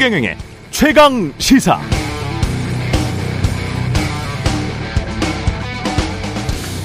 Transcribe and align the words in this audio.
최경영의 0.00 0.34
최강 0.70 1.30
시사. 1.36 1.78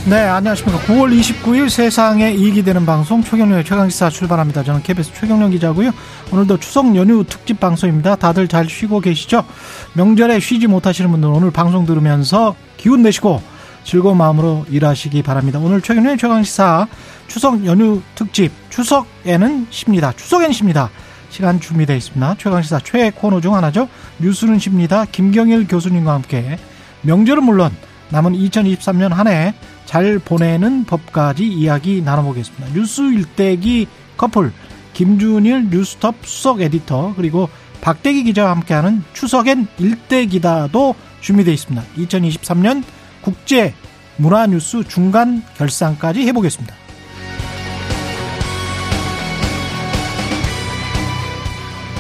네, 0.06 0.18
안녕하십니까. 0.18 0.82
9월 0.82 1.18
29일 1.18 1.70
세상에 1.70 2.34
이익이 2.34 2.66
되는 2.66 2.86
방송 2.86 3.24
최경련의 3.24 3.64
최강시사 3.64 4.10
출발합니다. 4.10 4.64
저는 4.64 4.84
KBS 4.84 5.14
최경련 5.14 5.52
기자고요. 5.52 5.92
오늘도 6.34 6.58
추석 6.58 6.94
연휴 6.98 7.24
특집 7.24 7.58
방송입니다. 7.62 8.18
다들 8.18 8.50
잘 8.50 8.68
쉬고 8.68 9.00
계시죠? 9.00 9.46
명절에 9.94 10.42
쉬지 10.42 10.68
못하시는 10.68 11.10
분들 11.10 11.30
오늘 11.30 11.52
방송 11.52 11.86
들으면서 11.86 12.54
기운 12.76 13.02
내시고 13.02 13.42
즐거운 13.86 14.18
마음으로 14.18 14.66
일하시기 14.70 15.24
바랍니다. 15.24 15.60
오늘 15.60 15.80
최경련의 15.80 16.18
최강시사 16.18 16.86
추석 17.30 17.66
연휴 17.66 18.02
특집 18.14 18.52
추석에는 18.70 19.68
쉽니다. 19.70 20.12
추석엔 20.12 20.52
쉽니다. 20.52 20.90
시간 21.36 21.60
준비되어 21.60 21.96
있습니다. 21.98 22.36
최강시사 22.38 22.80
최애 22.80 23.12
코너 23.12 23.42
중 23.42 23.56
하나죠. 23.56 23.90
뉴스는 24.20 24.58
쉽니다. 24.60 25.04
김경일 25.06 25.68
교수님과 25.68 26.14
함께 26.14 26.58
명절은 27.02 27.44
물론 27.44 27.72
남은 28.10 28.34
2023년 28.34 29.10
한 29.10 29.28
해 29.28 29.54
잘 29.86 30.18
보내는 30.20 30.86
법까지 30.86 31.46
이야기 31.46 32.02
나눠보겠습니다. 32.02 32.74
뉴스 32.74 33.02
일대기 33.02 33.88
커플 34.18 34.52
김준일 34.94 35.70
뉴스톱 35.70 36.16
수석 36.24 36.62
에디터 36.62 37.14
그리고 37.16 37.50
박대기 37.82 38.24
기자와 38.24 38.52
함께하는 38.52 39.04
추석엔 39.14 39.68
일대기다도 39.78 40.96
준비되어 41.22 41.54
있습니다. 41.54 41.86
2023년 41.98 42.84
국제 43.22 43.74
문화뉴스 44.18 44.84
중간 44.88 45.44
결산까지 45.58 46.22
해보겠습니다. 46.28 46.74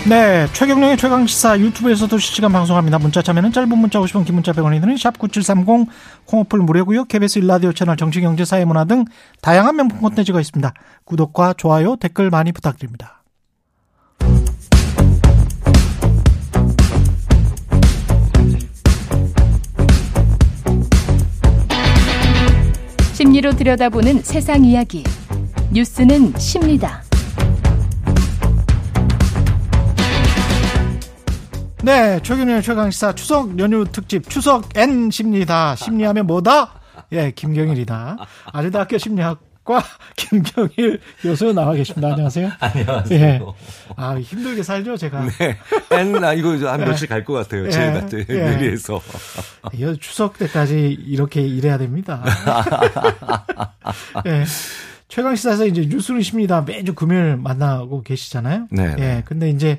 네, 0.07 0.45
최경령의 0.53 0.97
최강 0.97 1.25
시사 1.25 1.59
유튜브에서도 1.59 2.15
실시간 2.19 2.51
방송합니다. 2.51 2.99
문자 2.99 3.23
참여는 3.23 3.51
짧은 3.51 3.75
문자 3.75 3.99
50원, 3.99 4.23
긴 4.23 4.35
문자 4.35 4.51
100원이 4.51 4.79
드는 4.79 4.97
샵 4.97 5.17
9730 5.17 5.87
콩오플 6.25 6.59
무료고요. 6.59 7.05
KBS 7.05 7.39
일라디오 7.39 7.73
채널 7.73 7.97
정치 7.97 8.21
경제 8.21 8.45
사회 8.45 8.65
문화 8.65 8.85
등 8.85 9.05
다양한 9.41 9.75
명품 9.75 10.01
콘텐츠가 10.01 10.39
있습니다. 10.39 10.73
구독과 11.05 11.53
좋아요, 11.53 11.95
댓글 11.95 12.29
많이 12.29 12.51
부탁드립니다. 12.51 13.23
심리로 23.13 23.53
들여다보는 23.53 24.21
세상 24.21 24.65
이야기. 24.65 25.03
뉴스는 25.73 26.37
십니다. 26.37 27.04
네, 31.85 32.19
최경련의 32.23 32.63
최강시사 32.63 33.13
추석 33.13 33.59
연휴 33.59 33.85
특집 33.85 34.27
추석 34.27 34.75
N십니다. 34.75 35.75
심리하면 35.75 36.25
뭐다? 36.25 36.73
예, 37.11 37.29
김경일이다. 37.29 38.17
아주대 38.51 38.77
학교 38.79 38.97
심리학과 38.97 39.83
김경일 40.17 40.99
교수 41.21 41.53
나와 41.53 41.73
계십니다. 41.73 42.07
안녕하세요. 42.09 42.49
안녕하세요. 42.59 43.19
예. 43.21 43.39
아, 43.97 44.17
힘들게 44.17 44.63
살죠, 44.63 44.97
제가. 44.97 45.27
네. 45.37 45.57
N, 45.91 46.23
아, 46.23 46.33
이거 46.33 46.55
한 46.67 46.79
며칠 46.79 47.07
갈 47.07 47.23
것 47.23 47.33
같아요. 47.33 47.67
예. 47.67 47.69
제가 47.69 48.07
예. 48.29 48.33
내리에서. 48.33 48.99
이 49.73 49.97
추석 49.99 50.39
때까지 50.39 50.97
이렇게 51.05 51.41
일해야 51.41 51.77
됩니다. 51.77 52.23
예. 54.25 54.43
최강시사에서 55.07 55.67
이제 55.67 55.85
뉴스는 55.87 56.23
십니다. 56.23 56.61
매주 56.61 56.95
금요일 56.95 57.37
만나고 57.37 58.01
계시잖아요. 58.01 58.69
네, 58.71 58.95
네. 58.95 59.17
예. 59.17 59.23
근데 59.23 59.51
이제 59.51 59.77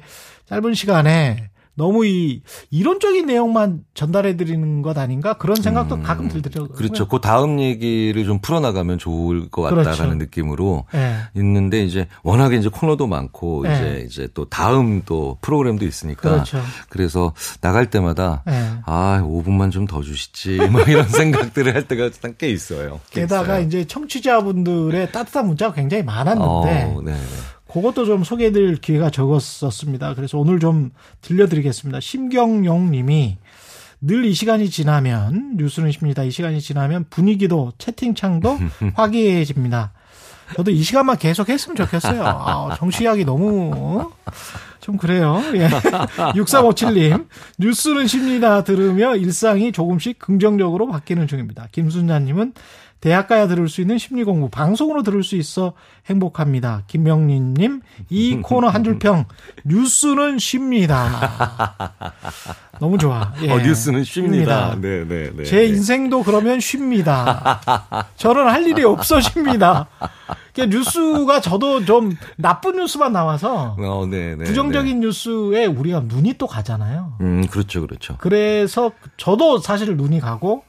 짧은 0.49 0.75
시간에 0.75 1.51
너무 1.77 2.05
이 2.07 2.43
이론적인 2.71 3.27
내용만 3.27 3.85
전달해 3.95 4.37
드리는 4.37 4.83
것 4.83 4.99
아닌가 4.99 5.35
그런 5.35 5.57
생각도 5.57 6.03
가끔 6.03 6.29
들더라고요. 6.29 6.77
그렇죠. 6.77 7.09
그 7.09 7.21
다음 7.21 7.61
얘기를 7.61 8.25
좀 8.25 8.41
풀어나가면 8.41 8.99
좋을 8.99 9.49
것 9.49 9.63
같다라는 9.63 9.95
그렇죠. 9.95 10.15
느낌으로 10.17 10.85
예. 10.95 11.17
있는데 11.35 11.83
이제 11.85 12.07
워낙에 12.23 12.57
이제 12.57 12.69
코너도 12.69 13.07
많고 13.07 13.63
네. 13.63 13.75
이제 13.75 14.05
이제 14.07 14.29
또 14.35 14.45
다음 14.47 15.03
또 15.07 15.39
프로그램도 15.41 15.87
있으니까 15.87 16.31
그렇죠. 16.31 16.61
래서 16.95 17.33
나갈 17.61 17.89
때마다 17.89 18.43
예. 18.49 18.73
아 18.85 19.23
5분만 19.25 19.71
좀 19.71 19.87
더 19.87 20.03
주시지 20.03 20.57
뭐 20.73 20.83
이런 20.83 21.09
생각들을 21.09 21.75
할 21.75 21.87
때가 21.87 22.11
꽤 22.39 22.49
있어요. 22.51 23.01
꽤 23.11 23.23
게다가 23.23 23.59
있어요. 23.59 23.67
이제 23.67 23.85
청취자분들의 23.87 25.13
따뜻한 25.13 25.47
문자가 25.47 25.75
굉장히 25.75 26.03
많았는데 26.03 26.45
어, 26.45 27.01
네, 27.05 27.13
네. 27.13 27.17
그것도 27.69 28.05
좀 28.05 28.25
소개해드릴 28.25 28.77
기회가 28.77 29.11
적었었습니다. 29.11 30.15
그래서 30.15 30.39
오늘 30.39 30.61
좀 30.61 30.91
들려드리겠습니다. 31.21 32.01
심경용 32.01 32.91
님이 32.91 33.37
늘 34.01 34.25
이 34.25 34.35
시간이 34.35 34.69
지나면 34.71 35.57
뉴스는 35.57 35.91
십니다. 35.91 36.23
이 36.23 36.31
시간이 36.31 36.61
지나면 36.61 37.07
분위기도 37.11 37.73
채팅창도 37.79 38.59
화기애애해집니다. 38.95 39.93
저도 40.55 40.71
이 40.71 40.83
시간만 40.83 41.17
계속 41.19 41.49
했으면 41.49 41.75
좋겠어요. 41.77 42.23
아, 42.25 42.77
정치하기 42.77 43.25
너무 43.25 44.13
좀 44.81 44.97
그래요. 44.97 45.43
예. 45.55 45.67
6357님 46.37 47.27
뉴스는 47.59 48.07
십니다. 48.07 48.63
들으며 48.63 49.17
일상이 49.17 49.73
조금씩 49.73 50.19
긍정적으로 50.21 50.87
바뀌는 50.87 51.27
중입니다. 51.27 51.67
김순자님은 51.73 52.53
대학 53.07 53.29
가야 53.29 53.47
들을 53.47 53.69
수 53.69 53.81
있는 53.81 53.99
심리 53.99 54.25
공부 54.25 54.49
방송으로 54.49 55.05
들을 55.05 55.23
수 55.23 55.37
있어 55.37 55.75
행복합니다. 56.07 56.83
김명린님 56.89 57.81
이 58.11 58.37
코너 58.43 58.67
한 58.67 58.83
줄평 58.83 59.27
뉴스는 59.65 60.41
쉽니다. 60.41 62.03
너무 62.81 62.99
좋아. 62.99 63.33
예. 63.43 63.53
어, 63.53 63.59
뉴스는 63.59 64.03
쉽니다. 64.03 64.73
쉽니다. 64.73 64.77
네, 64.81 65.05
네, 65.05 65.31
네. 65.37 65.45
제 65.45 65.67
인생도 65.67 66.25
그러면 66.25 66.59
쉽니다. 66.59 67.61
저는 68.19 68.49
할 68.49 68.67
일이 68.67 68.83
없어 68.83 69.21
쉽니다. 69.21 69.87
그러니까 70.53 70.77
뉴스가 70.77 71.41
저도 71.41 71.85
좀 71.85 72.17
나쁜 72.35 72.75
뉴스만 72.75 73.13
나와서 73.13 73.77
어, 73.79 74.05
네, 74.11 74.35
네. 74.35 74.43
부정적인 74.47 74.99
뉴스에 74.99 75.67
우리가 75.67 76.01
눈이 76.07 76.39
또 76.39 76.49
가잖아요. 76.49 77.19
네. 77.21 77.25
음, 77.25 77.47
그렇죠, 77.47 77.83
그렇죠. 77.83 78.17
그래서 78.19 78.91
저도 79.17 79.59
사실 79.59 79.97
눈이 79.97 80.19
가고 80.19 80.65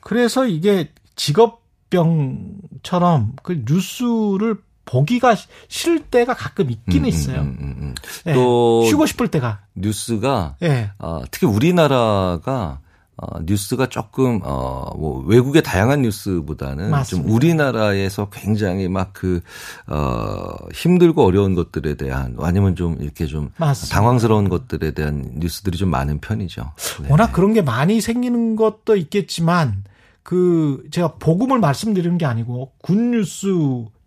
그래서 0.00 0.46
이게 0.46 0.88
직업 1.14 1.63
병처럼 1.94 3.32
그 3.42 3.62
뉴스를 3.66 4.56
보기가 4.84 5.34
싫을 5.68 6.00
때가 6.00 6.34
가끔 6.34 6.70
있기는 6.70 7.04
음, 7.04 7.08
있어요. 7.08 7.40
음, 7.40 7.56
음, 7.60 7.74
음. 7.80 7.94
예, 8.26 8.34
또 8.34 8.84
쉬고 8.86 9.06
싶을 9.06 9.28
때가. 9.28 9.60
뉴스가 9.74 10.56
예. 10.62 10.90
어, 10.98 11.22
특히 11.30 11.46
우리나라가 11.46 12.80
어, 13.16 13.40
뉴스가 13.40 13.86
조금 13.86 14.40
어, 14.42 14.92
뭐 14.98 15.24
외국의 15.24 15.62
다양한 15.62 16.02
뉴스보다는 16.02 16.90
맞습니다. 16.90 17.26
좀 17.28 17.34
우리나라에서 17.34 18.28
굉장히 18.30 18.88
막 18.88 19.12
그 19.14 19.40
어, 19.86 20.48
힘들고 20.74 21.24
어려운 21.24 21.54
것들에 21.54 21.94
대한 21.94 22.36
아니면 22.40 22.74
좀 22.74 22.96
이렇게 23.00 23.26
좀 23.26 23.52
맞습니다. 23.56 23.94
당황스러운 23.94 24.48
것들에 24.48 24.90
대한 24.90 25.30
뉴스들이 25.36 25.78
좀 25.78 25.88
많은 25.90 26.18
편이죠. 26.20 26.72
네. 27.02 27.08
워낙 27.08 27.32
그런 27.32 27.54
게 27.54 27.62
많이 27.62 28.00
생기는 28.00 28.56
것도 28.56 28.96
있겠지만 28.96 29.84
그 30.24 30.82
제가 30.90 31.14
복음을 31.20 31.60
말씀드리는 31.60 32.18
게 32.18 32.26
아니고 32.26 32.72
good 32.82 33.14
news 33.14 33.46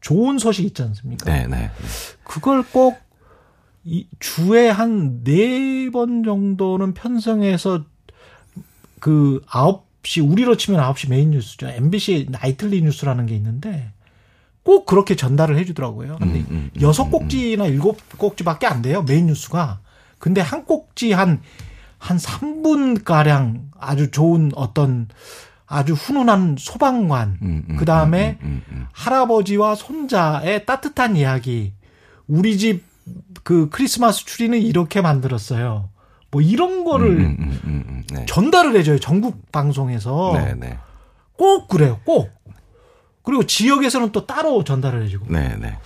좋은 0.02 0.38
소식 0.40 0.66
있지 0.66 0.82
않습니까? 0.84 1.32
네, 1.32 1.48
네. 1.48 1.72
그걸 2.26 2.64
꼭 2.64 3.08
이 3.90 4.06
주에 4.20 4.68
한 4.70 5.24
네 5.24 5.90
번 5.92 6.22
정도는 6.26 6.94
편성해서 6.94 7.86
그 9.00 9.42
9시 9.48 10.30
우리로 10.30 10.58
치면 10.58 10.82
9시 10.94 11.10
메인 11.10 11.32
뉴스죠. 11.32 11.70
MBC 11.70 12.28
나이틀리 12.30 12.82
뉴스라는 12.82 13.28
게 13.28 13.36
있는데 13.36 13.94
꼭 14.64 14.86
그렇게 14.86 15.16
전달을 15.16 15.58
해 15.58 15.64
주더라고요. 15.64 16.18
근데 16.20 16.40
음, 16.40 16.46
음, 16.50 16.72
음, 16.76 16.82
여섯 16.82 17.06
음, 17.06 17.12
꼭지나 17.12 17.68
일곱 17.68 17.98
꼭지밖에 18.18 18.68
안 18.68 18.82
돼요. 18.82 19.04
메인 19.04 19.28
뉴스가. 19.28 19.80
근데 20.20 20.42
한 20.42 20.66
꼭지 20.66 21.14
한한 21.14 21.40
3분 22.00 23.06
가량 23.06 23.72
아주 23.80 24.12
좋은 24.12 24.52
어떤 24.56 25.08
아주 25.68 25.94
훈훈한 25.94 26.56
소방관 26.58 27.40
음, 27.42 27.64
음, 27.70 27.76
그 27.78 27.86
다음에 27.86 28.40
음, 28.42 28.64
음, 28.70 28.76
음. 28.76 28.88
할아버지와 28.94 29.76
손자의 29.76 30.66
따뜻한 30.66 31.16
이야기. 31.16 31.74
우리 32.28 32.58
집 32.58 32.88
그 33.44 33.70
크리스마스 33.70 34.26
추리는 34.26 34.60
이렇게 34.62 35.02
만들었어요. 35.02 35.90
뭐 36.32 36.42
이런 36.42 36.84
거를 36.84 37.08
음, 37.12 37.38
음, 37.40 37.60
음, 37.64 37.84
음, 37.88 38.04
네. 38.12 38.26
전달을 38.26 38.76
해줘요. 38.76 39.00
전국 39.00 39.52
방송에서. 39.52 40.34
네, 40.36 40.54
네. 40.56 40.78
꼭 41.38 41.68
그래요. 41.68 42.00
꼭. 42.04 42.30
그리고 43.24 43.46
지역에서는 43.46 44.12
또 44.12 44.26
따로 44.26 44.64
전달을 44.64 45.04
해주고. 45.04 45.28
네, 45.30 45.56
네. 45.58 45.78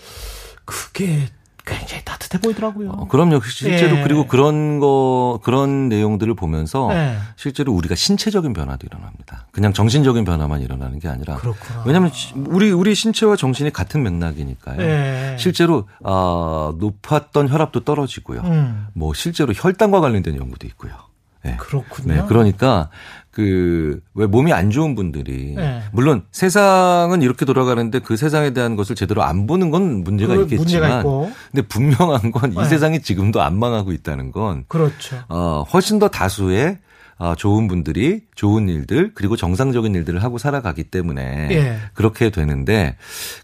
그게 0.65 1.27
굉장히. 1.65 2.01
비슷해 2.31 2.39
보이더라고요. 2.39 2.89
어, 2.91 3.07
그럼요. 3.07 3.41
실제로 3.41 3.97
예. 3.97 4.03
그리고 4.03 4.25
그런 4.27 4.79
거 4.79 5.39
그런 5.43 5.89
내용들을 5.89 6.33
보면서 6.35 6.89
예. 6.93 7.17
실제로 7.35 7.73
우리가 7.73 7.95
신체적인 7.95 8.53
변화도 8.53 8.87
일어납니다. 8.87 9.47
그냥 9.51 9.73
정신적인 9.73 10.23
변화만 10.23 10.61
일어나는 10.61 10.99
게 10.99 11.09
아니라 11.09 11.35
그렇구나. 11.35 11.83
왜냐하면 11.85 12.11
시- 12.13 12.33
우리 12.35 12.71
우리 12.71 12.95
신체와 12.95 13.35
정신이 13.35 13.71
같은 13.73 14.01
맥락이니까요. 14.03 14.81
예. 14.81 15.35
실제로 15.37 15.87
아, 16.03 16.73
높았던 16.79 17.49
혈압도 17.49 17.81
떨어지고요. 17.81 18.41
음. 18.41 18.87
뭐 18.93 19.13
실제로 19.13 19.51
혈당과 19.53 19.99
관련된 19.99 20.37
연구도 20.37 20.67
있고요. 20.67 20.93
네. 21.43 21.55
그렇군요. 21.57 22.13
네, 22.13 22.23
그러니까 22.27 22.89
그 23.31 24.01
왜 24.13 24.25
몸이 24.25 24.51
안 24.51 24.69
좋은 24.71 24.93
분들이 24.93 25.53
네. 25.55 25.81
물론 25.93 26.23
세상은 26.31 27.21
이렇게 27.21 27.45
돌아가는데 27.45 27.99
그 27.99 28.17
세상에 28.17 28.51
대한 28.51 28.75
것을 28.75 28.95
제대로 28.95 29.23
안 29.23 29.47
보는 29.47 29.71
건 29.71 30.03
문제가 30.03 30.35
그 30.35 30.43
있겠지만 30.43 31.03
문제가. 31.03 31.35
근데 31.51 31.67
분명한 31.67 32.31
건이 32.31 32.55
네. 32.55 32.65
세상이 32.65 33.01
지금도 33.01 33.41
안 33.41 33.57
망하고 33.57 33.93
있다는 33.93 34.31
건 34.31 34.65
그렇죠. 34.67 35.17
어, 35.29 35.65
훨씬 35.71 35.97
더 35.97 36.09
다수의 36.09 36.77
어, 37.21 37.35
좋은 37.35 37.67
분들이 37.67 38.21
좋은 38.33 38.67
일들 38.67 39.11
그리고 39.13 39.35
정상적인 39.35 39.93
일들을 39.93 40.23
하고 40.23 40.39
살아가기 40.39 40.85
때문에 40.85 41.49
예. 41.51 41.77
그렇게 41.93 42.31
되는데 42.31 42.97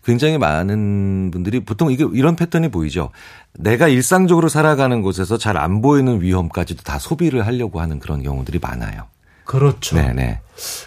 굉장히 0.03 0.39
많은 0.39 1.29
분들이 1.29 1.59
보통 1.59 1.91
이게 1.91 2.03
이런 2.11 2.35
패턴이 2.35 2.69
보이죠. 2.69 3.11
내가 3.53 3.87
일상적으로 3.87 4.49
살아가는 4.49 5.03
곳에서 5.03 5.37
잘 5.37 5.57
안 5.57 5.83
보이는 5.83 6.21
위험까지도 6.21 6.81
다 6.81 6.97
소비를 6.97 7.45
하려고 7.45 7.79
하는 7.79 7.99
그런 7.99 8.23
경우들이 8.23 8.57
많아요. 8.59 9.03
그렇죠. 9.43 9.95
네네. 9.95 10.39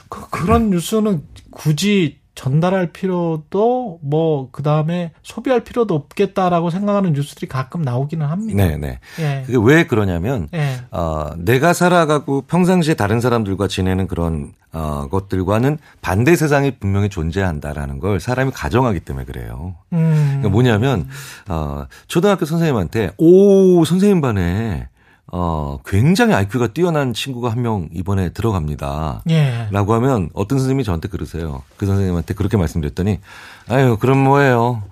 그, 0.08 0.28
그런 0.31 0.70
뉴스는 0.70 1.22
굳이 1.50 2.19
전달할 2.40 2.87
필요도 2.87 3.98
뭐 4.00 4.48
그다음에 4.50 5.12
소비할 5.22 5.62
필요도 5.62 5.94
없겠다라고 5.94 6.70
생각하는 6.70 7.12
뉴스들이 7.12 7.46
가끔 7.46 7.82
나오기는 7.82 8.25
합니다. 8.25 8.64
네 8.64 8.78
네. 8.78 8.98
예. 9.19 9.42
그게 9.44 9.58
왜 9.62 9.84
그러냐면 9.84 10.48
예. 10.54 10.81
어, 10.90 11.32
내가 11.37 11.75
살아가고 11.75 12.40
평상시에 12.48 12.94
다른 12.94 13.20
사람들과 13.20 13.69
지내는 13.69 14.06
그런 14.06 14.54
어, 14.72 15.08
것들과는 15.10 15.76
반대 16.00 16.34
세상이 16.34 16.78
분명히 16.78 17.10
존재한다라는 17.10 17.98
걸 17.98 18.20
사람이 18.20 18.52
가정하기 18.52 19.00
때문에 19.00 19.26
그래요. 19.26 19.75
음. 19.93 20.25
그러니까 20.38 20.48
뭐냐면 20.48 21.08
어, 21.46 21.84
초등학교 22.06 22.46
선생님한테 22.46 23.10
오 23.19 23.84
선생님 23.84 24.22
반에 24.22 24.88
어, 25.32 25.79
굉장히 25.87 26.35
IQ가 26.35 26.69
뛰어난 26.69 27.12
친구가 27.15 27.50
한 27.53 27.62
명 27.62 27.88
이번에 27.93 28.31
들어갑니다. 28.31 29.23
예. 29.31 29.69
라고 29.71 29.94
하면 29.94 30.29
어떤 30.35 30.59
선생님이 30.59 30.82
저한테 30.85 31.09
그러세요. 31.09 31.62
그 31.77 31.87
선생님한테 31.87 32.35
그렇게 32.35 32.56
말씀드렸더니 32.56 33.21
아유 33.69 33.97
그럼 34.00 34.19
뭐예요. 34.19 34.82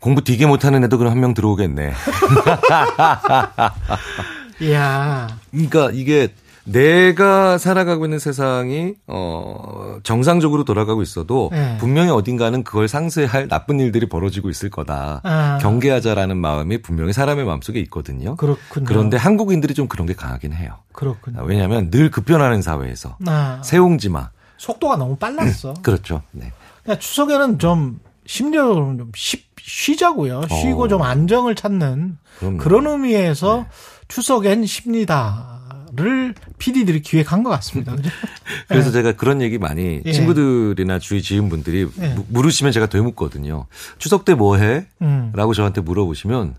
공부 0.00 0.22
되게 0.22 0.46
못하는 0.46 0.84
애도 0.84 0.96
그럼 0.98 1.10
한 1.12 1.18
명 1.20 1.34
들어오겠네. 1.34 1.92
이야. 4.60 5.28
그러니까 5.50 5.90
이게 5.92 6.28
내가 6.72 7.58
살아가고 7.58 8.04
있는 8.04 8.18
세상이 8.18 8.94
어 9.06 9.98
정상적으로 10.02 10.64
돌아가고 10.64 11.02
있어도 11.02 11.50
네. 11.52 11.76
분명히 11.78 12.10
어딘가는 12.10 12.62
그걸 12.62 12.88
상쇄할 12.88 13.48
나쁜 13.48 13.80
일들이 13.80 14.08
벌어지고 14.08 14.50
있을 14.50 14.70
거다. 14.70 15.20
아. 15.24 15.58
경계하자라는 15.60 16.36
마음이 16.36 16.82
분명히 16.82 17.12
사람의 17.12 17.44
마음속에 17.44 17.80
있거든요. 17.80 18.36
그렇군요. 18.36 18.84
그런데 18.86 19.16
한국인들이 19.16 19.74
좀 19.74 19.88
그런 19.88 20.06
게 20.06 20.14
강하긴 20.14 20.52
해요. 20.52 20.76
그렇군요. 20.92 21.42
왜냐하면 21.44 21.90
늘 21.90 22.10
급변하는 22.10 22.62
사회에서 22.62 23.16
아, 23.26 23.60
세옹지마 23.64 24.30
속도가 24.58 24.96
너무 24.96 25.16
빨랐어. 25.16 25.74
그렇죠. 25.82 26.22
네. 26.32 26.52
그러니까 26.82 27.00
추석에는 27.00 27.58
좀 27.58 28.00
심리적으로 28.26 28.96
좀 28.96 29.10
쉬, 29.14 29.44
쉬자고요. 29.60 30.42
쉬고 30.48 30.84
어. 30.84 30.88
좀 30.88 31.02
안정을 31.02 31.54
찾는 31.54 32.18
그럼요. 32.38 32.58
그런 32.58 32.86
의미에서 32.86 33.66
추석엔 34.08 34.66
쉽니다 34.66 35.57
를 35.98 36.34
PD들이 36.58 37.02
기획한 37.02 37.42
것 37.42 37.50
같습니다. 37.50 37.94
그죠? 37.96 38.10
그래서 38.68 38.90
제가 38.90 39.12
그런 39.12 39.42
얘기 39.42 39.58
많이 39.58 40.00
예. 40.04 40.12
친구들이나 40.12 40.98
주위 40.98 41.22
지인분들이 41.22 41.88
예. 42.00 42.08
무- 42.14 42.24
물으시면 42.28 42.72
제가 42.72 42.86
되묻거든요. 42.86 43.66
추석 43.98 44.24
때 44.24 44.34
뭐 44.34 44.56
해? 44.56 44.86
음. 45.02 45.32
라고 45.34 45.54
저한테 45.54 45.80
물어보시면 45.80 46.54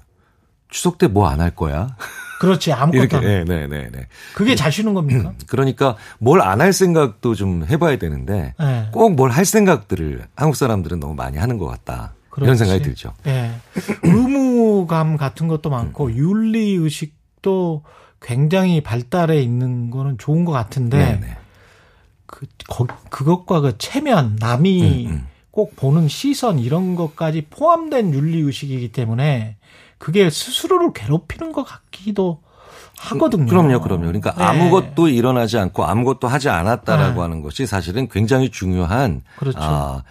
추석 0.69 0.97
때 0.97 1.07
뭐 1.07 1.25
안 1.27 1.39
할 1.41 1.55
거야? 1.55 1.95
그렇지 2.39 2.71
아무것도. 2.71 3.19
네, 3.21 3.43
네, 3.43 3.67
네, 3.67 3.89
네. 3.91 4.07
그게 4.33 4.55
잘 4.55 4.71
쉬는 4.71 4.93
겁니까? 4.93 5.33
그러니까 5.47 5.95
뭘 6.19 6.41
안 6.41 6.61
할 6.61 6.71
생각도 6.73 7.35
좀 7.35 7.65
해봐야 7.69 7.97
되는데 7.97 8.53
네. 8.59 8.87
꼭뭘 8.93 9.31
할 9.31 9.45
생각들을 9.45 10.23
한국 10.35 10.55
사람들은 10.55 10.99
너무 10.99 11.15
많이 11.15 11.37
하는 11.37 11.57
것 11.57 11.65
같다. 11.67 12.13
이런 12.37 12.55
그렇지. 12.55 12.59
생각이 12.59 12.83
들죠. 12.83 13.13
예. 13.27 13.51
의무감 14.03 15.17
같은 15.17 15.47
것도 15.47 15.69
많고 15.69 16.13
윤리 16.13 16.75
의식도 16.75 17.83
굉장히 18.21 18.81
발달해 18.81 19.41
있는 19.41 19.89
거는 19.91 20.17
좋은 20.17 20.45
것 20.45 20.51
같은데 20.51 20.97
네, 20.97 21.19
네. 21.19 21.37
그 22.25 22.45
거- 22.67 22.87
그것과 23.09 23.61
그 23.61 23.77
체면 23.77 24.37
남이 24.39 25.05
음, 25.07 25.11
음. 25.11 25.27
꼭 25.51 25.75
보는 25.75 26.07
시선 26.07 26.59
이런 26.59 26.95
것까지 26.95 27.47
포함된 27.49 28.13
윤리 28.13 28.39
의식이기 28.41 28.91
때문에 28.91 29.57
그게 29.97 30.29
스스로를 30.29 30.93
괴롭히는 30.93 31.51
것 31.51 31.63
같기도 31.63 32.41
하거든요. 32.99 33.45
그럼요, 33.47 33.79
그럼요. 33.81 34.03
그러니까 34.05 34.33
네. 34.35 34.43
아무것도 34.43 35.07
일어나지 35.07 35.57
않고 35.57 35.85
아무것도 35.85 36.27
하지 36.27 36.49
않았다라고 36.49 37.13
네. 37.15 37.19
하는 37.21 37.41
것이 37.41 37.65
사실은 37.65 38.07
굉장히 38.09 38.49
중요한 38.51 39.21
그렇죠. 39.37 39.57
아, 39.59 39.63
어, 39.65 40.03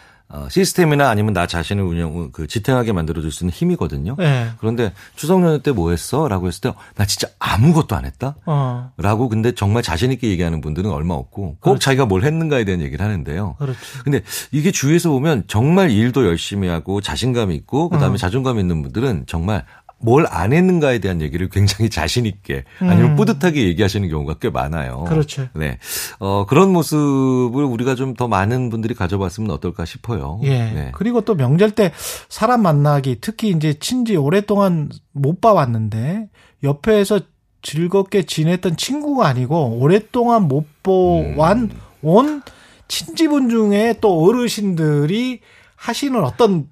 시스템이나 0.50 1.08
아니면 1.08 1.32
나 1.32 1.46
자신을 1.46 1.82
운영 1.82 2.30
그 2.32 2.46
지탱하게 2.46 2.92
만들어줄 2.92 3.32
수 3.32 3.44
있는 3.44 3.52
힘이거든요. 3.52 4.14
네. 4.19 4.50
그런데 4.58 4.92
추석 5.16 5.42
연휴 5.42 5.58
때 5.62 5.70
뭐 5.72 5.90
했어? 5.90 6.28
라고 6.28 6.46
했을 6.48 6.60
때 6.60 6.72
나 6.96 7.04
진짜 7.06 7.28
아무것도 7.38 7.96
안 7.96 8.04
했다? 8.04 8.36
어 8.46 8.90
라고 8.96 9.28
근데 9.28 9.52
정말 9.52 9.82
자신 9.82 10.12
있게 10.12 10.28
얘기하는 10.28 10.60
분들은 10.60 10.90
얼마 10.90 11.14
없고 11.14 11.42
꼭 11.54 11.60
그렇죠. 11.60 11.78
자기가 11.80 12.06
뭘 12.06 12.25
했는가에 12.25 12.64
대한 12.64 12.80
얘기를 12.80 13.04
하는데요. 13.04 13.56
그렇죠. 13.58 13.78
근데 14.04 14.22
이게 14.52 14.70
주위에서 14.70 15.10
보면 15.10 15.44
정말 15.46 15.90
일도 15.90 16.26
열심히 16.26 16.69
하고 16.69 17.00
자신감 17.00 17.50
있고 17.52 17.88
그다음에 17.88 18.14
음. 18.14 18.16
자존감 18.16 18.58
있는 18.58 18.82
분들은 18.82 19.25
정말 19.26 19.64
뭘 20.00 20.26
안 20.30 20.52
했는가에 20.52 20.98
대한 21.00 21.20
얘기를 21.20 21.48
굉장히 21.48 21.90
자신 21.90 22.24
있게 22.26 22.64
아니면 22.78 23.12
음. 23.12 23.16
뿌듯하게 23.16 23.66
얘기하시는 23.68 24.08
경우가 24.08 24.34
꽤 24.40 24.48
많아요. 24.50 25.04
그렇죠. 25.08 25.48
네. 25.54 25.78
어, 26.20 26.46
그런 26.46 26.72
모습을 26.72 27.64
우리가 27.64 27.94
좀 27.94 28.14
더 28.16 28.26
많은 28.26 28.70
분들이 28.70 28.94
가져봤으면 28.94 29.50
어떨까 29.50 29.84
싶어요. 29.84 30.40
예. 30.42 30.48
네. 30.50 30.90
그리고 30.94 31.20
또 31.20 31.34
명절 31.34 31.72
때 31.72 31.92
사람 32.28 32.62
만나기 32.62 33.18
특히 33.20 33.50
이제 33.50 33.74
친지 33.74 34.16
오랫동안 34.16 34.88
못 35.12 35.40
봐왔는데 35.40 36.28
옆에서 36.64 37.20
즐겁게 37.62 38.24
지냈던 38.24 38.76
친구가 38.76 39.26
아니고 39.26 39.78
오랫동안 39.80 40.48
못 40.48 40.64
보완 40.82 41.58
음. 41.58 41.70
온 42.02 42.42
친지분 42.88 43.50
중에 43.50 43.94
또 44.00 44.24
어르신들이 44.24 45.40
하시는 45.76 46.23
어떤 46.25 46.68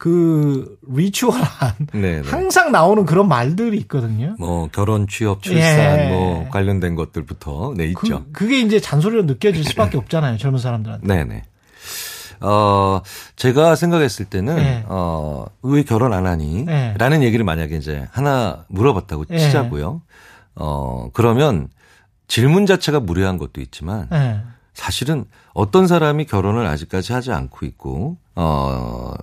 그 0.00 0.78
리추얼한 0.88 1.74
네, 1.92 2.22
네. 2.22 2.30
항상 2.30 2.72
나오는 2.72 3.04
그런 3.04 3.28
말들이 3.28 3.76
있거든요. 3.80 4.34
뭐 4.38 4.66
결혼, 4.72 5.06
취업, 5.06 5.42
출산 5.42 5.98
예. 5.98 6.08
뭐 6.08 6.48
관련된 6.48 6.94
것들부터 6.94 7.74
네 7.76 7.84
있죠. 7.88 8.24
그, 8.24 8.32
그게 8.32 8.60
이제 8.60 8.80
잔소리로 8.80 9.24
느껴질 9.24 9.62
수밖에 9.62 9.98
없잖아요. 9.98 10.38
젊은 10.38 10.58
사람들한테. 10.58 11.06
네네. 11.06 11.42
어, 12.40 13.02
제가 13.36 13.74
생각했을 13.74 14.24
때는, 14.24 14.56
네. 14.56 14.84
어, 14.88 15.44
왜 15.60 15.82
결혼 15.82 16.14
안 16.14 16.26
하니? 16.26 16.64
네. 16.64 16.94
라는 16.96 17.22
얘기를 17.22 17.44
만약에 17.44 17.76
이제 17.76 18.08
하나 18.10 18.64
물어봤다고 18.68 19.26
네. 19.26 19.36
치자고요. 19.38 20.00
어, 20.54 21.10
그러면 21.12 21.68
질문 22.26 22.64
자체가 22.64 23.00
무례한 23.00 23.36
것도 23.36 23.60
있지만, 23.60 24.08
예. 24.14 24.40
사실은 24.72 25.26
어떤 25.52 25.86
사람이 25.86 26.24
결혼을 26.24 26.64
아직까지 26.64 27.12
하지 27.12 27.32
않고 27.32 27.66
있고, 27.66 28.16
어, 28.34 28.42
어, 28.46 29.14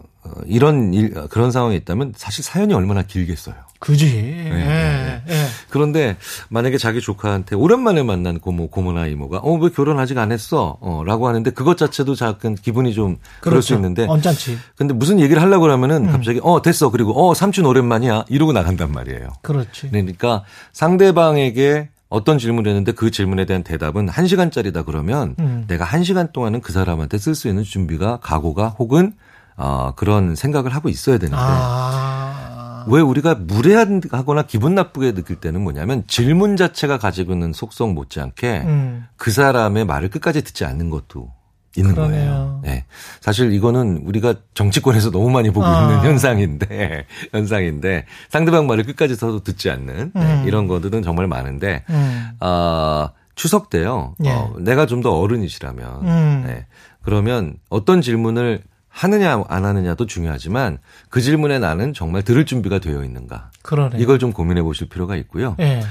이런 0.46 0.94
일, 0.94 1.14
그런 1.30 1.52
상황에 1.52 1.76
있다면 1.76 2.14
사실 2.16 2.44
사연이 2.44 2.74
얼마나 2.74 3.04
길겠어요. 3.04 3.56
그지. 3.80 4.06
네, 4.06 5.22
예. 5.28 5.34
예. 5.34 5.46
그런데 5.70 6.18
만약에 6.50 6.78
자기 6.78 7.00
조카한테 7.00 7.56
오랜만에 7.56 8.02
만난 8.04 8.40
고모, 8.40 8.70
고모나 8.70 9.06
이모가 9.08 9.40
어, 9.40 9.54
왜 9.54 9.70
결혼 9.70 10.00
아직 10.00 10.18
안 10.18 10.32
했어? 10.32 10.78
어, 10.82 11.04
라고 11.06 11.28
하는데 11.28 11.50
그것 11.52 11.78
자체도 11.78 12.16
잠깐 12.16 12.56
기분이 12.56 12.94
좀 12.94 13.18
그럴 13.42 13.62
수 13.62 13.70
그렇죠. 13.70 13.76
있는데 13.76 14.06
언짢지. 14.08 14.58
근데 14.76 14.94
무슨 14.94 15.20
얘기를 15.20 15.42
하려고 15.42 15.64
그러면은 15.64 16.06
음. 16.08 16.12
갑자기 16.12 16.40
어, 16.44 16.62
됐어. 16.62 16.90
그리고 16.90 17.30
어, 17.30 17.34
삼촌 17.34 17.66
오랜만이야. 17.66 18.26
이러고 18.30 18.54
나간단 18.54 18.92
말이에요. 18.92 19.30
그렇지. 19.44 19.90
그러니까 19.90 20.44
상대방에게 20.74 21.90
어떤 22.10 22.40
질문을 22.40 22.70
했는데 22.70 22.94
그 22.94 23.12
질문에 23.12 23.46
대한 23.46 23.64
대답은 23.64 24.10
한시간짜리다 24.10 24.84
그러면 24.84 25.36
음. 25.40 25.66
내가 25.68 25.84
한시간 25.84 26.32
동안은 26.32 26.62
그 26.62 26.72
사람한테 26.72 27.18
쓸 27.18 27.36
수 27.36 27.48
있는 27.48 27.64
준비가 27.64 28.20
각오가 28.22 28.70
혹은 28.70 29.14
어, 29.58 29.92
그런 29.96 30.36
생각을 30.36 30.74
하고 30.74 30.88
있어야 30.90 31.18
되는데 31.18 31.38
아. 31.38 32.86
왜 32.88 33.02
우리가 33.02 33.36
무례하거나 33.36 34.44
기분 34.44 34.76
나쁘게 34.76 35.14
느낄 35.14 35.36
때는 35.38 35.62
뭐냐면 35.62 36.04
질문 36.08 36.56
자체가 36.56 36.98
가지고 36.98 37.34
있는 37.34 37.52
속성 37.52 37.94
못지않게 37.94 38.62
음. 38.66 39.06
그 39.18 39.30
사람의 39.32 39.86
말을 39.86 40.10
끝까지 40.10 40.42
듣지 40.44 40.64
않는 40.64 40.90
것도 40.90 41.34
있는 41.76 41.94
그러네요. 41.96 42.20
거예요. 42.26 42.62
네. 42.64 42.86
사실 43.20 43.52
이거는 43.52 44.04
우리가 44.06 44.36
정치권에서 44.54 45.12
너무 45.12 45.30
많이 45.30 45.50
보고 45.52 45.66
아. 45.66 45.82
있는 45.82 46.00
현상인데 46.06 47.06
현상인데 47.34 48.06
상대방 48.30 48.68
말을 48.68 48.86
끝까지 48.86 49.16
서도 49.16 49.44
듣지 49.44 49.70
않는 49.70 50.12
네, 50.16 50.22
음. 50.42 50.44
이런 50.48 50.68
것들은 50.68 51.04
정말 51.04 51.28
많은데 51.28 51.84
음. 51.90 52.30
아 52.40 53.10
추석 53.36 53.70
때요. 53.70 54.16
예. 54.24 54.32
어, 54.32 54.56
내가 54.60 54.86
좀 54.88 55.02
더 55.02 55.12
어른이시라면 55.20 56.08
음. 56.08 56.44
네. 56.48 56.66
그러면 57.04 57.56
어떤 57.70 58.02
질문을 58.02 58.64
하느냐 58.98 59.44
안 59.48 59.64
하느냐도 59.66 60.08
중요하지만 60.08 60.80
그 61.10 61.22
질문에 61.22 61.60
나는 61.60 61.94
정말 61.94 62.24
들을 62.24 62.46
준비가 62.46 62.80
되어 62.80 63.04
있는가 63.04 63.52
그러네. 63.62 63.98
이걸 64.00 64.18
좀 64.18 64.34
고민해 64.34 64.64
보실 64.64 64.90
필요가 64.90 65.16
있고요. 65.18 65.56
예. 65.60 65.82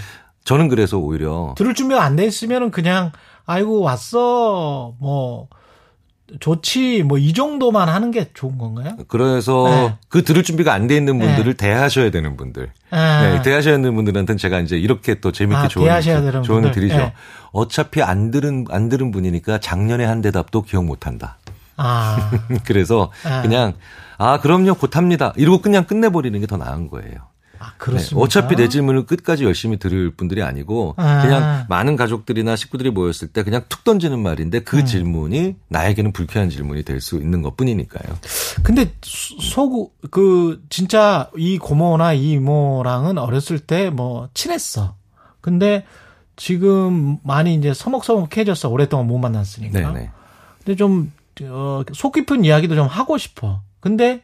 저는 0.45 0.69
그래서 0.69 0.99
오히려 0.99 1.55
들을 1.57 1.73
준비가 1.75 2.03
안 2.03 2.17
돼 2.17 2.25
있으면은 2.27 2.71
그냥 2.73 3.13
아이고 3.47 3.81
왔어 3.81 4.95
뭐 4.99 5.49
좋지 6.41 7.05
뭐 7.05 7.19
이 7.19 7.33
정도만 7.33 7.89
하는 7.89 8.11
게 8.11 8.31
좋은 8.35 8.59
건가요? 8.59 8.97
그래서 9.07 9.65
네. 9.69 9.95
그 10.09 10.25
들을 10.25 10.43
준비가 10.43 10.73
안 10.75 10.89
돼 10.89 10.97
있는 10.97 11.21
분들을 11.21 11.55
대하셔야 11.55 12.11
되는 12.11 12.37
분들. 12.37 12.73
아, 12.91 13.23
네, 13.23 13.43
대하셔야 13.43 13.77
되는 13.77 13.95
분들한테는 13.95 14.37
제가 14.37 14.59
이제 14.59 14.77
이렇게 14.77 15.21
또 15.21 15.31
재밌게 15.31 15.57
아, 15.57 15.69
조언, 15.69 15.87
대하셔야 15.87 16.21
되는 16.23 16.43
조언을 16.43 16.73
분들. 16.73 16.81
드리죠. 16.81 16.97
네. 16.97 17.13
어차피 17.53 18.03
안 18.03 18.33
들은, 18.33 18.65
안 18.71 18.89
들은 18.89 19.13
분이니까 19.13 19.59
작년에 19.59 20.05
한 20.05 20.21
대답도 20.21 20.63
기억 20.63 20.85
못 20.85 21.07
한다. 21.07 21.39
아, 21.76 22.30
그래서 22.64 23.11
아. 23.25 23.42
그냥, 23.42 23.75
아, 24.18 24.40
그럼요, 24.40 24.75
곧 24.75 24.97
합니다. 24.97 25.33
이러고 25.37 25.61
그냥 25.61 25.85
끝내버리는 25.87 26.38
게 26.40 26.47
더 26.47 26.56
나은 26.56 26.88
거예요. 26.88 27.14
아 27.59 27.68
네, 27.68 27.75
그렇습니다. 27.78 28.23
어차피 28.23 28.54
내 28.54 28.68
질문을 28.68 29.06
끝까지 29.06 29.45
열심히 29.45 29.78
들을 29.78 30.11
분들이 30.11 30.42
아니고 30.42 30.92
아. 30.99 31.23
그냥 31.23 31.64
많은 31.71 31.97
가족들이나 31.97 32.54
식구들이 32.54 32.90
모였을 32.90 33.28
때 33.28 33.42
그냥 33.42 33.62
툭 33.71 33.83
던지는 33.83 34.18
말인데 34.18 34.61
그 34.61 34.80
음. 34.80 34.85
질문이 34.85 35.56
나에게는 35.68 36.12
불쾌한 36.12 36.50
질문이 36.50 36.83
될 36.83 37.00
수 37.00 37.16
있는 37.16 37.40
것 37.40 37.56
뿐이니까요. 37.56 38.18
근데 38.62 38.92
소그 39.02 40.62
진짜 40.68 41.30
이 41.37 41.59
고모나 41.59 42.12
이 42.12 42.33
이모랑은 42.33 43.18
어렸을 43.18 43.59
때 43.59 43.90
뭐 43.90 44.28
친했어. 44.35 44.95
근데 45.40 45.85
지금 46.37 47.18
많이 47.23 47.54
이제 47.54 47.73
서먹서먹해졌어. 47.73 48.68
오랫동안 48.68 49.06
못 49.06 49.16
만났으니까. 49.18 49.92
네네. 49.92 50.11
근데 50.59 50.76
좀, 50.76 51.12
어, 51.45 51.83
속 51.93 52.12
깊은 52.14 52.45
이야기도 52.45 52.75
좀 52.75 52.87
하고 52.87 53.19
싶어. 53.19 53.61
근데 53.81 54.23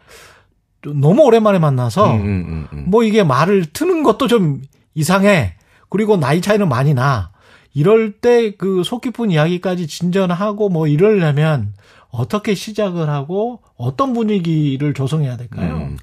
좀 0.83 1.01
너무 1.01 1.23
오랜만에 1.23 1.59
만나서 1.59 2.13
음, 2.15 2.21
음, 2.21 2.27
음, 2.49 2.69
음. 2.73 2.85
뭐 2.89 3.03
이게 3.05 3.23
말을 3.23 3.67
트는 3.67 4.03
것도 4.03 4.27
좀 4.29 4.63
이상해. 4.95 5.55
그리고 5.89 6.17
나이 6.17 6.41
차이는 6.41 6.69
많이 6.69 6.95
나. 6.95 7.31
이럴 7.75 8.13
때 8.13 8.51
그 8.53 8.83
속 8.85 9.01
깊은 9.03 9.31
이야기까지 9.31 9.87
진전하고 9.87 10.69
뭐 10.69 10.87
이러려면 10.87 11.73
어떻게 12.11 12.55
시작을 12.55 13.09
하고 13.09 13.61
어떤 13.77 14.13
분위기를 14.13 14.93
조성해야 14.93 15.37
될까요? 15.39 15.77
음. 15.77 15.97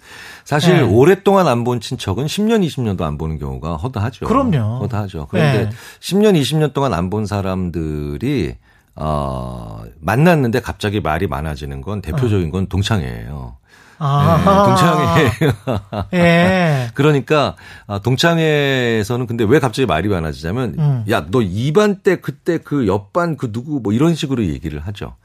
사실 0.46 0.78
네. 0.78 0.82
오랫동안 0.82 1.48
안 1.48 1.64
본 1.64 1.80
친척은 1.80 2.26
10년, 2.26 2.66
20년도 2.66 3.02
안 3.04 3.18
보는 3.20 3.38
경우가 3.38 3.76
허다하죠. 3.78 4.26
그럼요. 4.26 4.80
허다하죠. 4.80 5.28
그런데 5.30 5.66
네. 5.66 5.70
10년, 6.00 6.40
20년 6.40 6.74
동안 6.74 6.94
안 6.94 7.10
본 7.12 7.26
사람들이 7.28 8.56
어, 9.00 9.84
만났는데 10.00 10.62
갑자기 10.62 11.00
말이 11.00 11.28
많아지는 11.28 11.82
건 11.82 12.02
대표적인 12.02 12.52
건 12.52 12.68
동창회예요. 12.68 13.58
아, 14.00 14.38
네, 14.38 14.46
동창회. 14.66 16.10
예. 16.14 16.90
그러니까 16.96 17.56
아, 17.86 18.00
동창회에서는 18.00 19.28
근데 19.28 19.44
왜 19.44 19.60
갑자기 19.60 19.86
말이 19.86 20.08
많아지냐면 20.08 20.76
음. 20.80 21.06
야너 21.10 21.40
2반 21.40 22.02
때 22.02 22.16
그때 22.16 22.58
그 22.58 22.88
옆반 22.88 23.36
그 23.36 23.52
누구 23.52 23.82
뭐 23.82 23.92
이런 23.94 24.16
식으로 24.16 24.46
얘기를 24.46 24.80
하죠. 24.80 25.16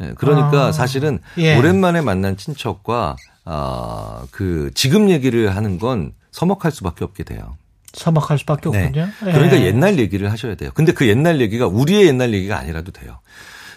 예, 0.00 0.12
그러니까 0.16 0.66
아, 0.66 0.72
사실은 0.72 1.18
예. 1.38 1.58
오랜만에 1.58 2.02
만난 2.02 2.36
친척과 2.36 3.16
아, 3.44 4.24
그 4.30 4.70
지금 4.74 5.08
얘기를 5.10 5.56
하는 5.56 5.78
건 5.78 6.12
서먹할 6.30 6.70
수밖에 6.70 7.04
없게 7.04 7.24
돼요. 7.24 7.56
서먹할 7.98 8.38
수밖에 8.38 8.70
네. 8.70 8.86
없군요. 8.86 9.08
예. 9.26 9.32
그러니까 9.32 9.60
옛날 9.60 9.98
얘기를 9.98 10.30
하셔야 10.30 10.54
돼요. 10.54 10.70
근데 10.74 10.92
그 10.92 11.06
옛날 11.08 11.40
얘기가 11.40 11.66
우리의 11.66 12.06
옛날 12.06 12.32
얘기가 12.32 12.58
아니라도 12.58 12.92
돼요. 12.92 13.18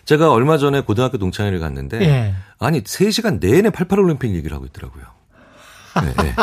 제가 0.06 0.32
얼마 0.32 0.58
전에 0.58 0.82
고등학교 0.82 1.18
동창회를 1.18 1.60
갔는데 1.60 2.02
예. 2.02 2.34
아니 2.60 2.82
3시간 2.82 3.40
내내 3.40 3.70
88올림픽 3.70 4.34
얘기를 4.36 4.56
하고 4.56 4.66
있더라고요. 4.66 5.04
네, 5.96 6.14
네. 6.24 6.34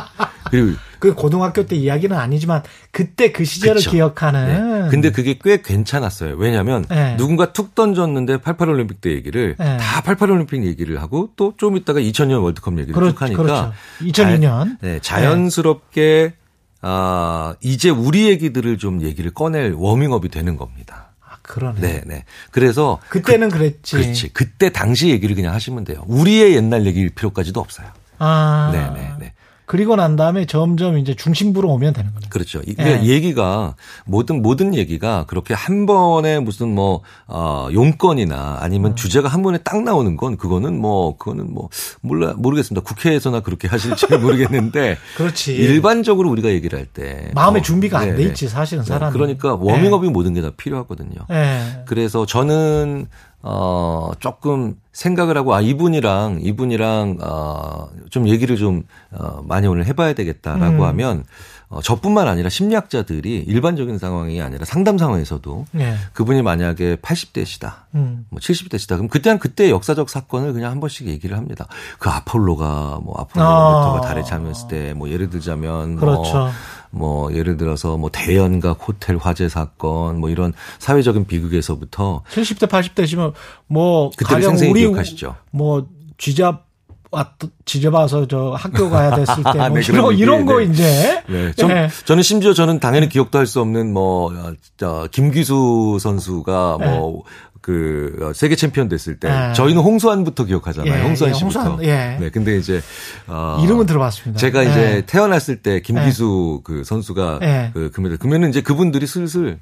그리고 0.50 0.76
그 0.98 1.14
고등학교 1.14 1.64
때 1.64 1.74
이야기는 1.76 2.14
아니지만 2.16 2.62
그때 2.90 3.32
그 3.32 3.44
시절을 3.44 3.76
그쵸. 3.76 3.90
기억하는. 3.92 4.82
네. 4.84 4.88
근데 4.90 5.10
그게 5.10 5.38
꽤 5.42 5.62
괜찮았어요. 5.62 6.34
왜냐하면 6.36 6.84
네. 6.88 7.16
누군가 7.16 7.52
툭 7.52 7.74
던졌는데 7.74 8.38
88올림픽 8.38 9.00
때 9.00 9.10
얘기를 9.12 9.54
네. 9.58 9.76
다 9.78 10.02
88올림픽 10.02 10.64
얘기를 10.64 11.00
하고 11.00 11.30
또 11.36 11.54
좀 11.56 11.76
있다가 11.76 12.00
2000년 12.00 12.42
월드컵 12.42 12.74
얘기를 12.78 12.94
그렇, 12.94 13.10
쭉 13.10 13.22
하니까 13.22 13.42
그렇죠. 13.42 13.72
2002년. 14.02 14.42
자, 14.42 14.76
네, 14.80 14.98
자연스럽게 15.00 16.34
아 16.80 17.54
이제 17.60 17.90
우리 17.90 18.28
얘기들을 18.28 18.78
좀 18.78 19.02
얘기를 19.02 19.32
꺼낼 19.32 19.72
워밍업이 19.72 20.28
되는 20.28 20.56
겁니다. 20.56 21.10
아, 21.20 21.36
그러네. 21.42 21.80
네, 21.80 22.02
네. 22.06 22.24
그래서 22.50 23.00
그때는 23.08 23.50
그 23.50 23.58
랬지. 23.58 23.96
그렇지. 23.96 24.28
그때 24.32 24.70
당시 24.70 25.08
얘기를 25.08 25.34
그냥 25.34 25.54
하시면 25.54 25.84
돼요. 25.84 26.04
우리의 26.06 26.54
옛날 26.54 26.86
얘기일 26.86 27.10
필요까지도 27.10 27.60
없어요. 27.60 27.88
아. 28.18 28.70
네, 28.72 29.00
네, 29.00 29.12
네. 29.18 29.32
그리고 29.68 29.96
난 29.96 30.16
다음에 30.16 30.46
점점 30.46 30.96
이제 30.98 31.14
중심부로 31.14 31.68
오면 31.68 31.92
되는 31.92 32.12
거죠. 32.14 32.28
그렇죠. 32.30 32.60
이게 32.66 32.82
네. 32.82 33.04
얘기가 33.04 33.74
모든 34.06 34.40
모든 34.40 34.74
얘기가 34.74 35.26
그렇게 35.28 35.52
한 35.52 35.84
번에 35.84 36.40
무슨 36.40 36.74
뭐 36.74 37.02
어, 37.26 37.68
용건이나 37.72 38.54
음. 38.54 38.56
아니면 38.64 38.96
주제가 38.96 39.28
한 39.28 39.42
번에 39.42 39.58
딱 39.58 39.82
나오는 39.82 40.16
건 40.16 40.38
그거는 40.38 40.80
뭐 40.80 41.16
그거는 41.18 41.52
뭐 41.52 41.68
몰라 42.00 42.32
모르겠습니다. 42.38 42.82
국회에서나 42.82 43.40
그렇게 43.40 43.68
하실지 43.68 44.06
모르겠는데 44.16 44.96
그렇지. 45.18 45.54
일반적으로 45.54 46.30
우리가 46.30 46.48
얘기를 46.48 46.78
할 46.78 46.88
때 46.94 47.30
마음의 47.34 47.60
어, 47.60 47.62
준비가 47.62 47.98
안 47.98 48.08
네, 48.08 48.16
돼 48.16 48.22
네. 48.22 48.28
있지, 48.30 48.48
사실은 48.48 48.82
네, 48.82 48.88
사람이. 48.88 49.12
그러니까 49.12 49.54
워밍업이 49.54 50.08
모든 50.08 50.32
게 50.32 50.40
다 50.40 50.50
필요하거든요. 50.56 51.26
예. 51.30 51.82
그래서 51.84 52.24
저는 52.24 53.08
어 53.42 54.10
조금 54.18 54.76
생각을 54.92 55.36
하고 55.36 55.54
아 55.54 55.60
이분이랑 55.60 56.40
이분이랑 56.42 57.18
어 57.20 57.88
좀 58.10 58.28
얘기를 58.28 58.56
좀 58.56 58.82
어, 59.12 59.42
많이 59.44 59.66
오늘 59.66 59.86
해봐야 59.86 60.12
되겠다라고 60.14 60.76
음. 60.76 60.82
하면 60.82 61.24
어, 61.68 61.82
저뿐만 61.82 62.28
아니라 62.28 62.48
심리학자들이 62.48 63.44
일반적인 63.46 63.98
상황이 63.98 64.40
아니라 64.40 64.64
상담 64.64 64.96
상황에서도 64.96 65.66
예. 65.78 65.96
그분이 66.14 66.40
만약에 66.40 66.96
80대시다. 66.96 67.72
음. 67.94 68.24
뭐 68.30 68.40
70대시다. 68.40 68.96
그럼 68.96 69.08
그때는 69.08 69.38
그때 69.38 69.70
역사적 69.70 70.08
사건을 70.08 70.54
그냥 70.54 70.70
한 70.70 70.80
번씩 70.80 71.08
얘기를 71.08 71.36
합니다. 71.36 71.66
그 71.98 72.08
아폴로가 72.08 73.00
뭐 73.02 73.14
아폴로 73.18 73.44
아. 73.44 74.00
달에 74.00 74.22
참였을 74.22 74.68
때뭐 74.68 75.10
예를 75.10 75.28
들자면 75.28 75.96
그렇죠. 75.96 76.38
뭐, 76.38 76.50
뭐 76.90 77.32
예를 77.34 77.56
들어서 77.56 77.96
뭐 77.96 78.10
대연각 78.10 78.88
호텔 78.88 79.16
화재 79.16 79.48
사건 79.48 80.20
뭐 80.20 80.30
이런 80.30 80.52
사회적인 80.78 81.26
비극에서부터 81.26 82.22
70대, 82.30 82.68
80대시면 82.68 83.32
뭐 83.66 84.10
가령 84.24 84.50
생생히 84.50 84.72
우리 84.72 84.80
기억하시죠. 84.80 85.36
뭐 85.50 85.86
쥐잡 86.16 86.67
왔 87.10 87.28
지져봐서 87.64 88.26
저 88.28 88.54
학교 88.58 88.88
가야 88.90 89.14
됐을 89.14 89.36
때 89.42 89.58
뭐 89.58 89.68
네, 89.68 89.80
이런, 89.80 89.92
그런 89.92 90.12
얘기, 90.12 90.22
이런 90.22 90.46
거 90.46 90.58
네. 90.58 90.64
이제 90.64 91.22
네. 91.28 91.52
전, 91.56 91.70
예. 91.70 91.88
저는 92.04 92.22
심지어 92.22 92.52
저는 92.52 92.80
당연히 92.80 93.08
기억도 93.08 93.38
할 93.38 93.46
수 93.46 93.60
없는 93.60 93.92
뭐, 93.92 94.32
어, 94.32 94.52
저, 94.76 95.08
김기수 95.10 95.98
선수가 96.00 96.78
뭐, 96.78 97.22
그, 97.62 98.16
어, 98.22 98.32
세계 98.34 98.56
챔피언 98.56 98.88
됐을 98.88 99.18
때, 99.18 99.28
네. 99.30 99.52
저희는 99.54 99.82
홍수환부터 99.82 100.44
기억하잖아요. 100.44 100.92
예, 100.94 101.02
홍수환 101.02 101.30
예, 101.30 101.34
씨부터. 101.34 101.60
홍수환, 101.60 101.84
예. 101.84 102.16
네, 102.20 102.30
근데 102.30 102.56
이제, 102.56 102.80
어, 103.26 103.60
이름은 103.62 103.86
들어봤습니다. 103.86 104.38
제가 104.38 104.64
예. 104.66 104.70
이제 104.70 105.02
태어났을 105.06 105.56
때 105.62 105.80
김기수 105.80 106.60
그 106.64 106.84
선수가 106.84 107.38
예. 107.42 107.70
그 107.74 107.90
금메달, 107.90 108.18
그러면은 108.18 108.50
이제 108.50 108.60
그분들이 108.62 109.06
슬슬 109.06 109.58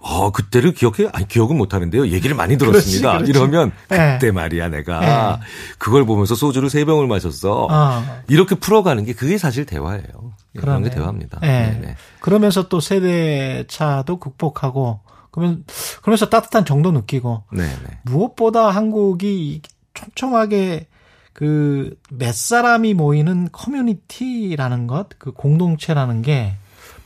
어, 0.00 0.30
그때를 0.30 0.72
기억해? 0.74 1.08
아니, 1.12 1.26
기억은 1.26 1.56
못 1.56 1.74
하는데요. 1.74 2.08
얘기를 2.08 2.36
많이 2.36 2.56
들었습니다. 2.56 3.12
그렇지, 3.18 3.32
그렇지. 3.32 3.50
이러면 3.52 3.72
예. 3.92 4.12
그때 4.18 4.30
말이야, 4.30 4.68
내가. 4.68 5.40
그걸 5.78 6.06
보면서 6.06 6.34
소주를 6.34 6.70
세 6.70 6.84
병을 6.84 7.06
마셨어. 7.08 7.66
아. 7.70 8.20
이렇게 8.28 8.54
풀어가는 8.54 9.04
게 9.04 9.12
그게 9.12 9.38
사실 9.38 9.66
대화예요. 9.66 10.32
그런 10.56 10.84
게. 10.84 10.90
대화입니다. 10.90 11.40
예. 11.42 11.46
네, 11.46 11.78
네. 11.82 11.96
그러면서 12.20 12.68
또 12.68 12.80
세대 12.80 13.64
차도 13.68 14.18
극복하고 14.18 15.00
그러면 15.30 15.64
그러면서 16.02 16.28
따뜻한 16.28 16.64
정도 16.64 16.90
느끼고 16.92 17.44
네, 17.52 17.62
네. 17.64 17.98
무엇보다 18.04 18.70
한국이 18.70 19.62
촘촘하게 19.94 20.86
그 21.32 21.94
몇 22.10 22.34
사람이 22.34 22.94
모이는 22.94 23.48
커뮤니티라는 23.52 24.86
것, 24.86 25.08
그 25.18 25.32
공동체라는 25.32 26.22
게 26.22 26.56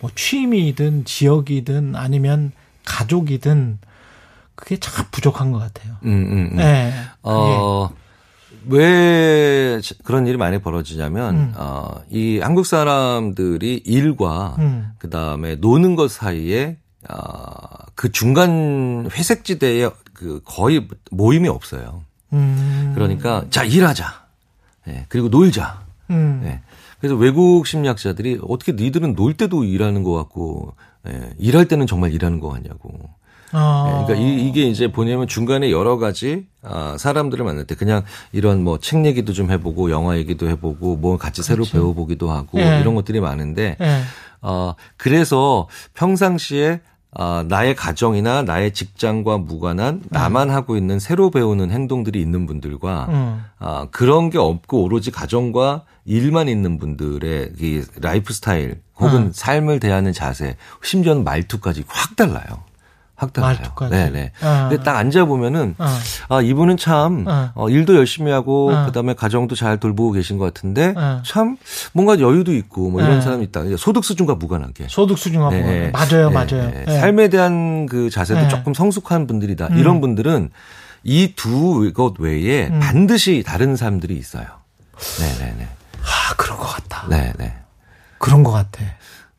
뭐 0.03 0.11
취미든 0.15 1.05
지역이든 1.05 1.95
아니면 1.97 2.51
가족이든 2.85 3.79
그게 4.55 4.77
참 4.77 5.07
부족한 5.11 5.53
것 5.53 5.59
같아요. 5.59 5.97
음, 6.05 6.11
음, 6.11 6.51
음. 6.53 6.57
네. 6.57 6.93
어, 7.23 7.91
왜 8.67 9.81
그런 10.05 10.27
일이 10.27 10.37
많이 10.37 10.61
벌어지냐면, 10.61 11.35
음. 11.35 11.53
어, 11.57 12.01
이 12.11 12.39
한국 12.41 12.67
사람들이 12.67 13.83
일과 13.85 14.57
음. 14.59 14.93
그 14.99 15.11
다음에 15.11 15.57
노는 15.57 15.97
것 15.97 16.11
사이에, 16.11 16.77
어, 17.09 17.17
그 17.95 18.13
중간 18.13 19.09
회색지대에 19.11 19.91
그 20.13 20.41
거의 20.45 20.87
모임이 21.11 21.49
없어요. 21.49 22.05
음. 22.33 22.93
그러니까 22.95 23.45
자 23.51 23.65
일하자. 23.65 24.23
예, 24.89 25.07
그리고 25.09 25.29
놀자. 25.29 25.83
음. 26.11 26.43
예. 26.45 26.61
그래서 27.01 27.17
외국 27.17 27.67
심리학자들이 27.67 28.41
어떻게 28.47 28.73
니들은 28.73 29.17
놀 29.17 29.35
때도 29.35 29.65
일하는 29.65 30.05
것 30.05 30.13
같고 30.15 30.75
예, 31.09 31.31
일할 31.39 31.67
때는 31.67 31.87
정말 31.87 32.13
일하는 32.13 32.41
것 32.41 32.49
같냐고. 32.49 32.91
어. 33.55 33.87
예, 33.89 34.07
그러니까 34.07 34.15
이, 34.15 34.51
게 34.53 34.63
이제 34.63 34.91
보냐면 34.91 35.29
중간에 35.29 35.71
여러 35.71 35.99
가지 35.99 36.47
아, 36.63 36.97
사람들을 36.99 37.45
만날 37.45 37.67
때 37.67 37.75
그냥 37.75 38.03
이런 38.33 38.65
뭐 38.65 38.79
책 38.79 39.05
얘기도 39.05 39.33
좀 39.35 39.51
해보고 39.51 39.91
영화 39.91 40.17
얘기도 40.17 40.49
해보고 40.49 40.97
뭐 40.97 41.19
같이 41.19 41.43
새로 41.43 41.65
배워보기도 41.65 42.31
하고 42.31 42.59
예. 42.61 42.81
이런 42.81 42.95
것들이 42.95 43.21
많은데 43.21 43.77
예. 43.81 44.01
어, 44.41 44.75
그래서 44.97 45.69
평상시에 45.95 46.81
아, 47.15 47.45
나의 47.47 47.77
가정이나 47.77 48.43
나의 48.43 48.73
직장과 48.73 49.39
무관한 49.39 50.03
나만 50.09 50.51
하고 50.51 50.77
있는 50.77 50.99
새로 50.99 51.31
배우는 51.31 51.71
행동들이 51.71 52.21
있는 52.21 52.47
분들과 52.47 53.07
음. 53.11 53.45
아, 53.59 53.87
그런 53.91 54.31
게 54.31 54.39
없고 54.39 54.83
오로지 54.83 55.11
가정과 55.11 55.85
일만 56.07 56.49
있는 56.49 56.79
분들의 56.79 57.53
이 57.61 57.83
라이프 58.01 58.33
스타일 58.33 58.81
혹은 58.99 59.27
음. 59.27 59.33
삶을 59.33 59.79
대하는 59.79 60.13
자세, 60.13 60.57
심지어는 60.83 61.23
말투까지 61.25 61.85
확 61.87 62.17
달라요. 62.17 62.65
말투까지. 63.41 63.91
네네. 63.91 64.33
아. 64.43 64.69
근데 64.69 64.83
딱 64.83 64.97
앉아 64.97 65.25
보면은 65.27 65.75
어. 65.79 65.87
아 66.29 66.41
이분은 66.41 66.77
참 66.77 67.25
어. 67.29 67.51
어, 67.55 67.69
일도 67.69 67.97
열심히 67.97 68.33
하고 68.33 68.73
어. 68.73 68.87
그다음에 68.87 69.15
가정도 69.15 69.55
잘 69.55 69.79
돌보고 69.79 70.13
계신 70.13 70.39
것 70.39 70.45
같은데 70.47 70.95
어. 70.97 71.23
참 71.25 71.57
뭔가 71.93 72.19
여유도 72.21 72.55
있고 72.55 72.91
뭐 72.91 73.01
이런 73.03 73.19
어. 73.19 73.21
사람이 73.21 73.45
있다. 73.45 73.63
소득 73.79 74.05
수준과 74.05 74.35
무관하게. 74.37 74.87
소득 74.89 75.19
수준과 75.19 75.51
뭐 75.51 75.55
네, 75.59 75.91
맞아요, 75.91 76.29
네, 76.29 76.35
맞아요. 76.35 76.71
네. 76.71 76.85
예. 76.89 76.99
삶에 77.01 77.29
대한 77.29 77.87
그 77.87 78.11
자세도 78.11 78.41
네. 78.43 78.49
조금 78.49 78.75
성숙한 78.75 79.27
분들이다. 79.27 79.69
음. 79.69 79.79
이런 79.79 80.01
분들은 80.01 80.51
이 81.05 81.35
두 81.35 81.93
것 81.93 82.15
외에 82.21 82.69
음. 82.69 82.79
반드시 82.81 83.43
다른 83.45 83.75
사람들이 83.77 84.17
있어요. 84.17 84.45
네네네. 85.21 85.65
아, 86.03 86.35
그런 86.37 86.57
것 86.59 86.65
같다. 86.67 87.09
네네. 87.09 87.55
그런 88.19 88.45
것 88.45 88.53
같아. 88.53 88.83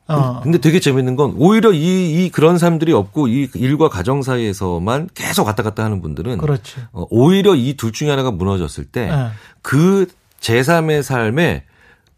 어. 0.06 0.40
근데 0.42 0.58
되게 0.58 0.80
재밌는 0.80 1.16
건 1.16 1.34
오히려 1.38 1.72
이, 1.72 2.24
이 2.26 2.30
그런 2.30 2.58
사람들이 2.58 2.92
없고 2.92 3.28
이 3.28 3.48
일과 3.54 3.88
가정 3.88 4.22
사이에서만 4.22 5.08
계속 5.14 5.46
왔다 5.46 5.62
갔다 5.62 5.82
하는 5.84 6.02
분들은 6.02 6.38
그렇지. 6.38 6.76
어, 6.92 7.06
오히려 7.10 7.54
이 7.54 7.74
둘 7.76 7.92
중에 7.92 8.10
하나가 8.10 8.30
무너졌을 8.30 8.84
때 8.84 9.08
예. 9.10 9.28
그 9.62 10.06
제3의 10.40 11.02
삶에 11.02 11.64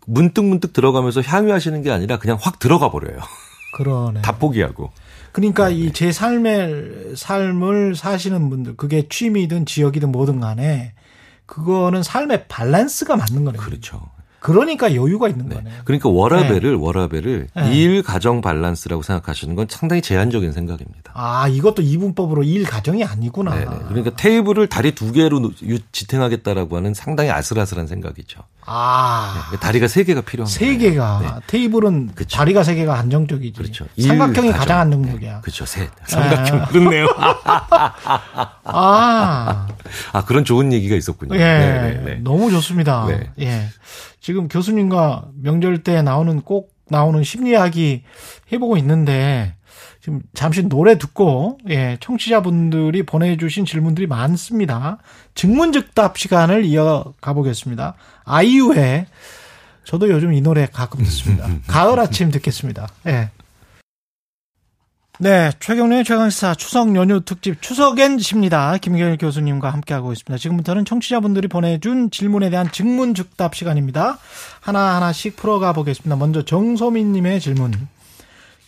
문득 0.07 0.45
문득 0.45 0.73
들어가면서 0.73 1.21
향유하시는 1.23 1.83
게 1.83 1.91
아니라 1.93 2.19
그냥 2.19 2.39
확 2.41 2.59
들어가 2.59 2.91
버려요. 2.91 3.19
그러네. 3.75 4.23
다 4.27 4.37
포기하고. 4.37 4.91
그러니까 5.33 5.69
이제 5.69 6.11
삶의 6.13 7.13
삶을 7.15 7.95
사시는 7.95 8.49
분들 8.51 8.77
그게 8.77 9.07
취미든 9.09 9.67
지역이든 9.67 10.11
뭐든 10.11 10.41
간에 10.41 10.95
그거는 11.45 12.03
삶의 12.03 12.47
밸런스가 12.49 13.17
맞는 13.17 13.45
거네요. 13.45 13.61
그렇죠. 13.63 14.09
그러니까 14.47 14.95
여유가 14.95 15.29
있는 15.29 15.49
네. 15.49 15.57
거네. 15.57 15.71
그러니까 15.85 16.09
워라벨을 16.09 16.77
워라벨을 16.77 17.49
네. 17.53 17.77
일 17.77 18.05
가정 18.05 18.41
밸런스라고 18.41 19.03
생각하시는 19.03 19.57
건 19.57 19.67
상당히 19.69 20.01
제한적인 20.01 20.53
생각입니다. 20.53 21.11
아, 21.15 21.49
이것도 21.49 21.83
이분법으로 21.83 22.45
일 22.45 22.63
가정이 22.63 23.03
아니구나. 23.03 23.57
네네. 23.57 23.77
그러니까 23.89 24.15
테이블을 24.15 24.69
다리 24.69 24.95
두 24.95 25.11
개로 25.11 25.51
지탱하겠다라고 25.91 26.77
하는 26.77 26.95
상당히 26.95 27.31
아슬아슬한 27.31 27.89
생각이죠. 27.89 28.39
아, 28.67 29.45
그러니까 29.47 29.67
다리가 29.67 29.89
세 29.89 30.05
개가 30.05 30.23
필요한 30.23 30.51
세. 30.51 30.77
개가 30.77 31.19
네. 31.23 31.29
테이블은 31.47 32.11
그쵸. 32.15 32.37
다리가 32.37 32.65
세 32.65 32.75
개가 32.75 32.99
안정적이지. 32.99 33.59
그렇죠. 33.59 33.87
삼각형이 33.99 34.49
일 34.49 34.53
가장 34.53 34.59
가정. 34.59 34.79
안정적이야. 34.81 35.35
네. 35.35 35.41
그렇죠. 35.41 35.65
셋. 35.65 35.89
삼각형. 36.07 36.61
아. 36.63 36.67
그렇네요. 36.67 37.07
아, 38.65 39.67
아, 40.13 40.25
그런 40.25 40.45
좋은 40.45 40.73
얘기가 40.73 40.97
있었군요. 40.97 41.35
예, 41.37 41.39
네네네. 41.39 42.15
너무 42.17 42.51
좋습니다. 42.51 43.07
네. 43.07 43.31
예, 43.41 43.69
지금 44.21 44.49
교수님과 44.49 45.29
명절 45.41 45.83
때 45.83 46.03
나오는 46.03 46.41
꼭 46.43 46.75
나오는 46.89 47.23
심리학이 47.23 48.03
해보고 48.53 48.77
있는데 48.79 49.55
지금 50.01 50.21
잠시 50.35 50.63
노래 50.63 50.99
듣고 50.99 51.59
예, 51.69 51.97
청취자분들이 52.01 53.05
보내주신 53.05 53.65
질문들이 53.65 54.07
많습니다. 54.07 54.99
증문즉답 55.35 56.17
시간을 56.19 56.65
이어가 56.65 57.33
보겠습니다. 57.33 57.95
아이유의 58.27 59.07
저도 59.85 60.11
요즘 60.11 60.35
이 60.35 60.41
노래 60.41 60.67
가끔 60.67 61.03
듣습니다. 61.05 61.49
가을 61.67 61.99
아침 61.99 62.31
듣겠습니다. 62.31 62.89
예. 63.07 63.31
네, 65.19 65.51
최경련의 65.61 66.05
최강시사 66.05 66.57
추석 66.57 66.95
연휴 66.95 67.23
특집 67.25 67.63
추석엔 67.63 68.19
십니다. 68.19 68.77
김경일 68.77 69.17
교수님과 69.17 69.71
함께하고 69.71 70.13
있습니다. 70.13 70.37
지금부터는 70.37 70.85
청취자분들이 70.85 71.49
보내준 71.49 72.11
질문에 72.11 72.51
대한 72.51 72.71
증문즉답 72.71 73.55
시간입니다. 73.55 74.19
하나하나씩 74.61 75.37
풀어가 75.37 75.73
보겠습니다. 75.73 76.17
먼저 76.17 76.45
정소민님의 76.45 77.41
질문. 77.41 77.73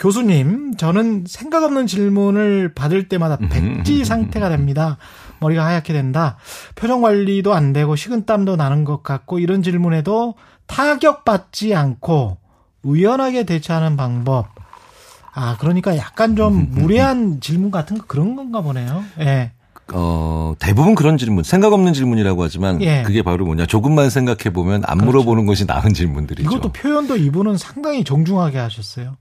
교수님, 0.00 0.76
저는 0.76 1.24
생각 1.26 1.64
없는 1.64 1.86
질문을 1.86 2.72
받을 2.72 3.08
때마다 3.08 3.36
백지 3.36 4.04
상태가 4.04 4.48
됩니다. 4.48 4.96
머리가 5.40 5.64
하얗게 5.64 5.92
된다. 5.92 6.36
표정 6.74 7.02
관리도 7.02 7.54
안 7.54 7.72
되고 7.72 7.96
식은땀도 7.96 8.56
나는 8.56 8.84
것 8.84 9.02
같고 9.02 9.38
이런 9.38 9.62
질문에도 9.62 10.34
타격받지 10.66 11.74
않고 11.74 12.38
의연하게 12.84 13.44
대처하는 13.44 13.96
방법. 13.96 14.48
아, 15.34 15.56
그러니까 15.58 15.96
약간 15.96 16.36
좀 16.36 16.68
무례한 16.70 17.40
질문 17.40 17.70
같은 17.70 17.98
거 17.98 18.04
그런 18.06 18.34
건가 18.36 18.60
보네요. 18.60 19.04
예. 19.20 19.52
어, 19.92 20.54
대부분 20.58 20.94
그런 20.94 21.16
질문, 21.16 21.44
생각 21.44 21.72
없는 21.72 21.92
질문이라고 21.92 22.42
하지만 22.42 22.82
예. 22.82 23.02
그게 23.04 23.22
바로 23.22 23.46
뭐냐. 23.46 23.66
조금만 23.66 24.10
생각해 24.10 24.52
보면 24.52 24.82
안 24.86 24.98
물어보는 24.98 25.46
것이 25.46 25.64
나은 25.64 25.94
질문들이죠. 25.94 26.48
이것도 26.48 26.72
표현도 26.72 27.16
이분은 27.16 27.56
상당히 27.56 28.04
정중하게 28.04 28.58
하셨어요. 28.58 29.16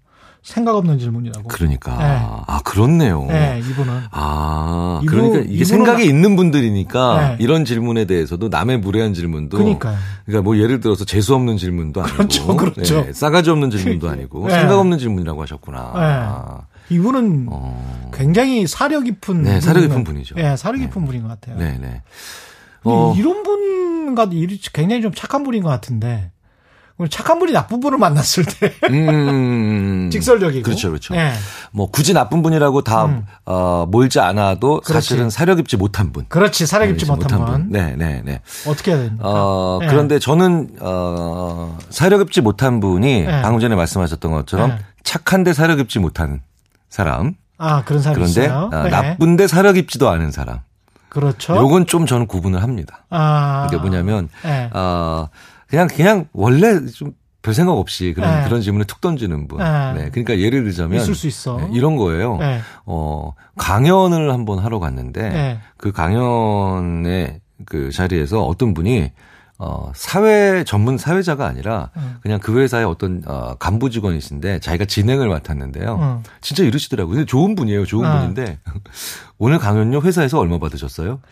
생각 0.48 0.78
없는 0.78 0.98
질문이라고. 0.98 1.50
그러니까. 1.50 1.98
네. 1.98 2.04
아, 2.48 2.62
그렇네요. 2.64 3.26
네, 3.28 3.60
이분은. 3.70 4.04
아, 4.12 5.02
이분- 5.04 5.14
그러니까 5.14 5.46
이게 5.52 5.66
생각이 5.66 6.06
있는 6.06 6.38
분들이니까 6.38 7.30
네. 7.32 7.36
이런 7.40 7.66
질문에 7.66 8.06
대해서도 8.06 8.48
남의 8.48 8.80
무례한 8.80 9.14
질문도 9.14 9.58
그러니까요. 9.58 9.98
그러니까 10.26 10.44
뭐 10.44 10.58
예를 10.58 10.80
들어서 10.80 11.04
재수 11.04 11.36
없는 11.36 11.58
질문도 11.58 12.02
아니고 12.02 12.16
그렇죠, 12.18 12.56
그렇죠. 12.56 13.02
네, 13.06 13.12
싸가지 13.14 13.50
없는 13.50 13.72
질문도 13.72 14.08
아니고 14.10 14.48
네. 14.48 14.54
생각 14.54 14.80
없는 14.80 15.00
질문이라고 15.00 15.42
하셨구나. 15.42 15.80
네. 15.96 16.00
아, 16.02 16.62
이분은 16.90 17.48
어. 17.50 18.10
굉장히 18.14 18.68
사려 18.68 19.02
깊은. 19.02 19.44
네, 19.44 19.60
사려 19.60 19.82
깊은 19.82 20.06
분이죠. 20.06 20.36
네, 20.36 20.56
사려 20.56 20.78
깊은 20.80 21.04
분인 21.06 21.24
것 21.24 21.28
같아요. 21.28 21.58
네, 21.58 21.78
네. 21.82 22.02
어, 22.86 23.14
이런 23.18 23.44
분과 23.44 24.30
이- 24.32 24.60
굉장히 24.72 25.02
좀 25.02 25.12
착한 25.14 25.44
분인 25.44 25.62
것 25.62 25.68
같은데. 25.70 26.32
착한 27.12 27.38
분이 27.38 27.52
나쁜 27.52 27.80
분을 27.80 28.00
만났을 28.00 28.44
때 28.46 28.74
음, 28.90 30.10
직설적이고. 30.12 30.64
그렇죠, 30.64 30.90
그렇죠. 30.90 31.14
네. 31.14 31.32
뭐 31.72 31.92
굳이 31.92 32.14
나쁜 32.14 32.42
분이라고 32.42 32.82
다 32.82 33.06
음. 33.06 33.26
어, 33.46 33.86
몰지 33.88 34.20
않아도 34.20 34.82
그렇지. 34.82 34.94
사실은 34.94 35.30
사려 35.30 35.54
깊지 35.54 35.78
못한 35.78 36.12
분. 36.12 36.26
그렇지, 36.28 36.66
사려 36.66 36.88
깊지 36.88 37.06
못한 37.06 37.46
분. 37.46 37.68
네, 37.70 37.96
네, 37.96 38.24
네. 38.26 38.42
어떻게 38.68 38.92
해야 38.92 39.00
됩니까? 39.02 39.24
어, 39.28 39.78
네. 39.82 39.88
그런데 39.88 40.18
저는, 40.18 40.72
어, 40.80 41.78
사려 41.92 42.18
깊지 42.18 42.42
못한 42.42 42.80
분이 42.80 43.26
네. 43.26 43.42
방금 43.44 43.60
전에 43.60 43.76
말씀하셨던 43.76 44.32
것처럼 44.32 44.70
네. 44.72 44.78
착한데 45.04 45.54
사려 45.54 45.76
깊지 45.76 46.00
못한 46.00 46.42
사람. 46.90 47.36
아, 47.60 47.84
그런 47.84 48.02
사람이 48.02 48.16
그런데 48.22 48.46
있어요. 48.46 48.70
어, 48.74 48.84
네. 48.84 48.90
나쁜데 48.90 49.46
사려 49.48 49.72
깊지도 49.74 50.10
않은 50.10 50.32
사람. 50.32 50.60
그렇죠. 51.10 51.56
요건 51.56 51.86
좀 51.86 52.06
저는 52.06 52.26
구분을 52.28 52.62
합니다. 52.64 53.06
아. 53.10 53.68
그게 53.70 53.80
뭐냐면, 53.80 54.30
네. 54.44 54.70
어, 54.74 55.30
그냥, 55.68 55.88
그냥 55.88 56.28
원래 56.34 56.86
좀 56.88 57.14
별 57.48 57.54
생각 57.54 57.78
없이 57.78 58.12
그런, 58.14 58.42
네. 58.42 58.44
그런 58.44 58.62
질문을 58.62 58.86
툭 58.88 59.00
던지는 59.00 59.48
분. 59.48 59.60
네. 59.60 59.94
네. 59.94 60.10
그러니까 60.10 60.38
예를 60.38 60.66
들자면. 60.66 61.00
있을 61.00 61.16
수 61.16 61.28
있어. 61.28 61.56
네, 61.56 61.70
이런 61.72 61.96
거예요. 61.96 62.36
네. 62.36 62.60
어, 62.86 63.34
강연을 63.56 64.34
한번 64.34 64.60
하러 64.60 64.80
갔는데 64.80 65.30
네. 65.30 65.60
그 65.78 65.94
강연의 65.94 67.40
그 67.66 67.90
자리에서 67.92 68.44
어떤 68.44 68.74
분이 68.74 69.12
어, 69.60 69.92
사회 69.96 70.66
전문 70.66 70.98
사회자가 70.98 71.48
아니라 71.48 71.90
음. 71.96 72.18
그냥 72.22 72.40
그 72.40 72.60
회사의 72.60 72.84
어떤 72.86 73.24
어, 73.26 73.56
간부 73.58 73.92
직원이신데 73.92 74.60
자기가 74.60 74.84
진행을 74.86 75.30
맡았는데요. 75.30 75.96
음. 75.96 76.24
진짜 76.42 76.64
이러시더라고요. 76.64 77.16
근데 77.16 77.26
좋은 77.26 77.56
분이에요. 77.56 77.86
좋은 77.86 78.06
아. 78.06 78.20
분인데 78.20 78.60
오늘 79.40 79.58
강연료 79.58 80.02
회사에서 80.02 80.38
얼마 80.38 80.60
받으셨어요? 80.60 81.22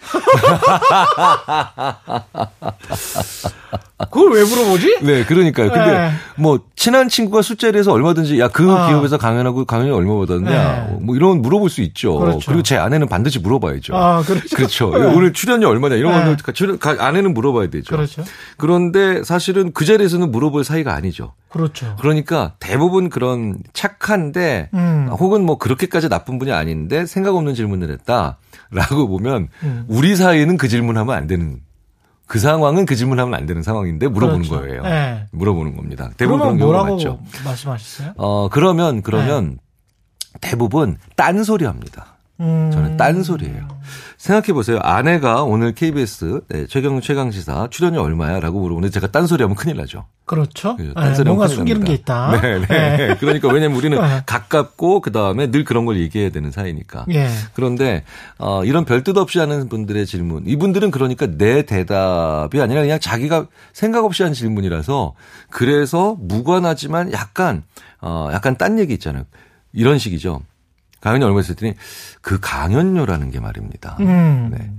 그걸 3.97 4.33
왜 4.33 4.43
물어보지? 4.43 4.99
네, 5.03 5.23
그러니까요. 5.23 5.71
근데 5.71 5.91
네. 5.91 6.11
뭐 6.37 6.59
친한 6.75 7.07
친구가 7.07 7.41
술자리에서 7.41 7.93
얼마든지 7.93 8.39
야그 8.39 8.69
아. 8.69 8.87
기업에서 8.89 9.17
강연하고 9.17 9.63
강연이 9.63 9.91
얼마 9.91 10.17
받았냐 10.19 10.49
네. 10.89 10.97
뭐 10.99 11.15
이런 11.15 11.29
건 11.29 11.41
물어볼 11.41 11.69
수 11.69 11.81
있죠. 11.81 12.17
그렇죠. 12.19 12.51
리고제 12.51 12.75
아내는 12.75 13.07
반드시 13.07 13.39
물어봐야죠. 13.39 13.95
아, 13.95 14.21
그렇죠. 14.23 14.55
그렇죠. 14.55 14.89
네. 14.89 15.05
오늘 15.15 15.31
출연료 15.31 15.69
얼마냐 15.69 15.95
이런 15.95 16.11
네. 16.11 16.35
거는 16.35 16.77
가- 16.79 16.97
아내는 16.99 17.33
물어봐야 17.33 17.69
되죠. 17.69 17.95
그렇죠. 17.95 18.23
그런데 18.57 19.23
사실은 19.23 19.71
그 19.71 19.85
자리에서는 19.85 20.29
물어볼 20.29 20.65
사이가 20.65 20.93
아니죠. 20.93 21.33
그렇죠. 21.47 21.95
그러니까 22.01 22.53
대부분 22.59 23.09
그런 23.09 23.55
착한데 23.71 24.71
음. 24.73 25.07
혹은 25.09 25.45
뭐 25.45 25.57
그렇게까지 25.57 26.09
나쁜 26.09 26.37
분이 26.37 26.51
아닌데 26.51 27.05
생각 27.05 27.35
없는 27.37 27.55
질문을 27.55 27.89
했다라고 27.91 29.07
보면 29.07 29.47
음. 29.63 29.85
우리 29.87 30.17
사이에는 30.17 30.57
그 30.57 30.67
질문하면 30.67 31.15
안 31.15 31.27
되는 31.27 31.59
그 32.27 32.39
상황은 32.39 32.85
그 32.85 32.95
질문하면 32.95 33.33
안 33.33 33.45
되는 33.45 33.61
상황인데 33.61 34.07
물어보는 34.07 34.47
그렇죠. 34.47 34.61
거예요. 34.61 34.81
네. 34.83 35.27
물어보는 35.31 35.75
겁니다. 35.75 36.09
대부분 36.17 36.39
그런 36.39 36.57
경우가 36.57 36.77
뭐라고 36.77 36.95
많죠. 36.95 37.19
말씀하셨어요? 37.43 38.13
어 38.17 38.49
그러면 38.49 39.01
그러면 39.01 39.59
대부분 40.41 40.97
딴소리 41.15 41.65
합니다. 41.65 42.14
음. 42.39 42.69
저는 42.73 42.97
딴소리예요. 42.97 43.67
생각해 44.17 44.53
보세요. 44.53 44.79
아내가 44.81 45.43
오늘 45.43 45.73
KBS 45.73 46.41
네, 46.49 46.65
최경 46.67 46.99
최강 46.99 47.31
시사 47.31 47.67
출연료 47.69 48.01
얼마야라고 48.01 48.59
물어보는데 48.59 48.91
제가 48.91 49.07
딴소리 49.07 49.43
하면 49.43 49.55
큰일 49.55 49.77
나죠. 49.77 50.05
그렇죠. 50.25 50.75
그죠. 50.75 50.89
네, 50.89 50.93
딴소리하면 50.95 51.25
뭔가 51.25 51.47
숨기는 51.47 51.81
납니다. 51.81 52.31
게 52.31 52.41
있다. 52.41 52.41
네, 52.41 52.67
네. 52.67 53.15
그러니까 53.21 53.47
왜냐면 53.49 53.77
우리는 53.77 53.97
네. 54.01 54.23
가깝고 54.25 54.99
그 55.01 55.11
다음에 55.11 55.49
늘 55.49 55.63
그런 55.63 55.85
걸 55.85 55.97
얘기해야 55.97 56.29
되는 56.31 56.51
사이니까. 56.51 57.05
예. 57.11 57.29
그런데 57.53 58.03
어 58.37 58.65
이런 58.65 58.83
별뜻 58.83 59.15
없이 59.17 59.39
하는 59.39 59.69
분들의 59.69 60.05
질문, 60.05 60.43
이분들은 60.45 60.91
그러니까 60.91 61.27
내 61.27 61.61
대답이 61.61 62.59
아니라 62.59 62.81
그냥 62.81 62.99
자기가 62.99 63.47
생각 63.71 64.03
없이 64.03 64.23
한 64.23 64.33
질문이라서 64.33 65.13
그래서 65.51 66.17
무관하지만 66.19 67.13
약간 67.13 67.63
어 68.01 68.29
약간 68.33 68.57
딴 68.57 68.77
얘기 68.79 68.93
있잖아요. 68.93 69.23
이런 69.71 69.99
식이죠. 69.99 70.41
강연이 71.05 71.23
얼마 71.23 71.39
있었더니 71.39 71.75
그 72.21 72.39
강연료라는 72.41 73.29
게 73.29 73.39
말입니다. 73.39 73.95
음. 73.99 74.49
네. 74.51 74.71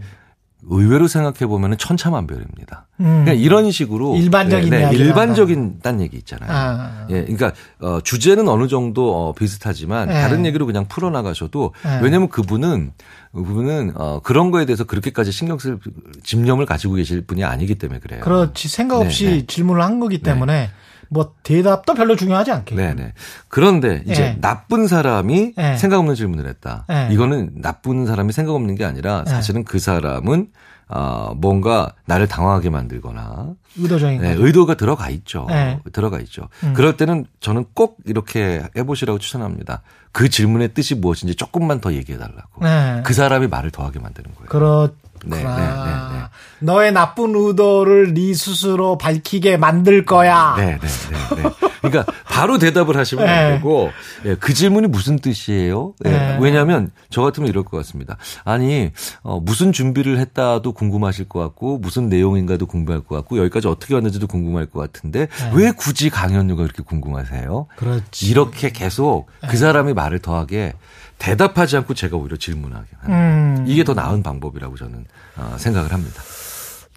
의외로 0.69 1.07
생각해 1.07 1.47
보면은 1.47 1.79
천차만별입니다. 1.79 2.89
음. 2.99 3.23
그냥 3.25 3.39
이런 3.39 3.71
식으로 3.71 4.17
일반적인 4.17 4.71
네, 4.71 4.91
네, 4.91 4.97
일반적인 4.97 5.79
딴 5.81 6.01
얘기 6.01 6.17
있잖아요. 6.17 6.51
아. 6.51 7.07
예, 7.11 7.21
그러니까 7.23 7.53
어, 7.81 8.01
주제는 8.01 8.49
어느 8.49 8.67
정도 8.67 9.15
어, 9.15 9.33
비슷하지만 9.35 10.09
네. 10.09 10.15
다른 10.15 10.45
얘기로 10.45 10.67
그냥 10.67 10.89
풀어 10.89 11.11
나가셔도 11.11 11.73
네. 11.85 12.01
왜냐하면 12.03 12.29
그분은 12.29 12.91
그분은 13.33 13.93
어, 13.95 14.19
그런 14.25 14.51
거에 14.51 14.65
대해서 14.65 14.83
그렇게까지 14.83 15.31
신경 15.31 15.61
쓸 15.61 15.79
집념을 16.25 16.67
가지고 16.67 16.95
계실 16.95 17.21
분이 17.25 17.45
아니기 17.45 17.77
때문에 17.77 18.01
그래요. 18.01 18.23
그렇지. 18.23 18.67
생각 18.67 18.97
없이 18.97 19.27
네, 19.27 19.31
네. 19.31 19.47
질문을 19.47 19.81
한 19.81 20.01
거기 20.01 20.19
때문에 20.19 20.71
뭐 21.09 21.35
대답도 21.43 21.95
별로 21.95 22.17
중요하지 22.17 22.53
않겠죠. 22.53 22.77
네네. 22.81 23.13
그런데 23.49 24.03
이제 24.07 24.23
예. 24.23 24.41
나쁜 24.41 24.87
사람이 24.87 25.55
예. 25.59 25.77
생각 25.77 25.99
없는 25.99 26.15
질문을 26.15 26.47
했다. 26.49 26.85
예. 26.91 27.09
이거는 27.13 27.61
나쁜 27.63 28.07
사람이 28.07 28.33
생각 28.33 28.55
없는 28.55 28.75
게 28.75 28.85
아니라 28.85 29.25
사실은 29.27 29.65
그 29.65 29.79
사람은 29.79 30.49
어, 30.89 31.33
뭔가 31.37 31.93
나를 32.05 32.29
당황하게 32.29 32.71
만들거나 32.71 33.55
의도적인 33.77 34.21
네, 34.21 34.37
거. 34.37 34.47
의도가 34.47 34.75
들어가 34.75 35.11
있죠. 35.11 35.47
네. 35.49 35.81
들어가 35.93 36.21
있죠. 36.21 36.49
음. 36.63 36.75
그럴 36.75 36.97
때는 36.97 37.27
저는 37.41 37.65
꼭 37.75 37.99
이렇게 38.05 38.63
해보시라고 38.77 39.19
추천합니다. 39.19 39.83
그 40.13 40.29
질문의 40.29 40.75
뜻이 40.75 40.95
무엇인지 40.95 41.35
조금만 41.35 41.81
더 41.81 41.93
얘기해 41.93 42.19
달라고. 42.19 42.63
네. 42.63 43.03
그 43.05 43.15
사람이 43.15 43.49
말을 43.49 43.73
더하게 43.73 43.99
만드는 43.99 44.31
거예요. 44.37 44.49
그렇구나. 44.49 44.93
네, 45.25 45.37
네, 45.37 45.43
네, 45.43 45.49
네. 45.49 46.23
너의 46.61 46.93
나쁜 46.93 47.35
의도를 47.35 48.15
네 48.15 48.35
스스로 48.35 48.99
밝히게 48.99 49.57
만들 49.57 50.05
거야. 50.05 50.55
네, 50.57 50.79
네, 50.81 50.89
네, 50.89 51.43
네. 51.43 51.51
그러니까 51.81 52.13
바로 52.25 52.59
대답을 52.59 52.97
하시면 52.97 53.25
네. 53.25 53.31
안 53.31 53.55
되고 53.55 53.91
예, 54.25 54.35
그 54.35 54.53
질문이 54.53 54.89
무슨 54.89 55.19
뜻이에요? 55.19 55.95
예, 56.05 56.11
네. 56.11 56.39
왜냐하면 56.41 56.91
저 57.11 57.23
같으면 57.23 57.49
이럴 57.49 57.65
것 57.65 57.77
같습니다. 57.79 58.17
아니 58.45 58.91
어, 59.23 59.41
무슨 59.41 59.73
준비를 59.73 60.19
했다도 60.19 60.73
궁금하실 60.73 61.29
것 61.29 61.41
같고 61.41 61.79
무슨 61.79 62.09
내용인가도 62.09 62.67
궁금할 62.67 63.03
것 63.03 63.15
같고 63.17 63.39
여기까지 63.39 63.69
어떻게 63.69 63.95
왔는지도 63.95 64.27
궁금할 64.27 64.67
것 64.67 64.81
같은데 64.81 65.27
네. 65.27 65.51
왜 65.55 65.71
굳이 65.71 66.11
강연료가 66.11 66.63
그렇게 66.63 66.83
궁금하세요? 66.83 67.67
그렇지. 67.77 68.27
이렇게 68.27 68.71
계속 68.71 69.27
네. 69.43 69.49
그 69.49 69.57
사람이 69.57 69.95
말을 69.95 70.19
더하게 70.21 70.75
대답하지 71.19 71.77
않고 71.79 71.95
제가 71.95 72.17
오히려 72.17 72.37
질문하게 72.37 72.87
하는 73.01 73.17
음. 73.17 73.65
이게 73.67 73.85
더 73.85 73.95
나은 73.95 74.23
방법이라고 74.23 74.77
저는 74.77 75.05
어, 75.37 75.55
생각을 75.59 75.93
합니다. 75.93 76.23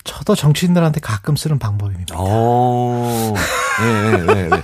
저도 0.04 0.36
정치인들한테 0.36 1.00
가끔 1.02 1.36
쓰는 1.36 1.60
방법입니다. 1.60 2.16
어, 2.18 3.34
네, 3.82 4.12
네, 4.12 4.26
네. 4.26 4.50
네. 4.50 4.62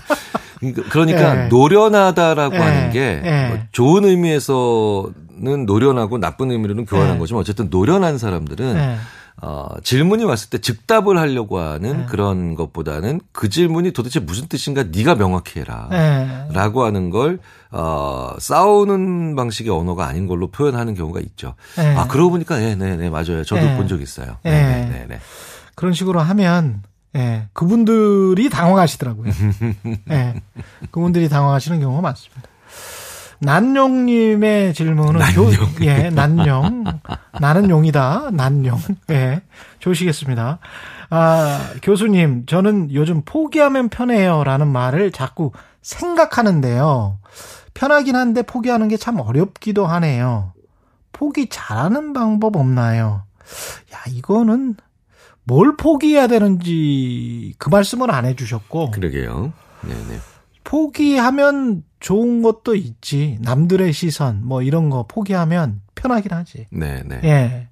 그러니까- 0.60 0.90
그러니까 0.90 1.34
네. 1.36 1.48
노련하다라고 1.50 2.56
네. 2.56 2.60
하는 2.62 2.90
게 2.92 3.20
네. 3.24 3.48
뭐 3.50 3.58
좋은 3.72 4.06
의미에서는 4.06 5.66
노련하고 5.66 6.18
나쁜 6.18 6.52
의미로는 6.52 6.86
교환한 6.86 7.14
네. 7.14 7.20
거지만 7.20 7.42
어쨌든 7.42 7.70
노련한 7.70 8.18
사람들은 8.18 8.74
네. 8.76 8.98
어, 9.42 9.68
질문이 9.84 10.24
왔을 10.24 10.50
때 10.50 10.60
즉답을 10.60 11.18
하려고 11.18 11.60
하는 11.60 11.98
네. 12.00 12.06
그런 12.10 12.56
것보다는 12.56 13.20
그 13.34 13.50
질문이 13.50 13.92
도대체 13.92 14.22
무슨 14.22 14.48
뜻인가 14.48 14.84
네가 14.84 15.16
명확히 15.16 15.60
해라. 15.60 15.88
네. 15.92 16.48
라고 16.54 16.86
하는 16.86 17.10
걸, 17.10 17.40
어, 17.78 18.34
싸우는 18.40 19.36
방식의 19.36 19.70
언어가 19.70 20.08
아닌 20.08 20.28
걸로 20.28 20.48
표현하는 20.50 20.96
경우가 20.96 21.20
있죠. 21.20 21.56
네. 21.76 21.94
아, 21.96 22.08
그러고 22.08 22.32
보니까, 22.32 22.58
네, 22.58 22.74
네, 22.76 22.96
네, 22.96 23.10
맞아요. 23.10 23.44
저도 23.44 23.62
네. 23.66 23.76
본적 23.76 24.02
있어요. 24.02 24.38
네. 24.44 24.52
네, 24.52 24.62
네, 24.62 24.90
네, 24.90 25.06
네. 25.10 25.20
그런 25.76 25.92
식으로 25.92 26.22
하면 26.22 26.84
예, 27.18 27.48
그분들이 27.52 28.50
당황하시더라고요. 28.50 29.32
예, 30.10 30.36
그분들이 30.92 31.28
당황하시는 31.28 31.82
경우가 31.82 32.02
많습니다. 32.02 32.44
난용님의 33.40 34.74
질문은 34.74 35.20
교, 35.34 35.86
예, 35.86 36.10
난용. 36.10 36.86
나는 37.42 37.70
용이다. 37.70 38.30
난용. 38.32 38.80
예, 39.12 39.42
좋으시겠습니다. 39.80 40.60
아, 41.10 41.70
교수님, 41.82 42.46
저는 42.46 42.94
요즘 42.94 43.22
포기하면 43.26 43.90
편해요라는 43.90 44.68
말을 44.68 45.12
자꾸 45.12 45.52
생각하는데요. 45.82 47.20
편하긴 47.76 48.16
한데 48.16 48.42
포기하는 48.42 48.88
게 48.88 48.98
참 48.98 49.20
어렵기도 49.20 49.86
하네요. 49.86 50.54
포기 51.12 51.48
잘하는 51.50 52.14
방법 52.14 52.56
없나요? 52.56 53.24
야, 53.94 54.00
이거는 54.10 54.76
뭘 55.44 55.78
포기해야 55.78 56.26
되는지 56.28 57.54
그 57.60 57.70
말씀을 57.70 58.10
안 58.10 58.26
해주셨고 58.26 58.92
그러게요. 58.92 59.54
네, 59.82 59.94
네. 60.10 60.20
포기하면 60.64 61.84
좋은 62.00 62.42
것도 62.42 62.76
있지 62.76 63.38
남들의 63.42 63.94
시선 63.94 64.42
뭐 64.44 64.62
이런 64.64 64.90
거 64.90 65.06
포기하면 65.08 65.82
편하긴 65.94 66.32
하지. 66.34 66.66
네, 66.72 67.04
네. 67.06 67.20
예, 67.24 67.68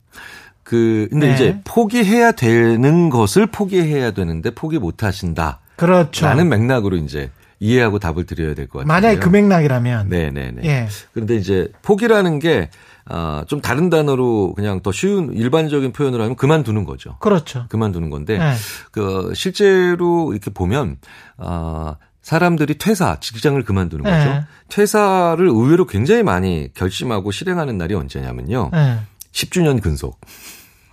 그 0.64 1.08
근데 1.10 1.30
네. 1.30 1.34
이제 1.34 1.62
포기해야 1.64 2.34
되는 2.34 3.10
것을 3.10 3.48
포기해야 3.48 4.12
되는데 4.12 4.52
포기 4.52 4.78
못 4.78 5.04
하신다. 5.04 5.60
그렇죠. 5.76 6.26
라는 6.28 6.50
맥락으로 6.50 6.96
이제 6.98 7.32
이해하고 7.64 8.00
답을 8.00 8.26
드려야 8.26 8.54
될 8.54 8.68
것 8.68 8.80
같아요. 8.80 8.88
만약에 8.88 9.20
그 9.20 9.30
맥락이라면 9.30 10.10
네, 10.10 10.30
네, 10.32 10.52
네. 10.52 10.62
예, 10.66 10.88
그런데 11.14 11.36
이제 11.36 11.70
포기라는 11.82 12.40
게 12.40 12.70
아, 13.06 13.44
좀 13.48 13.62
다른 13.62 13.90
단어로 13.90 14.54
그냥 14.56 14.82
더 14.82 14.92
쉬운 14.92 15.34
일반적인 15.34 15.94
표현으로 15.94 16.24
하면 16.24 16.36
그만두는 16.36 16.84
거죠. 16.86 17.18
그렇죠. 17.20 17.66
그만두는 17.70 18.10
건데 18.10 18.38
예, 18.40 18.54
그 18.92 19.32
실제로 19.36 20.34
이렇게 20.34 20.52
보면 20.52 20.98
아 21.38 21.96
사람들이 22.22 22.78
퇴사, 22.78 23.18
직장을 23.20 23.62
그만두는 23.64 24.04
거죠. 24.04 24.30
네. 24.30 24.44
퇴사를 24.70 25.46
의외로 25.46 25.86
굉장히 25.86 26.24
많이 26.24 26.70
결심하고 26.74 27.32
실행하는 27.32 27.78
날이 27.78 27.94
언제냐면요. 27.96 28.72
예. 28.74 29.00
10주년 29.32 29.82
근속. 29.82 30.20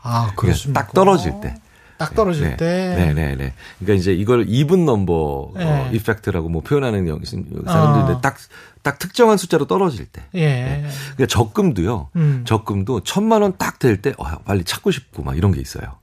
아 0.02 0.32
그렇습니까? 0.36 0.82
딱 0.82 0.92
떨어질 0.94 1.32
때. 1.40 1.54
딱 2.00 2.14
떨어질 2.14 2.44
네. 2.44 2.56
때. 2.56 2.94
네, 2.96 3.12
네, 3.14 3.36
네. 3.36 3.52
그러니까 3.78 4.00
이제 4.00 4.12
이걸 4.12 4.46
이분 4.48 4.84
넘버 4.86 5.52
네. 5.56 5.64
어, 5.64 5.90
이펙트라고 5.92 6.48
뭐 6.48 6.62
표현하는 6.62 7.06
영- 7.08 7.20
사람들인데 7.24 8.12
어. 8.14 8.20
딱, 8.22 8.36
딱 8.82 8.98
특정한 8.98 9.36
숫자로 9.36 9.66
떨어질 9.66 10.06
때. 10.06 10.22
예. 10.34 10.82
그러니까 11.14 11.26
적금도요. 11.26 12.08
음. 12.16 12.44
적금도 12.46 13.00
천만 13.04 13.42
원 13.42 13.52
딱 13.58 13.78
될 13.78 14.00
때, 14.02 14.14
어, 14.18 14.24
빨리 14.44 14.64
찾고 14.64 14.90
싶고 14.90 15.22
막 15.22 15.36
이런 15.36 15.52
게 15.52 15.60
있어요. 15.60 15.99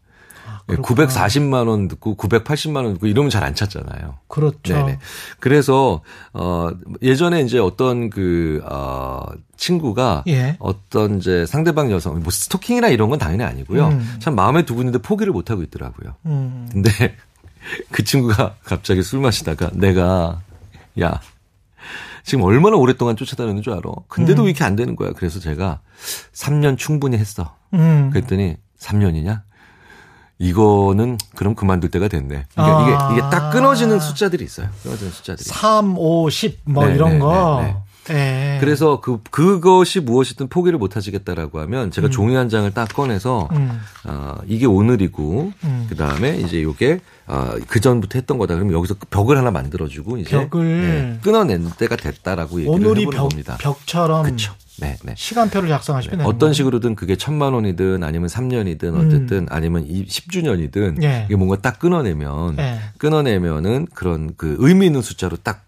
예, 0.70 0.74
아, 0.74 0.76
그렇구나. 0.76 1.08
940만 1.08 1.68
원 1.68 1.88
듣고 1.88 2.16
980만 2.18 2.84
원 2.84 2.94
듣고 2.94 3.08
이러면 3.08 3.30
잘 3.30 3.44
안 3.44 3.56
찾잖아요. 3.56 4.16
그렇죠. 4.28 4.74
네네. 4.74 5.00
그래서 5.40 6.02
어 6.34 6.70
예전에 7.02 7.42
이제 7.42 7.60
어떤 7.60 8.10
그 8.10 8.62
어, 8.66 9.26
친구가 9.56 10.24
예. 10.28 10.58
어떤 10.60 11.18
이제 11.20 11.46
상대방 11.46 11.92
여성 11.92 12.20
뭐 12.20 12.32
스토킹이나 12.32 12.90
이런 12.90 13.10
건 13.10 13.20
당연히 13.20 13.44
아니고요. 13.44 13.88
음. 13.88 14.16
참 14.20 14.36
마음에 14.36 14.66
두고 14.66 14.82
있는데 14.82 15.00
포기를 15.00 15.32
못 15.32 15.50
하고 15.50 15.64
있더라고요. 15.64 16.16
음. 16.26 16.68
근데 16.72 16.90
그 17.92 18.04
친구가 18.04 18.56
갑자기 18.64 19.02
술 19.04 19.20
마시다가 19.22 19.70
내가 19.74 20.42
야 21.02 21.22
지금 22.24 22.44
얼마나 22.44 22.76
오랫동안 22.76 23.16
쫓아다니는 23.16 23.62
줄 23.62 23.72
알아. 23.74 23.84
근데도 24.10 24.44
왜 24.44 24.50
이렇게 24.50 24.66
안 24.66 24.76
되는 24.76 24.98
거야. 24.98 25.12
그래서 25.16 25.40
제가 25.40 25.80
3년 26.34 26.78
충분히 26.78 27.18
했어. 27.18 27.56
음. 27.74 28.10
그랬더니 28.12 28.58
3년이냐? 28.80 29.42
이거는 30.40 31.18
그럼 31.36 31.56
그만둘 31.56 31.90
때가 31.90 32.08
됐네. 32.08 32.46
그러니까 32.54 32.58
아. 32.58 33.12
이게 33.12 33.20
이게 33.20 33.30
딱 33.30 33.52
끊어지는 33.52 34.00
숫자들이 34.00 34.44
있어요. 34.44 34.70
끊어지는 34.84 35.12
숫자들이. 35.12 35.50
3, 35.50 35.96
5, 35.98 36.30
10, 36.30 36.60
뭐 36.66 36.86
네, 36.86 36.96
이런 36.96 37.14
네, 37.14 37.20
거. 37.20 37.62
네, 37.64 37.76
예. 38.10 38.58
그래서 38.60 39.02
그 39.02 39.20
그것이 39.32 40.00
무엇이든 40.00 40.48
포기를 40.48 40.80
못 40.80 40.96
하시겠다라고 40.96 41.60
하면 41.62 41.92
제가 41.92 42.10
종이 42.10 42.36
한 42.36 42.50
장을 42.50 42.70
딱 42.74 42.88
꺼내서 42.94 43.50
음. 43.52 43.80
어, 44.06 44.36
이게 44.48 44.66
오늘이고 44.66 45.52
음. 45.64 45.88
그다음에 45.90 46.38
이제 46.38 46.64
요게 46.64 47.02
어, 47.28 47.56
그 47.68 47.82
전부터 47.82 48.18
했던 48.18 48.38
거다. 48.38 48.56
그러면 48.56 48.74
여기서 48.74 48.96
벽을 49.10 49.38
하나 49.38 49.52
만들어 49.52 49.88
주고 49.88 50.18
이제 50.18 50.30
벽을. 50.30 50.82
네, 50.82 51.20
끊어낸 51.22 51.70
때가 51.78 51.96
됐다라고 51.96 52.60
얘기를 52.62 52.74
오늘이 52.74 53.02
해보는 53.02 53.18
벽, 53.18 53.30
겁니다. 53.30 53.58
벽처럼 53.60 54.24
그렇죠. 54.24 54.54
네, 54.80 54.96
네. 55.04 55.14
시간표를 55.16 55.70
작성하시면 55.70 56.18
되는 56.20 56.26
어떤. 56.26 56.54
식으로든 56.54 56.96
그게 56.96 57.16
천만 57.16 57.54
원이든 57.54 58.04
아니면 58.04 58.30
3년이든 58.30 58.96
어쨌든 59.08 59.48
아니면 59.50 59.86
이 59.88 60.06
10주년이든 60.06 60.78
음. 60.98 61.04
예. 61.04 61.24
이게 61.28 61.36
뭔가 61.36 61.58
딱 61.58 61.80
끊어내면 61.80 62.58
예. 62.60 62.80
끊어내면은 62.98 63.88
그런 63.94 64.34
그 64.38 64.56
의미 64.60 64.86
있는 64.88 65.02
숫자로 65.02 65.38
딱 65.38 65.64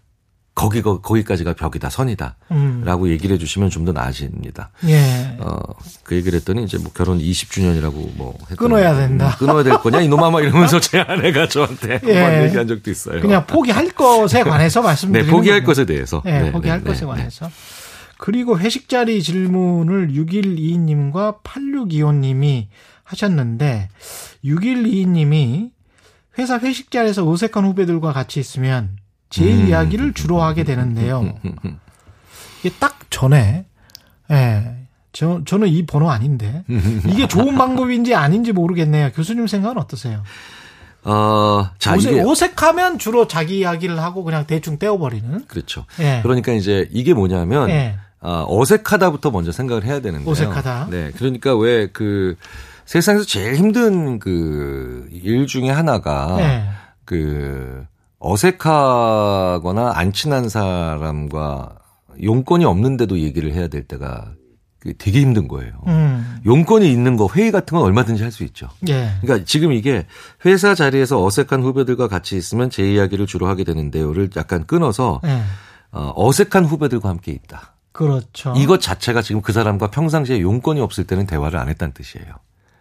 거기 0.52 0.82
거, 0.82 1.00
거기까지가 1.00 1.54
벽이다 1.54 1.88
선이다라고 1.90 3.04
음. 3.04 3.08
얘기를 3.08 3.34
해주시면 3.34 3.70
좀 3.70 3.84
더 3.84 3.92
나아집니다. 3.92 4.70
예. 4.88 5.36
어, 5.38 5.58
그 6.02 6.16
얘기를 6.16 6.38
했더니 6.38 6.64
이제 6.64 6.76
뭐 6.76 6.90
결혼 6.92 7.18
20주년이라고 7.18 8.14
뭐 8.16 8.36
끊어야 8.58 8.94
된다. 8.94 9.28
음, 9.28 9.32
끊어야 9.38 9.62
될 9.62 9.78
거냐 9.78 10.00
이놈아 10.02 10.30
막 10.30 10.40
이러면서 10.42 10.78
제 10.80 11.00
아내가 11.00 11.48
저한테 11.48 12.00
예. 12.06 12.44
얘기한 12.44 12.66
적도 12.66 12.90
있어요. 12.90 13.20
그냥 13.22 13.46
포기할 13.46 13.88
것에 13.90 14.42
관해서 14.42 14.80
네, 14.82 14.86
말씀드리는 14.86 15.30
포기할 15.30 15.60
거군요. 15.60 15.66
것에 15.70 15.84
대해서. 15.86 16.20
네, 16.24 16.42
네, 16.42 16.52
포기할 16.52 16.80
네, 16.80 16.84
것에 16.84 17.00
네, 17.00 17.06
관해서. 17.06 17.50
그리고 18.20 18.58
회식 18.58 18.90
자리 18.90 19.22
질문을 19.22 20.08
6122님과 20.08 21.42
8625님이 21.42 22.66
하셨는데 23.02 23.88
6122님이 24.44 25.70
회사 26.38 26.58
회식 26.58 26.90
자리에서 26.90 27.26
어색한 27.26 27.64
후배들과 27.64 28.12
같이 28.12 28.38
있으면 28.38 28.98
제 29.30 29.50
음. 29.50 29.68
이야기를 29.68 30.12
주로 30.12 30.42
하게 30.42 30.64
되는데요. 30.64 31.34
이게 32.60 32.74
딱 32.78 32.98
전에 33.08 33.64
예. 34.30 34.76
저, 35.12 35.40
저는 35.46 35.68
이 35.68 35.86
번호 35.86 36.10
아닌데 36.10 36.62
이게 37.08 37.26
좋은 37.26 37.56
방법인지 37.56 38.14
아닌지 38.14 38.52
모르겠네요. 38.52 39.12
교수님 39.12 39.46
생각은 39.46 39.78
어떠세요? 39.78 40.22
어, 41.04 41.70
자 41.78 41.94
어색, 41.94 42.12
이게 42.12 42.20
어색하면 42.20 42.98
주로 42.98 43.26
자기 43.26 43.60
이야기를 43.60 43.98
하고 43.98 44.24
그냥 44.24 44.46
대충 44.46 44.78
떼어버리는. 44.78 45.46
그렇죠. 45.46 45.86
예. 46.00 46.20
그러니까 46.22 46.52
이제 46.52 46.86
이게 46.92 47.14
뭐냐면 47.14 47.70
예. 47.70 47.96
어, 48.22 48.44
어색하다부터 48.48 49.30
먼저 49.30 49.50
생각을 49.52 49.84
해야 49.84 50.00
되는데요. 50.00 50.30
어색하다. 50.30 50.88
네, 50.90 51.10
그러니까 51.16 51.56
왜 51.56 51.88
그 51.92 52.36
세상에서 52.86 53.24
제일 53.24 53.54
힘든 53.56 54.18
그 54.18 55.08
일 55.12 55.46
중에 55.46 55.70
하나가 55.70 56.36
예. 56.40 56.64
그 57.04 57.84
어색하거나 58.18 59.92
안 59.94 60.12
친한 60.12 60.48
사람과 60.48 61.76
용건이 62.22 62.64
없는데도 62.64 63.18
얘기를 63.20 63.52
해야 63.52 63.68
될 63.68 63.84
때가 63.84 64.32
그 64.80 64.94
되게 64.96 65.20
힘든 65.20 65.46
거예요. 65.46 65.72
음. 65.88 66.38
용건이 66.46 66.90
있는 66.90 67.16
거 67.16 67.28
회의 67.34 67.50
같은 67.52 67.76
건 67.76 67.84
얼마든지 67.86 68.22
할 68.22 68.32
수 68.32 68.44
있죠. 68.44 68.68
예. 68.88 69.10
그러니까 69.20 69.44
지금 69.46 69.72
이게 69.72 70.06
회사 70.46 70.74
자리에서 70.74 71.22
어색한 71.24 71.62
후배들과 71.62 72.08
같이 72.08 72.36
있으면 72.36 72.70
제 72.70 72.90
이야기를 72.90 73.26
주로 73.26 73.46
하게 73.46 73.64
되는데요를 73.64 74.30
약간 74.36 74.64
끊어서 74.66 75.20
예. 75.24 75.42
어, 75.92 76.12
어색한 76.16 76.64
후배들과 76.64 77.08
함께 77.10 77.32
있다. 77.32 77.74
그렇죠. 77.92 78.52
이것 78.56 78.80
자체가 78.80 79.22
지금 79.22 79.42
그 79.42 79.52
사람과 79.52 79.88
평상시에 79.90 80.40
용건이 80.40 80.80
없을 80.80 81.04
때는 81.06 81.26
대화를 81.26 81.58
안 81.58 81.68
했다는 81.68 81.92
뜻이에요. 81.94 82.26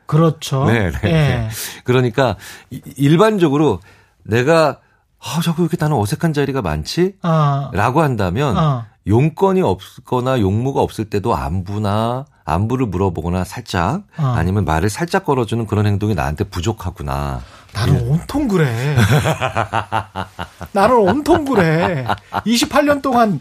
그렇죠. 0.05 0.65
네, 0.65 0.91
네. 0.91 0.99
예. 1.03 1.09
네. 1.09 1.49
그러니까 1.83 2.35
이- 2.71 2.81
일반적으로 2.97 3.79
내가 4.23 4.79
아, 5.21 5.41
자꾸 5.43 5.63
이렇게 5.63 5.77
나는 5.79 5.97
어색한 5.97 6.33
자리가 6.33 6.61
많지? 6.61 7.15
아, 7.21 7.69
라고 7.73 8.01
한다면 8.01 8.57
어. 8.57 8.85
용건이 9.05 9.61
없거나 9.61 10.39
용무가 10.39 10.81
없을 10.81 11.05
때도 11.09 11.35
안부나 11.35 12.25
안부를 12.45 12.85
물어보거나 12.87 13.43
살짝 13.43 14.03
어. 14.17 14.23
아니면 14.35 14.65
말을 14.65 14.89
살짝 14.89 15.25
걸어주는 15.25 15.65
그런 15.67 15.85
행동이 15.85 16.15
나한테 16.15 16.45
부족하구나. 16.45 17.41
나는 17.73 18.09
온통 18.09 18.47
그래. 18.47 18.95
나는 20.71 20.95
온통 20.97 21.45
그래. 21.45 22.05
28년 22.31 23.01
동안 23.01 23.39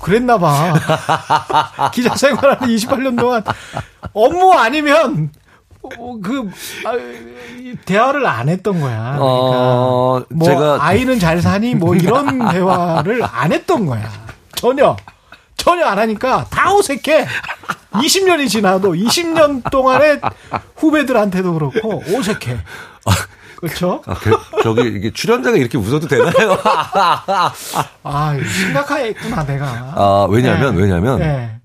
그랬나 0.00 0.38
봐. 0.38 0.74
기자 1.92 2.14
생활하는 2.14 2.68
28년 2.68 3.18
동안 3.18 3.42
업무 4.12 4.52
아니면 4.54 5.30
어, 5.82 6.16
그 6.22 6.50
아, 6.84 6.94
이 7.58 7.74
대화를 7.84 8.26
안 8.26 8.48
했던 8.48 8.80
거야. 8.80 9.16
그러니까 9.16 9.20
어, 9.20 10.22
뭐 10.30 10.46
제가 10.46 10.78
아이는 10.80 11.18
잘 11.18 11.40
사니 11.40 11.74
뭐 11.74 11.94
이런 11.94 12.48
대화를 12.50 13.22
안 13.24 13.52
했던 13.52 13.86
거야. 13.86 14.10
전혀 14.54 14.96
전혀 15.56 15.86
안 15.86 15.98
하니까 15.98 16.46
다 16.50 16.74
어색해. 16.74 17.26
20년이 17.92 18.48
지나도 18.48 18.92
20년 18.92 19.68
동안의 19.70 20.20
후배들한테도 20.76 21.54
그렇고 21.54 22.02
어색해. 22.06 22.58
그렇죠? 23.60 24.02
아, 24.06 24.14
그, 24.14 24.30
저기 24.62 24.88
이게 24.88 25.10
출연자가 25.10 25.56
이렇게 25.56 25.76
웃어도 25.76 26.08
되나요? 26.08 26.32
아, 28.02 28.36
심각하겠구나 28.42 29.44
내가. 29.44 29.66
아, 29.94 30.26
왜냐면 30.30 30.74
네. 30.74 30.82
왜냐면 30.82 31.18
네. 31.18 31.60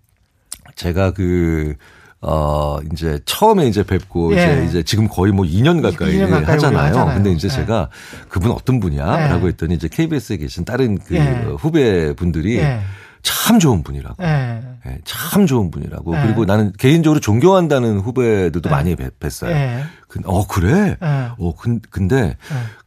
제가 0.76 1.12
그, 1.12 1.76
어, 2.22 2.80
이제 2.92 3.20
처음에 3.26 3.68
이제 3.68 3.84
뵙고 3.84 4.36
예. 4.36 4.44
이제, 4.44 4.66
이제 4.68 4.84
지금 4.84 5.08
거의 5.08 5.32
뭐 5.32 5.46
2년 5.46 5.82
가까이 5.82 6.16
2년 6.16 6.32
가까이 6.32 6.56
하잖아요. 6.56 7.06
근데 7.14 7.32
이제 7.32 7.48
예. 7.48 7.52
제가 7.52 7.90
그분 8.30 8.52
어떤 8.52 8.80
분이야? 8.80 9.26
예. 9.26 9.28
라고 9.30 9.48
했더니 9.48 9.76
이제 9.76 9.88
KBS에 9.88 10.38
계신 10.38 10.66
다른 10.66 10.98
그 10.98 11.16
예. 11.16 11.46
후배 11.58 12.14
분들이 12.14 12.58
예. 12.58 12.82
참 13.26 13.60
좋은 13.60 13.82
분이라고. 13.84 14.24
예. 14.24 14.62
예, 14.86 15.00
참 15.04 15.48
좋은 15.48 15.72
분이라고. 15.72 16.16
예. 16.16 16.22
그리고 16.22 16.46
나는 16.46 16.72
개인적으로 16.78 17.20
존경한다는 17.20 18.00
후배들도 18.00 18.70
예. 18.70 18.72
많이 18.72 18.96
뵀, 18.96 19.12
뵀어요. 19.20 19.50
예. 19.50 19.84
근- 20.08 20.22
어, 20.26 20.46
그래? 20.48 20.96
예. 21.02 21.30
어, 21.38 21.56
근, 21.58 21.82
근데, 21.90 22.38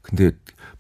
근데 0.01 0.31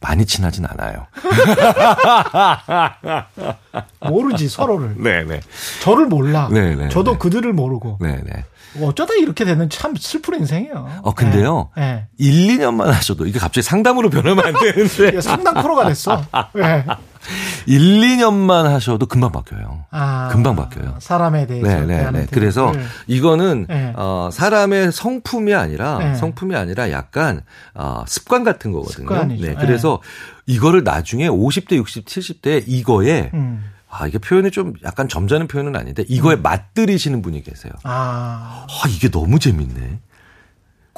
많이 0.00 0.24
친하진 0.26 0.64
않아요. 0.64 1.06
모르지 4.08 4.48
서로를. 4.48 4.94
네네. 5.02 5.40
저를 5.82 6.06
몰라. 6.06 6.48
네, 6.52 6.76
네, 6.76 6.88
저도 6.88 7.12
네. 7.12 7.18
그들을 7.18 7.52
모르고. 7.52 7.98
네네. 8.00 8.44
어쩌다 8.82 9.14
이렇게 9.14 9.44
되는 9.44 9.68
참 9.70 9.94
슬픈 9.96 10.40
인생이에요. 10.40 11.00
어, 11.02 11.14
근데요. 11.14 11.70
예. 11.78 11.82
예. 11.82 12.06
1, 12.18 12.58
2년만 12.58 12.86
하셔도 12.86 13.26
이게 13.26 13.38
갑자기 13.38 13.62
상담으로 13.62 14.10
변하면 14.10 14.44
안 14.44 14.52
되는데. 14.54 15.08
이게 15.08 15.20
상당 15.20 15.54
프로가 15.54 15.86
됐어. 15.88 16.22
예. 16.58 16.84
1, 17.66 18.00
2년만 18.00 18.64
하셔도 18.64 19.06
금방 19.06 19.32
바뀌어요. 19.32 19.84
아, 19.90 20.28
금방 20.30 20.56
바뀌어요. 20.56 20.96
사람에 21.00 21.46
대해서. 21.46 21.66
네, 21.68 21.84
네, 21.86 22.10
네. 22.10 22.26
그래서 22.30 22.66
태도를. 22.66 22.86
이거는 23.06 23.66
네. 23.68 23.92
어, 23.96 24.30
사람의 24.32 24.92
성품이 24.92 25.54
아니라 25.54 25.98
네. 25.98 26.14
성품이 26.14 26.54
아니라 26.54 26.90
약간 26.90 27.42
어, 27.74 28.04
습관 28.06 28.44
같은 28.44 28.72
거거든요. 28.72 29.08
습관이죠. 29.08 29.46
네. 29.46 29.54
그래서 29.58 30.00
이거를 30.46 30.84
나중에 30.84 31.28
50대, 31.28 31.72
60, 31.76 32.06
70대 32.06 32.64
이거에 32.66 33.30
음. 33.34 33.64
아, 33.90 34.06
이게 34.06 34.18
표현이 34.18 34.50
좀 34.50 34.74
약간 34.84 35.08
점잖은 35.08 35.48
표현은 35.48 35.74
아닌데 35.76 36.04
이거에 36.08 36.36
음. 36.36 36.42
맛들이시는 36.42 37.22
분이 37.22 37.42
계세요. 37.42 37.72
아, 37.84 38.66
아, 38.68 38.88
이게 38.88 39.10
너무 39.10 39.38
재밌네. 39.38 40.00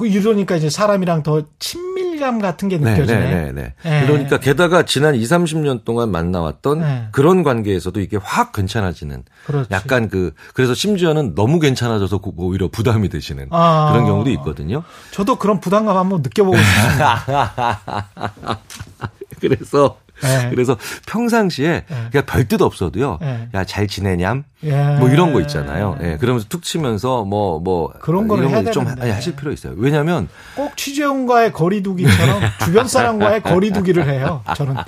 그 0.01 0.07
이러니까 0.07 0.57
이제 0.57 0.71
사람이랑 0.71 1.23
더 1.23 1.43
친밀감 1.59 2.39
같은 2.41 2.71
게 2.71 2.79
네, 2.79 2.93
느껴지네. 2.93 3.21
네, 3.21 3.53
네, 3.53 3.53
네. 3.53 3.75
네. 3.83 4.07
그러니까 4.07 4.39
게다가 4.39 4.87
지난 4.87 5.15
2, 5.15 5.23
30년 5.23 5.85
동안 5.85 6.11
만나왔던 6.11 6.81
네. 6.81 7.09
그런 7.13 7.43
관계에서도 7.43 8.01
이게 8.01 8.17
확 8.17 8.53
괜찮아지는 8.53 9.25
그렇지. 9.45 9.69
약간 9.71 10.09
그 10.09 10.33
그래서 10.55 10.73
심지어는 10.73 11.35
너무 11.35 11.61
괜찮아져서 11.61 12.19
그 12.19 12.31
오히려 12.37 12.69
부담이 12.69 13.11
되시는 13.11 13.49
아. 13.51 13.91
그런 13.93 14.07
경우도 14.07 14.31
있거든요. 14.31 14.85
저도 15.11 15.37
그런 15.37 15.61
부담감 15.61 15.99
한번 15.99 16.23
느껴보고 16.23 16.57
싶습니다. 16.57 17.61
그래서 19.39 19.99
네. 20.23 20.51
그래서 20.55 20.77
평상시에 21.07 21.85
네. 21.89 22.09
그냥 22.11 22.27
별뜻 22.27 22.61
없어도요. 22.63 23.19
네. 23.21 23.49
야잘 23.55 23.87
지내냠? 23.89 24.45
예. 24.65 24.97
뭐 24.99 25.09
이런 25.09 25.33
거 25.33 25.41
있잖아요. 25.41 25.97
예. 26.03 26.17
그러면서 26.19 26.47
툭 26.49 26.63
치면서 26.63 27.25
뭐뭐 27.25 27.93
그런 28.01 28.29
거를 28.29 28.45
이런 28.45 28.55
해야 28.57 28.65
거좀 28.65 28.85
되는데. 28.85 29.11
하실 29.11 29.35
필요 29.37 29.53
있어요. 29.53 29.75
왜냐면 29.77 30.29
꼭 30.55 30.77
취재원과의 30.77 31.53
거리두기처럼 31.53 32.41
주변 32.65 32.87
사람과의 32.89 33.43
거리두기를 33.43 34.07
해요. 34.09 34.43
저는. 34.57 34.77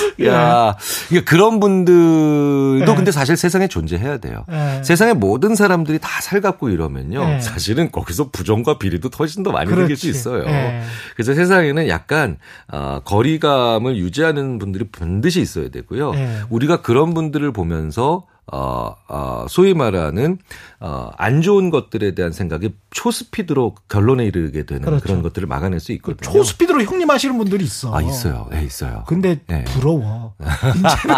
야, 0.26 0.76
이게 1.10 1.22
그런 1.22 1.60
분들도 1.60 2.84
네. 2.84 2.94
근데 2.94 3.10
사실 3.12 3.36
세상에 3.36 3.68
존재해야 3.68 4.18
돼요. 4.18 4.44
네. 4.48 4.82
세상에 4.82 5.12
모든 5.12 5.54
사람들이 5.54 5.98
다 5.98 6.08
살갑고 6.20 6.70
이러면요. 6.70 7.24
네. 7.24 7.40
사실은 7.40 7.90
거기서 7.90 8.30
부정과 8.30 8.78
비리도 8.78 9.10
훨씬 9.18 9.42
더 9.42 9.52
많이 9.52 9.70
생길 9.70 9.96
수. 9.96 10.08
있어요. 10.08 10.44
네. 10.44 10.82
그래서 11.14 11.34
세상에는 11.34 11.88
약간 11.88 12.38
어, 12.72 13.00
거리감을 13.04 13.96
유지하는 13.96 14.58
분들이 14.58 14.86
반드시 14.90 15.40
있어야 15.40 15.68
되고요. 15.68 16.12
네. 16.12 16.40
우리가 16.50 16.82
그런 16.82 17.14
분들을 17.14 17.52
보면서 17.52 18.24
어, 18.52 18.94
어, 19.08 19.46
소위 19.48 19.74
말하는, 19.74 20.38
어, 20.80 21.10
안 21.18 21.42
좋은 21.42 21.70
것들에 21.70 22.14
대한 22.14 22.32
생각이 22.32 22.74
초스피드로 22.90 23.74
결론에 23.88 24.24
이르게 24.24 24.64
되는 24.64 24.82
그렇죠. 24.82 25.02
그런 25.02 25.22
것들을 25.22 25.46
막아낼 25.46 25.80
수 25.80 25.92
있거든요. 25.92 26.32
초스피드로 26.32 26.82
형님 26.82 27.10
하시는 27.10 27.36
분들이 27.36 27.64
있어. 27.64 27.94
아, 27.94 28.00
있어요. 28.00 28.48
네, 28.50 28.64
있어요. 28.64 29.04
근데 29.06 29.40
네. 29.46 29.64
부러워. 29.64 30.34
이제는 30.40 31.16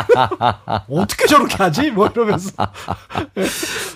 어떻게 0.91 1.27
저렇게 1.27 1.57
하지? 1.57 1.91
뭐 1.91 2.09
이러면서. 2.09 2.51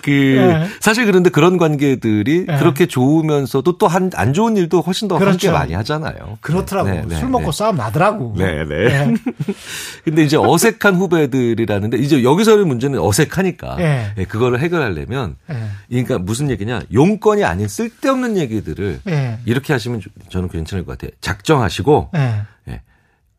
그, 0.01 0.09
네. 0.09 0.67
사실 0.79 1.05
그런데 1.05 1.29
그런 1.29 1.57
관계들이 1.57 2.45
네. 2.45 2.57
그렇게 2.57 2.85
좋으면서도 2.85 3.77
또 3.77 3.87
한, 3.87 4.11
안 4.15 4.33
좋은 4.33 4.55
일도 4.55 4.81
훨씬 4.81 5.07
더 5.07 5.15
함께 5.15 5.25
그렇죠. 5.25 5.51
많이 5.51 5.73
하잖아요. 5.73 6.37
그렇더라고. 6.39 6.89
네, 6.89 7.03
네, 7.05 7.19
술 7.19 7.29
먹고 7.29 7.51
네. 7.51 7.57
싸움 7.57 7.75
나더라고. 7.77 8.33
네, 8.37 8.63
네. 8.63 9.13
근데 10.05 10.23
이제 10.23 10.37
어색한 10.37 10.95
후배들이라는데 10.95 11.97
이제 11.97 12.23
여기서의 12.23 12.65
문제는 12.65 12.99
어색 12.99 13.24
하니까 13.31 13.77
예. 13.79 14.13
예, 14.17 14.25
그거를 14.25 14.59
해결하려면 14.59 15.35
예. 15.49 15.55
그러니까 15.89 16.17
무슨 16.19 16.49
얘기냐 16.49 16.81
용건이 16.93 17.43
아닌 17.43 17.67
쓸데없는 17.67 18.37
얘기들을 18.37 19.01
예. 19.07 19.39
이렇게 19.45 19.73
하시면 19.73 20.01
저- 20.01 20.09
저는 20.29 20.49
괜찮을 20.49 20.85
것 20.85 20.97
같아요. 20.97 21.11
작정하시고 21.21 22.11
예. 22.15 22.41
예. 22.69 22.81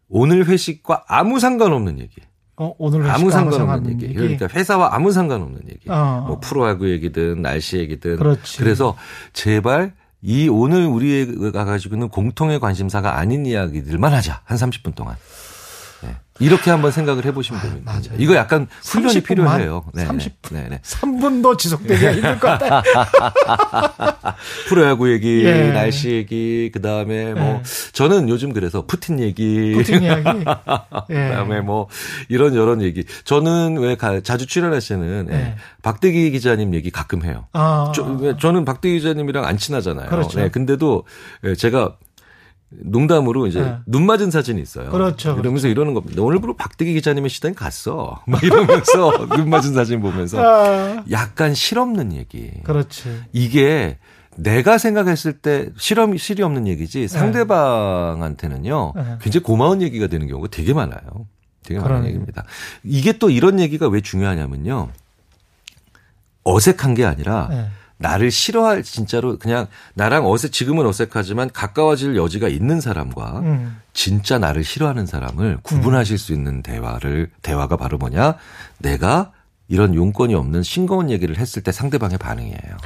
오늘 0.08 0.46
회식과 0.46 1.04
아무 1.08 1.40
상관없는 1.40 1.98
얘기. 2.00 2.14
어, 2.58 2.74
오늘 2.78 3.02
아무 3.10 3.30
상관없는 3.30 3.58
상관없는 3.58 3.92
얘기. 3.92 4.04
얘기. 4.06 4.14
그러니까 4.14 4.48
회사와 4.48 4.94
아무 4.94 5.12
상관없는 5.12 5.60
얘기. 5.70 5.90
어. 5.90 6.24
뭐 6.26 6.40
프로야구 6.40 6.90
얘기든 6.90 7.42
날씨 7.42 7.76
얘기든. 7.78 8.16
그렇지. 8.16 8.58
그래서 8.58 8.96
제발 9.32 9.92
이 10.22 10.48
오늘 10.48 10.86
우리가 10.86 11.64
가지고 11.64 11.96
있는 11.96 12.08
공통의 12.08 12.58
관심사가 12.58 13.18
아닌 13.18 13.44
이야기들만 13.46 14.12
하자. 14.14 14.40
한 14.44 14.56
30분 14.56 14.94
동안. 14.94 15.16
네. 16.38 16.44
이렇게 16.46 16.70
한번 16.70 16.90
생각을 16.92 17.24
해보시면 17.24 17.60
됩니다. 17.62 17.92
맞아요. 17.92 18.16
이거 18.18 18.34
약간 18.36 18.66
훈련이 18.84 19.20
30분 19.20 19.40
만? 19.42 19.56
필요해요. 19.58 19.84
네, 19.94 20.04
30분. 20.06 20.30
네, 20.52 20.66
네. 20.70 20.80
3분도 20.82 21.58
지속되기가 21.58 22.12
힘들 22.12 22.38
것 22.38 22.58
같아. 22.58 22.82
프로야구 24.68 25.10
얘기, 25.12 25.44
예. 25.44 25.70
날씨 25.72 26.10
얘기, 26.10 26.70
그 26.72 26.80
다음에 26.80 27.32
뭐 27.34 27.42
예. 27.42 27.62
저는 27.92 28.28
요즘 28.28 28.52
그래서 28.52 28.84
푸틴 28.86 29.20
얘기, 29.20 29.72
푸틴 29.74 30.02
이야기. 30.02 30.28
예. 31.10 31.28
그 31.28 31.34
다음에 31.34 31.60
뭐 31.60 31.88
이런 32.28 32.54
여러 32.54 32.80
얘기. 32.82 33.04
저는 33.24 33.78
왜 33.78 33.96
가- 33.96 34.20
자주 34.20 34.46
출연하시는 34.46 35.28
예, 35.30 35.34
예. 35.34 35.54
박대기 35.82 36.30
기자님 36.32 36.74
얘기 36.74 36.90
가끔 36.90 37.24
해요. 37.24 37.46
아. 37.52 37.92
저, 37.94 38.02
왜 38.04 38.36
저는 38.38 38.64
박대기 38.64 38.96
기자님이랑 38.98 39.44
안 39.44 39.56
친하잖아요. 39.56 40.08
그렇죠. 40.10 40.38
네, 40.40 40.48
근데도 40.50 41.04
예, 41.44 41.54
제가 41.54 41.96
농담으로 42.68 43.46
이제 43.46 43.60
네. 43.60 43.76
눈 43.86 44.06
맞은 44.06 44.30
사진이 44.30 44.60
있어요. 44.60 44.90
그렇죠, 44.90 45.36
이러면서 45.38 45.68
이러는 45.68 45.94
겁니다. 45.94 46.22
오늘부로 46.22 46.56
박대기 46.56 46.92
기자님의 46.94 47.30
시간이 47.30 47.54
갔어. 47.54 48.20
막 48.26 48.42
이러면서 48.42 49.26
눈 49.36 49.48
맞은 49.50 49.74
사진 49.74 50.00
보면서 50.00 50.38
아, 50.40 51.04
약간 51.10 51.54
실없는 51.54 52.12
얘기. 52.12 52.50
그렇지. 52.64 53.22
이게 53.32 53.98
내가 54.36 54.78
생각했을 54.78 55.34
때 55.34 55.70
실험 55.78 56.16
실이 56.16 56.42
없는 56.42 56.66
얘기지 56.66 57.08
상대방한테는요 57.08 58.92
네. 58.94 59.02
굉장히 59.22 59.42
고마운 59.44 59.80
얘기가 59.80 60.08
되는 60.08 60.26
경우가 60.26 60.48
되게 60.50 60.74
많아요. 60.74 61.00
되게 61.62 61.78
많은 61.80 61.88
그러네요. 61.88 62.08
얘기입니다. 62.08 62.44
이게 62.82 63.12
또 63.18 63.30
이런 63.30 63.60
얘기가 63.60 63.88
왜 63.88 64.00
중요하냐면요 64.00 64.90
어색한 66.44 66.94
게 66.94 67.04
아니라 67.04 67.48
네. 67.50 67.68
나를 67.98 68.30
싫어할 68.30 68.82
진짜로 68.82 69.38
그냥 69.38 69.66
나랑 69.94 70.26
어색 70.26 70.52
지금은 70.52 70.86
어색하지만 70.86 71.50
가까워질 71.52 72.16
여지가 72.16 72.48
있는 72.48 72.80
사람과 72.80 73.40
음. 73.40 73.80
진짜 73.92 74.38
나를 74.38 74.64
싫어하는 74.64 75.06
사람을 75.06 75.58
구분하실 75.62 76.18
수 76.18 76.32
있는 76.32 76.62
대화를 76.62 77.30
대화가 77.42 77.76
바로 77.76 77.96
뭐냐 77.96 78.36
내가 78.78 79.32
이런 79.68 79.94
용건이 79.94 80.34
없는 80.34 80.62
싱거운 80.62 81.10
얘기를 81.10 81.38
했을 81.38 81.62
때 81.62 81.72
상대방의 81.72 82.18
반응이에요. 82.18 82.76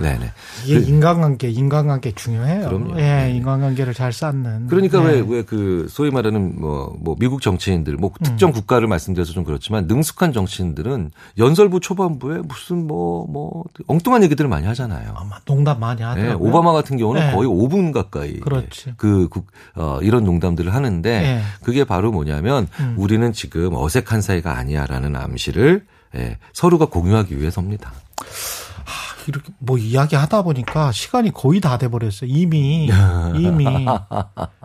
네네. 0.00 0.30
이게 0.64 0.80
그- 0.80 0.86
인간관계, 0.88 1.48
인간관계 1.50 2.12
중요해요. 2.12 2.68
그럼요. 2.68 2.98
예, 2.98 3.02
네. 3.02 3.32
인간관계를 3.36 3.94
잘 3.94 4.12
쌓는. 4.12 4.66
그러니까 4.68 5.00
예. 5.04 5.20
왜왜 5.20 5.42
그 5.42 5.86
소위 5.90 6.10
말하는 6.10 6.60
뭐 6.60 6.94
뭐 6.98 7.16
미국 7.18 7.40
정치인들 7.42 7.94
뭐 7.96 8.10
음. 8.20 8.22
특정 8.24 8.52
국가를 8.52 8.88
말씀드려서 8.88 9.32
좀 9.32 9.44
그렇지만 9.44 9.86
능숙한 9.86 10.32
정치인들은 10.32 11.10
연설부 11.38 11.80
초반부에 11.80 12.38
무슨 12.38 12.86
뭐뭐 12.86 13.64
엉뚱한 13.86 14.22
얘기들을 14.24 14.48
많이 14.48 14.66
하잖아요. 14.66 15.12
아마 15.16 15.38
농담 15.44 15.80
많이 15.80 15.98
네, 16.00 16.04
하더라고요. 16.04 16.48
오바마 16.48 16.72
같은 16.72 16.96
경우는 16.96 17.20
네. 17.28 17.32
거의 17.32 17.48
5분 17.48 17.92
가까이 17.92 18.40
그렇지. 18.40 18.94
그, 18.96 19.28
국- 19.28 19.46
어, 19.74 19.98
이런 20.02 20.24
농담들을 20.24 20.74
하는데 20.74 21.10
예. 21.10 21.40
그게 21.62 21.84
바로 21.84 22.10
뭐냐면 22.12 22.66
음. 22.80 22.94
우리는 22.98 23.32
지금 23.32 23.74
어색한 23.74 24.20
사이가 24.22 24.56
아니야라는 24.58 25.16
암시를 25.16 25.84
예, 26.16 26.38
서로가 26.52 26.86
공유하기 26.86 27.38
위해서입니다. 27.38 27.92
이렇게 29.28 29.52
뭐 29.58 29.78
이야기하다 29.78 30.42
보니까 30.42 30.92
시간이 30.92 31.32
거의 31.32 31.60
다 31.60 31.78
돼 31.78 31.88
버렸어요. 31.88 32.30
이미 32.30 32.88
이미. 33.36 33.66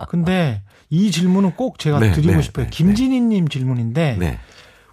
근데 0.10 0.62
이 0.90 1.12
질문은 1.12 1.56
꼭 1.56 1.80
제가 1.80 2.00
네, 2.00 2.12
드리고 2.12 2.36
네, 2.36 2.42
싶어요. 2.42 2.66
네, 2.66 2.70
김진희님 2.70 3.48
질문인데 3.48 4.18
네. 4.20 4.40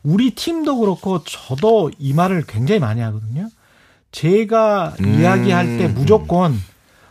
우리 0.03 0.31
팀도 0.35 0.79
그렇고 0.79 1.23
저도 1.25 1.91
이 1.99 2.13
말을 2.13 2.45
굉장히 2.47 2.79
많이 2.81 3.01
하거든요. 3.01 3.49
제가 4.13 4.95
음. 5.01 5.21
이야기할 5.21 5.79
때 5.79 5.89
무조건 5.89 6.59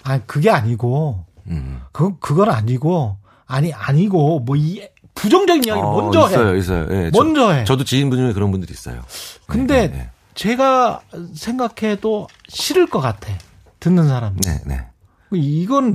아 0.03 0.19
그게 0.25 0.49
아니고 0.49 1.25
음. 1.47 1.81
그 1.91 2.17
그건 2.19 2.49
아니고 2.49 3.17
아니 3.45 3.71
아니고 3.73 4.39
뭐 4.41 4.55
이 4.57 4.81
부정적인 5.15 5.63
이야기 5.65 5.81
어, 5.81 5.99
먼저 5.99 6.27
있어요, 6.29 6.53
해. 6.53 6.59
있어요. 6.59 6.87
예, 6.91 7.09
먼저 7.11 7.51
해. 7.51 7.63
저도 7.65 7.83
지인분 7.83 8.19
중에 8.19 8.33
그런 8.33 8.51
분들이 8.51 8.71
있어요. 8.71 9.01
근데 9.47 9.87
네, 9.89 9.97
네, 9.97 10.09
제가 10.37 11.01
생각해도 11.33 12.27
싫을 12.47 12.85
것 12.87 13.01
같아. 13.01 13.33
듣는 13.79 14.07
사람. 14.07 14.37
네, 14.37 14.61
네. 14.65 14.85
이건 15.33 15.93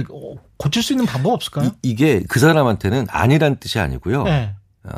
고칠 0.56 0.82
수 0.82 0.92
있는 0.92 1.06
방법 1.06 1.32
없을까요? 1.32 1.70
이, 1.82 1.94
게그 1.94 2.38
사람한테는 2.38 3.06
아니란 3.08 3.56
뜻이 3.56 3.78
아니고요. 3.78 4.24
네. 4.24 4.54
어, 4.82 4.90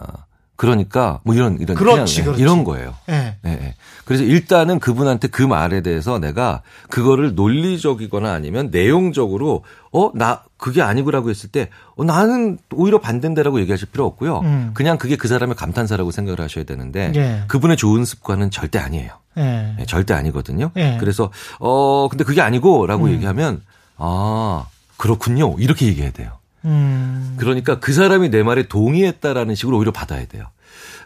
그러니까 0.56 1.20
뭐 1.24 1.34
이런 1.34 1.58
이런 1.60 1.76
그렇지, 1.76 1.96
그냥, 1.96 2.06
네, 2.06 2.22
그렇지. 2.22 2.42
이런 2.42 2.64
거예요. 2.64 2.94
네. 3.08 3.36
예, 3.44 3.50
예. 3.50 3.74
그래서 4.04 4.22
일단은 4.22 4.78
그분한테 4.78 5.28
그 5.28 5.42
말에 5.42 5.80
대해서 5.80 6.18
내가 6.18 6.62
그거를 6.90 7.34
논리적이거나 7.34 8.32
아니면 8.32 8.68
내용적으로 8.70 9.64
어, 9.92 10.10
나 10.14 10.44
그게 10.56 10.80
아니고라고 10.80 11.30
했을 11.30 11.50
때 11.50 11.70
어, 11.96 12.04
나는 12.04 12.58
오히려 12.72 13.00
반대인데라고 13.00 13.60
얘기하실 13.60 13.88
필요 13.90 14.06
없고요. 14.06 14.40
음. 14.40 14.70
그냥 14.74 14.96
그게 14.96 15.16
그 15.16 15.26
사람의 15.26 15.56
감탄사라고 15.56 16.12
생각을 16.12 16.40
하셔야 16.40 16.64
되는데 16.64 17.12
예. 17.16 17.44
그분의 17.48 17.76
좋은 17.76 18.04
습관은 18.04 18.50
절대 18.50 18.78
아니에요. 18.78 19.10
네. 19.36 19.76
예, 19.80 19.84
절대 19.86 20.14
아니거든요. 20.14 20.70
예. 20.76 20.98
그래서 21.00 21.30
어, 21.58 22.06
근데 22.08 22.22
그게 22.22 22.40
아니고라고 22.40 23.06
음. 23.06 23.10
얘기하면 23.10 23.62
아, 23.96 24.66
그렇군요. 24.96 25.56
이렇게 25.58 25.86
얘기해야 25.86 26.12
돼요. 26.12 26.32
음. 26.64 27.34
그러니까 27.38 27.78
그 27.80 27.92
사람이 27.92 28.30
내 28.30 28.42
말에 28.42 28.64
동의했다라는 28.68 29.54
식으로 29.54 29.76
오히려 29.78 29.92
받아야 29.92 30.24
돼요. 30.26 30.44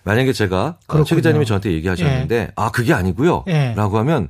만약에 0.04 0.32
제가 0.32 0.76
그렇군요. 0.86 1.04
최 1.04 1.16
기자님이 1.16 1.44
저한테 1.46 1.72
얘기하셨는데 1.72 2.52
아 2.56 2.70
그게 2.70 2.94
아니고요. 2.94 3.44
예. 3.48 3.74
라고 3.76 3.98
하면 3.98 4.28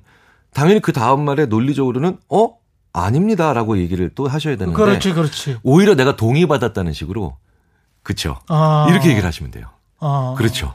당연히 0.55 0.81
그 0.81 0.93
다음 0.93 1.25
말에 1.25 1.47
논리적으로는 1.47 2.17
어 2.31 2.51
아닙니다라고 2.93 3.79
얘기를 3.79 4.11
또 4.14 4.27
하셔야 4.27 4.57
되는데 4.57 4.77
그렇지, 4.77 5.12
그렇지. 5.12 5.59
오히려 5.62 5.95
내가 5.95 6.17
동의받았다는 6.17 6.93
식으로 6.93 7.37
그쵸 8.03 8.38
아. 8.49 8.87
이렇게 8.91 9.11
얘기를 9.11 9.27
하시면 9.27 9.51
돼요. 9.53 9.67
아. 10.01 10.35
그렇죠. 10.38 10.75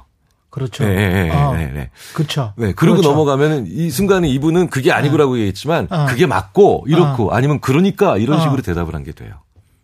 그렇죠. 0.51 0.83
네, 0.85 0.93
네, 0.93 1.23
네, 1.23 1.31
아. 1.31 1.51
네, 1.53 1.65
네. 1.73 1.89
그렇죠. 2.13 2.53
네, 2.55 2.73
그러고 2.73 2.97
그렇죠. 2.97 3.09
넘어가면은 3.09 3.65
이 3.67 3.89
순간에 3.89 4.29
이분은 4.29 4.69
그게 4.69 4.91
아니고라고 4.91 5.37
얘기했지만 5.37 5.87
아. 5.89 6.05
그게 6.05 6.27
맞고 6.27 6.85
이렇고 6.87 7.33
아 7.33 7.41
니면 7.41 7.59
그러니까 7.59 8.17
이런 8.19 8.37
아. 8.37 8.41
식으로 8.41 8.61
대답을 8.61 8.93
한 8.93 9.03
게 9.03 9.11
돼요. 9.11 9.33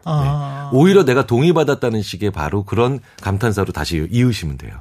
아. 0.09 0.69
오히려 0.73 1.05
내가 1.05 1.25
동의받았다는 1.25 2.01
식의 2.01 2.31
바로 2.31 2.63
그런 2.63 2.99
감탄사로 3.21 3.71
다시 3.73 4.07
이으시면 4.11 4.57
돼요. 4.57 4.73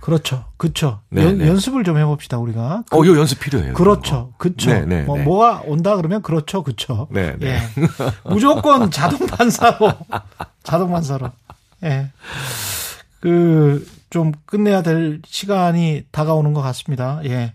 그렇죠. 0.00 0.44
그렇죠. 0.56 1.00
네, 1.10 1.24
연, 1.24 1.38
네. 1.38 1.48
연습을 1.48 1.82
좀 1.82 1.98
해봅시다, 1.98 2.38
우리가. 2.38 2.84
어, 2.92 3.04
이거 3.04 3.18
연습 3.18 3.40
필요해요. 3.40 3.74
그렇죠. 3.74 4.32
그렇죠. 4.38 4.70
네, 4.70 4.84
네, 4.86 5.02
뭐, 5.02 5.18
네. 5.18 5.24
뭐가 5.24 5.62
온다 5.66 5.96
그러면 5.96 6.22
그렇죠. 6.22 6.62
그렇죠. 6.62 7.08
네, 7.10 7.34
네. 7.38 7.46
예. 7.48 7.60
무조건 8.30 8.90
자동 8.90 9.26
반사로. 9.26 9.92
자동 10.62 10.92
반사로. 10.92 11.30
예. 11.82 12.12
그, 13.20 13.84
좀 14.10 14.32
끝내야 14.44 14.82
될 14.82 15.20
시간이 15.26 16.04
다가오는 16.12 16.52
것 16.52 16.62
같습니다. 16.62 17.20
예. 17.24 17.54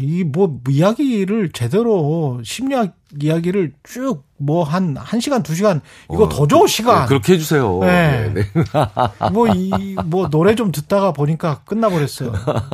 이뭐 0.00 0.60
이야기를 0.68 1.52
제대로 1.52 2.40
심리학 2.44 2.95
이야기를 3.20 3.72
쭉 3.82 4.24
뭐한한 4.38 5.20
시간 5.20 5.42
두 5.42 5.54
시간 5.54 5.80
이거 6.12 6.24
어, 6.24 6.28
더 6.28 6.46
줘 6.46 6.66
시간 6.66 7.02
네, 7.02 7.06
그렇게 7.06 7.34
해 7.34 7.38
주세요. 7.38 7.78
네. 7.80 8.32
네, 8.34 8.42
네. 8.42 9.30
뭐이뭐 9.32 10.28
노래 10.30 10.54
좀 10.54 10.72
듣다가 10.72 11.12
보니까 11.12 11.60
끝나 11.64 11.88
버렸어요. 11.88 12.32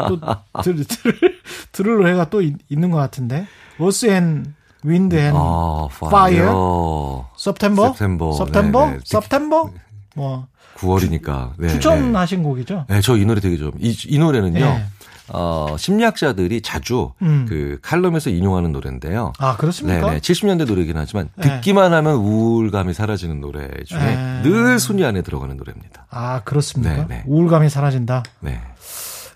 또 0.09 0.20
들, 0.62 0.76
들, 0.85 1.38
들을 1.72 1.96
노래가 1.96 2.28
또 2.31 2.42
있, 2.42 2.55
는것 2.70 2.98
같은데. 2.98 3.46
Earth 3.81 4.09
and 4.09 4.50
Wind 4.85 5.16
and 5.16 5.38
아, 5.40 5.87
Fire. 5.90 6.11
파이어. 6.46 7.26
September, 7.38 7.88
September. 7.90 8.35
September, 8.35 8.87
네, 8.87 8.92
네. 8.96 9.00
September. 9.05 9.70
뭐 10.14 10.46
9월이니까. 10.76 11.52
네, 11.59 11.68
추천하신 11.68 12.42
곡이죠. 12.42 12.87
네. 12.88 12.96
네, 12.96 13.00
저이 13.00 13.24
노래 13.24 13.40
되게 13.40 13.57
좀. 13.57 13.72
이, 13.78 13.96
이 14.07 14.18
노래는요. 14.18 14.81
예. 15.29 15.33
어, 15.33 15.77
심리학자들이 15.79 16.62
자주 16.62 17.12
음. 17.23 17.46
그 17.48 17.79
칼럼에서 17.83 18.31
인용하는 18.31 18.73
노래인데요. 18.73 19.33
아, 19.38 19.56
그렇습니까? 19.56 20.06
네네. 20.06 20.20
70년대 20.20 20.66
노래긴 20.66 20.96
하지만 20.96 21.29
네. 21.37 21.60
듣기만 21.60 21.92
하면 21.92 22.14
우울감이 22.16 22.92
사라지는 22.94 23.40
노래 23.40 23.68
중에 23.85 23.98
네. 23.98 24.42
늘 24.42 24.79
순위 24.79 25.04
안에 25.04 25.23
들어가는 25.23 25.56
노래입니다. 25.56 26.06
아, 26.10 26.40
그렇습니까? 26.44 26.94
네, 26.94 27.06
네. 27.08 27.23
우울감이 27.27 27.68
사라진다. 27.68 28.23
네. 28.40 28.60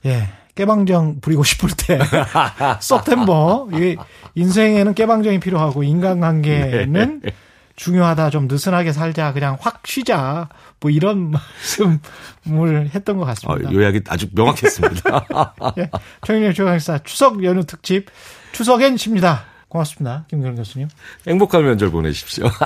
예. 0.07 0.29
깨방정 0.55 1.21
부리고 1.21 1.45
싶을 1.45 1.69
때. 1.77 1.99
September. 2.81 3.69
이게 3.75 3.97
인생에는 4.35 4.95
깨방정이 4.95 5.39
필요하고 5.39 5.83
인간관계는 5.83 7.21
네. 7.23 7.33
중요하다. 7.77 8.31
좀 8.31 8.49
느슨하게 8.49 8.93
살자. 8.93 9.33
그냥 9.33 9.57
확 9.61 9.83
쉬자. 9.87 10.49
뭐 10.81 10.91
이런 10.91 11.31
말씀을 12.45 12.91
했던 12.95 13.17
것 13.19 13.23
어, 13.23 13.27
같습니다. 13.27 13.73
요약이 13.73 14.01
아주 14.09 14.27
명확했습니다. 14.33 15.27
예. 15.79 15.91
최경영의 16.27 16.55
최강시사 16.55 16.99
추석 16.99 17.45
연휴 17.45 17.65
특집 17.65 18.07
추석엔 18.53 18.97
쉽니다. 18.97 19.45
고맙습니다. 19.69 20.25
김경일 20.29 20.57
교수님. 20.57 20.89
행복한 21.27 21.65
명절 21.65 21.91
보내십시오. 21.91 22.47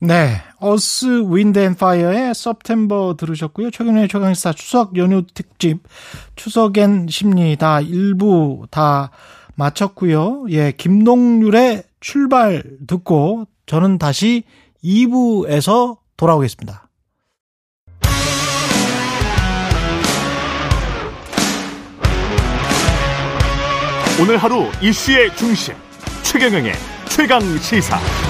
네. 0.00 0.40
어스 0.60 1.24
윈드 1.28 1.58
앤 1.58 1.74
파이어의 1.74 2.30
September 2.30 3.16
들으셨고요. 3.16 3.70
최경영의 3.70 4.08
최강시사 4.08 4.52
추석 4.52 4.96
연휴 4.96 5.24
특집 5.34 5.82
추석엔 6.36 7.08
십니다. 7.08 7.80
일부 7.80 8.66
다 8.70 9.10
마쳤고요. 9.56 10.46
예, 10.50 10.70
김동률의 10.72 11.82
출발 12.00 12.62
듣고 12.86 13.46
저는 13.66 13.98
다시 13.98 14.44
2부에서 14.82 15.98
돌아오겠습니다. 16.16 16.88
오늘 24.20 24.36
하루 24.36 24.64
이슈의 24.82 25.34
중심 25.36 25.74
최경영의 26.24 26.72
최강 27.08 27.40
시사. 27.58 28.27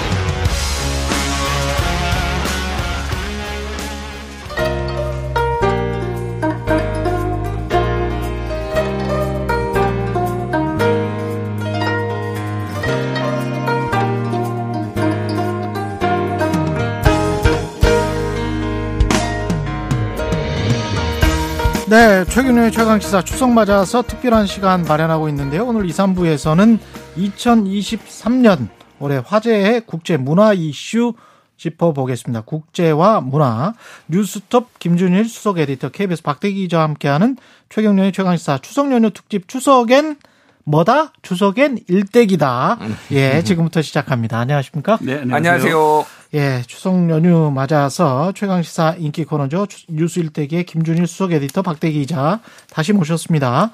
네, 21.89 22.23
최근의 22.25 22.71
최강시사 22.71 23.23
추석 23.23 23.49
맞아서 23.49 24.03
특별한 24.03 24.45
시간 24.45 24.83
마련하고 24.83 25.27
있는데요. 25.29 25.65
오늘 25.65 25.87
2, 25.87 25.89
3부에서는 25.89 26.77
2023년 27.17 28.67
올해 28.99 29.19
화제의 29.25 29.81
국제 29.87 30.15
문화 30.15 30.53
이슈 30.53 31.13
짚어보겠습니다. 31.57 32.41
국제와 32.41 33.21
문화 33.21 33.73
뉴스톱 34.07 34.77
김준일 34.77 35.25
수석 35.25 35.57
에디터 35.57 35.89
KBS 35.89 36.21
박대기 36.21 36.61
기자와 36.61 36.83
함께하는 36.83 37.37
최경련의 37.69 38.11
최강시사 38.11 38.59
추석 38.59 38.91
연휴 38.91 39.09
특집 39.09 39.47
추석엔 39.47 40.17
뭐다? 40.65 41.13
추석엔 41.23 41.79
일대기다. 41.87 42.77
예, 43.13 43.43
지금부터 43.43 43.81
시작합니다. 43.81 44.37
안녕하십니까? 44.37 44.99
네, 45.01 45.23
안녕하세요. 45.31 46.05
예, 46.35 46.61
추석 46.67 47.09
연휴 47.09 47.51
맞아서 47.51 48.31
최강시사 48.33 48.95
인기 48.99 49.25
코너죠. 49.25 49.65
추- 49.65 49.85
뉴스 49.89 50.19
일대기의 50.19 50.63
김준일 50.65 51.07
수석 51.07 51.31
에디터 51.31 51.63
박대기 51.63 51.99
기자 52.01 52.39
다시 52.71 52.93
모셨습니다. 52.93 53.71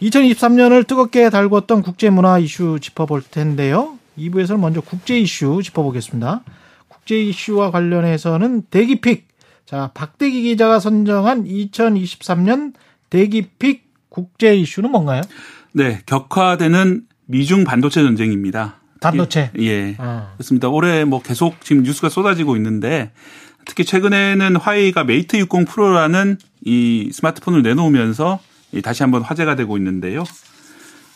2023년을 0.00 0.86
뜨겁게 0.86 1.28
달궜던 1.30 1.82
국제문화 1.82 2.38
이슈 2.38 2.78
짚어볼 2.80 3.22
텐데요. 3.30 3.98
2부에서는 4.16 4.58
먼저 4.60 4.80
국제 4.80 5.18
이슈 5.18 5.60
짚어보겠습니다. 5.64 6.42
국제 6.88 7.20
이슈와 7.20 7.70
관련해서는 7.72 8.62
대기픽. 8.70 9.28
자, 9.66 9.90
박대기 9.94 10.42
기자가 10.42 10.78
선정한 10.78 11.44
2023년 11.44 12.72
대기픽 13.10 13.84
국제 14.08 14.54
이슈는 14.56 14.90
뭔가요? 14.90 15.22
네, 15.72 16.00
격화되는 16.06 17.02
미중 17.26 17.64
반도체 17.64 18.02
전쟁입니다. 18.02 18.79
반도체. 19.00 19.50
예. 19.58 19.94
아. 19.98 20.32
그렇습니다. 20.34 20.68
올해 20.68 21.04
뭐 21.04 21.22
계속 21.22 21.60
지금 21.64 21.82
뉴스가 21.82 22.08
쏟아지고 22.08 22.56
있는데 22.56 23.10
특히 23.64 23.84
최근에는 23.84 24.56
화웨이가 24.56 25.04
메이트 25.04 25.36
60 25.36 25.66
프로라는 25.68 26.38
이 26.64 27.10
스마트폰을 27.12 27.62
내놓으면서 27.62 28.40
이 28.72 28.82
다시 28.82 29.02
한번 29.02 29.22
화제가 29.22 29.56
되고 29.56 29.76
있는데요. 29.78 30.24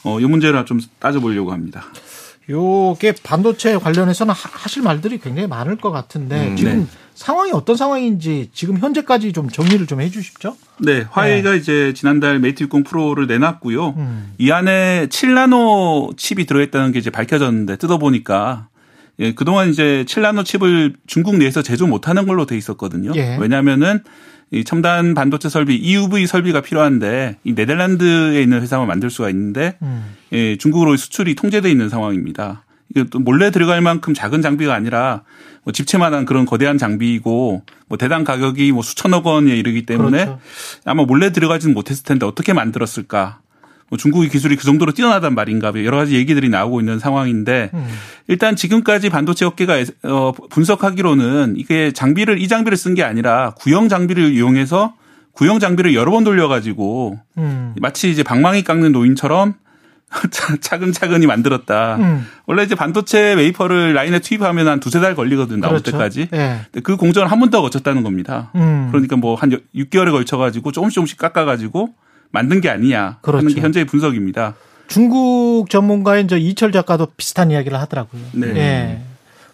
어, 0.05 0.21
이 0.21 0.25
문제를 0.25 0.65
좀 0.67 0.81
따져보려고 0.99 1.53
합니다. 1.53 1.85
요게 2.51 3.15
반도체 3.23 3.77
관련해서는 3.79 4.35
하- 4.35 4.51
하실 4.53 4.83
말들이 4.83 5.19
굉장히 5.19 5.49
많을 5.49 5.77
것 5.77 5.91
같은데 5.91 6.49
음, 6.49 6.57
지금 6.57 6.79
네. 6.81 6.87
상황이 7.15 7.53
어떤 7.53 7.77
상황인지 7.77 8.51
지금 8.53 8.79
현재까지 8.79 9.33
좀 9.33 9.49
정리를 9.49 9.87
좀 9.87 10.01
해주십시오. 10.01 10.57
네, 10.79 11.07
화웨이가 11.09 11.55
이제 11.55 11.93
지난달 11.95 12.41
메이트 12.41 12.65
60 12.65 12.85
프로를 12.85 13.27
내놨고요. 13.27 13.95
음. 13.97 14.33
이 14.39 14.51
안에 14.51 15.07
7나노 15.07 16.17
칩이 16.17 16.47
들어있다는 16.47 16.93
게 16.93 16.99
이제 16.99 17.11
밝혀졌는데 17.11 17.77
뜯어보니까 17.77 18.69
예, 19.21 19.33
그동안 19.33 19.71
이제 19.71 20.05
7나노 20.09 20.45
칩을 20.45 20.95
중국 21.07 21.37
내에서 21.37 21.63
제조 21.63 21.87
못하는 21.87 22.27
걸로 22.27 22.47
돼 22.47 22.57
있었거든요. 22.57 23.13
예. 23.15 23.37
왜냐하면은 23.41 24.01
이 24.51 24.65
첨단 24.65 25.15
반도체 25.15 25.49
설비 25.49 25.77
EUV 25.77 26.27
설비가 26.27 26.61
필요한데 26.61 27.39
이 27.45 27.55
네덜란드에 27.55 28.43
있는 28.43 28.61
회사만 28.61 28.87
만들 28.87 29.11
수가 29.11 29.31
있는데 29.31 29.77
음. 29.83 30.15
예, 30.33 30.57
중국으로 30.57 30.97
수출이 30.97 31.37
통제돼 31.37 31.71
있는 31.71 31.89
상황입니다. 31.89 32.65
이게 32.91 33.05
또 33.05 33.19
몰래 33.19 33.51
들어갈 33.51 33.81
만큼 33.81 34.15
작은 34.15 34.43
장비가 34.43 34.75
아니라 34.75 35.23
뭐 35.65 35.73
집채만한 35.73 36.25
그런 36.27 36.47
거대한 36.47 36.79
장비이고 36.79 37.63
뭐 37.89 37.99
대당 37.99 38.25
가격이 38.25 38.73
뭐 38.73 38.83
수천억 38.83 39.27
원에 39.27 39.57
이르기 39.57 39.87
때문에 39.87 40.25
그렇죠. 40.25 40.41
아마 40.85 41.05
몰래 41.05 41.33
들어가지는 41.33 41.75
못했을 41.75 42.05
텐데 42.05 42.27
어떻게 42.27 42.53
만들었을까? 42.53 43.41
뭐 43.91 43.99
중국의 43.99 44.31
기술이 44.31 44.57
그 44.57 44.65
정도로 44.65 44.93
뛰어나단 44.93 45.35
말인가 45.35 45.73
여러 45.85 45.99
가지 45.99 46.15
얘기들이 46.15 46.49
나오고 46.49 46.81
있는 46.81 46.99
상황인데 46.99 47.71
음. 47.75 47.87
일단 48.29 48.57
지금까지 48.57 49.11
반도체 49.11 49.45
업계가 49.45 49.85
어, 50.05 50.33
분석하기로는 50.51 51.55
이게 51.57 51.93
장비를 51.93 52.41
이 52.41 52.49
장비를 52.49 52.77
쓴 52.79 52.95
게 52.95 53.03
아니라 53.03 53.55
구형 53.59 53.89
장비를 53.89 54.33
이용해서 54.33 54.95
구형 55.33 55.59
장비를 55.59 55.95
여러 55.95 56.13
번 56.13 56.25
돌려가지고 56.25 57.19
음. 57.39 57.75
마치 57.81 58.11
이제 58.11 58.23
방망이 58.23 58.63
깎는 58.63 58.93
노인처럼 58.93 59.55
차근차근히 60.61 61.27
만들었다. 61.27 61.97
음. 61.97 62.27
원래 62.47 62.63
이제 62.63 62.75
반도체 62.75 63.35
웨이퍼를 63.35 63.95
라인에 63.95 64.19
투입하면 64.21 64.69
한 64.69 64.81
두세 64.81 65.01
달 65.01 65.15
걸리거든 65.15 65.61
나올 65.61 65.75
그렇죠. 65.81 65.91
때까지. 65.93 66.29
예. 66.33 66.61
그 66.83 66.97
공정을 66.97 67.31
한 67.31 67.41
번 67.41 67.51
더 67.51 67.61
거쳤다는 67.63 68.03
겁니다. 68.03 68.51
음. 68.55 68.89
그러니까 68.91 69.17
뭐 69.17 69.35
한 69.37 69.51
6개월에 69.75 70.11
걸쳐가지고 70.13 70.73
조금씩 70.73 70.95
조금씩 70.95 71.19
깎아가지고 71.19 71.91
만든 72.31 72.61
게 72.61 72.71
아니냐 72.71 73.19
그렇죠. 73.23 73.39
하는 73.45 73.55
게 73.55 73.61
현재의 73.61 73.85
분석입니다. 73.87 74.55
중국 74.89 75.71
전문가인 75.71 76.29
저 76.29 76.37
이철 76.37 76.73
작가도 76.73 77.07
비슷한 77.17 77.51
이야기를 77.51 77.79
하더라고요. 77.81 78.21
네. 78.33 78.47
예. 78.57 79.01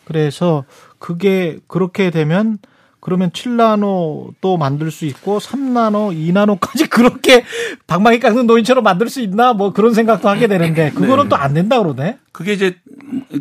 그래서 0.05 0.65
그게 0.99 1.59
그렇게 1.69 2.11
되면 2.11 2.59
그러면 3.01 3.31
7나노 3.31 4.35
또 4.41 4.57
만들 4.57 4.91
수 4.91 5.05
있고 5.07 5.39
3나노, 5.39 6.15
2나노까지 6.61 6.89
그렇게 6.91 7.45
방망이 7.87 8.21
깎는 8.21 8.47
노인처럼 8.47 8.85
만들 8.85 9.09
수 9.09 9.21
있나 9.21 9.53
뭐 9.53 9.73
그런 9.73 9.95
생각도 9.95 10.29
하게 10.29 10.47
되는데 10.49 10.91
그거는 10.91 11.25
네. 11.25 11.29
또안 11.31 11.55
된다 11.55 11.79
그러네. 11.83 12.19
그게 12.33 12.53
이제 12.53 12.77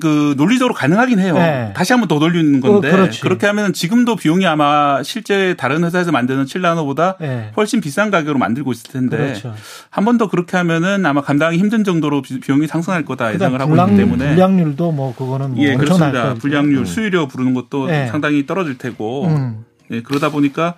그 0.01 0.33
논리적으로 0.35 0.73
가능하긴 0.73 1.19
해요. 1.19 1.35
네. 1.35 1.71
다시 1.75 1.93
한번 1.93 2.07
더 2.07 2.17
돌리는 2.17 2.59
건데 2.59 2.91
어. 2.91 3.07
그렇게 3.21 3.45
하면 3.45 3.71
지금도 3.71 4.15
비용이 4.15 4.45
아마 4.47 5.03
실제 5.03 5.53
다른 5.59 5.83
회사에서 5.83 6.11
만드는 6.11 6.45
7나노보다 6.45 7.17
네. 7.19 7.51
훨씬 7.55 7.81
비싼 7.81 8.09
가격으로 8.09 8.39
만들고 8.39 8.71
있을 8.71 8.91
텐데 8.91 9.17
그렇죠. 9.17 9.53
한번 9.91 10.17
더 10.17 10.27
그렇게 10.27 10.57
하면은 10.57 11.05
아마 11.05 11.21
감당하기 11.21 11.57
힘든 11.59 11.83
정도로 11.83 12.23
비- 12.23 12.39
비용이 12.39 12.65
상승할 12.65 13.05
거다 13.05 13.31
예상을 13.35 13.59
하고 13.61 13.69
불량, 13.69 13.89
있기 13.89 13.97
때문에 14.01 14.29
불량률도 14.29 14.91
뭐 14.91 15.13
그거는 15.15 15.53
뭐 15.55 15.63
예 15.65 15.75
그렇습니다. 15.75 16.33
불량률 16.35 16.85
수유료 16.87 17.27
부르는 17.27 17.53
것도 17.53 17.87
네. 17.87 18.07
상당히 18.07 18.45
떨어질 18.47 18.77
테고 18.79 19.27
음. 19.27 19.48
예, 19.91 20.01
그러다 20.01 20.29
보니까 20.29 20.75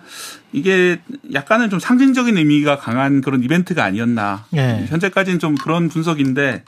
이게 0.52 1.00
약간은 1.32 1.70
좀 1.70 1.78
상징적인 1.78 2.36
의미가 2.36 2.78
강한 2.78 3.20
그런 3.20 3.42
이벤트가 3.42 3.84
아니었나. 3.84 4.44
예. 4.56 4.86
현재까지는 4.88 5.38
좀 5.38 5.54
그런 5.54 5.88
분석인데 5.88 6.64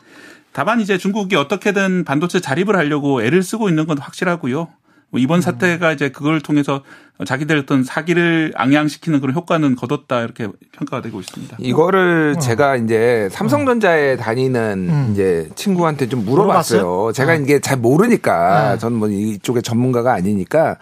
다만 0.53 0.81
이제 0.81 0.99
중국이 0.99 1.37
어떻게든 1.37 2.05
반도체 2.05 2.41
자립을 2.41 2.77
하려고 2.77 3.23
애를 3.23 3.43
쓰고 3.43 3.69
있는 3.69 3.87
건 3.87 3.99
확실하고요. 3.99 4.69
뭐 5.11 5.21
이번 5.21 5.41
사태가 5.41 5.93
이제 5.93 6.09
그걸 6.09 6.41
통해서 6.41 6.83
자기들 7.25 7.57
어떤 7.59 7.85
사기를 7.85 8.53
앙양시키는 8.57 9.21
그런 9.21 9.35
효과는 9.37 9.77
거뒀다 9.77 10.23
이렇게 10.23 10.49
평가가 10.73 11.03
되고 11.03 11.21
있습니다. 11.21 11.57
이거를 11.61 12.35
제가 12.43 12.75
이제 12.77 13.29
삼성전자에 13.31 14.17
다니는 14.17 14.89
음. 14.91 15.09
이제 15.13 15.49
친구한테 15.55 16.09
좀 16.09 16.25
물어봤어요? 16.25 16.81
물어봤어요. 16.81 17.13
제가 17.13 17.33
아. 17.33 17.35
이게 17.37 17.61
잘 17.61 17.79
모르니까 17.79 18.73
네. 18.73 18.79
저는 18.79 18.99
뭐 18.99 19.09
이쪽에 19.09 19.61
전문가가 19.61 20.15
아니니까. 20.15 20.79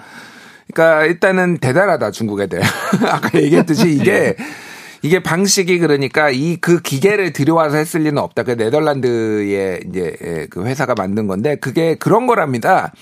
그러니까 0.72 1.04
일단은 1.04 1.58
대단하다 1.58 2.10
중국 2.10 2.40
애들. 2.40 2.60
아까 3.08 3.40
얘기했듯이 3.40 3.92
이게 3.94 4.36
이게 5.02 5.20
방식이 5.20 5.78
그러니까 5.78 6.30
이 6.30 6.58
그 6.60 6.80
기계를 6.80 7.32
들여와서 7.32 7.76
했을 7.76 8.02
리는 8.02 8.18
없다. 8.18 8.44
그 8.44 8.52
네덜란드의 8.52 9.80
이제 9.88 10.16
예, 10.22 10.46
그 10.48 10.64
회사가 10.64 10.94
만든 10.96 11.26
건데 11.26 11.56
그게 11.56 11.96
그런 11.96 12.26
거랍니다. 12.26 12.92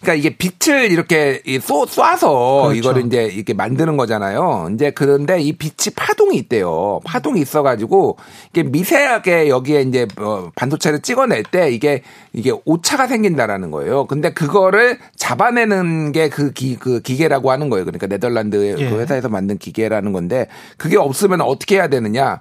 그러니까 0.00 0.14
이게 0.14 0.36
빛을 0.36 0.90
이렇게 0.90 1.42
쏘, 1.60 1.84
쏴서 1.84 2.62
그렇죠. 2.62 2.72
이거를 2.74 3.06
이제 3.06 3.24
이렇게 3.24 3.52
만드는 3.52 3.96
거잖아요. 3.98 4.70
이제 4.74 4.90
그런데 4.90 5.40
이 5.40 5.52
빛이 5.52 5.94
파동이 5.94 6.36
있대요. 6.38 7.00
파동이 7.04 7.40
있어가지고 7.40 8.16
이게 8.50 8.62
미세하게 8.62 9.48
여기에 9.48 9.82
이제 9.82 10.06
어, 10.18 10.50
반도체를 10.56 11.00
찍어낼 11.00 11.42
때 11.42 11.70
이게 11.70 12.02
이게 12.32 12.52
오차가 12.64 13.06
생긴다라는 13.06 13.70
거예요. 13.70 14.06
근데 14.06 14.32
그거를 14.32 14.98
잡아내는 15.16 16.12
게 16.12 16.30
그 16.30 16.52
기, 16.52 16.76
그 16.76 17.00
기계라고 17.00 17.50
하는 17.50 17.68
거예요. 17.68 17.84
그러니까 17.84 18.06
네덜란드 18.06 18.74
예. 18.78 18.88
그 18.88 18.98
회사에서 18.98 19.28
만든 19.28 19.58
기계라는 19.58 20.12
건데 20.12 20.46
그게 20.76 20.96
없으면 20.96 21.40
어떻게 21.42 21.76
해야 21.76 21.88
되느냐. 21.88 22.40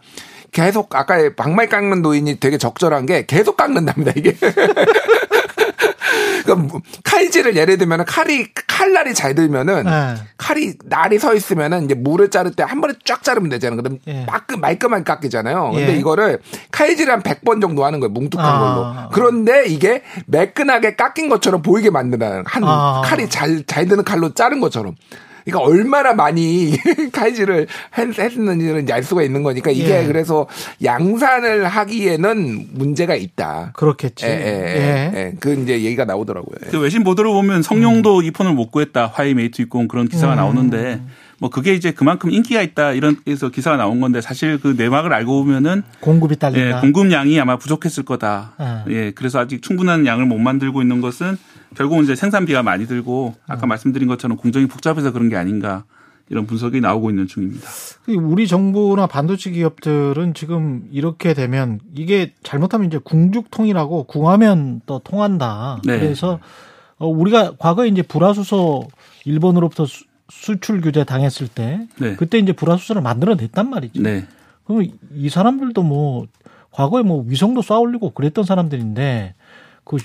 계속 0.51 0.95
아까 0.95 1.17
방말 1.35 1.67
깎는 1.69 2.01
노인이 2.01 2.39
되게 2.39 2.57
적절한 2.57 3.05
게 3.05 3.25
계속 3.25 3.57
깎는답니다 3.57 4.13
이게. 4.15 4.35
그러니까 6.45 6.79
칼질을 7.03 7.55
예를 7.55 7.77
들면 7.77 8.05
칼이 8.05 8.47
칼날이 8.67 9.13
잘 9.13 9.35
들면은 9.35 9.83
네. 9.83 10.15
칼이 10.37 10.73
날이 10.85 11.19
서 11.19 11.33
있으면은 11.35 11.85
이제 11.85 11.93
물을 11.95 12.29
자를 12.29 12.51
때 12.51 12.63
한 12.63 12.81
번에 12.81 12.93
쫙 13.03 13.23
자르면 13.23 13.49
되잖아요. 13.49 13.81
그럼 13.81 13.97
예. 14.07 14.25
말끔 14.25 14.61
말끔하게 14.61 15.03
깎이잖아요. 15.03 15.71
근데 15.73 15.93
예. 15.93 15.97
이거를 15.97 16.39
칼질 16.71 17.09
한 17.09 17.21
100번 17.23 17.59
정도 17.61 17.83
하는 17.83 17.99
거예요. 17.99 18.11
뭉툭한 18.11 18.45
아. 18.47 18.59
걸로. 18.59 19.09
그런데 19.11 19.65
이게 19.67 20.03
매끈하게 20.27 20.95
깎인 20.95 21.29
것처럼 21.29 21.61
보이게 21.63 21.89
만드는 21.89 22.43
한 22.45 22.63
아. 22.63 23.01
칼이 23.03 23.27
잘 23.29 23.63
잘 23.65 23.87
드는 23.87 24.03
칼로 24.03 24.33
자른 24.33 24.59
것처럼. 24.59 24.95
그러니까 25.45 25.67
얼마나 25.67 26.13
많이 26.13 26.73
칼질을 27.11 27.67
했- 27.97 28.19
했는지는 28.19 28.87
알 28.91 29.03
수가 29.03 29.23
있는 29.23 29.43
거니까 29.43 29.71
이게 29.71 30.01
예. 30.01 30.05
그래서 30.05 30.47
양산을 30.83 31.65
하기에는 31.67 32.67
문제가 32.73 33.15
있다. 33.15 33.71
그렇겠지. 33.75 34.25
예, 34.25 34.29
예, 34.29 34.35
예, 34.35 35.11
예. 35.15 35.17
예. 35.19 35.33
그 35.39 35.53
이제 35.53 35.73
얘기가 35.73 36.05
나오더라고요. 36.05 36.55
예. 36.65 36.69
그 36.69 36.79
외신 36.79 37.03
보도를 37.03 37.31
보면 37.31 37.61
성룡도 37.61 38.21
이 38.21 38.31
폰을 38.31 38.53
못 38.53 38.71
구했다. 38.71 39.07
화웨이 39.13 39.33
메이트 39.33 39.61
60 39.63 39.87
그런 39.87 40.07
기사가 40.07 40.33
음. 40.33 40.37
나오는데 40.37 41.01
뭐 41.39 41.49
그게 41.49 41.73
이제 41.73 41.91
그만큼 41.91 42.31
인기가 42.31 42.61
있다 42.61 42.93
이런 42.93 43.17
에서 43.25 43.49
기사가 43.49 43.77
나온 43.77 43.99
건데 43.99 44.21
사실 44.21 44.59
그 44.59 44.75
내막을 44.77 45.13
알고 45.13 45.43
보면은 45.43 45.83
공급이 46.01 46.33
예, 46.33 46.39
딸린다. 46.39 46.81
공급량이 46.81 47.39
아마 47.39 47.57
부족했을 47.57 48.03
거다. 48.03 48.53
아. 48.57 48.85
예, 48.89 49.11
그래서 49.11 49.39
아직 49.39 49.61
충분한 49.61 50.05
양을 50.05 50.25
못 50.25 50.37
만들고 50.37 50.81
있는 50.81 51.01
것은 51.01 51.37
결국은 51.75 52.03
이제 52.03 52.15
생산비가 52.15 52.63
많이 52.63 52.87
들고 52.87 53.35
아까 53.47 53.65
음. 53.65 53.69
말씀드린 53.69 54.07
것처럼 54.07 54.37
공정이 54.37 54.67
복잡해서 54.67 55.11
그런 55.11 55.29
게 55.29 55.35
아닌가 55.35 55.85
이런 56.29 56.45
분석이 56.45 56.79
나오고 56.81 57.09
있는 57.09 57.27
중입니다. 57.27 57.67
우리 58.07 58.47
정부나 58.47 59.07
반도체 59.07 59.49
기업들은 59.51 60.33
지금 60.33 60.83
이렇게 60.91 61.33
되면 61.33 61.79
이게 61.95 62.33
잘못하면 62.43 62.87
이제 62.87 62.99
궁죽통이라고 63.03 64.03
궁하면 64.03 64.81
또 64.85 64.99
통한다. 64.99 65.81
네. 65.85 65.99
그래서 65.99 66.39
어, 66.97 67.07
우리가 67.07 67.53
과거에 67.57 67.87
이제 67.87 68.01
불화수소 68.01 68.87
일본으로부터 69.25 69.85
수, 69.85 70.03
수출 70.31 70.81
규제 70.81 71.03
당했을 71.03 71.47
때 71.47 71.87
네. 71.97 72.15
그때 72.15 72.37
이제 72.37 72.53
불화수소를 72.53 73.01
만들어냈단 73.01 73.69
말이죠. 73.69 74.01
네. 74.01 74.25
그럼 74.65 74.85
이 75.13 75.29
사람들도 75.29 75.81
뭐 75.83 76.27
과거에 76.71 77.03
뭐 77.03 77.23
위성도 77.27 77.61
쏴올리고 77.61 78.13
그랬던 78.13 78.45
사람들인데 78.45 79.33
그 79.83 79.97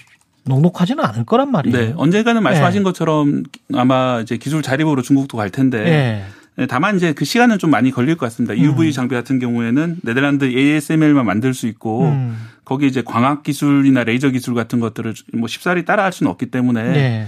녹록하지는 0.47 1.05
않을 1.05 1.25
거란 1.25 1.51
말이에요. 1.51 1.77
네. 1.77 1.95
언젠가는 1.97 2.43
말씀하신 2.43 2.81
예. 2.81 2.85
것처럼 2.85 3.45
아마 3.75 4.20
이제 4.20 4.37
기술 4.37 4.62
자립으로 4.62 5.03
중국도 5.03 5.37
갈 5.37 5.51
텐데 5.51 5.79
예. 5.87 6.25
네, 6.57 6.66
다만 6.66 6.97
이제 6.97 7.12
그 7.12 7.25
시간은 7.25 7.59
좀 7.59 7.70
많이 7.70 7.91
걸릴 7.91 8.16
것 8.16 8.27
같습니다. 8.27 8.57
UV 8.57 8.93
장비 8.93 9.14
같은 9.14 9.39
경우에는 9.39 9.99
네덜란드 10.03 10.45
ASML만 10.45 11.27
만들 11.27 11.53
수 11.53 11.66
있고 11.66 12.05
음. 12.05 12.37
거기 12.64 12.87
이제 12.87 13.03
광학 13.03 13.43
기술이나 13.43 14.05
레이저 14.05 14.31
기술 14.31 14.55
같은 14.55 14.81
것들을 14.81 15.14
뭐 15.35 15.49
쉽사리 15.49 15.85
따라할 15.85 16.12
수는 16.12 16.31
없기 16.31 16.47
때문에 16.47 16.83
네. 16.93 17.27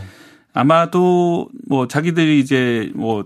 아마도 0.56 1.48
뭐 1.68 1.86
자기들이 1.86 2.40
이제 2.40 2.90
뭐 2.94 3.24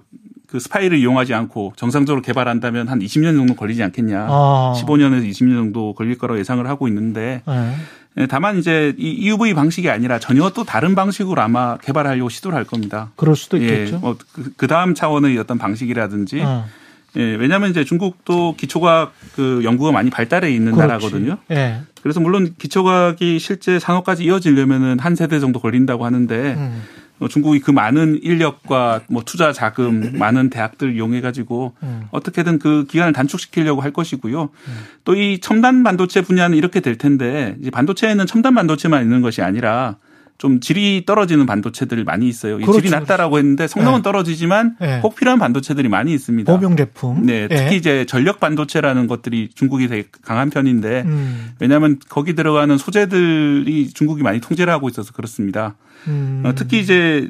그 0.50 0.58
스파이를 0.58 0.98
이용하지 0.98 1.32
않고 1.32 1.74
정상적으로 1.76 2.22
개발한다면 2.22 2.88
한 2.88 2.98
20년 2.98 3.36
정도 3.36 3.54
걸리지 3.54 3.82
않겠냐. 3.84 4.26
아. 4.28 4.74
15년에서 4.76 5.28
20년 5.30 5.54
정도 5.54 5.94
걸릴 5.94 6.18
거라고 6.18 6.40
예상을 6.40 6.66
하고 6.66 6.88
있는데 6.88 7.42
예. 7.48 7.74
예, 8.18 8.26
다만 8.26 8.58
이제 8.58 8.92
이 8.98 9.10
EUV 9.10 9.54
방식이 9.54 9.88
아니라 9.88 10.18
전혀 10.18 10.50
또 10.50 10.64
다른 10.64 10.96
방식으로 10.96 11.40
아마 11.40 11.76
개발하려고 11.76 12.28
시도를 12.28 12.56
할 12.56 12.64
겁니다. 12.64 13.12
그럴 13.14 13.36
수도 13.36 13.60
예, 13.60 13.62
있겠죠. 13.62 14.00
뭐그 14.00 14.66
다음 14.66 14.96
차원의 14.96 15.38
어떤 15.38 15.56
방식이라든지 15.58 16.40
어. 16.40 16.64
예, 17.16 17.22
왜냐하면 17.22 17.70
이제 17.70 17.84
중국도 17.84 18.56
기초과학 18.56 19.12
그 19.36 19.60
연구가 19.62 19.92
많이 19.92 20.10
발달해 20.10 20.50
있는 20.50 20.72
그렇지. 20.72 20.88
나라거든요. 20.88 21.38
예. 21.52 21.82
그래서 22.02 22.18
물론 22.18 22.54
기초과학이 22.58 23.38
실제 23.38 23.78
산업까지 23.78 24.24
이어지려면은 24.24 24.98
한 24.98 25.14
세대 25.14 25.38
정도 25.38 25.60
걸린다고 25.60 26.04
하는데 26.04 26.54
음. 26.54 26.82
어, 27.20 27.28
중국이 27.28 27.60
그 27.60 27.70
많은 27.70 28.18
인력과 28.22 29.02
뭐 29.08 29.22
투자 29.24 29.52
자금, 29.52 30.18
많은 30.18 30.50
대학들 30.50 30.94
이용해 30.94 31.20
가지고 31.20 31.74
음. 31.82 32.04
어떻게든 32.10 32.58
그 32.58 32.86
기간을 32.88 33.12
단축시키려고 33.12 33.82
할 33.82 33.92
것이고요. 33.92 34.48
또이 35.04 35.40
첨단 35.40 35.82
반도체 35.82 36.22
분야는 36.22 36.56
이렇게 36.56 36.80
될 36.80 36.96
텐데 36.96 37.56
이제 37.60 37.70
반도체에는 37.70 38.26
첨단 38.26 38.54
반도체만 38.54 39.02
있는 39.02 39.20
것이 39.20 39.42
아니라 39.42 39.96
좀 40.40 40.58
질이 40.58 41.04
떨어지는 41.04 41.44
반도체들이 41.44 42.02
많이 42.02 42.26
있어요. 42.26 42.58
이 42.58 42.62
그렇죠, 42.62 42.80
질이 42.80 42.90
낮다라고 42.90 43.36
했는데 43.36 43.68
성능은 43.68 43.98
네. 43.98 44.02
떨어지지만 44.02 44.76
네. 44.80 45.00
꼭 45.02 45.14
필요한 45.14 45.38
반도체들이 45.38 45.90
많이 45.90 46.14
있습니다. 46.14 46.50
보병 46.50 46.78
제품. 46.78 47.26
네, 47.26 47.46
특히 47.46 47.72
예. 47.72 47.76
이제 47.76 48.06
전력 48.06 48.40
반도체라는 48.40 49.06
것들이 49.06 49.50
중국이 49.54 49.86
되게 49.86 50.08
강한 50.22 50.48
편인데 50.48 51.02
음. 51.04 51.50
왜냐하면 51.60 51.98
거기 52.08 52.34
들어가는 52.34 52.78
소재들이 52.78 53.90
중국이 53.92 54.22
많이 54.22 54.40
통제를 54.40 54.72
하고 54.72 54.88
있어서 54.88 55.12
그렇습니다. 55.12 55.76
음. 56.08 56.42
어, 56.46 56.54
특히 56.54 56.80
이제 56.80 57.28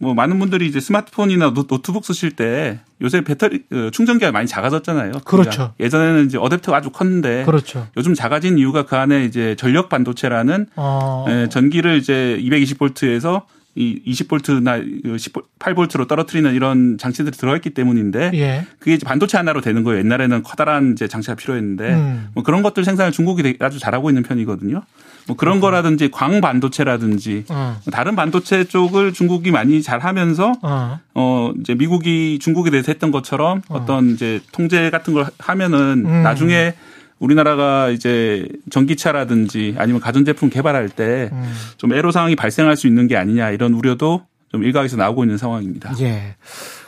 뭐 0.00 0.14
많은 0.14 0.38
분들이 0.38 0.66
이제 0.66 0.78
스마트폰이나 0.80 1.52
노- 1.54 1.66
노트북 1.66 2.04
쓰실 2.04 2.32
때 2.32 2.78
요새 3.02 3.22
배터리 3.22 3.64
어, 3.72 3.90
충전기가 3.92 4.30
많이 4.32 4.46
작아졌잖아요. 4.46 5.12
그렇죠. 5.24 5.24
그러니까 5.50 5.74
예전에는 5.80 6.26
이제 6.26 6.38
어댑터가 6.38 6.74
아주 6.74 6.90
컸는데 6.90 7.44
그렇죠. 7.44 7.86
요즘 7.96 8.14
작아진 8.14 8.58
이유가 8.58 8.84
그 8.84 8.96
안에 8.96 9.24
이제 9.24 9.56
전력 9.56 9.88
반도체라는 9.88 10.66
어. 10.76 11.24
예, 11.28 11.48
전기를 11.48 11.96
이제 11.98 12.38
220볼트에서 12.42 13.42
이 13.78 14.02
20볼트나 14.08 15.04
18볼트로 15.04 16.08
떨어뜨리는 16.08 16.52
이런 16.52 16.98
장치들이 16.98 17.36
들어있기 17.36 17.70
때문인데 17.70 18.32
예. 18.34 18.66
그게 18.80 18.94
이제 18.94 19.06
반도체 19.06 19.36
하나로 19.36 19.60
되는 19.60 19.84
거예요. 19.84 20.00
옛날에는 20.00 20.42
커다란 20.42 20.92
이제 20.92 21.06
장치가 21.06 21.36
필요했는데 21.36 21.94
음. 21.94 22.28
뭐 22.34 22.42
그런 22.42 22.62
것들 22.62 22.84
생산을 22.84 23.12
중국이 23.12 23.56
아주 23.60 23.78
잘하고 23.78 24.10
있는 24.10 24.24
편이거든요. 24.24 24.82
뭐 25.28 25.36
그런 25.36 25.60
거라든지 25.60 26.10
광 26.10 26.40
반도체라든지 26.40 27.44
어. 27.50 27.76
다른 27.92 28.16
반도체 28.16 28.64
쪽을 28.64 29.12
중국이 29.12 29.52
많이 29.52 29.80
잘 29.80 30.00
하면서 30.00 30.54
어. 30.62 30.98
어 31.14 31.52
이제 31.60 31.74
미국이 31.74 32.40
중국에 32.40 32.70
대해서 32.70 32.90
했던 32.90 33.12
것처럼 33.12 33.62
어. 33.68 33.84
떤 33.84 34.10
이제 34.10 34.40
통제 34.50 34.90
같은 34.90 35.14
걸 35.14 35.26
하면은 35.38 36.04
음. 36.04 36.22
나중에 36.24 36.74
우리나라가 37.18 37.90
이제 37.90 38.48
전기차라든지 38.70 39.74
아니면 39.78 40.00
가전제품 40.00 40.50
개발할 40.50 40.88
때좀 40.88 41.38
음. 41.84 41.92
애로 41.92 42.10
상황이 42.10 42.36
발생할 42.36 42.76
수 42.76 42.86
있는 42.86 43.08
게 43.08 43.16
아니냐 43.16 43.50
이런 43.50 43.74
우려도 43.74 44.22
좀 44.50 44.64
일각에서 44.64 44.96
나오고 44.96 45.24
있는 45.24 45.36
상황입니다. 45.36 45.92
예. 46.00 46.36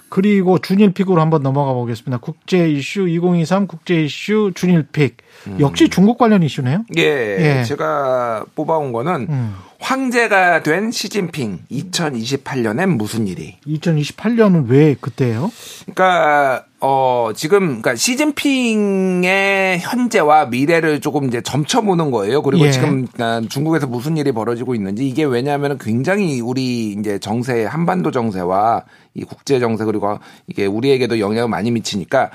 그리고 0.08 0.58
준일픽으로 0.58 1.20
한번 1.20 1.42
넘어가 1.42 1.72
보겠습니다. 1.72 2.18
국제 2.18 2.68
이슈 2.68 3.08
2023 3.08 3.66
국제 3.68 4.02
이슈 4.02 4.50
준일픽. 4.54 5.18
역시 5.60 5.88
중국 5.88 6.18
관련 6.18 6.42
이슈네요. 6.42 6.84
예, 6.98 7.02
예. 7.60 7.64
제가 7.64 8.44
뽑아온 8.56 8.92
거는 8.92 9.28
음. 9.30 9.54
황제가 9.80 10.62
된 10.62 10.90
시진핑 10.90 11.60
2028년엔 11.70 12.96
무슨 12.96 13.26
일이? 13.26 13.56
2028년은 13.66 14.68
왜 14.68 14.94
그때예요? 15.00 15.50
그러니까 15.80 16.64
어 16.80 17.30
지금 17.34 17.80
그러니까 17.80 17.96
시진핑의 17.96 19.80
현재와 19.80 20.46
미래를 20.46 21.00
조금 21.00 21.26
이제 21.26 21.40
점쳐보는 21.40 22.10
거예요. 22.10 22.42
그리고 22.42 22.66
예. 22.66 22.70
지금 22.70 23.06
난 23.16 23.48
중국에서 23.48 23.86
무슨 23.86 24.16
일이 24.16 24.32
벌어지고 24.32 24.74
있는지 24.74 25.08
이게 25.08 25.24
왜냐하면 25.24 25.78
굉장히 25.78 26.40
우리 26.40 26.92
이제 26.92 27.18
정세 27.18 27.64
한반도 27.64 28.10
정세와 28.10 28.84
이 29.14 29.24
국제 29.24 29.58
정세 29.58 29.84
그리고 29.84 30.18
이게 30.46 30.66
우리에게도 30.66 31.18
영향을 31.18 31.48
많이 31.48 31.70
미치니까. 31.70 32.30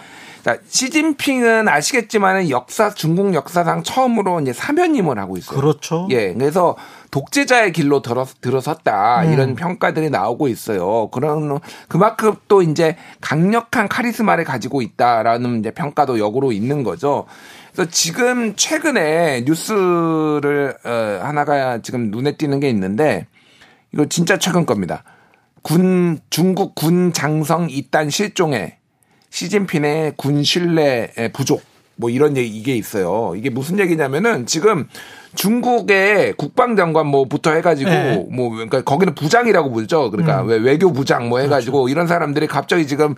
그러니까 0.46 0.64
시진핑은 0.70 1.68
아시겠지만은 1.68 2.52
역사 2.52 2.94
중국 2.94 3.34
역사상 3.34 3.82
처음으로 3.82 4.40
이제 4.42 4.54
사면임을 4.54 5.18
하고 5.18 5.38
있어요. 5.38 5.60
그렇죠. 5.60 6.08
예, 6.12 6.34
그래서 6.34 6.76
독재자의 7.10 7.74
길로 7.74 8.04
들어, 8.04 8.28
들어섰다 8.42 9.24
음. 9.24 9.34
이런 9.34 9.56
평가들이 9.56 10.12
나오고 10.12 10.48
있어요. 10.48 11.10
그런 11.10 11.60
그만큼 11.88 12.36
또 12.48 12.62
이제 12.62 12.96
강력한 13.22 13.88
카리스마를 13.88 14.44
가지고 14.44 14.84
있다라는 14.84 15.62
이제 15.62 15.72
평가도 15.72 16.20
역으로 16.20 16.52
있는 16.52 16.84
거죠. 16.84 17.26
그래서 17.74 17.90
지금 17.90 18.56
최근에 18.56 19.46
뉴스를 19.48 20.78
어, 20.86 21.26
하나가 21.26 21.82
지금 21.82 22.12
눈에 22.12 22.38
띄는 22.38 22.60
게 22.60 22.70
있는데 22.70 23.26
이거 23.94 24.06
진짜 24.06 24.38
최근 24.38 24.68
겁니다. 24.68 25.04
군 25.64 26.20
중국 26.30 26.76
군 26.76 27.14
장성 27.14 27.68
이단 27.72 28.12
실종에 28.12 28.78
시진핑의 29.36 30.14
군 30.16 30.44
신뢰 30.44 31.12
부족 31.34 31.62
뭐 31.98 32.10
이런 32.10 32.38
얘기 32.38 32.58
이게 32.58 32.74
있어요. 32.76 33.34
이게 33.36 33.50
무슨 33.50 33.80
얘기냐면은 33.80 34.46
지금 34.46 34.88
중국의 35.36 36.34
국방장관 36.38 37.08
뭐부터 37.08 37.52
해가지고 37.52 37.90
네. 37.90 38.28
뭐 38.32 38.50
그러니까 38.52 38.82
거기는 38.84 39.14
부장이라고 39.14 39.72
부르죠. 39.72 40.10
그러니까 40.10 40.42
왜 40.44 40.56
외교 40.56 40.94
부장 40.94 41.28
뭐 41.28 41.40
해가지고 41.40 41.90
이런 41.90 42.08
사람들이 42.08 42.48
갑자기 42.48 42.88
지금 42.88 43.16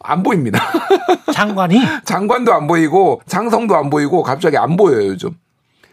안 0.00 0.24
보입니다. 0.24 0.60
장관이 1.32 1.80
장관도 2.04 2.52
안 2.52 2.66
보이고 2.66 3.22
장성도 3.26 3.76
안 3.76 3.90
보이고 3.90 4.24
갑자기 4.24 4.56
안 4.56 4.76
보여요 4.76 5.06
요즘. 5.06 5.36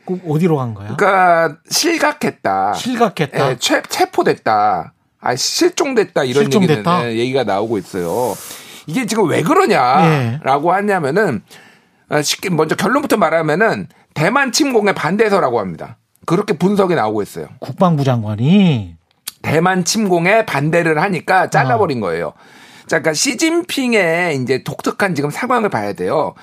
그 0.07 0.19
어디로 0.27 0.57
간 0.57 0.73
거야? 0.73 0.95
그러니까 0.95 1.57
실각했다. 1.69 2.73
실각했다. 2.73 3.51
예, 3.51 3.57
체, 3.57 3.83
체포됐다. 3.87 4.93
아 5.19 5.35
실종됐다 5.35 6.23
이런 6.23 6.45
실종됐다? 6.45 6.99
얘기는 6.99 7.13
예, 7.13 7.19
얘기가 7.19 7.43
나오고 7.43 7.77
있어요. 7.77 8.33
이게 8.87 9.05
지금 9.05 9.29
왜 9.29 9.39
예. 9.39 9.41
그러냐라고 9.43 10.73
하냐면은 10.73 11.43
아, 12.09 12.21
쉽게 12.21 12.49
먼저 12.49 12.75
결론부터 12.75 13.17
말하면은 13.17 13.87
대만 14.13 14.51
침공에 14.51 14.93
반대해서라고 14.93 15.59
합니다. 15.59 15.97
그렇게 16.25 16.57
분석이 16.57 16.95
나오고 16.95 17.21
있어요. 17.21 17.47
국방부 17.59 18.03
장관이 18.03 18.95
대만 19.41 19.85
침공에 19.85 20.45
반대를 20.45 21.01
하니까 21.01 21.49
잘라버린 21.49 21.99
거예요. 21.99 22.33
자, 22.87 22.99
그러니까 22.99 23.13
시진핑의 23.13 24.41
이제 24.41 24.63
독특한 24.63 25.13
지금 25.13 25.29
상황을 25.29 25.69
봐야 25.69 25.93
돼요. 25.93 26.33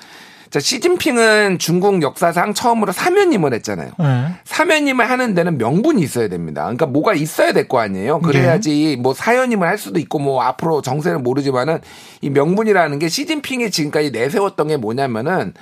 자, 0.49 0.59
시진핑은 0.59 1.59
중국 1.59 2.01
역사상 2.01 2.53
처음으로 2.53 2.91
사면임을 2.91 3.53
했잖아요. 3.55 3.91
예. 3.99 4.27
사면임을 4.45 5.09
하는 5.09 5.33
데는 5.33 5.57
명분이 5.57 6.01
있어야 6.01 6.27
됩니다. 6.29 6.61
그러니까 6.63 6.85
뭐가 6.85 7.13
있어야 7.13 7.51
될 7.51 7.67
거 7.67 7.79
아니에요. 7.79 8.19
그래야지 8.19 8.97
뭐 9.01 9.13
사연임을 9.13 9.67
할 9.67 9.77
수도 9.77 9.99
있고 9.99 10.19
뭐 10.19 10.41
앞으로 10.43 10.81
정세는 10.81 11.23
모르지만은 11.23 11.79
이 12.21 12.29
명분이라는 12.29 12.99
게 12.99 13.09
시진핑이 13.09 13.71
지금까지 13.71 14.11
내세웠던 14.11 14.67
게 14.67 14.77
뭐냐면은 14.77 15.53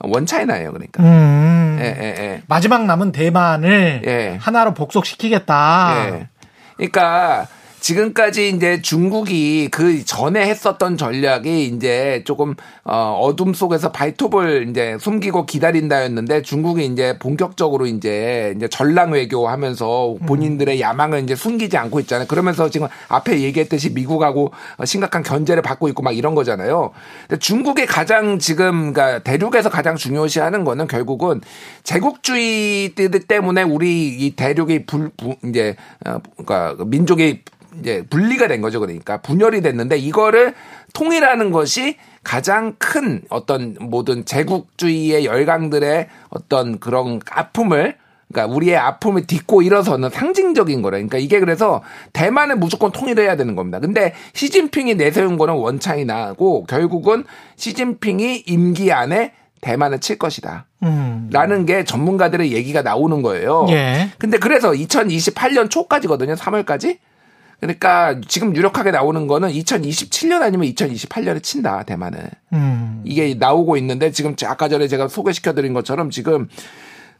원차이나예요. 0.00 0.72
그러니까. 0.72 1.02
음. 1.02 1.78
예, 1.80 1.84
예, 1.86 2.14
예. 2.22 2.42
마지막 2.46 2.86
남은 2.86 3.10
대만을 3.12 4.02
예. 4.06 4.36
하나로 4.40 4.74
복속시키겠다. 4.74 5.94
예. 6.06 6.28
그러니까 6.76 7.48
지금까지 7.80 8.50
이제 8.50 8.82
중국이 8.82 9.68
그 9.70 10.04
전에 10.04 10.46
했었던 10.46 10.96
전략이 10.96 11.66
이제 11.66 12.22
조금 12.24 12.54
어 12.84 13.18
어둠 13.20 13.54
속에서 13.54 13.92
발톱을 13.92 14.68
이제 14.68 14.96
숨기고 15.00 15.46
기다린다였는데 15.46 16.42
중국이 16.42 16.84
이제 16.86 17.18
본격적으로 17.18 17.86
이제 17.86 18.52
이제 18.56 18.68
전랑 18.68 19.12
외교하면서 19.12 20.16
본인들의 20.26 20.80
야망을 20.80 21.22
이제 21.22 21.34
숨기지 21.34 21.76
않고 21.76 22.00
있잖아요. 22.00 22.26
그러면서 22.26 22.68
지금 22.70 22.88
앞에 23.08 23.40
얘기했듯이 23.40 23.90
미국하고 23.90 24.52
심각한 24.84 25.22
견제를 25.22 25.62
받고 25.62 25.88
있고 25.88 26.02
막 26.02 26.16
이런 26.16 26.34
거잖아요. 26.34 26.90
근데 27.28 27.38
중국의 27.38 27.86
가장 27.86 28.38
지금 28.38 28.92
그러니까 28.92 29.20
대륙에서 29.20 29.70
가장 29.70 29.96
중요시하는 29.96 30.64
거는 30.64 30.86
결국은 30.88 31.40
제국주의 31.84 32.94
때문에 33.28 33.62
우리 33.62 34.08
이 34.08 34.34
대륙이 34.36 34.86
불, 34.86 35.10
부, 35.16 35.36
이제 35.44 35.76
어, 36.06 36.18
그러니까 36.36 36.84
민족이 36.84 37.42
이제 37.78 38.04
분리가 38.08 38.48
된 38.48 38.60
거죠. 38.60 38.80
그러니까 38.80 39.18
분열이 39.18 39.62
됐는데 39.62 39.96
이거를 39.98 40.54
통일하는 40.92 41.50
것이 41.50 41.96
가장 42.24 42.74
큰 42.78 43.22
어떤 43.28 43.76
모든 43.80 44.24
제국주의의 44.24 45.24
열강들의 45.24 46.08
어떤 46.30 46.78
그런 46.78 47.20
아픔을 47.30 47.96
그러니까 48.30 48.54
우리의 48.54 48.76
아픔을 48.76 49.26
딛고 49.26 49.62
일어서는 49.62 50.10
상징적인 50.10 50.82
거라. 50.82 50.98
그러니까 50.98 51.18
이게 51.18 51.40
그래서 51.40 51.82
대만은 52.12 52.60
무조건 52.60 52.92
통일해야 52.92 53.36
되는 53.36 53.56
겁니다. 53.56 53.80
근데 53.80 54.12
시진핑이 54.34 54.96
내세운 54.96 55.38
거는 55.38 55.54
원차이 55.54 56.04
나고 56.04 56.64
결국은 56.64 57.24
시진핑이 57.56 58.44
임기 58.46 58.92
안에 58.92 59.32
대만을 59.60 60.00
칠 60.00 60.18
것이다. 60.18 60.66
음. 60.82 61.28
라는 61.32 61.66
게 61.66 61.84
전문가들의 61.84 62.52
얘기가 62.52 62.82
나오는 62.82 63.22
거예요. 63.22 63.66
예. 63.70 64.10
근데 64.18 64.38
그래서 64.38 64.70
2028년 64.70 65.70
초까지거든요. 65.70 66.34
3월까지. 66.34 66.98
그러니까 67.60 68.20
지금 68.28 68.54
유력하게 68.54 68.92
나오는 68.92 69.26
거는 69.26 69.50
2027년 69.50 70.42
아니면 70.42 70.68
2028년에 70.68 71.42
친다. 71.42 71.82
대만은. 71.82 72.20
음. 72.52 73.02
이게 73.04 73.34
나오고 73.34 73.76
있는데 73.78 74.12
지금 74.12 74.36
아까 74.46 74.68
전에 74.68 74.86
제가 74.86 75.08
소개시켜 75.08 75.54
드린 75.54 75.72
것처럼 75.72 76.10
지금 76.10 76.48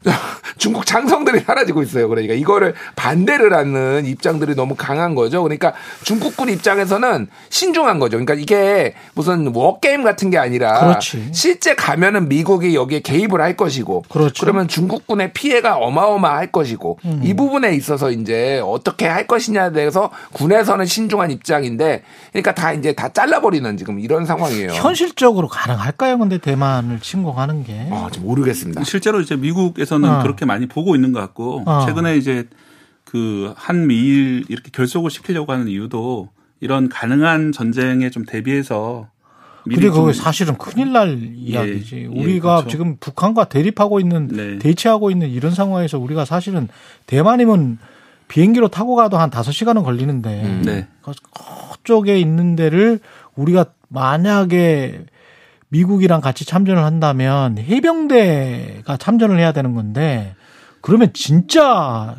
중국 0.57 0.85
장성들이 0.85 1.41
사라지고 1.41 1.83
있어요. 1.83 2.07
그러니까 2.07 2.33
이거를 2.33 2.73
반대를 2.95 3.53
하는 3.53 4.05
입장들이 4.05 4.55
너무 4.55 4.75
강한 4.75 5.13
거죠. 5.13 5.43
그러니까 5.43 5.73
중국군 6.03 6.49
입장에서는 6.49 7.27
신중한 7.49 7.99
거죠. 7.99 8.17
그러니까 8.17 8.33
이게 8.35 8.93
무슨 9.13 9.53
워게임 9.53 10.03
같은 10.03 10.29
게 10.29 10.37
아니라 10.37 10.79
그렇지. 10.79 11.29
실제 11.33 11.75
가면은 11.75 12.29
미국이 12.29 12.75
여기에 12.75 13.01
개입을 13.01 13.41
할 13.41 13.57
것이고 13.57 14.03
그렇죠. 14.09 14.41
그러면 14.41 14.67
중국군의 14.67 15.33
피해가 15.33 15.77
어마어마할 15.77 16.51
것이고 16.51 16.99
음. 17.05 17.21
이 17.23 17.33
부분에 17.33 17.73
있어서 17.75 18.11
이제 18.11 18.61
어떻게 18.63 19.05
할 19.07 19.27
것이냐에 19.27 19.71
대해서 19.73 20.09
군에서는 20.33 20.85
신중한 20.85 21.31
입장인데 21.31 22.03
그러니까 22.31 22.53
다 22.53 22.71
이제 22.71 22.93
다 22.93 23.09
잘라버리는 23.09 23.75
지금 23.77 23.99
이런 23.99 24.25
상황이에요. 24.25 24.71
현실적으로 24.71 25.47
가능할까요? 25.47 26.17
근데 26.17 26.37
대만을 26.37 26.99
침공하는 27.01 27.63
게. 27.63 27.87
아, 27.91 28.07
좀 28.11 28.23
모르겠습니다. 28.23 28.83
실제로 28.83 29.19
이제 29.19 29.35
미국에서 29.35 29.88
는 29.97 30.09
어. 30.09 30.21
그렇게 30.21 30.45
많이 30.45 30.67
보고 30.67 30.95
있는 30.95 31.11
것 31.11 31.19
같고 31.19 31.63
어. 31.65 31.85
최근에 31.85 32.17
이제 32.17 32.47
그 33.05 33.53
한미일 33.57 34.45
이렇게 34.49 34.69
결속을 34.71 35.09
시키려고 35.09 35.51
하는 35.51 35.67
이유도 35.67 36.29
이런 36.59 36.89
가능한 36.89 37.51
전쟁에 37.51 38.09
좀 38.09 38.23
대비해서 38.25 39.07
근데 39.63 39.89
좀- 39.91 40.13
사실은 40.13 40.57
큰일 40.57 40.93
날 40.93 41.17
이야기지. 41.35 41.95
예, 41.97 42.05
우리가 42.05 42.57
그렇죠. 42.57 42.69
지금 42.69 42.97
북한과 42.99 43.45
대립하고 43.45 43.99
있는 43.99 44.27
네. 44.27 44.59
대치하고 44.59 45.11
있는 45.11 45.29
이런 45.29 45.51
상황에서 45.53 45.99
우리가 45.99 46.25
사실은 46.25 46.67
대만이면 47.07 47.77
비행기로 48.27 48.69
타고 48.69 48.95
가도 48.95 49.17
한 49.17 49.29
다섯 49.29 49.51
시간은 49.51 49.83
걸리는데 49.83 50.61
네. 50.65 50.87
그쪽에 51.73 52.19
있는 52.19 52.55
데를 52.55 52.99
우리가 53.35 53.65
만약에 53.89 55.05
미국이랑 55.69 56.21
같이 56.21 56.45
참전을 56.45 56.83
한다면 56.83 57.57
해병대가 57.57 58.97
참전을 58.97 59.39
해야 59.39 59.51
되는 59.51 59.73
건데 59.73 60.35
그러면 60.81 61.11
진짜 61.13 62.15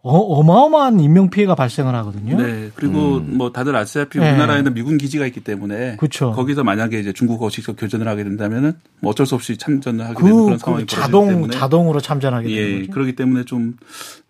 어, 0.00 0.42
마어마한 0.42 1.00
인명 1.00 1.28
피해가 1.28 1.54
발생을 1.54 1.94
하거든요. 1.96 2.40
네. 2.40 2.70
그리고 2.74 3.20
뭐 3.20 3.52
다들 3.52 3.74
아시다시피 3.76 4.20
네. 4.20 4.30
우리나라에는 4.30 4.72
미군 4.72 4.96
기지가 4.96 5.26
있기 5.26 5.40
때문에 5.40 5.96
그쵸. 5.96 6.32
거기서 6.32 6.64
만약에 6.64 6.98
이제 7.00 7.12
중국하고 7.12 7.50
직접 7.50 7.76
교전을 7.76 8.06
하게 8.06 8.24
된다면은 8.24 8.74
뭐 9.00 9.10
어쩔 9.10 9.26
수 9.26 9.34
없이 9.34 9.56
참전을 9.58 10.04
하게 10.04 10.14
되는 10.14 10.30
그, 10.30 10.44
그런 10.44 10.56
그 10.56 10.58
상황이 10.58 10.84
벌어지기 10.86 11.02
자동 11.02 11.28
때문에 11.28 11.56
자동으로 11.56 12.00
참전하게 12.00 12.48
되는 12.48 12.62
예, 12.62 12.78
거죠. 12.80 12.92
그렇기 12.92 13.16
때문에 13.16 13.44
좀 13.44 13.74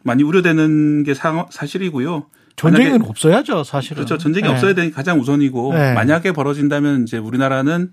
많이 0.02 0.22
우려되는 0.22 1.04
게 1.04 1.14
사, 1.14 1.46
사실이고요. 1.50 2.24
전쟁은 2.56 3.04
없어야죠, 3.04 3.62
사실은. 3.62 3.96
그렇죠. 4.04 4.18
전쟁이 4.18 4.48
네. 4.48 4.52
없어야 4.52 4.74
되는 4.74 4.88
게 4.88 4.94
가장 4.94 5.20
우선이고 5.20 5.74
네. 5.74 5.94
만약에 5.94 6.32
벌어진다면 6.32 7.04
이제 7.04 7.18
우리나라는 7.18 7.92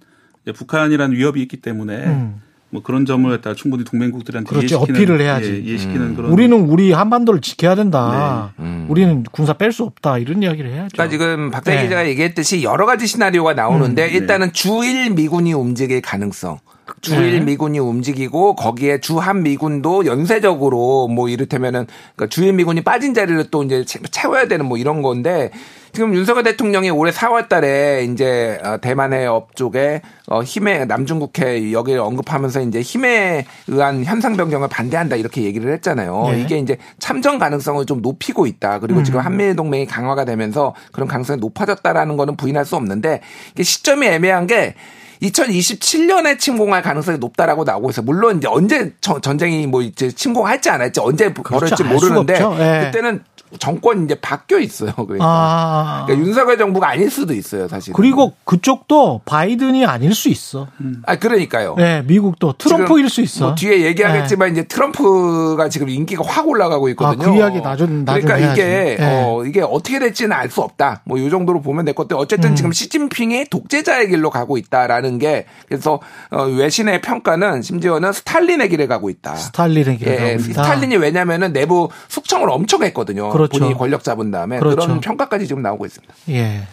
북한이라는 0.54 1.16
위협이 1.16 1.42
있기 1.42 1.58
때문에 1.58 2.06
음. 2.06 2.42
뭐 2.70 2.82
그런 2.84 3.06
점을 3.06 3.30
갖다 3.30 3.54
충분히 3.54 3.84
동맹국들한테 3.86 4.50
그렇지, 4.50 4.74
이해시키는 4.74 5.00
어필을 5.00 5.22
해야지. 5.22 5.52
예, 5.52 5.58
이해시키는 5.60 6.16
그런 6.16 6.32
우리는 6.32 6.58
우리 6.60 6.92
한반도를 6.92 7.40
지켜야 7.42 7.76
된다. 7.76 8.52
네. 8.58 8.64
음. 8.66 8.86
우리는 8.90 9.24
군사 9.32 9.54
뺄 9.54 9.72
수 9.72 9.84
없다. 9.84 10.18
이런 10.18 10.44
이야기를 10.44 10.72
해야죠. 10.72 10.90
그러니까 10.94 11.10
지금 11.10 11.52
박사희 11.52 11.78
네. 11.78 11.84
기자가 11.84 12.08
얘기했듯이 12.08 12.64
여러 12.64 12.86
가지 12.86 13.08
시나리오가 13.08 13.54
나오는데 13.54 14.10
음. 14.10 14.14
일단은 14.14 14.52
주일 14.54 15.12
미군이 15.12 15.54
움직일 15.54 16.02
가능성. 16.02 16.60
주일 17.02 17.40
네. 17.40 17.46
미군이 17.46 17.80
움직이고 17.80 18.56
거기에 18.56 19.00
주한 19.00 19.44
미군도 19.44 20.06
연쇄적으로 20.06 21.08
뭐 21.08 21.30
이를테면은 21.30 21.88
그러니까 22.16 22.28
주일 22.34 22.54
미군이 22.54 22.82
빠진 22.82 23.14
자리를 23.14 23.50
또 23.52 23.64
이제 23.64 23.84
채- 23.86 24.00
채워야 24.12 24.48
되는 24.48 24.66
뭐 24.66 24.78
이런 24.78 25.02
건데 25.02 25.52
지금 25.94 26.14
윤석열 26.14 26.44
대통령이 26.44 26.90
올해 26.90 27.12
4월 27.12 27.48
달에 27.48 28.04
이제 28.12 28.60
어, 28.64 28.78
대만해협 28.82 29.56
쪽에 29.56 30.02
어 30.28 30.44
힘에 30.44 30.84
남중국해 30.86 31.72
여기를 31.72 32.02
언급하면서 32.02 32.62
이제 32.62 32.82
힘에 32.82 33.46
의한 33.68 34.04
현상 34.04 34.36
변경을 34.36 34.68
반대한다 34.68 35.16
이렇게 35.16 35.44
얘기를 35.44 35.72
했잖아요. 35.74 36.30
네. 36.32 36.42
이게 36.42 36.58
이제 36.58 36.78
참전 37.00 37.40
가능성을 37.40 37.86
좀 37.86 38.02
높이고 38.02 38.46
있다. 38.46 38.80
그리고 38.80 39.00
음. 39.00 39.04
지금 39.06 39.22
한미일 39.22 39.56
동맹이 39.56 39.86
강화가 39.86 40.26
되면서 40.26 40.76
그런 40.92 41.08
가능성이 41.08 41.40
높아졌다라는 41.40 42.18
거는 42.18 42.36
부인할 42.36 42.66
수 42.66 42.76
없는데 42.76 43.22
이게 43.54 43.64
시점이 43.64 44.06
애매한 44.06 44.48
게 44.48 44.76
2027년에 45.22 46.38
침공할 46.40 46.82
가능성이 46.82 47.18
높다라고 47.18 47.64
나오고 47.64 47.90
있어요. 47.90 48.06
물론 48.06 48.38
이제 48.38 48.48
언제 48.50 48.94
저- 49.02 49.20
전쟁이 49.20 49.68
뭐 49.68 49.82
이제 49.82 50.12
침공할지 50.12 50.70
안 50.70 50.82
할지 50.82 51.00
언제 51.00 51.34
벌어질지 51.34 51.84
알 51.84 52.00
수가 52.00 52.16
모르는데. 52.16 52.34
예. 52.60 52.86
그때는 52.86 53.24
정권 53.60 54.04
이제 54.04 54.16
바뀌어 54.16 54.60
있어요. 54.60 54.92
그러니까. 54.96 55.24
아. 55.26 56.04
그러니까 56.06 56.28
윤석열 56.28 56.58
정부가 56.58 56.90
아닐 56.90 57.10
수도 57.10 57.34
있어요, 57.34 57.68
사실. 57.70 57.94
그리고 57.94 58.34
그쪽도 58.44 59.22
바이든이 59.24 59.86
아닐 59.86 60.14
수 60.14 60.28
있어. 60.30 60.68
아 61.06 61.16
그러니까요. 61.18 61.76
네, 61.78 62.02
미국도 62.06 62.54
트럼프일 62.58 63.08
수 63.10 63.22
있어. 63.22 63.46
뭐 63.46 63.56
뒤에 63.56 63.82
얘기하겠지만 63.84 64.52
이제 64.52 64.64
트럼프가 64.64 65.70
지금 65.70 65.88
인기가 65.90 66.24
확 66.26 66.48
올라가고 66.48 66.90
있거든요. 66.90 67.24
아, 67.24 67.32
그 67.32 67.38
이야기 67.38 67.62
나중- 67.62 68.04
나중에 68.04 68.26
그러니까 68.26 68.52
이게 68.54 68.64
해야지. 68.66 68.98
네. 69.02 69.24
어, 69.26 69.46
이게 69.46 69.62
어떻게 69.62 70.00
될지는 70.00 70.34
알 70.34 70.50
수 70.50 70.62
없다. 70.62 71.02
뭐이 71.06 71.30
정도로 71.30 71.62
보면 71.62 71.86
될것 71.86 72.08
같아요. 72.08 72.22
어쨌든 72.22 72.52
음. 72.52 72.56
지금 72.56 72.72
시진핑이 72.72 73.46
독재자의 73.50 74.10
길로 74.10 74.30
가고 74.32 74.58
있다라는 74.58 75.05
게 75.20 75.46
그래서 75.68 76.00
어, 76.32 76.44
외신의 76.44 77.02
평가는 77.02 77.62
심지어는 77.62 78.12
스탈린의 78.14 78.70
길을 78.70 78.88
가고 78.88 79.10
있다. 79.10 79.36
스탈린의 79.36 79.98
길을 79.98 80.12
예, 80.12 80.18
가고 80.18 80.30
예. 80.30 80.34
있다. 80.34 80.44
스탈린이 80.64 80.98
왜냐면은 80.98 81.54
내부 81.54 81.90
숙청을 82.08 82.50
엄청 82.50 82.84
했거든요. 82.84 83.30
그렇죠. 83.30 83.58
본인이 83.60 83.78
권력 83.78 84.04
잡은 84.04 84.32
다음에 84.32 84.60
그렇죠. 84.60 84.78
그런 84.88 85.00
평가까지 85.00 85.48
지금 85.48 85.62
나오고 85.62 85.86
있습니다. 85.86 86.14
예. 86.30 86.64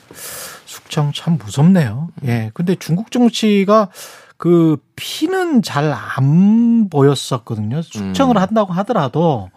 숙청 0.64 1.12
참 1.14 1.38
무섭네요. 1.42 2.08
예. 2.24 2.50
근데 2.54 2.74
중국 2.76 3.10
정치가 3.10 3.88
그 4.36 4.76
피는 4.96 5.62
잘 5.62 5.92
안 5.92 6.88
보였었거든요. 6.88 7.82
숙청을 7.82 8.36
한다고 8.38 8.72
하더라도 8.72 9.50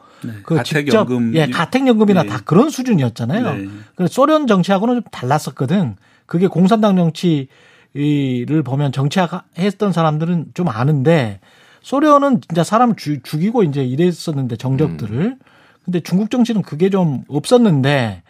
그 0.43 0.61
직접 0.63 1.05
가택연금. 1.05 1.35
예, 1.35 1.47
가택연금이나 1.47 2.23
네. 2.23 2.29
다 2.29 2.39
그런 2.45 2.69
수준이었잖아요. 2.69 3.53
네. 3.53 3.67
그 3.95 4.07
소련 4.07 4.47
정치하고는 4.47 4.95
좀 4.95 5.03
달랐었거든. 5.11 5.95
그게 6.25 6.47
공산당 6.47 6.95
정치 6.95 7.47
를 7.95 8.61
보면 8.61 8.91
정치했던 8.91 9.93
사람들은 9.93 10.47
좀 10.53 10.67
아는데 10.67 11.39
소련은 11.81 12.41
진짜 12.41 12.63
사람 12.63 12.95
주, 12.95 13.21
죽이고 13.21 13.63
이제 13.63 13.83
이랬었는데 13.85 14.57
정적들을. 14.57 15.37
근데 15.85 15.99
중국 16.01 16.29
정치는 16.29 16.61
그게 16.63 16.89
좀 16.89 17.23
없었는데 17.29 18.23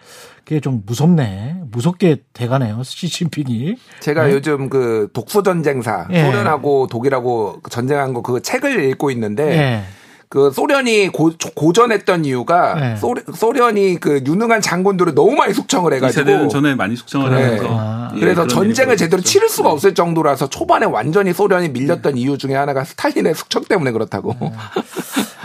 그게 0.44 0.60
좀 0.60 0.84
무섭네. 0.86 1.62
무섭게 1.72 2.18
돼가네요. 2.34 2.84
시진핑이. 2.84 3.78
제가 4.02 4.28
네. 4.28 4.34
요즘 4.34 4.70
그 4.70 5.10
독소 5.14 5.42
전쟁사 5.42 6.08
예. 6.12 6.22
소련하고 6.26 6.86
독일하고 6.88 7.62
전쟁한 7.72 8.14
거 8.14 8.22
그 8.22 8.42
책을 8.42 8.84
읽고 8.92 9.10
있는데 9.12 9.58
예. 9.58 9.84
그 10.36 10.52
소련이 10.52 11.08
고, 11.14 11.32
고전했던 11.56 12.26
이유가 12.26 12.76
네. 12.76 12.96
소, 12.98 13.16
소련 13.34 13.78
이 13.78 13.96
그 14.02 14.22
유능한 14.28 14.60
장군들을 14.60 15.16
너무 15.16 15.32
많이 15.36 15.54
숙청을 15.54 15.94
이 15.94 15.96
해가지고 15.96 16.26
세대는 16.26 16.50
전에 16.50 16.76
많이 16.76 16.98
숙청을 16.98 17.30
네. 17.30 17.44
하면서 17.44 17.68
아. 17.70 18.12
예, 18.16 18.20
그래서 18.20 18.46
전쟁을 18.46 18.98
제대로 18.98 19.20
있었죠. 19.20 19.32
치를 19.32 19.50
수가 19.50 19.72
없을 19.72 19.96
정도라서 19.96 20.50
초반에 20.50 20.86
완전히 20.86 21.32
소련이 21.32 21.70
밀렸던 21.70 22.18
이유 22.18 22.38
중에 22.38 22.54
하나가 22.56 22.84
스탈린의 22.84 23.34
숙청 23.34 23.64
때문에 23.64 23.92
그렇다고. 23.92 24.36
네. 24.42 24.52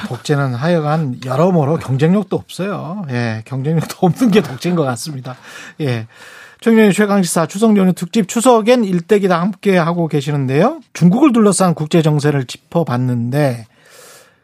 독재는 0.09 0.55
하여간 0.55 1.21
여러모로 1.25 1.77
경쟁력도 1.79 2.35
없어요. 2.37 3.05
예, 3.11 3.43
경쟁력도 3.45 3.97
없는 4.01 4.33
게 4.33 4.43
독재인 4.43 4.75
것 4.75 4.83
같습니다. 4.83 5.37
예. 5.81 6.09
청년의 6.61 6.93
최강시사 6.93 7.47
추석 7.47 7.77
연휴 7.77 7.93
특집 7.93 8.29
추석엔 8.29 8.85
일대기다 8.85 9.41
함께 9.41 9.77
하고 9.79 10.09
계시는데요. 10.09 10.81
중국을 10.93 11.33
둘러싼 11.33 11.75
국제 11.75 12.03
정세를 12.03 12.47
짚어봤는데 12.47 13.67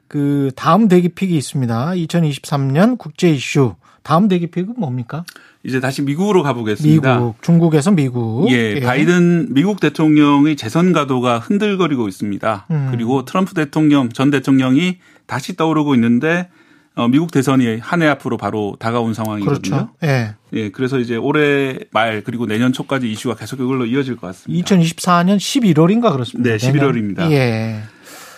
그 0.08 0.50
다음 0.56 0.88
대기픽이 0.88 1.36
있습니다. 1.36 1.90
2023년 1.92 2.98
국제 2.98 3.30
이슈 3.30 3.74
다음 4.02 4.28
대기픽은 4.28 4.74
뭡니까? 4.78 5.24
이제 5.64 5.80
다시 5.80 6.00
미국으로 6.02 6.44
가보겠습니다. 6.44 7.14
미국, 7.18 7.42
중국에서 7.42 7.90
미국. 7.90 8.48
예, 8.52 8.80
바이든 8.80 9.52
미국 9.52 9.80
대통령의 9.80 10.54
재선 10.54 10.92
가도가 10.92 11.40
흔들거리고 11.40 12.06
있습니다. 12.06 12.66
음. 12.70 12.88
그리고 12.92 13.24
트럼프 13.24 13.54
대통령 13.54 14.08
전 14.10 14.30
대통령이 14.30 14.98
다시 15.26 15.56
떠오르고 15.56 15.96
있는데 15.96 16.48
어, 16.94 17.08
미국 17.08 17.32
대선이 17.32 17.78
한 17.78 18.00
해 18.02 18.06
앞으로 18.06 18.36
바로 18.36 18.76
다가온 18.78 19.12
상황이거든요. 19.12 19.76
그렇죠. 19.76 19.90
예. 20.04 20.34
예, 20.52 20.70
그래서 20.70 20.98
이제 21.00 21.16
올해 21.16 21.78
말 21.90 22.22
그리고 22.22 22.46
내년 22.46 22.72
초까지 22.72 23.10
이슈가 23.10 23.34
계속 23.34 23.58
이걸로 23.60 23.84
이어질 23.86 24.14
것 24.16 24.28
같습니다. 24.28 24.64
2024년 24.76 25.36
11월인가 25.38 26.12
그렇습니다. 26.12 26.48
네, 26.48 26.56
11월입니다. 26.56 27.30
예. 27.32 27.80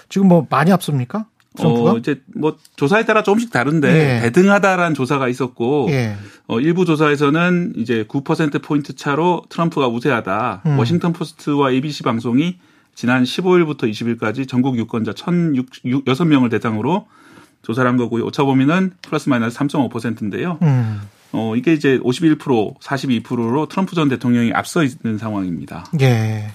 지금 0.08 0.28
뭐 0.28 0.46
많이 0.48 0.72
앞섭니까? 0.72 1.26
트럼프가? 1.56 1.92
어, 1.92 1.96
이제 1.98 2.20
뭐 2.34 2.56
조사에 2.76 3.04
따라 3.04 3.22
조금씩 3.22 3.50
다른데 3.50 3.88
예. 3.88 4.20
대등하다라는 4.22 4.94
조사가 4.94 5.28
있었고 5.28 5.88
예. 5.90 6.16
어, 6.46 6.60
일부 6.60 6.84
조사에서는 6.84 7.74
이제 7.76 8.04
9% 8.08 8.62
포인트 8.62 8.94
차로 8.94 9.44
트럼프가 9.48 9.88
우세하다. 9.88 10.62
음. 10.66 10.78
워싱턴 10.78 11.12
포스트와 11.12 11.72
ABC 11.72 12.02
방송이 12.02 12.58
지난 12.94 13.22
15일부터 13.22 13.90
20일까지 13.90 14.48
전국 14.48 14.76
유권자 14.76 15.12
1,006명을 15.12 16.50
대상으로 16.50 17.06
조사를 17.62 17.88
한 17.88 17.96
거고요. 17.96 18.24
오차 18.24 18.44
범위는 18.44 18.92
플러스 19.02 19.28
마이너스 19.28 19.58
3.5%인데요. 19.58 20.58
음. 20.62 21.00
어, 21.32 21.54
이게 21.56 21.74
이제 21.74 21.98
51% 21.98 22.80
42%로 22.80 23.66
트럼프 23.66 23.94
전 23.94 24.08
대통령이 24.08 24.52
앞서 24.52 24.82
있는 24.82 25.18
상황입니다. 25.18 25.86
예. 26.00 26.48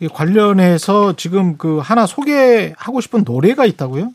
이 0.00 0.08
관련해서 0.08 1.14
지금 1.16 1.56
그 1.56 1.78
하나 1.78 2.06
소개하고 2.06 3.00
싶은 3.00 3.22
노래가 3.24 3.64
있다고요? 3.64 4.12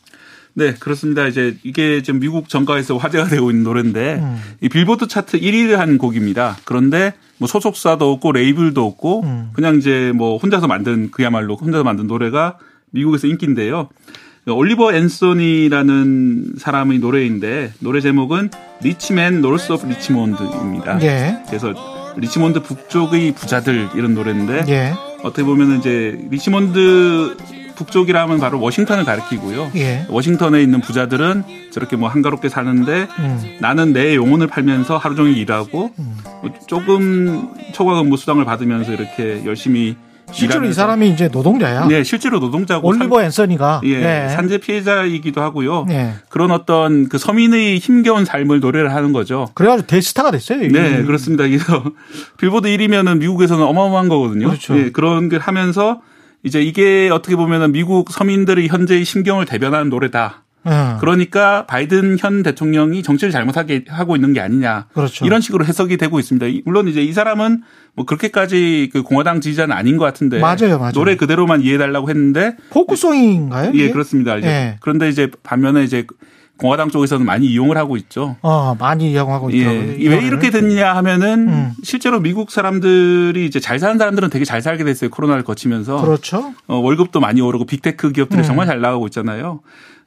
네, 0.58 0.74
그렇습니다. 0.74 1.28
이제 1.28 1.56
이게 1.62 2.02
지금 2.02 2.20
미국 2.20 2.50
정가에서 2.50 2.98
화제가 2.98 3.26
되고 3.26 3.52
있는 3.52 3.64
노래인데 3.64 4.16
음. 4.16 4.42
이 4.60 4.70
빌보드 4.70 5.08
차트 5.08 5.40
1위를 5.40 5.76
한 5.76 6.00
곡입니다. 6.00 6.58
그런데 6.66 7.14
뭐 7.38 7.48
소속사도 7.48 8.12
없고 8.14 8.32
레이블도 8.32 8.84
없고 8.84 9.22
음. 9.22 9.50
그냥 9.54 9.76
이제 9.76 10.12
뭐 10.16 10.38
혼자서 10.38 10.66
만든 10.66 11.12
그야말로 11.12 11.56
혼자서 11.56 11.84
만든 11.84 12.08
노래가 12.08 12.58
미국에서 12.90 13.28
인기인데요. 13.28 13.90
올리버 14.48 14.96
앤소니라는 14.96 16.54
사람의 16.58 17.00
노래인데 17.00 17.74
노래 17.78 18.02
제목은 18.02 18.50
Rich 18.82 19.16
Men 19.16 19.42
North 19.42 19.74
of 19.74 19.86
Richmond입니다. 19.86 21.04
예. 21.04 21.38
그래서 21.46 22.16
리치몬드 22.18 22.64
북쪽의 22.64 23.36
부자들 23.36 23.90
이런 23.94 24.16
노래인데 24.16 24.64
예. 24.70 24.94
어떻게 25.22 25.44
보면 25.44 25.78
이제 25.78 26.18
리치몬드 26.32 27.38
북쪽이라면 27.78 28.40
바로 28.40 28.60
워싱턴을 28.60 29.06
가리키고요. 29.06 29.72
예. 29.76 30.06
워싱턴에 30.10 30.62
있는 30.62 30.82
부자들은 30.82 31.44
저렇게 31.72 31.96
뭐 31.96 32.10
한가롭게 32.10 32.50
사는데 32.50 33.08
음. 33.20 33.58
나는 33.62 33.94
내 33.94 34.16
영혼을 34.16 34.48
팔면서 34.48 34.98
하루 34.98 35.16
종일 35.16 35.38
일하고 35.38 35.92
뭐 35.96 36.52
조금 36.68 37.50
초과 37.74 37.96
근무 38.02 38.18
수당을 38.18 38.46
받으면서 38.46 38.92
이렇게 38.94 39.44
열심히 39.46 39.96
실제로 40.32 40.50
이 40.66 40.74
일하면서 40.74 40.82
사람이 40.82 41.10
이제 41.12 41.30
노동자야. 41.30 41.88
네 41.88 42.04
실제로 42.04 42.40
노동자고 42.40 42.86
올리버 42.88 43.22
앤서니가. 43.24 43.80
산, 43.82 43.90
예, 43.90 44.00
네. 44.00 44.30
산재 44.30 44.58
피해자이기도 44.58 45.42
하고요. 45.42 45.86
네. 45.88 46.16
그런 46.28 46.52
어떤 46.52 47.08
그 47.08 47.18
서민의 47.18 47.78
힘겨운 47.80 48.26
삶을 48.26 48.60
노래를 48.60 48.94
하는 48.94 49.14
거죠. 49.14 49.48
그래가지고 49.54 49.88
대스타가 49.88 50.32
됐어요. 50.32 50.64
이- 50.64 50.68
네, 50.68 51.04
그렇습니다. 51.04 51.46
그래서 51.48 51.82
빌보드 52.38 52.68
1위면은 52.68 53.20
미국에서는 53.20 53.64
어마어마한 53.64 54.10
거거든요. 54.10 54.48
그렇죠. 54.48 54.78
예, 54.78 54.90
그런 54.92 55.30
걸 55.30 55.40
하면서 55.40 56.02
이제 56.48 56.62
이게 56.64 57.10
어떻게 57.12 57.36
보면은 57.36 57.72
미국 57.72 58.10
서민들의 58.12 58.68
현재의 58.70 59.06
심경을 59.06 59.46
대변하는 59.46 59.90
노래다. 59.90 60.44
음. 60.66 60.98
그러니까 61.00 61.66
바이든 61.66 62.18
현 62.20 62.44
대통령이 62.44 63.02
정치를 63.04 63.32
잘못하게 63.32 63.86
하고 63.88 64.16
있는 64.16 64.34
게 64.34 64.42
아니냐. 64.42 64.88
그렇죠. 64.94 65.26
이런 65.26 65.40
식으로 65.40 65.64
해석이 65.64 65.96
되고 65.98 66.20
있습니다. 66.20 66.46
이- 66.48 66.62
물론 66.66 66.88
이제 66.90 67.02
이 67.02 67.14
사람은 67.14 67.62
뭐 67.96 68.06
그렇게까지 68.06 68.90
그 68.92 69.02
공화당 69.04 69.40
지지자는 69.40 69.74
아닌 69.76 69.96
것 69.98 70.04
같은데 70.06 70.40
맞아요, 70.40 70.78
맞아요. 70.80 70.92
노래 70.94 71.16
그대로만 71.16 71.62
이해해달라고 71.62 72.10
했는데 72.10 72.56
포크송인가요? 72.72 73.72
예? 73.76 73.92
그렇습니다. 73.92 74.36
이제 74.38 74.48
예. 74.48 74.78
그런데 74.82 75.08
이제 75.10 75.30
반면에 75.44 75.84
이제 75.84 76.06
공화당 76.58 76.90
쪽에서는 76.90 77.26
많이 77.26 77.46
이용을 77.48 77.78
하고 77.78 77.98
있죠. 77.98 78.36
어, 78.42 78.76
많이 78.80 79.12
이용하고 79.12 79.50
있더라고요. 79.52 79.96
예. 80.00 80.10
왜. 80.10 80.18
이렇게 80.26 80.50
됐냐 80.50 80.96
하면은 80.96 81.48
음. 81.48 81.72
실제로 81.84 82.20
미국 82.20 82.52
사람들이 82.52 83.46
이제 83.46 83.60
잘 83.60 83.80
사는 83.80 83.98
사람들은 83.98 84.30
되게 84.30 84.44
잘 84.44 84.62
살게 84.62 84.84
됐어요. 84.84 85.10
코로나를 85.10 85.44
거치면서. 85.44 86.02
그렇죠. 86.02 86.54
어, 86.68 86.78
월급도 86.78 87.20
많이 87.20 87.42
오르고 87.42 87.66
빅테크 87.66 88.12
기업들이 88.12 88.42
음. 88.42 88.44
정말 88.44 88.66
잘 88.66 88.82
나가고 88.82 89.06
있잖아요. 89.08 89.60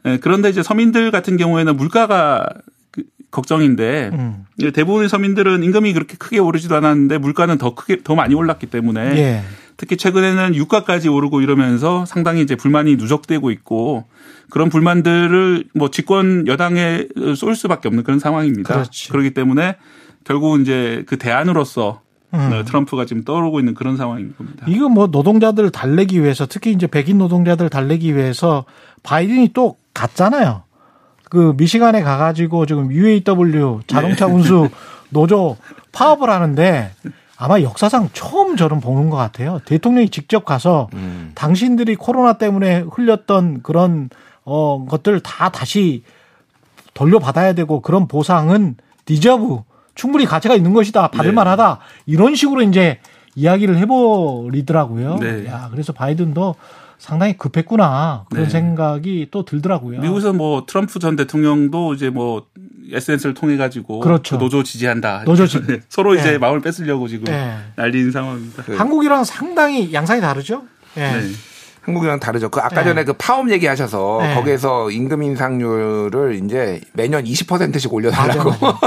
예, 0.07 0.19
그런데 0.21 0.49
이제 0.51 0.63
서민들 0.63 1.11
같은 1.11 1.37
경우에는 1.37 1.77
물가가 1.77 2.47
그- 2.91 3.03
걱정인데 3.31 4.11
음. 4.13 4.45
대부분의 4.75 5.09
서민들은 5.09 5.63
임금이 5.63 5.93
그렇게 5.93 6.17
크게 6.17 6.39
오르지도 6.39 6.75
않았는데 6.77 7.19
물가는 7.19 7.57
더 7.59 7.75
크게 7.75 8.03
더 8.03 8.15
많이 8.15 8.35
올랐기 8.35 8.67
때문에 8.67 9.01
예. 9.19 9.43
특히 9.81 9.97
최근에는 9.97 10.55
유가까지 10.57 11.09
오르고 11.09 11.41
이러면서 11.41 12.05
상당히 12.05 12.43
이제 12.43 12.55
불만이 12.55 12.97
누적되고 12.97 13.51
있고 13.51 14.05
그런 14.51 14.69
불만들을 14.69 15.65
뭐 15.75 15.91
집권 15.91 16.47
여당에 16.47 17.07
쏠 17.35 17.57
수밖에 17.57 17.89
없는 17.89 18.05
그런 18.05 18.19
상황입니다. 18.19 18.75
그렇지. 18.75 19.09
그렇기 19.09 19.33
때문에 19.33 19.77
결국 20.25 20.61
이제 20.61 21.03
그 21.07 21.17
대안으로서 21.17 22.03
음. 22.35 22.51
네, 22.51 22.63
트럼프가 22.63 23.07
지금 23.07 23.25
떠오르고 23.25 23.59
있는 23.59 23.73
그런 23.73 23.97
상황인 23.97 24.35
겁니다. 24.37 24.67
이거 24.69 24.91
뭐 24.91 25.07
노동자들 25.07 25.71
달래기 25.71 26.23
위해서 26.23 26.45
특히 26.47 26.73
이제 26.73 26.87
백인 26.87 27.17
노동자들 27.17 27.71
달래기 27.71 28.15
위해서 28.15 28.67
바이든이 29.03 29.53
또 29.55 29.79
갔잖아요. 29.95 30.63
그 31.31 31.55
미시간에 31.57 32.03
가가지고 32.03 32.67
지금 32.67 32.93
UAW 32.93 33.81
자동차 33.87 34.27
네. 34.27 34.33
운수 34.35 34.69
노조 35.09 35.57
파업을 35.93 36.29
하는데 36.29 36.91
아마 37.41 37.63
역사상 37.63 38.11
처음 38.13 38.55
저는 38.55 38.81
보는 38.81 39.09
것 39.09 39.17
같아요. 39.17 39.61
대통령이 39.65 40.11
직접 40.11 40.45
가서 40.45 40.91
음. 40.93 41.33
당신들이 41.35 41.97
코로나 41.97 42.35
때문에 42.35 42.81
흘렸던 42.81 43.63
그런 43.63 44.11
어 44.45 44.85
것들 44.87 45.21
다 45.21 45.49
다시 45.49 46.05
돌려받아야 46.93 47.55
되고 47.55 47.81
그런 47.81 48.09
보상은 48.09 48.77
deserve 49.07 49.63
충분히 49.95 50.27
가치가 50.27 50.55
있는 50.55 50.75
것이다 50.75 51.09
받을 51.09 51.31
네. 51.31 51.35
만하다 51.35 51.79
이런 52.05 52.35
식으로 52.35 52.61
이제 52.61 52.99
이야기를 53.37 53.79
해버리더라고요. 53.79 55.17
네. 55.17 55.47
야 55.47 55.69
그래서 55.71 55.95
바이든도 55.95 56.57
상당히 57.01 57.37
급했구나 57.37 58.27
그런 58.31 58.45
네. 58.45 58.51
생각이 58.51 59.29
또 59.31 59.45
들더라고요. 59.45 60.01
미국에서 60.01 60.35
뭐 60.35 60.65
트럼프 60.67 60.99
전 60.99 61.17
대통령도 61.17 61.95
이제 61.95 62.11
뭐 62.11 62.47
SNS를 62.93 63.33
통해 63.33 63.57
가지고 63.57 64.01
그렇죠. 64.01 64.37
그 64.37 64.45
노조 64.45 64.63
지지한다. 64.63 65.25
노조. 65.25 65.47
네. 65.67 65.81
서로 65.89 66.15
이제 66.15 66.33
네. 66.33 66.39
마음을 66.39 66.61
뺏으려고 66.61 67.09
지금 67.09 67.25
네. 67.25 67.57
난리인 67.77 68.13
상황입니다. 68.13 68.63
그 68.65 68.77
한국이랑 68.77 69.25
상당히 69.25 69.93
양상이 69.95 70.21
다르죠. 70.21 70.65
예. 70.99 71.01
네. 71.01 71.23
한국이랑 71.91 72.21
다르죠. 72.21 72.49
그 72.49 72.61
아까 72.61 72.77
네. 72.77 72.85
전에 72.85 73.05
그 73.05 73.13
파업 73.15 73.51
얘기하셔서 73.51 74.19
네. 74.23 74.35
거기에서 74.35 74.91
임금 74.91 75.23
인상률을 75.23 76.41
이제 76.45 76.81
매년 76.93 77.25
20%씩 77.25 77.75
맞아, 77.75 77.89
올려달라고. 77.91 78.51
맞아. 78.61 78.79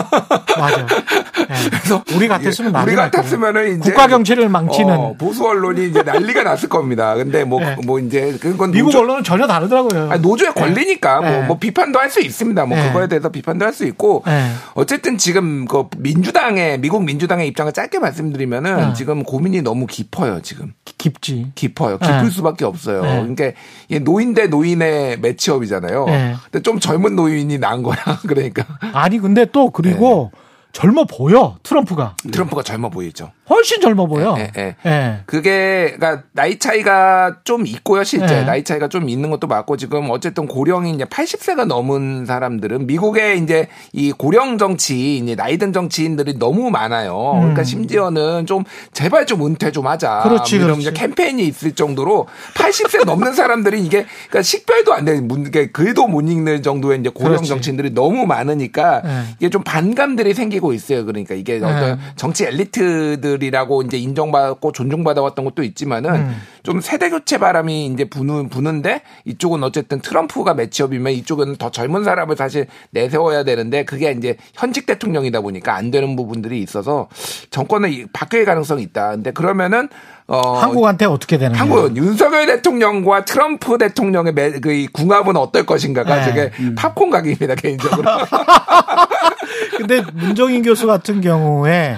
맞아. 0.59 0.79
예. 0.81 1.69
그래서 1.69 2.03
우리 2.15 2.27
같았으면 2.27 2.73
예, 2.75 2.83
우리 2.83 2.95
날 2.95 3.11
같았으면은 3.11 3.79
이제 3.79 3.91
국가 3.91 4.07
경치를 4.07 4.49
망치는 4.49 4.95
어, 4.95 5.15
보수 5.17 5.45
언론이 5.45 5.87
이제 5.89 6.01
난리가 6.03 6.43
났을 6.43 6.69
겁니다. 6.69 7.15
근데 7.15 7.43
뭐뭐 7.43 7.99
네. 7.99 8.05
이제 8.05 8.37
그건 8.39 8.71
미국 8.71 8.87
노조, 8.87 8.99
언론은 8.99 9.23
전혀 9.23 9.45
다르더라고요. 9.47 10.09
아니, 10.09 10.21
노조에 10.21 10.51
걸리니까 10.51 11.19
네. 11.19 11.31
뭐, 11.31 11.43
뭐 11.47 11.59
비판도 11.59 11.99
할 11.99 12.13
수 12.13 12.21
있습니다. 12.21 12.65
뭐 12.65 12.77
네. 12.77 12.87
그거에 12.87 13.07
대해서 13.07 13.29
비판도 13.29 13.65
할 13.65 13.73
수 13.73 13.85
있고 13.85 14.21
네. 14.27 14.51
어쨌든 14.75 15.17
지금 15.17 15.65
그 15.65 15.87
민주당의 15.97 16.79
미국 16.79 17.03
민주당의 17.03 17.47
입장을 17.47 17.71
짧게 17.73 17.97
말씀드리면은 17.97 18.77
네. 18.89 18.93
지금 18.93 19.23
고민이 19.23 19.63
너무 19.63 19.87
깊어요. 19.87 20.41
지금 20.43 20.73
깊지. 20.99 21.51
깊어요. 21.55 21.97
깊을 21.97 22.23
네. 22.23 22.29
수밖에 22.29 22.65
없어요. 22.65 22.92
네. 23.01 23.35
그러니까 23.35 23.51
이게 23.87 23.99
노인 23.99 24.33
대 24.33 24.47
노인의 24.47 25.19
매치업이잖아요. 25.19 26.05
네. 26.05 26.35
근데 26.51 26.61
좀 26.61 26.79
젊은 26.79 27.15
노인이 27.15 27.57
나은 27.57 27.83
거야. 27.83 27.97
그러니까 28.27 28.65
아니 28.93 29.19
근데 29.19 29.45
또 29.45 29.69
그리고 29.69 30.31
네. 30.33 30.39
젊어 30.73 31.05
보여 31.05 31.57
트럼프가 31.63 32.15
트럼프가 32.31 32.63
젊어 32.63 32.89
보이죠. 32.89 33.31
훨씬 33.49 33.81
젊어 33.81 34.07
보여. 34.07 34.35
예, 34.37 34.51
예. 34.57 34.75
예. 34.85 35.19
그게 35.25 35.95
그러니까 35.97 36.23
나이 36.31 36.57
차이가 36.59 37.37
좀 37.43 37.67
있고요, 37.67 38.03
실제 38.05 38.25
네. 38.25 38.43
나이 38.45 38.63
차이가 38.63 38.87
좀 38.87 39.09
있는 39.09 39.29
것도 39.31 39.47
맞고 39.47 39.75
지금 39.75 40.09
어쨌든 40.11 40.47
고령이 40.47 40.91
이제 40.91 41.03
80세가 41.03 41.65
넘은 41.65 42.25
사람들은 42.25 42.87
미국의 42.87 43.39
이제 43.39 43.67
이 43.91 44.13
고령 44.13 44.57
정치, 44.57 45.17
이제 45.17 45.35
나이 45.35 45.57
든 45.57 45.73
정치인들이 45.73 46.39
너무 46.39 46.69
많아요. 46.71 47.33
그러니까 47.39 47.63
심지어는 47.63 48.45
좀 48.45 48.63
제발 48.93 49.25
좀 49.25 49.45
은퇴 49.45 49.71
좀 49.71 49.87
하자. 49.87 50.23
음. 50.23 50.29
그렇지, 50.29 50.55
뭐 50.59 50.65
그렇지. 50.67 50.81
이제 50.81 50.91
캠페인이 50.93 51.45
있을 51.45 51.73
정도로 51.73 52.27
80세 52.55 53.03
넘는 53.05 53.33
사람들이 53.33 53.83
이게 53.83 54.05
그러니까 54.29 54.41
식별도 54.41 54.93
안 54.93 55.03
되는 55.05 55.27
문- 55.27 55.47
이게 55.47 55.67
글도 55.69 56.07
못 56.07 56.21
읽는 56.21 56.63
정도의 56.63 57.01
이제 57.01 57.09
고령 57.09 57.31
그렇지. 57.33 57.49
정치인들이 57.49 57.93
너무 57.93 58.25
많으니까 58.25 59.01
네. 59.03 59.23
이게 59.39 59.49
좀 59.49 59.63
반감들이 59.63 60.33
생기고 60.33 60.71
있어요. 60.71 61.05
그러니까 61.05 61.35
이게 61.35 61.57
어떤 61.57 61.99
정치 62.15 62.45
엘리트들 62.45 63.32
이라고 63.41 63.81
이제 63.81 63.97
인정받고 63.97 64.71
존중받아왔던 64.73 65.45
것도 65.45 65.63
있지만은 65.63 66.13
음. 66.15 66.41
좀 66.61 66.81
세대 66.81 67.09
교체 67.09 67.37
바람이 67.37 67.87
이제 67.87 68.05
부는 68.05 68.49
부는데 68.49 69.01
이쪽은 69.25 69.63
어쨌든 69.63 70.01
트럼프가 70.01 70.53
매치업이면 70.53 71.13
이쪽은 71.13 71.55
더 71.55 71.71
젊은 71.71 72.03
사람을 72.03 72.35
사실 72.35 72.67
내세워야 72.91 73.43
되는데 73.43 73.83
그게 73.85 74.11
이제 74.11 74.37
현직 74.53 74.85
대통령이다 74.85 75.41
보니까 75.41 75.75
안 75.75 75.89
되는 75.89 76.15
부분들이 76.15 76.61
있어서 76.61 77.07
정권은 77.49 77.91
이- 77.91 78.05
바뀔 78.13 78.45
가능성이 78.45 78.83
있다. 78.83 79.11
근데 79.11 79.31
그러면은 79.31 79.89
어 80.27 80.53
한국한테 80.57 81.03
어떻게 81.05 81.37
되는 81.37 81.55
한국은 81.55 81.97
윤석열 81.97 82.45
대통령과 82.45 83.25
트럼프 83.25 83.77
대통령의 83.77 84.33
매, 84.33 84.51
그이 84.51 84.87
궁합은 84.87 85.35
어떨 85.35 85.65
것인가가 85.65 86.25
네. 86.25 86.49
되게 86.51 86.75
팝콘 86.75 87.09
각입니다 87.09 87.55
개인적으로. 87.55 88.09
근데 89.77 90.01
문정인 90.13 90.63
교수 90.63 90.87
같은 90.87 91.21
경우에 91.21 91.97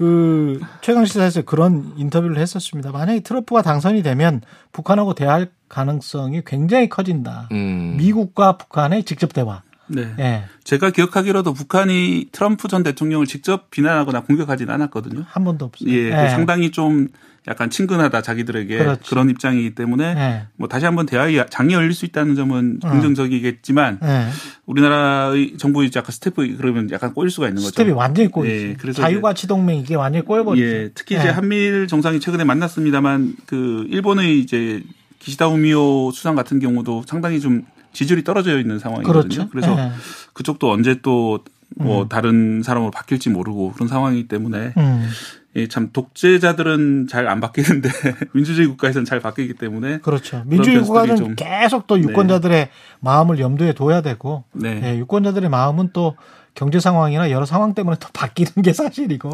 그 0.00 0.58
최강 0.80 1.04
시사에서 1.04 1.42
그런 1.42 1.92
인터뷰를 1.98 2.38
했었습니다. 2.38 2.90
만약에 2.90 3.20
트럼프가 3.20 3.60
당선이 3.60 4.02
되면 4.02 4.40
북한하고 4.72 5.12
대화할 5.12 5.50
가능성이 5.68 6.40
굉장히 6.46 6.88
커진다. 6.88 7.50
음. 7.52 7.96
미국과 7.98 8.56
북한의 8.56 9.04
직접 9.04 9.34
대화. 9.34 9.60
네. 9.88 10.14
예. 10.18 10.44
제가 10.64 10.88
기억하기로도 10.88 11.52
북한이 11.52 12.28
트럼프 12.32 12.66
전 12.68 12.82
대통령을 12.82 13.26
직접 13.26 13.70
비난하거나 13.70 14.22
공격하지는 14.22 14.72
않았거든요. 14.72 15.24
한 15.28 15.44
번도 15.44 15.66
없어요. 15.66 15.90
예, 15.90 16.24
예. 16.24 16.28
상당히 16.30 16.70
좀 16.70 17.08
약간 17.48 17.70
친근하다 17.70 18.20
자기들에게 18.20 18.78
그렇지. 18.78 19.08
그런 19.08 19.30
입장이기 19.30 19.74
때문에 19.74 20.04
예. 20.04 20.42
뭐 20.56 20.68
다시 20.68 20.84
한번 20.84 21.06
대화의 21.06 21.46
장이 21.48 21.72
열릴 21.72 21.94
수 21.94 22.04
있다는 22.04 22.34
점은 22.34 22.80
긍정적이겠지만 22.80 23.98
예. 24.02 24.26
우리나라의 24.66 25.56
정부 25.56 25.84
이제 25.84 25.98
약간 25.98 26.12
스텝이 26.12 26.56
그러면 26.56 26.90
약간 26.90 27.14
꼬일 27.14 27.30
수가 27.30 27.48
있는 27.48 27.62
거죠. 27.62 27.70
스텝이 27.70 27.92
완전히 27.92 28.30
꼬이지. 28.30 28.66
예, 28.66 28.74
그래서 28.78 29.02
자유가치 29.02 29.46
동맹 29.46 29.78
이게 29.78 29.94
완전히 29.94 30.24
꼬여버리죠. 30.24 30.66
예, 30.66 30.90
특히 30.94 31.16
이제 31.16 31.28
예. 31.28 31.30
한미일 31.30 31.86
정상이 31.88 32.20
최근에 32.20 32.44
만났습니다만 32.44 33.36
그 33.46 33.86
일본의 33.88 34.38
이제 34.38 34.82
기시다 35.18 35.48
우미오 35.48 36.10
수상 36.12 36.34
같은 36.34 36.60
경우도 36.60 37.04
상당히 37.06 37.40
좀 37.40 37.64
지지율이 37.92 38.22
떨어져 38.22 38.58
있는 38.60 38.78
상황이거든요. 38.78 39.48
그렇죠. 39.48 39.48
그래서 39.50 39.78
예. 39.78 39.90
그쪽도 40.34 40.70
언제 40.70 41.00
또뭐 41.00 42.08
다른 42.08 42.62
사람으로 42.62 42.90
바뀔지 42.90 43.30
모르고 43.30 43.72
그런 43.72 43.88
상황이기 43.88 44.28
때문에 44.28 44.74
음. 44.76 45.08
예, 45.56 45.66
참 45.66 45.90
독재자들은 45.92 47.08
잘 47.08 47.26
안 47.28 47.40
바뀌는데 47.40 47.88
민주주의 48.32 48.66
국가에서는 48.68 49.04
잘 49.04 49.20
바뀌기 49.20 49.54
때문에 49.54 49.98
그렇죠. 49.98 50.42
민주주의 50.46 50.80
국가는 50.82 51.16
좀- 51.16 51.34
계속 51.34 51.86
또 51.86 51.98
유권자들의 51.98 52.68
마음을 53.00 53.38
염두에 53.40 53.72
둬야 53.72 54.00
되고, 54.00 54.44
네. 54.52 54.80
예, 54.84 54.98
유권자들의 54.98 55.48
마음은 55.50 55.90
또 55.92 56.16
경제 56.54 56.78
상황이나 56.80 57.30
여러 57.30 57.46
상황 57.46 57.74
때문에 57.74 57.96
또 58.00 58.08
바뀌는 58.14 58.62
게 58.62 58.72
사실이고. 58.72 59.30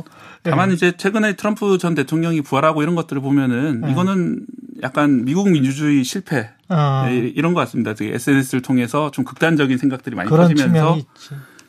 예. 0.47 0.51
다만 0.51 0.73
이제 0.73 0.93
최근에 0.97 1.37
트럼프 1.37 1.77
전 1.79 1.95
대통령이 1.95 2.41
부활하고 2.43 2.83
이런 2.83 2.95
것들을 2.95 3.21
보면은 3.23 3.81
네. 3.83 3.91
이거는 3.93 4.41
약간 4.83 5.25
미국 5.25 5.51
민주주의 5.51 6.03
실패 6.05 6.51
어, 6.69 7.07
예, 7.09 7.17
이런 7.17 7.53
것 7.55 7.61
같습니다. 7.61 7.95
되게 7.95 8.15
SNS를 8.15 8.63
통해서 8.63 9.11
좀 9.11 9.25
극단적인 9.25 9.77
생각들이 9.79 10.17
많이 10.17 10.29
퍼지면서. 10.31 10.99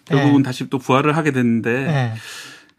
결국은 0.05 0.39
예. 0.39 0.43
다시 0.43 0.69
또 0.69 0.79
부활을 0.79 1.17
하게 1.17 1.31
됐는데 1.31 1.69
예. 1.87 2.13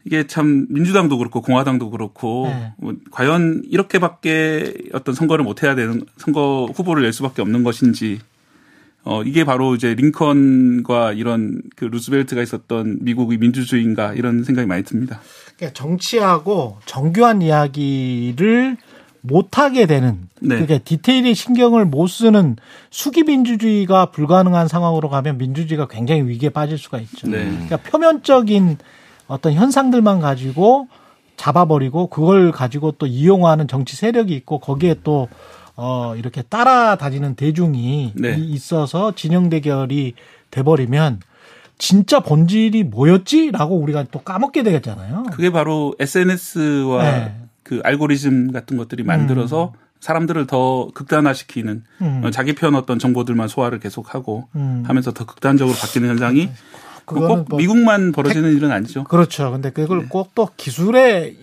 이게 0.05 0.27
참 0.27 0.65
민주당도 0.69 1.17
그렇고 1.17 1.41
공화당도 1.41 1.89
그렇고 1.89 2.47
네. 2.47 2.73
뭐 2.77 2.95
과연 3.11 3.63
이렇게밖에 3.69 4.73
어떤 4.93 5.13
선거를 5.13 5.43
못 5.43 5.63
해야 5.63 5.75
되는 5.75 6.03
선거 6.17 6.67
후보를 6.73 7.03
낼 7.03 7.13
수밖에 7.13 7.41
없는 7.41 7.63
것인지 7.63 8.19
어 9.03 9.23
이게 9.23 9.43
바로 9.43 9.75
이제 9.75 9.93
링컨과 9.93 11.13
이런 11.13 11.61
그 11.75 11.85
루스벨트가 11.85 12.41
있었던 12.41 12.99
미국의 13.01 13.37
민주주의인가 13.37 14.13
이런 14.13 14.43
생각이 14.43 14.67
많이 14.67 14.83
듭니다. 14.83 15.21
그러니까 15.57 15.73
정치하고 15.73 16.77
정교한 16.85 17.41
이야기를 17.41 18.77
못하게 19.21 19.85
되는 19.85 20.29
네. 20.39 20.55
그러니까 20.55 20.77
디테일에 20.79 21.33
신경을 21.33 21.85
못 21.85 22.07
쓰는 22.07 22.55
수기 22.89 23.23
민주주의가 23.23 24.07
불가능한 24.07 24.67
상황으로 24.67 25.09
가면 25.09 25.37
민주주의가 25.37 25.87
굉장히 25.87 26.21
위기에 26.23 26.49
빠질 26.49 26.77
수가 26.77 26.99
있죠. 26.99 27.27
네. 27.27 27.43
그러니까 27.43 27.77
표면적인 27.77 28.77
어떤 29.29 29.53
현상들만 29.53 30.19
가지고 30.19 30.87
잡아버리고 31.37 32.07
그걸 32.07 32.51
가지고 32.51 32.91
또 32.91 33.05
이용하는 33.07 33.67
정치 33.69 33.95
세력이 33.95 34.33
있고 34.35 34.59
거기에 34.59 34.95
또 35.03 35.29
어, 35.77 36.13
이렇게 36.17 36.41
따라다니는 36.41 37.35
대중이 37.35 38.11
네. 38.15 38.35
이- 38.37 38.51
있어서 38.51 39.13
진영 39.15 39.49
대결이 39.49 40.15
돼버리면 40.51 41.21
진짜 41.77 42.19
본질이 42.19 42.83
뭐였지라고 42.83 43.77
우리가 43.79 44.03
또 44.11 44.19
까먹게 44.19 44.63
되겠잖아요. 44.63 45.23
그게 45.31 45.49
바로 45.49 45.95
SNS와 45.97 47.03
네. 47.03 47.35
그 47.63 47.79
알고리즘 47.85 48.51
같은 48.51 48.75
것들이 48.75 49.03
만들어서 49.03 49.71
사람들을 50.01 50.47
더 50.47 50.89
극단화시키는 50.93 51.83
음. 52.01 52.21
어, 52.25 52.31
자기 52.31 52.53
편 52.53 52.75
어떤 52.75 52.99
정보들만 52.99 53.47
소화를 53.47 53.79
계속하고 53.79 54.49
음. 54.55 54.83
하면서 54.85 55.13
더 55.13 55.25
극단적으로 55.25 55.77
바뀌는 55.77 56.09
현상이 56.09 56.49
그거는 57.09 57.45
꼭뭐 57.45 57.57
미국만 57.57 58.11
벌어지는 58.11 58.55
일은 58.55 58.71
아니죠. 58.71 59.03
그렇죠. 59.03 59.51
근데 59.51 59.71
그걸 59.71 60.03
네. 60.03 60.05
꼭또 60.07 60.49
기술의 60.55 61.37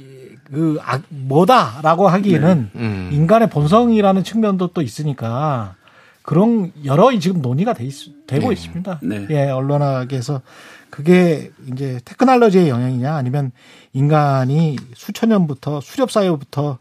그 0.52 0.78
악, 0.82 1.02
뭐다라고 1.08 2.08
하기에는 2.08 2.70
음. 2.76 3.10
인간의 3.12 3.50
본성이라는 3.50 4.22
측면도 4.22 4.68
또 4.68 4.80
있으니까 4.80 5.74
그런 6.22 6.72
여러 6.84 7.16
지금 7.18 7.42
논의가 7.42 7.72
돼 7.72 7.84
있, 7.84 8.26
되고 8.26 8.52
있습니다. 8.52 9.00
네. 9.02 9.26
예, 9.30 9.50
언론학에서 9.50 10.42
그게 10.90 11.50
이제 11.72 12.00
테크놀로지의 12.04 12.68
영향이냐 12.68 13.14
아니면 13.14 13.50
인간이 13.92 14.76
수천 14.94 15.30
년부터 15.30 15.80
수렵 15.80 16.10
사회부터 16.10 16.78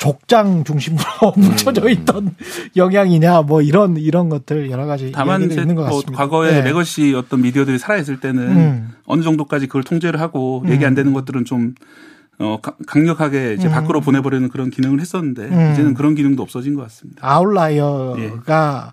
족장 0.00 0.64
중심으로 0.64 1.04
뭉쳐져 1.36 1.90
있던 1.90 2.34
영향이냐 2.74 3.42
뭐 3.42 3.60
이런 3.60 3.98
이런 3.98 4.30
것들 4.30 4.70
여러 4.70 4.86
가지 4.86 5.12
다만 5.12 5.42
이제 5.42 5.60
있는 5.60 5.74
것뭐 5.74 5.88
같습니다. 5.90 6.16
과거에 6.16 6.56
예. 6.56 6.60
legacy 6.62 7.14
어떤 7.14 7.42
미디어들이 7.42 7.78
살아 7.78 7.98
있을 7.98 8.18
때는 8.18 8.42
음. 8.56 8.92
어느 9.04 9.22
정도까지 9.22 9.66
그걸 9.66 9.82
통제를 9.84 10.18
하고 10.18 10.64
얘기 10.68 10.86
안 10.86 10.94
되는 10.94 11.12
것들은 11.12 11.44
좀어 11.44 12.60
가- 12.62 12.76
강력하게 12.86 13.52
이제 13.54 13.68
밖으로 13.68 14.00
보내버리는 14.00 14.48
그런 14.48 14.70
기능을 14.70 15.00
했었는데 15.00 15.42
음. 15.42 15.72
이제는 15.72 15.92
그런 15.92 16.14
기능도 16.14 16.42
없어진 16.42 16.74
것 16.74 16.82
같습니다. 16.84 17.20
outlier가 17.20 18.92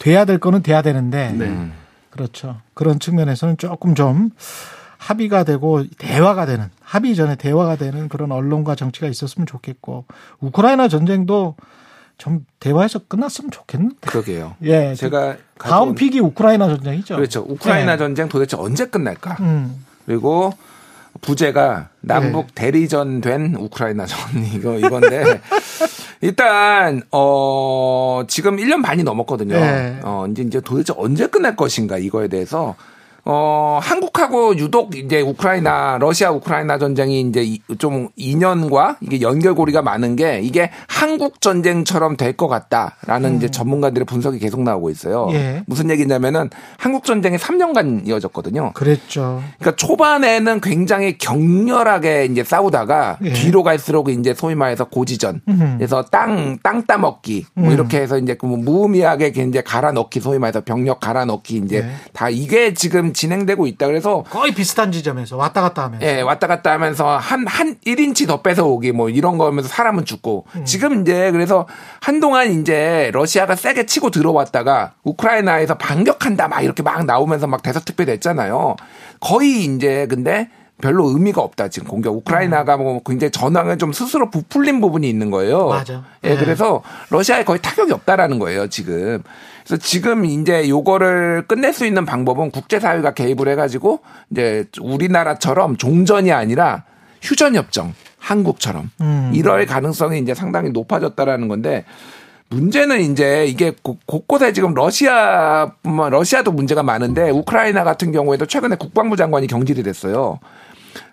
돼야 0.00 0.24
될 0.24 0.38
거는 0.38 0.62
돼야 0.64 0.82
되는데 0.82 1.32
네. 1.38 1.70
그렇죠. 2.10 2.60
그런 2.74 2.98
측면에서는 2.98 3.58
조금 3.58 3.94
좀 3.94 4.30
합의가 4.98 5.44
되고 5.44 5.84
대화가 5.98 6.46
되는 6.46 6.66
합의 6.88 7.14
전에 7.14 7.36
대화가 7.36 7.76
되는 7.76 8.08
그런 8.08 8.32
언론과 8.32 8.74
정치가 8.74 9.08
있었으면 9.08 9.46
좋겠고 9.46 10.06
우크라이나 10.40 10.88
전쟁도 10.88 11.54
좀 12.16 12.46
대화해서 12.60 13.00
끝났으면 13.06 13.50
좋겠는데. 13.50 14.08
그러게요. 14.08 14.56
예. 14.62 14.94
제가 14.94 15.36
다음 15.58 15.94
pick이 15.94 16.18
우크라이나 16.20 16.66
전쟁이죠. 16.66 17.16
그렇죠. 17.16 17.44
우크라이나 17.46 17.92
네. 17.92 17.98
전쟁 17.98 18.30
도대체 18.30 18.56
언제 18.56 18.86
끝날까? 18.86 19.36
음. 19.40 19.84
그리고 20.06 20.54
부제가 21.20 21.90
남북 22.00 22.46
네. 22.46 22.52
대리전 22.54 23.20
된 23.20 23.54
우크라이나 23.54 24.06
전 24.06 24.18
이거 24.54 24.78
이건데 24.78 25.42
일단 26.22 27.02
어 27.12 28.22
지금 28.28 28.56
1년 28.56 28.82
반이 28.82 29.02
넘었거든요. 29.02 29.60
네. 29.60 30.00
어 30.04 30.26
이제 30.30 30.42
이제 30.42 30.60
도대체 30.62 30.94
언제 30.96 31.26
끝날 31.26 31.54
것인가 31.54 31.98
이거에 31.98 32.28
대해서 32.28 32.76
어 33.30 33.78
한국하고 33.82 34.56
유독 34.56 34.96
이제 34.96 35.20
우크라이나 35.20 35.98
러시아 36.00 36.30
우크라이나 36.30 36.78
전쟁이 36.78 37.20
이제 37.20 37.42
이- 37.42 37.60
좀 37.76 38.08
인연과 38.16 38.96
이게 39.02 39.20
연결고리가 39.20 39.82
많은 39.82 40.16
게 40.16 40.40
이게 40.42 40.70
한국 40.88 41.42
전쟁처럼 41.42 42.16
될 42.16 42.38
것 42.38 42.46
같다라는 42.48 43.36
이제 43.36 43.50
전문가들의 43.50 44.06
분석이 44.06 44.38
계속 44.38 44.62
나오고 44.62 44.90
있어요. 44.90 45.26
음. 45.30 45.34
예. 45.34 45.62
무슨 45.66 45.90
얘기냐면은 45.90 46.48
한국 46.78 47.04
전쟁이 47.04 47.36
3년간 47.36 48.06
이어졌거든요. 48.08 48.72
그랬죠. 48.74 49.42
그러니까 49.58 49.76
초반에는 49.76 50.60
굉장히 50.60 51.18
격렬하게 51.18 52.26
이제 52.30 52.44
싸우다가 52.44 53.18
예. 53.24 53.32
뒤로 53.32 53.62
갈수록 53.62 54.08
이제 54.08 54.32
소위 54.34 54.54
말해서 54.54 54.84
고지전. 54.84 55.40
음. 55.48 55.74
그래서 55.78 56.02
땅, 56.04 56.58
땅 56.62 56.86
따먹기. 56.86 57.46
뭐 57.54 57.68
음. 57.68 57.72
이렇게 57.72 57.98
해서 58.00 58.18
이제 58.18 58.34
그 58.34 58.46
무의미하게 58.46 59.32
이제 59.48 59.60
갈아 59.62 59.90
넣기. 59.92 60.20
소위 60.20 60.38
말해서 60.38 60.60
병력 60.62 61.00
갈아 61.00 61.24
넣기. 61.24 61.56
이제 61.56 61.80
네. 61.82 61.90
다 62.12 62.30
이게 62.30 62.72
지금 62.74 63.12
진행되고 63.18 63.66
있다. 63.66 63.86
그래서 63.88 64.22
거의 64.30 64.54
비슷한 64.54 64.92
지점에서 64.92 65.36
왔다 65.36 65.60
갔다 65.60 65.82
하면서. 65.82 66.06
예, 66.06 66.20
왔다 66.20 66.46
갔다 66.46 66.70
하면서 66.70 67.16
한, 67.16 67.46
한 67.48 67.76
1인치 67.84 68.28
더 68.28 68.42
뺏어 68.42 68.64
오기 68.64 68.92
뭐 68.92 69.10
이런 69.10 69.38
거 69.38 69.46
하면서 69.46 69.68
사람은 69.68 70.04
죽고. 70.04 70.46
음. 70.54 70.64
지금 70.64 71.02
이제 71.02 71.32
그래서 71.32 71.66
한동안 72.00 72.60
이제 72.60 73.10
러시아가 73.12 73.56
세게 73.56 73.86
치고 73.86 74.10
들어왔다가 74.10 74.92
우크라이나에서 75.02 75.76
반격한다 75.76 76.46
막 76.46 76.62
이렇게 76.62 76.84
막 76.84 77.04
나오면서 77.04 77.48
막 77.48 77.62
대서특별했잖아요. 77.62 78.76
거의 79.18 79.64
이제 79.64 80.06
근데 80.08 80.48
별로 80.80 81.08
의미가 81.08 81.40
없다 81.42 81.68
지금 81.68 81.88
공격 81.88 82.14
우크라이나가 82.16 82.76
뭐 82.76 83.00
굉장히 83.04 83.30
전황을 83.32 83.78
좀 83.78 83.92
스스로 83.92 84.30
부풀린 84.30 84.80
부분이 84.80 85.08
있는 85.08 85.30
거예요. 85.30 85.68
맞아. 85.68 86.04
예, 86.24 86.30
네. 86.30 86.36
그래서 86.36 86.82
러시아에 87.10 87.44
거의 87.44 87.60
타격이 87.60 87.92
없다라는 87.92 88.38
거예요 88.38 88.68
지금. 88.68 89.22
그래서 89.66 89.82
지금 89.82 90.24
이제 90.24 90.68
요거를 90.68 91.44
끝낼 91.48 91.72
수 91.72 91.84
있는 91.84 92.06
방법은 92.06 92.50
국제사회가 92.52 93.12
개입을 93.14 93.48
해가지고 93.48 94.00
이제 94.30 94.64
우리나라처럼 94.80 95.76
종전이 95.76 96.32
아니라 96.32 96.84
휴전협정 97.22 97.92
한국처럼 98.20 98.90
음. 99.00 99.32
이럴 99.34 99.66
가능성이 99.66 100.20
이제 100.20 100.32
상당히 100.34 100.70
높아졌다라는 100.70 101.48
건데 101.48 101.84
문제는 102.50 103.00
이제 103.02 103.44
이게 103.46 103.72
곳- 103.82 103.98
곳곳에 104.06 104.52
지금 104.54 104.72
러시아뿐만 104.74 106.10
러시아도 106.12 106.50
문제가 106.52 106.82
많은데 106.82 107.30
우크라이나 107.30 107.84
같은 107.84 108.10
경우에도 108.12 108.46
최근에 108.46 108.76
국방부 108.76 109.16
장관이 109.16 109.46
경질이 109.48 109.82
됐어요. 109.82 110.38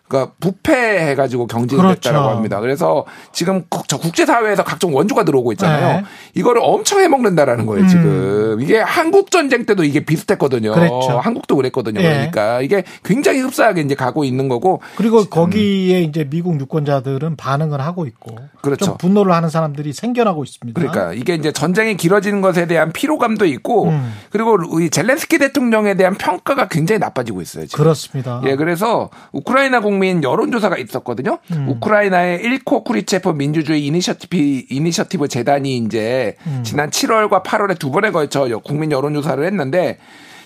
그러니까 0.07 0.33
부패해가지고 0.39 1.47
경질이 1.47 1.81
그렇죠. 1.81 1.95
됐다라고 1.99 2.29
합니다. 2.29 2.59
그래서 2.59 3.05
지금 3.31 3.63
국- 3.69 3.87
국제사회에서 3.87 4.63
각종 4.63 4.95
원조가 4.95 5.23
들어오고 5.25 5.51
있잖아요. 5.53 5.87
네. 5.87 5.99
음. 5.99 6.05
이거를 6.35 6.61
엄청 6.63 6.99
해먹는다라는 6.99 7.65
거예요, 7.65 7.87
지금. 7.87 8.57
이게 8.61 8.79
한국 8.79 9.31
전쟁 9.31 9.65
때도 9.65 9.83
이게 9.83 10.05
비슷했거든요. 10.05 10.73
그랬죠. 10.73 11.19
한국도 11.19 11.55
그랬거든요. 11.55 12.01
예. 12.01 12.09
그러니까 12.31 12.61
이게 12.61 12.83
굉장히 13.03 13.39
흡사하게 13.39 13.81
이제 13.81 13.95
가고 13.95 14.23
있는 14.23 14.47
거고. 14.47 14.81
그리고 14.95 15.25
거기에 15.25 16.01
이제 16.01 16.27
미국 16.29 16.59
유권자들은 16.59 17.35
반응을 17.35 17.81
하고 17.81 18.05
있고 18.05 18.35
그렇죠. 18.61 18.85
좀 18.85 18.97
분노를 18.97 19.33
하는 19.33 19.49
사람들이 19.49 19.93
생겨나고 19.93 20.43
있습니다. 20.43 20.79
그러니까 20.79 21.13
이게 21.13 21.33
이제 21.35 21.51
전쟁이 21.51 21.97
길어지는 21.97 22.41
것에 22.41 22.67
대한 22.67 22.91
피로감도 22.91 23.45
있고 23.45 23.89
음. 23.89 24.13
그리고 24.29 24.57
이 24.81 24.89
젤렌스키 24.89 25.37
대통령에 25.39 25.95
대한 25.95 26.15
평가가 26.15 26.67
굉장히 26.67 26.99
나빠지고 26.99 27.41
있어요. 27.41 27.65
지금. 27.65 27.83
그렇습니다. 27.83 28.41
예, 28.45 28.55
그래서 28.55 29.09
우크라이나 29.31 29.79
국민 29.95 30.21
여론조사가 30.23 30.77
있었거든요. 30.77 31.37
음. 31.51 31.69
우크라이나의 31.69 32.41
일코 32.43 32.83
쿠리체프 32.83 33.29
민주주의 33.29 33.85
이니셔티브, 33.87 34.35
이니셔티브 34.69 35.29
재단이 35.29 35.77
이제 35.77 36.35
음. 36.47 36.61
지난 36.63 36.89
7월과 36.89 37.43
8월에 37.43 37.79
두 37.79 37.91
번에 37.91 38.11
걸쳐 38.11 38.49
여- 38.49 38.59
국민 38.59 38.91
여론조사를 38.91 39.41
했는데 39.45 39.97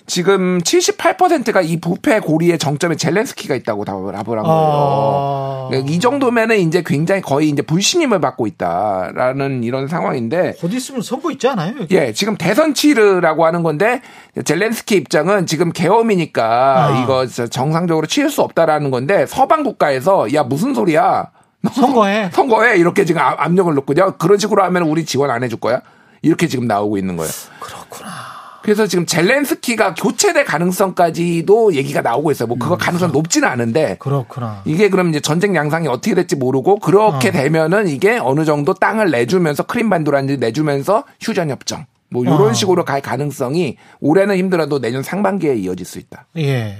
지금 0.09 0.57
78%가 0.57 1.61
이 1.61 1.79
부패 1.79 2.19
고리의 2.19 2.57
정점에 2.57 2.95
젤렌스키가 2.95 3.53
있다고 3.55 3.85
답을 3.85 4.15
한 4.17 4.23
거예요. 4.25 4.43
어... 4.43 5.67
그러니까 5.69 5.91
이 5.91 5.99
정도면은 5.99 6.57
이제 6.57 6.81
굉장히 6.83 7.21
거의 7.21 7.49
이제 7.49 7.61
불신임을 7.61 8.19
받고 8.19 8.47
있다라는 8.47 9.63
이런 9.63 9.87
상황인데 9.87 10.55
곧 10.59 10.73
있으면 10.73 11.03
선거 11.03 11.29
있지 11.31 11.47
않아요? 11.47 11.75
여기? 11.79 11.95
예, 11.95 12.11
지금 12.11 12.35
대선 12.37 12.73
치르라고 12.73 13.45
하는 13.45 13.61
건데 13.61 14.01
젤렌스키 14.43 14.95
입장은 14.95 15.45
지금 15.45 15.71
계엄이니까 15.71 16.87
아. 16.87 17.03
이거 17.03 17.27
저 17.27 17.45
정상적으로 17.45 18.07
치를 18.07 18.31
수 18.31 18.41
없다라는 18.41 18.89
건데 18.89 19.27
서방 19.27 19.63
국가에서 19.63 20.33
야 20.33 20.41
무슨 20.41 20.73
소리야? 20.73 21.27
너 21.61 21.69
선거해. 21.69 22.31
선거해 22.33 22.77
이렇게 22.77 23.05
지금 23.05 23.21
압- 23.21 23.39
압력을 23.39 23.71
놓고요. 23.75 24.15
그런 24.17 24.39
식으로 24.39 24.63
하면 24.63 24.83
우리 24.83 25.05
지원 25.05 25.29
안 25.29 25.43
해줄 25.43 25.59
거야? 25.59 25.81
이렇게 26.23 26.47
지금 26.47 26.65
나오고 26.65 26.97
있는 26.97 27.15
거예요. 27.15 27.31
그렇구나. 27.59 28.38
그래서 28.61 28.87
지금 28.87 29.05
젤렌스키가 29.05 29.95
교체될 29.95 30.45
가능성까지도 30.45 31.73
얘기가 31.75 32.01
나오고 32.01 32.31
있어요. 32.31 32.47
뭐 32.47 32.57
그거 32.57 32.77
가능성 32.77 33.11
높지는 33.11 33.47
않은데 33.47 33.97
그렇구나. 33.99 34.61
이게 34.65 34.89
그럼 34.89 35.09
이제 35.09 35.19
전쟁 35.19 35.55
양상이 35.55 35.87
어떻게 35.87 36.15
될지 36.15 36.35
모르고 36.35 36.79
그렇게 36.79 37.31
되면은 37.31 37.87
이게 37.87 38.17
어느 38.17 38.45
정도 38.45 38.73
땅을 38.73 39.11
내주면서 39.11 39.63
크림반도라든지 39.63 40.37
내주면서 40.37 41.03
휴전 41.21 41.49
협정 41.49 41.85
뭐 42.09 42.23
이런 42.23 42.41
어. 42.41 42.53
식으로 42.53 42.85
갈 42.85 43.01
가능성이 43.01 43.77
올해는 43.99 44.35
힘들어도 44.37 44.79
내년 44.79 45.03
상반기에 45.03 45.55
이어질 45.55 45.85
수 45.85 45.99
있다. 45.99 46.27
예. 46.37 46.75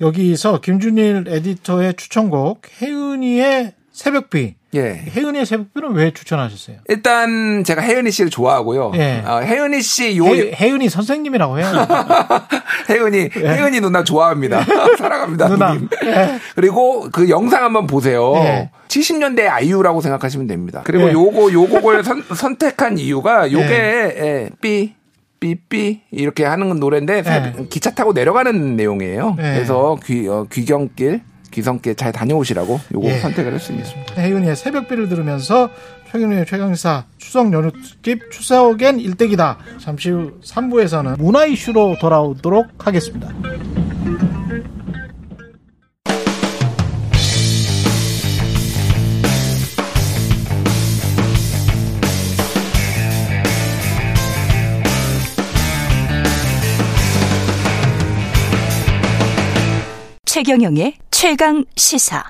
여기서 0.00 0.60
김준일 0.60 1.26
에디터의 1.28 1.94
추천곡 1.94 2.62
혜은이의 2.80 3.74
새벽비. 3.92 4.54
예. 4.74 5.02
혜은이의 5.16 5.46
새벽비는 5.46 5.92
왜 5.94 6.12
추천하셨어요? 6.12 6.76
일단 6.88 7.64
제가 7.64 7.82
혜은이 7.82 8.10
씨를 8.12 8.30
좋아하고요. 8.30 8.92
예. 8.94 9.22
어, 9.26 9.40
혜은이 9.40 9.82
씨 9.82 10.16
요 10.16 10.26
혜, 10.26 10.52
혜은이 10.54 10.88
선생님이라고 10.88 11.58
해요. 11.58 11.66
혜은이 12.88 13.30
혜은이 13.34 13.80
누나 13.80 14.04
좋아합니다. 14.04 14.64
사랑합니다. 14.98 15.48
누나. 15.48 15.76
예. 16.04 16.38
그리고 16.54 17.08
그 17.10 17.28
영상 17.28 17.64
한번 17.64 17.86
보세요. 17.86 18.32
예. 18.36 18.70
70년대 18.88 19.48
아이유라고 19.48 20.00
생각하시면 20.00 20.46
됩니다. 20.46 20.82
그리고 20.84 21.08
예. 21.08 21.12
요거 21.12 21.52
요 21.52 21.66
곡을 21.66 22.04
선, 22.04 22.22
선택한 22.22 22.98
이유가 22.98 23.50
요게 23.50 23.64
예. 23.66 24.14
예, 24.24 24.50
삐 24.60 24.94
삐삐 25.40 26.02
이렇게 26.10 26.44
하는 26.44 26.78
노래인데 26.78 27.22
새- 27.22 27.54
예. 27.58 27.64
기차 27.70 27.90
타고 27.92 28.12
내려가는 28.12 28.76
내용이에요. 28.76 29.36
예. 29.38 29.42
그래서 29.54 29.96
귀 30.04 30.28
어, 30.28 30.46
귀경길 30.52 31.22
귀성길 31.50 31.94
잘 31.96 32.12
다녀오시라고 32.12 32.80
요거 32.94 33.08
예. 33.08 33.18
선택을 33.18 33.54
했습니다. 33.54 33.88
혜은이의 34.16 34.56
새벽비를 34.56 35.08
들으면서 35.08 35.70
최경련의 36.10 36.46
최강사 36.46 37.04
추석 37.18 37.52
연휴 37.52 37.70
특집 37.70 38.30
추석엔 38.30 39.00
일대기다. 39.00 39.58
잠시 39.80 40.10
후 40.10 40.32
3부에서는 40.42 41.18
문화 41.18 41.46
이슈로 41.46 41.98
돌아오도록 42.00 42.66
하겠습니다. 42.78 43.32
최경영의 60.32 60.94
최강 61.10 61.64
시사. 61.74 62.22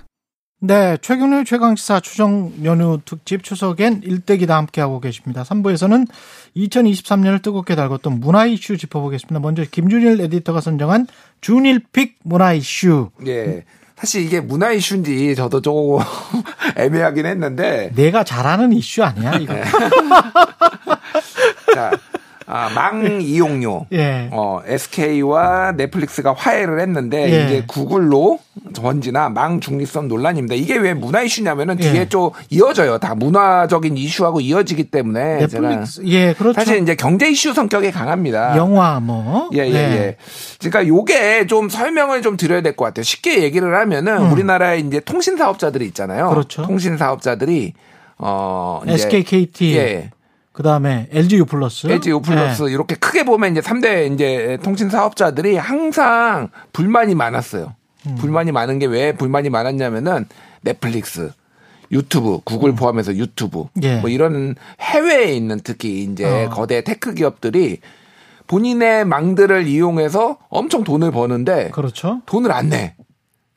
네, 0.62 0.96
최경련의 1.02 1.44
최강 1.44 1.76
시사 1.76 2.00
추석 2.00 2.64
연휴 2.64 2.98
특집 3.04 3.44
추석엔 3.44 4.00
일대기다 4.02 4.56
함께하고 4.56 5.00
계십니다. 5.00 5.42
3부에서는 5.42 6.08
2023년을 6.56 7.42
뜨겁게 7.42 7.76
달궜던 7.76 8.20
문화 8.20 8.46
이슈 8.46 8.78
짚어보겠습니다. 8.78 9.40
먼저 9.40 9.66
김준일 9.70 10.18
에디터가 10.22 10.62
선정한 10.62 11.08
준일픽 11.42 12.20
문화 12.22 12.54
이슈. 12.54 13.10
예. 13.26 13.64
사실 13.96 14.24
이게 14.24 14.40
문화 14.40 14.72
이슈인지 14.72 15.34
저도 15.34 15.60
조금 15.60 16.02
애매하긴 16.76 17.26
했는데 17.26 17.92
내가 17.94 18.24
잘하는 18.24 18.72
이슈 18.72 19.04
아니야, 19.04 19.34
이거. 19.34 19.52
자, 21.74 21.90
아, 22.52 22.68
망 22.74 23.20
이용료. 23.22 23.86
예. 23.94 24.28
어, 24.32 24.60
SK와 24.66 25.72
넷플릭스가 25.76 26.34
화해를 26.36 26.80
했는데 26.80 27.22
예. 27.32 27.44
이제 27.46 27.64
구글로 27.66 28.40
번지나 28.74 29.28
망 29.28 29.60
중립성 29.60 30.08
논란입니다. 30.08 30.56
이게 30.56 30.76
왜 30.76 30.94
문화 30.94 31.22
이슈냐면은 31.22 31.78
예. 31.80 31.92
뒤에 31.92 32.08
좀 32.08 32.30
이어져요. 32.50 32.98
다 32.98 33.14
문화적인 33.14 33.96
이슈하고 33.96 34.40
이어지기 34.40 34.84
때문에 34.90 35.46
넷플릭스 35.46 36.02
예 36.06 36.32
그렇죠. 36.34 36.54
사실 36.58 36.82
이제 36.82 36.94
경제 36.96 37.30
이슈 37.30 37.52
성격이 37.54 37.92
강합니다. 37.92 38.56
영화 38.56 38.98
뭐 39.00 39.48
예, 39.54 39.60
예, 39.60 39.74
예. 39.74 40.16
그러니까 40.58 40.86
요게 40.86 41.46
좀 41.46 41.68
설명을 41.68 42.22
좀 42.22 42.36
드려야 42.36 42.60
될 42.62 42.74
것 42.74 42.84
같아요. 42.86 43.02
쉽게 43.02 43.42
얘기를 43.42 43.76
하면은 43.76 44.30
우리나라에 44.30 44.78
이제 44.78 45.00
통신 45.00 45.36
사업자들이 45.36 45.84
있잖아요. 45.86 46.28
음. 46.28 46.30
그렇죠. 46.30 46.62
통신 46.62 46.96
사업자들이 46.96 47.74
어 48.18 48.80
이제 48.84 48.94
SK, 48.94 49.22
KT, 49.24 49.76
예. 49.76 50.10
그다음에 50.52 51.08
LG 51.12 51.36
U 51.36 51.44
플러스, 51.44 51.86
LG 51.86 52.10
U 52.10 52.20
플러스 52.20 52.64
예. 52.68 52.72
이렇게 52.72 52.94
크게 52.96 53.24
보면 53.24 53.52
이제 53.52 53.60
3대 53.60 54.12
이제 54.12 54.58
통신 54.62 54.90
사업자들이 54.90 55.56
항상 55.56 56.48
불만이 56.72 57.14
많았어요. 57.14 57.74
음. 58.06 58.14
불만이 58.16 58.50
많은 58.52 58.78
게 58.78 58.86
왜 58.86 59.12
불만이 59.12 59.50
많았냐면은 59.50 60.26
넷플릭스 60.62 61.32
유튜브, 61.92 62.40
구글 62.44 62.74
포함해서 62.74 63.16
유튜브, 63.16 63.62
음. 63.62 63.82
예. 63.82 63.96
뭐 64.00 64.10
이런 64.10 64.54
해외에 64.80 65.34
있는 65.34 65.60
특히 65.62 66.04
이제 66.04 66.46
어. 66.46 66.48
거대 66.50 66.82
tech 66.82 67.14
기업들이 67.14 67.78
본인의 68.46 69.04
망들을 69.04 69.66
이용해서 69.68 70.38
엄청 70.48 70.82
돈을 70.82 71.12
버는데 71.12 71.70
그렇죠. 71.70 72.20
돈을 72.26 72.50
안 72.52 72.68
내. 72.70 72.94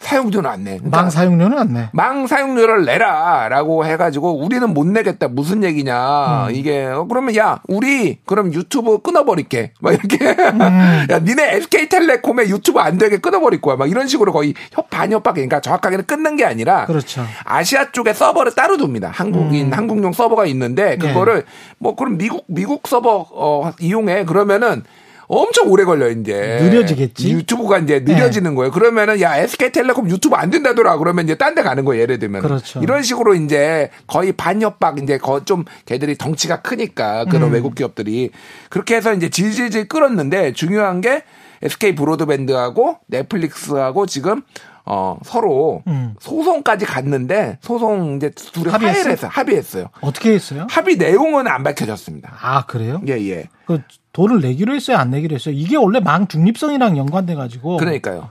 사용료는 0.03 0.49
안 0.49 0.63
내. 0.63 0.77
그러니까 0.77 1.01
망 1.01 1.09
사용료는 1.09 1.57
안 1.57 1.73
내. 1.73 1.89
망 1.93 2.27
사용료를 2.27 2.85
내라라고 2.85 3.85
해가지고 3.85 4.43
우리는 4.43 4.71
못 4.73 4.85
내겠다 4.85 5.27
무슨 5.29 5.63
얘기냐 5.63 6.47
음. 6.47 6.55
이게 6.55 6.85
어, 6.85 7.05
그러면 7.09 7.35
야 7.35 7.61
우리 7.67 8.19
그럼 8.25 8.53
유튜브 8.53 9.01
끊어버릴게 9.01 9.71
막 9.79 9.93
이렇게 9.93 10.17
음. 10.25 10.59
야 11.09 11.19
니네 11.19 11.55
SK텔레콤에 11.55 12.49
유튜브 12.49 12.79
안 12.79 12.97
되게 12.97 13.17
끊어버릴 13.17 13.61
거야 13.61 13.75
막 13.75 13.89
이런 13.89 14.07
식으로 14.07 14.31
거의 14.31 14.53
협 14.71 14.89
반협박 14.89 15.35
그러니까 15.35 15.59
정확하게는 15.61 16.05
끊는 16.05 16.35
게 16.35 16.45
아니라 16.45 16.85
그렇죠. 16.85 17.25
아시아 17.45 17.91
쪽에 17.91 18.13
서버를 18.13 18.53
따로 18.55 18.77
둡니다 18.77 19.09
한국인 19.13 19.71
한국용 19.73 20.13
서버가 20.13 20.45
있는데 20.47 20.97
네. 20.97 20.97
그거를 20.97 21.45
뭐 21.79 21.95
그럼 21.95 22.17
미국 22.17 22.43
미국 22.47 22.87
서버 22.87 23.25
어, 23.31 23.71
이용해 23.79 24.25
그러면은 24.25 24.83
엄청 25.27 25.69
오래 25.71 25.83
걸려 25.85 26.09
이제 26.09 26.59
느려지겠지? 26.61 27.31
유튜브가 27.31 27.79
이제 27.79 27.99
느려지는 28.01 28.55
거예요. 28.55 28.71
그러면은 28.71 29.21
야 29.21 29.37
SK텔레콤 29.37 30.09
유튜브 30.09 30.35
안 30.35 30.49
된다더라 30.49 30.97
그러면 30.97 31.25
이제 31.25 31.35
딴 31.35 31.53
데 31.55 31.61
가는 31.61 31.85
거예요. 31.85 32.01
예를 32.01 32.19
들면 32.19 32.41
그렇죠. 32.41 32.79
이런 32.81 33.03
식으로 33.03 33.35
이제 33.35 33.89
거의 34.07 34.31
반협박 34.33 34.99
이제 34.99 35.17
거 35.17 35.43
좀 35.45 35.65
걔들이 35.85 36.17
덩치가 36.17 36.61
크니까 36.61 37.25
그런 37.25 37.49
음. 37.49 37.53
외국 37.53 37.75
기업들이 37.75 38.31
그렇게 38.69 38.95
해서 38.95 39.13
이제 39.13 39.29
질질질 39.29 39.87
끌었는데 39.89 40.53
중요한 40.53 41.01
게 41.01 41.23
SK 41.61 41.95
브로드밴드하고 41.95 42.97
넷플릭스하고 43.07 44.05
지금 44.05 44.41
어 44.85 45.17
서로 45.23 45.81
음. 45.87 46.13
소송까지 46.19 46.85
갔는데 46.85 47.57
소송 47.61 48.17
이제 48.17 48.29
둘이 48.31 48.69
합의했어요? 48.69 49.11
했어요. 49.13 49.31
합의했어요. 49.33 49.85
어떻게 50.01 50.31
했어요? 50.33 50.67
합의 50.69 50.97
내용은 50.97 51.47
안 51.47 51.63
밝혀졌습니다. 51.63 52.33
아 52.41 52.65
그래요? 52.65 53.01
예, 53.07 53.13
예. 53.29 53.47
그 53.65 53.81
돈을 54.13 54.41
내기로 54.41 54.73
했어요, 54.75 54.97
안 54.97 55.09
내기로 55.09 55.35
했어요? 55.35 55.55
이게 55.57 55.75
원래 55.75 55.99
망 55.99 56.27
중립성이랑 56.27 56.97
연관돼 56.97 57.35
가지고 57.35 57.77
그러니까요. 57.77 58.29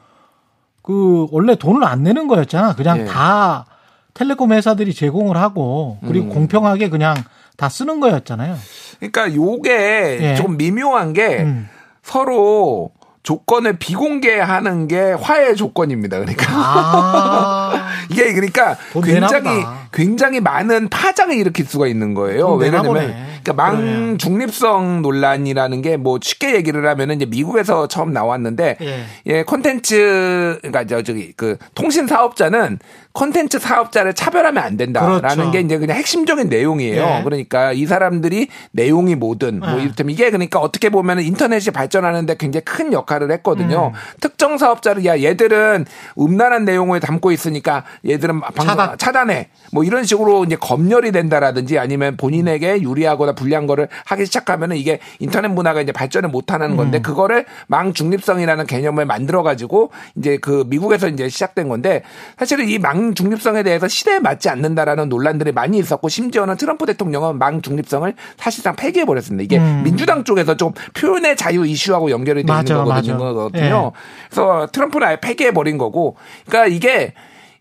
그 0.82 1.26
원래 1.30 1.54
돈을 1.54 1.84
안 1.84 2.02
내는 2.02 2.28
거였잖아. 2.28 2.74
그냥 2.74 3.00
예. 3.00 3.04
다 3.04 3.66
텔레콤 4.14 4.52
회사들이 4.52 4.94
제공을 4.94 5.36
하고 5.36 5.98
그리고 6.06 6.26
음. 6.26 6.30
공평하게 6.30 6.88
그냥 6.88 7.14
다 7.56 7.68
쓰는 7.68 8.00
거였잖아요. 8.00 8.56
그러니까 8.98 9.34
요게 9.34 10.18
예. 10.20 10.34
좀 10.36 10.56
미묘한 10.56 11.12
게 11.12 11.42
음. 11.42 11.68
서로 12.02 12.92
조건을 13.22 13.78
비공개하는 13.78 14.88
게 14.88 15.12
화해 15.12 15.54
조건입니다. 15.54 16.18
그러니까 16.18 16.44
아, 16.50 17.61
이게 18.10 18.32
그러니까 18.32 18.76
돈 18.92 19.02
내나 19.04 19.28
굉장히 19.28 19.60
보다. 19.60 19.78
굉장히 19.92 20.40
많은 20.40 20.88
파장을 20.88 21.34
일으킬 21.34 21.64
수가 21.66 21.86
있는 21.86 22.14
거예요. 22.14 22.52
왜냐면 22.54 22.86
보네. 22.86 23.26
그러니까 23.44 23.52
망. 23.54 24.18
중립성 24.18 25.00
논란이라는 25.02 25.80
게 25.82 25.92
뭐 26.02 26.18
쉽게 26.20 26.54
얘기를 26.56 26.86
하면은 26.88 27.16
이제 27.16 27.26
미국에서 27.26 27.86
처음 27.86 28.12
나왔는데 28.12 28.76
예. 28.80 29.04
예, 29.26 29.42
콘텐츠 29.44 30.58
그러니까 30.62 30.84
저 30.86 31.02
저기 31.02 31.32
그 31.36 31.56
통신 31.74 32.06
사업자는 32.08 32.78
콘텐츠 33.12 33.58
사업자를 33.58 34.14
차별하면 34.14 34.62
안 34.62 34.76
된다라는 34.76 35.20
그렇죠. 35.20 35.50
게 35.50 35.60
이제 35.60 35.78
그냥 35.78 35.96
핵심적인 35.98 36.48
내용이에요. 36.48 37.02
예. 37.02 37.22
그러니까 37.22 37.72
이 37.72 37.86
사람들이 37.86 38.48
내용이 38.72 39.14
뭐든 39.14 39.60
뭐 39.60 39.78
예. 39.78 39.82
이를테면 39.82 40.12
이게 40.12 40.30
그러니까 40.30 40.58
어떻게 40.58 40.88
보면은 40.88 41.22
인터넷이 41.22 41.70
발전하는데 41.72 42.36
굉장히 42.36 42.64
큰 42.64 42.92
역할을 42.92 43.30
했거든요. 43.32 43.92
음. 43.94 43.98
특정 44.20 44.58
사업자를 44.58 45.04
야 45.04 45.20
얘들은 45.20 45.84
음란한 46.18 46.64
내용을 46.64 46.98
담고 47.00 47.30
있으니까 47.32 47.61
얘들은 48.06 48.40
방송 48.40 48.66
차단. 48.66 48.98
차단해. 48.98 49.48
뭐 49.72 49.84
이런 49.84 50.04
식으로 50.04 50.44
이제 50.44 50.56
검열이 50.56 51.12
된다라든지 51.12 51.78
아니면 51.78 52.16
본인에게 52.16 52.82
유리하거나 52.82 53.32
불리한 53.32 53.66
거를 53.66 53.88
하기 54.04 54.26
시작하면은 54.26 54.76
이게 54.76 54.98
인터넷 55.18 55.48
문화가 55.48 55.80
이제 55.80 55.92
발전을 55.92 56.28
못 56.28 56.52
하는 56.52 56.76
건데 56.76 56.98
음. 56.98 57.02
그거를 57.02 57.46
망 57.68 57.92
중립성이라는 57.94 58.66
개념을 58.66 59.06
만들어 59.06 59.42
가지고 59.42 59.90
이제 60.16 60.36
그 60.36 60.64
미국에서 60.66 61.08
이제 61.08 61.28
시작된 61.28 61.68
건데 61.68 62.02
사실은 62.38 62.68
이 62.68 62.78
망 62.82 63.14
중립성에 63.14 63.62
대해서 63.62 63.86
시대에 63.86 64.18
맞지 64.18 64.48
않는다라는 64.48 65.08
논란들이 65.08 65.52
많이 65.52 65.78
있었고 65.78 66.08
심지어는 66.08 66.56
트럼프 66.56 66.84
대통령은 66.86 67.38
망 67.38 67.62
중립성을 67.62 68.12
사실상 68.36 68.74
폐기해 68.74 69.04
버렸습니다. 69.04 69.44
이게 69.44 69.58
음. 69.58 69.82
민주당 69.84 70.24
쪽에서 70.24 70.56
좀 70.56 70.72
표현의 70.94 71.36
자유 71.36 71.64
이슈하고 71.64 72.10
연결이 72.10 72.40
있는 72.40 72.52
거거든요. 72.52 72.84
맞아. 72.88 73.16
거거든요. 73.16 73.92
그래서 74.28 74.66
트럼프는 74.72 75.06
아예 75.06 75.16
폐기해 75.20 75.52
버린 75.52 75.78
거고 75.78 76.16
그러니까 76.46 76.74
이게 76.74 77.14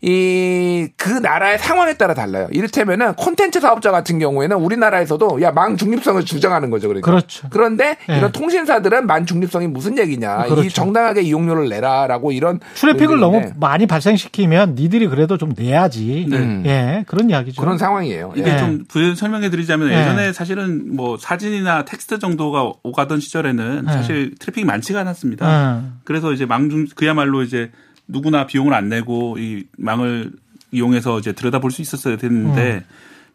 이, 0.04 0.88
그 0.98 1.10
나라의 1.10 1.60
상황에 1.60 1.94
따라 1.94 2.16
달라요. 2.16 2.48
이를테면은 2.52 3.14
콘텐츠 3.14 3.60
사업자 3.60 3.92
같은 3.92 4.18
경우에는 4.18 4.58
우리나라에서도 4.58 5.42
야, 5.44 5.52
망 5.52 5.78
중립성을 5.78 6.26
주장하는 6.26 6.72
거죠. 6.72 6.88
그러니까. 6.88 7.10
그렇죠. 7.10 7.48
그런데 7.52 7.98
예. 8.10 8.18
이런 8.18 8.32
통신사들은 8.32 9.06
만 9.06 9.28
중립성이 9.28 9.68
무슨 9.68 10.00
얘기냐. 10.00 10.46
그렇죠. 10.46 10.64
이 10.64 10.70
정당하게 10.70 11.22
이용료를 11.22 11.70
내라라고 11.70 12.32
이런. 12.32 12.60
트래픽을 12.74 13.20
너무 13.20 13.52
많이 13.60 13.86
발생시키면 13.86 14.74
니들이 14.74 15.08
그래도 15.08 15.38
좀 15.38 15.54
내야지. 15.56 16.26
네. 16.28 16.64
예, 16.66 17.04
그런 17.08 17.30
이야기죠. 17.30 17.62
그런 17.62 17.78
상황이에요. 17.78 18.34
이게 18.36 18.54
예. 18.54 18.58
좀 18.58 18.86
부연 18.88 19.14
설명해 19.16 19.52
드리자면 19.52 19.92
예. 19.92 20.00
예전에 20.00 20.34
사실은 20.34 20.96
뭐 20.96 21.18
사진이나 21.18 21.86
텍스트 21.86 22.18
정도가 22.18 22.74
오가던 22.82 23.20
시절에는 23.20 23.86
예. 23.88 23.94
사실 23.94 24.34
트래픽이 24.40 24.66
많지가 24.66 25.00
않았습니다. 25.02 25.78
음. 25.78 26.00
그래서 26.06 26.32
이제 26.32 26.48
망중 26.48 26.88
그야말로 26.96 27.44
이제 27.44 27.70
누구나 28.12 28.46
비용을 28.46 28.74
안 28.74 28.90
내고 28.90 29.38
이 29.40 29.66
망을 29.78 30.32
이용해서 30.72 31.20
이제 31.20 31.32
들여다볼 31.32 31.72
수 31.72 31.82
있었어야 31.82 32.18
됐는데 32.18 32.74
음. 32.76 32.82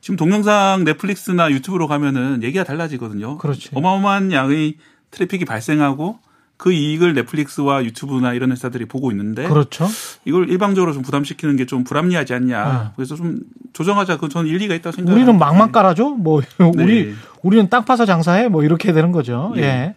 지금 0.01 0.17
동영상 0.17 0.85
넷플릭스나 0.85 1.51
유튜브로 1.51 1.89
가면은 1.89 2.43
얘기가 2.43 2.65
달라지거든요. 2.65 3.39
그렇지. 3.39 3.71
어마어마한 3.75 4.33
양의 4.33 4.77
트래픽이 5.11 5.45
발생하고 5.45 6.19
그 6.59 6.73
이익을 6.73 7.13
넷플릭스와 7.15 7.85
유튜브나 7.85 8.33
이런 8.33 8.51
회사들이 8.51 8.87
보고 8.87 9.11
있는데 9.11 9.47
그렇죠. 9.47 9.87
이걸 10.25 10.49
일방적으로 10.49 10.93
좀 10.95 11.03
부담시키는 11.03 11.57
게 11.57 11.67
좀 11.67 11.85
불합리하지 11.85 12.33
않냐. 12.33 12.59
아. 12.59 12.93
그래서 12.97 13.17
좀 13.17 13.41
조정하자. 13.75 14.17
그 14.17 14.29
저는 14.29 14.49
일리가 14.49 14.75
있다고 14.77 14.97
생각합니다. 14.97 15.15
우리는 15.15 15.39
망만 15.39 15.73
깔아줘? 15.73 16.11
뭐, 16.11 16.41
우리, 16.77 17.07
네. 17.07 17.13
우리는 17.43 17.69
땅 17.69 17.85
파서 17.85 18.07
장사해? 18.07 18.49
뭐, 18.49 18.63
이렇게 18.65 18.93
되는 18.93 19.13
거죠. 19.13 19.53
예. 19.57 19.61
예. 19.63 19.95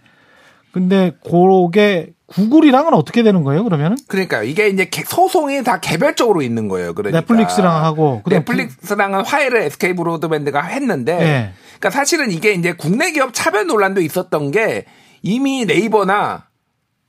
근데, 0.74 1.14
그게, 1.24 2.12
구글이랑은 2.30 2.94
어떻게 2.94 3.24
되는 3.24 3.44
거예요, 3.44 3.64
그러면은? 3.64 3.98
그러니까 4.08 4.44
이게 4.44 4.68
이제 4.70 4.86
개- 4.86 5.04
소송이 5.04 5.64
다 5.64 5.80
개별적으로 5.80 6.42
있는 6.42 6.68
거예요. 6.68 6.94
그러니까. 6.94 7.20
넷플릭스랑 7.22 7.84
하고, 7.84 8.22
넷플릭스랑은 8.28 9.26
화해를 9.26 9.62
SK 9.64 9.94
브로드밴드가 9.94 10.62
했는데 10.62 11.14
예. 11.14 11.54
그러니까 11.80 11.90
사실은 11.92 12.32
이게 12.32 12.54
이제 12.54 12.74
국내 12.74 13.12
기업 13.12 13.34
차별 13.34 13.66
논란도 13.68 14.02
있었던 14.02 14.52
게 14.52 14.86
이미 15.22 15.66
네이버나 15.66 16.46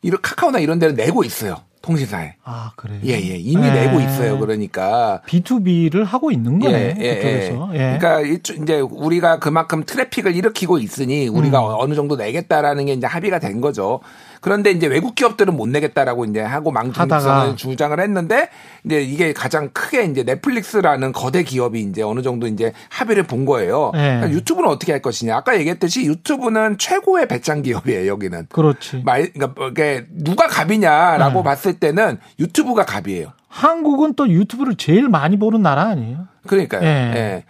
이런 0.03 0.21
카카오나 0.23 0.59
이런 0.59 0.79
데는 0.79 0.95
내고 0.95 1.23
있어요. 1.25 1.57
통신사에. 1.83 2.35
아, 2.45 2.73
그래요? 2.77 2.99
예, 3.07 3.13
예. 3.13 3.37
이미 3.39 3.67
예. 3.67 3.71
내고 3.71 4.01
있어요. 4.01 4.39
그러니까. 4.39 5.23
B2B를 5.27 6.05
하고 6.05 6.31
있는 6.31 6.59
거네. 6.59 6.95
예, 6.99 7.03
예, 7.03 7.15
그쪽에서. 7.17 7.71
예. 7.73 7.79
예. 7.95 7.99
그러니까 7.99 8.21
이제 8.63 8.81
우리가 8.81 9.39
그만큼 9.39 9.85
트래픽을 9.87 10.35
일으키고 10.37 10.79
있으니 10.79 11.29
우리가 11.29 11.59
음. 11.61 11.75
어느 11.79 11.95
정도 11.95 12.17
내겠다라는 12.17 12.85
게 12.87 12.93
이제 12.93 13.07
합의가 13.07 13.39
된 13.39 13.63
거죠. 13.63 14.01
그런데 14.41 14.71
이제 14.71 14.87
외국 14.87 15.15
기업들은 15.15 15.57
못 15.57 15.69
내겠다라고 15.69 16.25
이제 16.25 16.41
하고. 16.41 16.71
망중립성을 16.71 17.57
주장을 17.57 17.99
했는데 17.99 18.49
이제 18.85 19.03
이게 19.03 19.33
가장 19.33 19.71
크게 19.73 20.05
이제 20.05 20.23
넷플릭스라는 20.23 21.13
거대 21.13 21.43
기업이 21.43 21.81
이제 21.81 22.03
어느 22.03 22.23
정도 22.23 22.47
이제 22.47 22.73
합의를 22.89 23.25
본 23.25 23.45
거예요. 23.45 23.93
예. 23.95 23.99
그러니까 23.99 24.31
유튜브는 24.31 24.69
어떻게 24.69 24.93
할 24.93 25.03
것이냐. 25.03 25.37
아까 25.37 25.59
얘기했듯이 25.59 26.05
유튜브는 26.05 26.79
최고의 26.79 27.29
배짱 27.29 27.63
기업이에요. 27.63 28.11
여기는. 28.11 28.47
그렇지. 28.51 29.03
말, 29.05 29.31
그러니까 29.33 29.67
이게 29.69 30.07
누가 30.11 30.47
갑이냐라고 30.47 31.41
네. 31.41 31.45
봤을 31.45 31.75
때는 31.75 32.19
유튜브가 32.39 32.85
갑이에요. 32.85 33.33
한국은 33.49 34.15
또 34.15 34.29
유튜브를 34.29 34.77
제일 34.77 35.09
많이 35.09 35.39
보는 35.39 35.61
나라 35.61 35.89
아니에요? 35.89 36.29
그러니까요. 36.47 36.83
예. 36.83 36.87
예. 36.87 37.45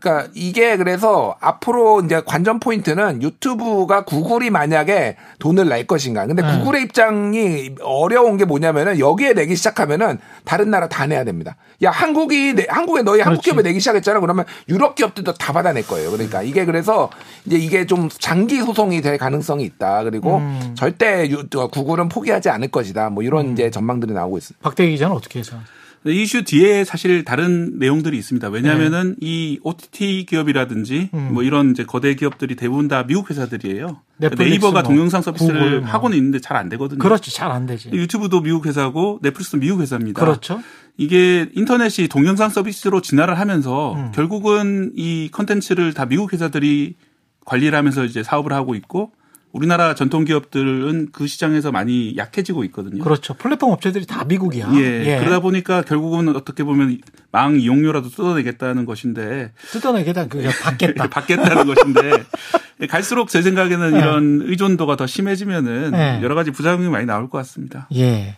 그러니까 0.00 0.30
이게 0.34 0.76
그래서 0.78 1.36
앞으로 1.40 2.00
이제 2.04 2.22
관전 2.24 2.58
포인트는 2.58 3.22
유튜브가 3.22 4.04
구글이 4.04 4.50
만약에 4.50 5.16
돈을 5.38 5.68
낼 5.68 5.86
것인가. 5.86 6.26
근데 6.26 6.42
네. 6.42 6.58
구글의 6.58 6.82
입장이 6.84 7.74
어려운 7.82 8.36
게 8.38 8.44
뭐냐면은 8.46 8.98
여기에 8.98 9.34
내기 9.34 9.54
시작하면은 9.56 10.18
다른 10.44 10.70
나라 10.70 10.88
다 10.88 11.06
내야 11.06 11.24
됩니다. 11.24 11.56
야 11.82 11.90
한국이 11.90 12.54
내- 12.54 12.66
한국에 12.68 13.02
너희 13.02 13.20
한국 13.20 13.42
그렇지. 13.42 13.50
기업에 13.50 13.62
내기 13.62 13.78
시작했잖아. 13.80 14.20
그러면 14.20 14.46
유럽 14.68 14.94
기업들도 14.94 15.34
다 15.34 15.52
받아낼 15.52 15.86
거예요. 15.86 16.10
그러니까 16.10 16.42
이게 16.42 16.64
그래서 16.64 17.10
이제 17.44 17.56
이게 17.58 17.86
좀 17.86 18.08
장기 18.08 18.58
소송이 18.60 19.02
될 19.02 19.18
가능성이 19.18 19.64
있다. 19.64 20.04
그리고 20.04 20.38
음. 20.38 20.74
절대 20.76 21.28
유, 21.30 21.46
구글은 21.48 22.08
포기하지 22.08 22.48
않을 22.48 22.68
것이다. 22.68 23.10
뭐 23.10 23.22
이런 23.22 23.52
이제 23.52 23.70
전망들이 23.70 24.12
나오고 24.14 24.38
있습니다. 24.38 24.62
박대기 24.62 24.92
기자는 24.92 25.14
어떻게 25.14 25.40
해서? 25.40 25.56
이 26.06 26.22
이슈 26.22 26.44
뒤에 26.44 26.84
사실 26.84 27.24
다른 27.24 27.78
내용들이 27.78 28.16
있습니다. 28.16 28.48
왜냐하면은 28.48 29.16
이 29.20 29.58
OTT 29.62 30.24
기업이라든지 30.26 31.10
네. 31.12 31.18
음. 31.18 31.34
뭐 31.34 31.42
이런 31.42 31.72
이제 31.72 31.84
거대 31.84 32.14
기업들이 32.14 32.56
대부분 32.56 32.88
다 32.88 33.04
미국 33.06 33.28
회사들이에요. 33.30 34.00
넷플릭스 34.16 34.50
네이버가 34.50 34.80
뭐, 34.80 34.82
동영상 34.82 35.20
서비스를 35.20 35.80
뭐. 35.80 35.88
하고는 35.90 36.16
있는데 36.16 36.38
잘 36.40 36.56
안 36.56 36.68
되거든요. 36.70 36.98
그렇지 36.98 37.32
잘안 37.34 37.66
되지. 37.66 37.90
유튜브도 37.92 38.40
미국 38.40 38.66
회사고 38.66 39.18
넷플릭스도 39.22 39.58
미국 39.58 39.80
회사입니다. 39.80 40.20
그렇죠. 40.20 40.62
이게 40.96 41.50
인터넷이 41.54 42.08
동영상 42.08 42.48
서비스로 42.48 43.02
진화를 43.02 43.38
하면서 43.38 43.94
음. 43.94 44.12
결국은 44.14 44.92
이 44.96 45.28
컨텐츠를 45.32 45.92
다 45.92 46.06
미국 46.06 46.32
회사들이 46.32 46.96
관리를 47.44 47.76
하면서 47.76 48.04
이제 48.04 48.22
사업을 48.22 48.52
하고 48.52 48.74
있고 48.74 49.12
우리나라 49.52 49.94
전통 49.94 50.24
기업들은 50.24 51.08
그 51.12 51.26
시장에서 51.26 51.72
많이 51.72 52.16
약해지고 52.16 52.64
있거든요. 52.64 53.02
그렇죠. 53.02 53.34
플랫폼 53.34 53.72
업체들이 53.72 54.06
다 54.06 54.24
미국이야. 54.24 54.70
예. 54.74 55.18
그러다 55.18 55.40
보니까 55.40 55.82
결국은 55.82 56.34
어떻게 56.36 56.62
보면 56.62 57.00
망 57.32 57.58
이용료라도 57.58 58.10
뜯어내겠다는 58.10 58.84
것인데 58.84 59.52
뜯어내겠다. 59.72 60.28
그냥 60.28 60.52
받겠다. 60.62 61.08
받겠다는 61.10 61.66
것인데 61.66 62.24
갈수록 62.88 63.28
제 63.28 63.42
생각에는 63.42 63.90
네. 63.90 63.98
이런 63.98 64.42
의존도가 64.44 64.96
더 64.96 65.06
심해지면은 65.06 65.90
네. 65.90 66.20
여러 66.22 66.34
가지 66.34 66.52
부작용이 66.52 66.88
많이 66.88 67.06
나올 67.06 67.28
것 67.28 67.38
같습니다. 67.38 67.88
예. 67.94 68.36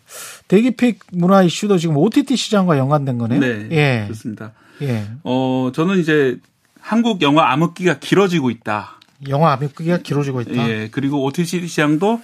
대기픽 0.49 1.01
문화 1.13 1.43
이슈도 1.43 1.77
지금 1.79 1.97
OTT 1.99 2.37
시장과 2.37 2.79
연관된 2.79 3.19
거네요. 3.19 3.41
네, 3.41 3.69
예. 3.71 4.05
그렇습니다. 4.07 4.53
예. 4.81 5.05
어 5.25 5.71
저는 5.75 5.99
이제 5.99 6.39
한국 6.81 7.23
영화 7.23 7.53
암흑기가 7.53 7.99
길어지고 8.01 8.51
있다. 8.51 8.99
영화 9.29 9.53
암흑기가 9.53 9.99
길어지고 9.99 10.43
있다. 10.43 10.69
예, 10.69 10.89
그리고 10.91 11.23
OTT 11.25 11.67
시장도 11.67 12.21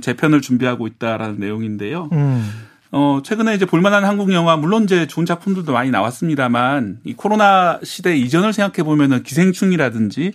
재편을 0.00 0.40
준비하고 0.40 0.86
있다라는 0.86 1.38
내용인데요. 1.38 2.08
음. 2.12 2.50
어, 2.92 3.20
최근에 3.24 3.54
이제 3.54 3.66
볼만한 3.66 4.04
한국 4.04 4.32
영화, 4.32 4.56
물론 4.56 4.84
이제 4.84 5.06
좋은 5.06 5.24
작품들도 5.24 5.72
많이 5.72 5.90
나왔습니다만, 5.90 6.98
이 7.04 7.14
코로나 7.14 7.78
시대 7.84 8.16
이전을 8.16 8.52
생각해 8.52 8.84
보면은 8.84 9.22
기생충이라든지, 9.22 10.32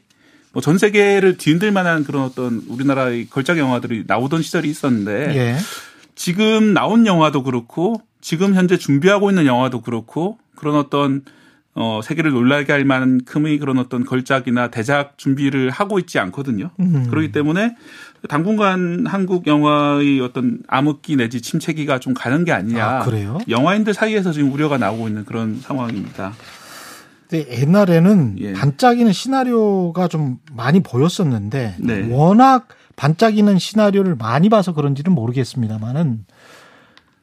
뭐 0.54 0.62
전 0.62 0.78
세계를 0.78 1.36
뒤흔들 1.38 1.72
만한 1.74 2.06
그런 2.06 2.24
어떤 2.24 2.64
우리나라의 2.70 3.28
걸작 3.30 3.58
영화들이 3.58 4.06
나오던 4.08 4.42
시절이 4.42 4.70
있었는데, 4.70 5.36
예. 5.36 5.58
지금 6.16 6.74
나온 6.74 7.06
영화도 7.06 7.44
그렇고, 7.44 8.02
지금 8.22 8.56
현재 8.56 8.78
준비하고 8.78 9.30
있는 9.32 9.46
영화도 9.46 9.82
그렇고, 9.82 10.38
그런 10.56 10.76
어떤 10.78 11.24
어, 11.78 12.00
세계를 12.02 12.32
놀라게 12.32 12.72
할 12.72 12.86
만큼의 12.86 13.60
그런 13.60 13.78
어떤 13.78 14.06
걸작이나 14.06 14.70
대작 14.70 15.18
준비를 15.18 15.70
하고 15.70 16.00
있지 16.00 16.20
않거든요. 16.20 16.70
음. 16.80 17.08
그렇기 17.10 17.34
때문에 17.34 17.76
당분간 18.30 19.06
한국 19.06 19.46
영화의 19.46 20.22
어떤 20.22 20.60
암흑기 20.68 21.18
내지 21.18 21.42
침체기가 21.42 22.00
좀 22.00 22.14
가는 22.14 22.46
게 22.46 22.54
아니냐. 22.54 22.86
아, 22.86 23.00
그래요? 23.04 23.40
영화인들 23.50 23.94
사이에서 23.94 24.32
지금 24.32 24.54
우려가 24.54 24.78
나오고 24.78 25.10
있는 25.10 25.26
그런 25.26 25.60
상황입니다. 25.60 26.34
근데 27.28 27.60
옛날에는 27.60 28.36
예. 28.40 28.54
반짝이는 28.54 29.12
시나리오가 29.12 30.08
좀 30.08 30.38
많이 30.54 30.80
보였었는데 30.80 31.76
네. 31.80 32.08
워낙 32.10 32.70
반짝이는 32.96 33.60
시나리오를 33.60 34.16
많이 34.16 34.48
봐서 34.48 34.74
그런지는 34.74 35.12
모르겠습니다만은 35.12 36.26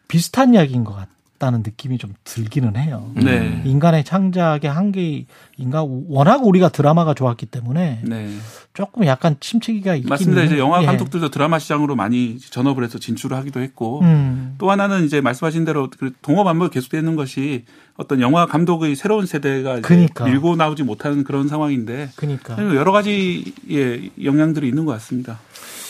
비슷한 0.09 0.53
이야기인 0.53 0.85
것 0.85 0.93
같 0.95 1.09
다는 1.43 1.65
느낌이 1.65 1.99
좀 1.99 2.15
들기는 2.23 2.77
해요. 2.77 3.11
네. 3.17 3.63
인간의 3.65 4.05
창작의 4.05 4.71
한계인가 4.71 5.85
워낙 6.09 6.47
우리가 6.47 6.69
드라마가 6.69 7.15
좋았기 7.15 7.47
때문에 7.47 8.03
네. 8.05 8.31
조금 8.75 9.05
약간 9.07 9.35
침체기가 9.41 9.97
있긴 9.97 10.09
맞습니다. 10.09 10.45
이제 10.45 10.57
영화 10.57 10.83
예. 10.83 10.87
감독들도 10.87 11.31
드라마 11.31 11.59
시장으로 11.59 11.97
많이 11.97 12.39
전업을 12.39 12.85
해서 12.85 13.01
진출을 13.01 13.37
하기도 13.37 13.59
했고, 13.61 14.03
음. 14.03 14.55
또 14.59 14.71
하나는 14.71 15.05
이제 15.05 15.21
말씀하신 15.21 15.65
대로 15.65 15.91
그 15.99 16.13
동업 16.23 16.47
안무가 16.47 16.71
계속되는 16.71 17.17
것이 17.17 17.65
어떤 17.97 18.21
영화 18.21 18.47
감독의 18.47 18.95
새로운 18.95 19.27
세대가 19.27 19.81
그러니까. 19.81 20.25
밀고 20.25 20.55
나오지 20.55 20.85
못하는 20.85 21.25
그런 21.25 21.49
상황인데 21.49 22.11
그러니까 22.15 22.57
여러 22.77 22.93
가지 22.93 23.53
예, 23.69 24.11
영향들이 24.23 24.69
있는 24.69 24.85
것 24.85 24.93
같습니다. 24.93 25.41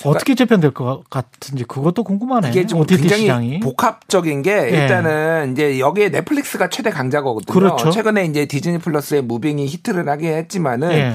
어떻게 0.05 0.35
재편될 0.35 0.73
것 0.73 1.03
같은지 1.11 1.65
그것도 1.65 2.05
궁금하네. 2.05 2.51
이게 2.51 2.67
좀 2.67 2.81
OTT 2.81 3.03
굉장히 3.03 3.23
시장이. 3.23 3.61
복합적인 3.61 4.43
게 4.43 4.69
일단은 4.71 5.53
이제 5.53 5.79
여기에 5.79 6.11
넷플릭스가 6.11 6.69
최대 6.69 6.91
강자거든요. 6.91 7.53
그렇죠. 7.53 7.91
최근에 7.91 8.25
이제 8.25 8.47
디즈니 8.47 8.79
플러스의 8.79 9.23
무빙이 9.23 9.67
히트를 9.67 10.09
하게 10.09 10.37
했지만은 10.37 10.93
예. 10.93 11.15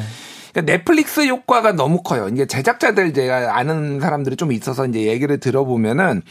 그러니까 0.51 0.73
넷플릭스 0.73 1.25
효과가 1.27 1.73
너무 1.73 2.01
커요. 2.01 2.29
이게 2.29 2.45
제작자들 2.45 3.13
제가 3.13 3.57
아는 3.57 3.99
사람들이 3.99 4.35
좀 4.35 4.51
있어서 4.51 4.85
이제 4.85 5.01
얘기를 5.01 5.39
들어보면은 5.39 6.21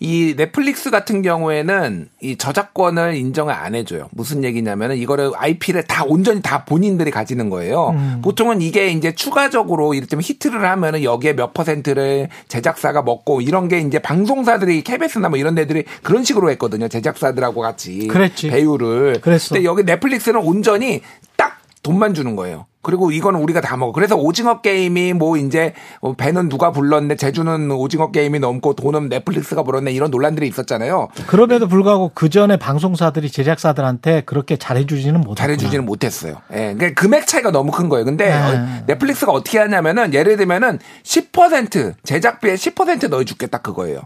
이 0.00 0.34
넷플릭스 0.36 0.90
같은 0.90 1.22
경우에는 1.22 2.08
이 2.22 2.36
저작권을 2.36 3.16
인정을 3.16 3.52
안 3.52 3.74
해줘요. 3.74 4.08
무슨 4.12 4.44
얘기냐면은 4.44 4.96
이거를 4.96 5.32
IP를 5.34 5.84
다 5.84 6.04
온전히 6.04 6.40
다 6.40 6.64
본인들이 6.64 7.10
가지는 7.10 7.50
거예요. 7.50 7.90
음. 7.90 8.20
보통은 8.22 8.62
이게 8.62 8.88
이제 8.88 9.12
추가적으로 9.12 9.94
이를테면 9.94 10.22
히트를 10.22 10.64
하면은 10.64 11.02
여기에 11.02 11.34
몇 11.34 11.52
퍼센트를 11.52 12.28
제작사가 12.46 13.02
먹고 13.02 13.40
이런 13.40 13.66
게 13.66 13.80
이제 13.80 13.98
방송사들이 13.98 14.82
KBS나 14.82 15.30
뭐 15.30 15.38
이런 15.38 15.56
데들이 15.56 15.84
그런 16.02 16.22
식으로 16.22 16.50
했거든요. 16.50 16.86
제작사들하고 16.86 17.60
같이 17.60 18.06
그랬지. 18.06 18.50
배우를. 18.50 19.20
그랬어. 19.20 19.54
근데 19.54 19.64
여기 19.64 19.82
넷플릭스는 19.82 20.40
온전히 20.40 21.00
딱 21.36 21.58
돈만 21.82 22.14
주는 22.14 22.36
거예요. 22.36 22.66
그리고 22.88 23.10
이거는 23.10 23.38
우리가 23.40 23.60
다 23.60 23.76
먹어. 23.76 23.92
그래서 23.92 24.16
오징어 24.16 24.62
게임이 24.62 25.12
뭐 25.12 25.36
이제 25.36 25.74
어, 26.00 26.14
배는 26.14 26.48
누가 26.48 26.72
불렀네, 26.72 27.16
제주는 27.16 27.70
오징어 27.70 28.10
게임이 28.10 28.38
넘고 28.38 28.72
돈은 28.72 29.10
넷플릭스가 29.10 29.62
불었네 29.62 29.92
이런 29.92 30.10
논란들이 30.10 30.48
있었잖아요. 30.48 31.08
그럼에도 31.26 31.68
불구하고 31.68 32.12
그 32.14 32.30
전에 32.30 32.56
방송사들이 32.56 33.30
제작사들한테 33.30 34.22
그렇게 34.24 34.56
잘해주지는 34.56 35.20
못했구나. 35.20 35.34
잘해주지는 35.34 35.84
못했어요. 35.84 36.36
예, 36.54 36.72
그러니까 36.78 36.98
금액 36.98 37.26
차이가 37.26 37.50
너무 37.50 37.72
큰 37.72 37.90
거예요. 37.90 38.06
근데 38.06 38.30
네. 38.30 38.32
어, 38.32 38.82
넷플릭스가 38.86 39.32
어떻게 39.32 39.58
하냐면은 39.58 40.14
예를 40.14 40.38
들면은 40.38 40.78
10% 41.02 41.92
제작비에 42.04 42.54
10% 42.54 43.10
넣어줄게 43.10 43.48
딱 43.48 43.62
그거예요. 43.62 44.00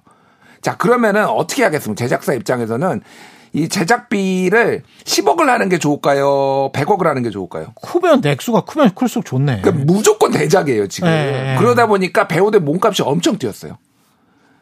자 0.60 0.76
그러면은 0.76 1.26
어떻게 1.26 1.62
하겠습니까? 1.62 2.02
제작사 2.02 2.34
입장에서는 2.34 3.00
이 3.54 3.68
제작비를 3.68 4.82
10억을 5.04 5.46
하는 5.46 5.68
게 5.68 5.78
좋을까요? 5.78 6.70
100억을 6.72 7.04
하는 7.04 7.22
게 7.22 7.30
좋을까요? 7.30 7.74
크면 7.82 8.22
액수가 8.24 8.62
크면 8.62 8.94
클수록 8.94 9.26
좋네. 9.26 9.60
그러니까 9.62 9.84
무조건 9.84 10.30
대작이에요 10.32 10.86
지금. 10.88 11.08
네. 11.08 11.56
그러다 11.58 11.86
보니까 11.86 12.26
배우들 12.28 12.60
몸값이 12.60 13.02
엄청 13.02 13.36
뛰었어요. 13.38 13.76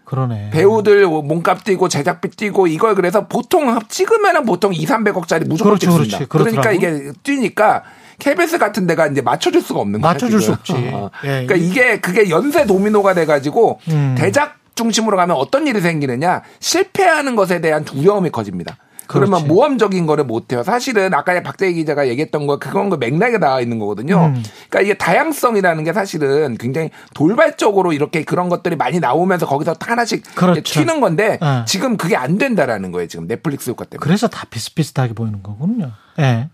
그러네. 0.05 0.51
배우들 0.51 1.07
몸값 1.07 1.63
뛰고 1.63 1.89
제작비 1.89 2.31
뛰고 2.31 2.67
이걸 2.67 2.97
그래서 2.97 3.29
보통 3.29 3.79
찍으면은 3.89 4.45
보통 4.45 4.75
2, 4.75 4.85
300억짜리 4.85 5.47
무조건 5.47 5.79
그렇죠, 5.79 5.87
찍습니다. 5.87 6.27
그렇지. 6.27 6.57
그러니까. 6.57 6.73
이게 6.73 7.13
뛰니까 7.23 7.85
KBS 8.19 8.59
같은 8.59 8.89
데가 8.89 9.07
이제 9.07 9.23
맞춰줄 9.23 9.63
수가 9.63 9.79
없는 9.81 10.01
거야. 10.01 10.13
맞춰줄 10.13 10.41
지금. 10.41 10.55
수 10.55 10.59
없지. 10.59 10.73
어. 10.93 11.11
예, 11.23 11.47
그러니까 11.47 11.55
이게 11.55 12.01
그게 12.01 12.29
연쇄 12.29 12.67
도미노가 12.67 13.15
돼가지고 13.15 13.79
음. 13.89 14.17
대작 14.19 14.57
중심으로 14.75 15.17
가면 15.17 15.37
어떤 15.37 15.67
일이 15.67 15.81
생기느냐 15.81 16.43
실패하는 16.59 17.37
것에 17.37 17.61
대한 17.61 17.85
두려움이 17.85 18.31
커집니다. 18.31 18.77
그러면 19.11 19.41
그렇지. 19.41 19.47
모험적인 19.47 20.07
거를 20.07 20.23
못해요. 20.23 20.63
사실은 20.63 21.13
아까 21.15 21.43
박재희 21.43 21.75
기자가 21.75 22.07
얘기했던 22.07 22.47
거 22.47 22.61
그건 22.61 22.91
그 22.91 22.95
맥락에 22.95 23.39
나와 23.39 23.61
있는 23.61 23.81
거거든요. 23.81 24.27
음. 24.27 24.43
그러니까 24.69 24.81
이게 24.83 24.95
다양성이라는 24.95 25.83
게 25.83 25.93
사실은 25.93 26.57
굉장히 26.57 26.91
돌발적으로 27.13 27.93
이렇게 27.93 28.23
그런 28.23 28.49
것들이 28.49 28.77
많이 28.77 29.01
나오면서 29.01 29.47
거기서 29.47 29.75
하나씩 29.81 30.23
그렇죠. 30.37 30.63
튀는 30.63 31.01
건데 31.01 31.39
어. 31.41 31.65
지금 31.67 31.97
그게 31.97 32.15
안 32.15 32.39
된다라는 32.39 32.93
거예요. 32.93 33.09
지금 33.09 33.27
넷플릭스 33.27 33.71
효과 33.71 33.85
때문에. 33.85 34.05
그래서 34.05 34.29
다 34.29 34.47
비슷비슷하게 34.49 35.15
보이는 35.15 35.43
거군요. 35.43 35.91
예. 36.21 36.49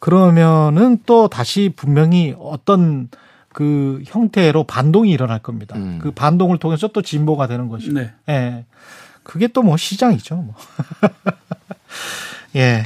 그러면은 0.00 0.98
또 1.04 1.28
다시 1.28 1.74
분명히 1.76 2.34
어떤 2.40 3.10
그 3.58 4.00
형태로 4.06 4.62
반동이 4.68 5.10
일어날 5.10 5.40
겁니다. 5.40 5.74
음. 5.76 5.98
그 6.00 6.12
반동을 6.12 6.58
통해서 6.58 6.86
또 6.86 7.02
진보가 7.02 7.48
되는 7.48 7.68
것이고. 7.68 7.92
네. 7.98 8.12
예. 8.28 8.66
그게 9.24 9.48
또 9.48 9.62
뭐 9.62 9.76
시장이죠, 9.76 10.36
뭐. 10.36 10.54
예. 12.54 12.84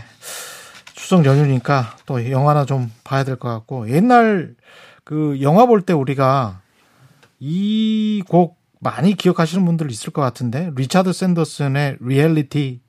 추석 0.94 1.26
연휴니까 1.26 1.94
또 2.06 2.30
영화나 2.30 2.64
좀 2.64 2.90
봐야 3.04 3.22
될 3.22 3.36
것 3.36 3.50
같고 3.50 3.90
옛날 3.90 4.54
그 5.04 5.38
영화 5.42 5.66
볼 5.66 5.82
때 5.82 5.92
우리가 5.92 6.60
이 7.38 8.22
곡 8.26 8.56
많이 8.80 9.14
기억하시는 9.14 9.62
분들 9.66 9.90
있을 9.90 10.10
것 10.10 10.22
같은데 10.22 10.70
리차드 10.74 11.12
샌더슨의 11.12 11.98
리얼리티 12.00 12.80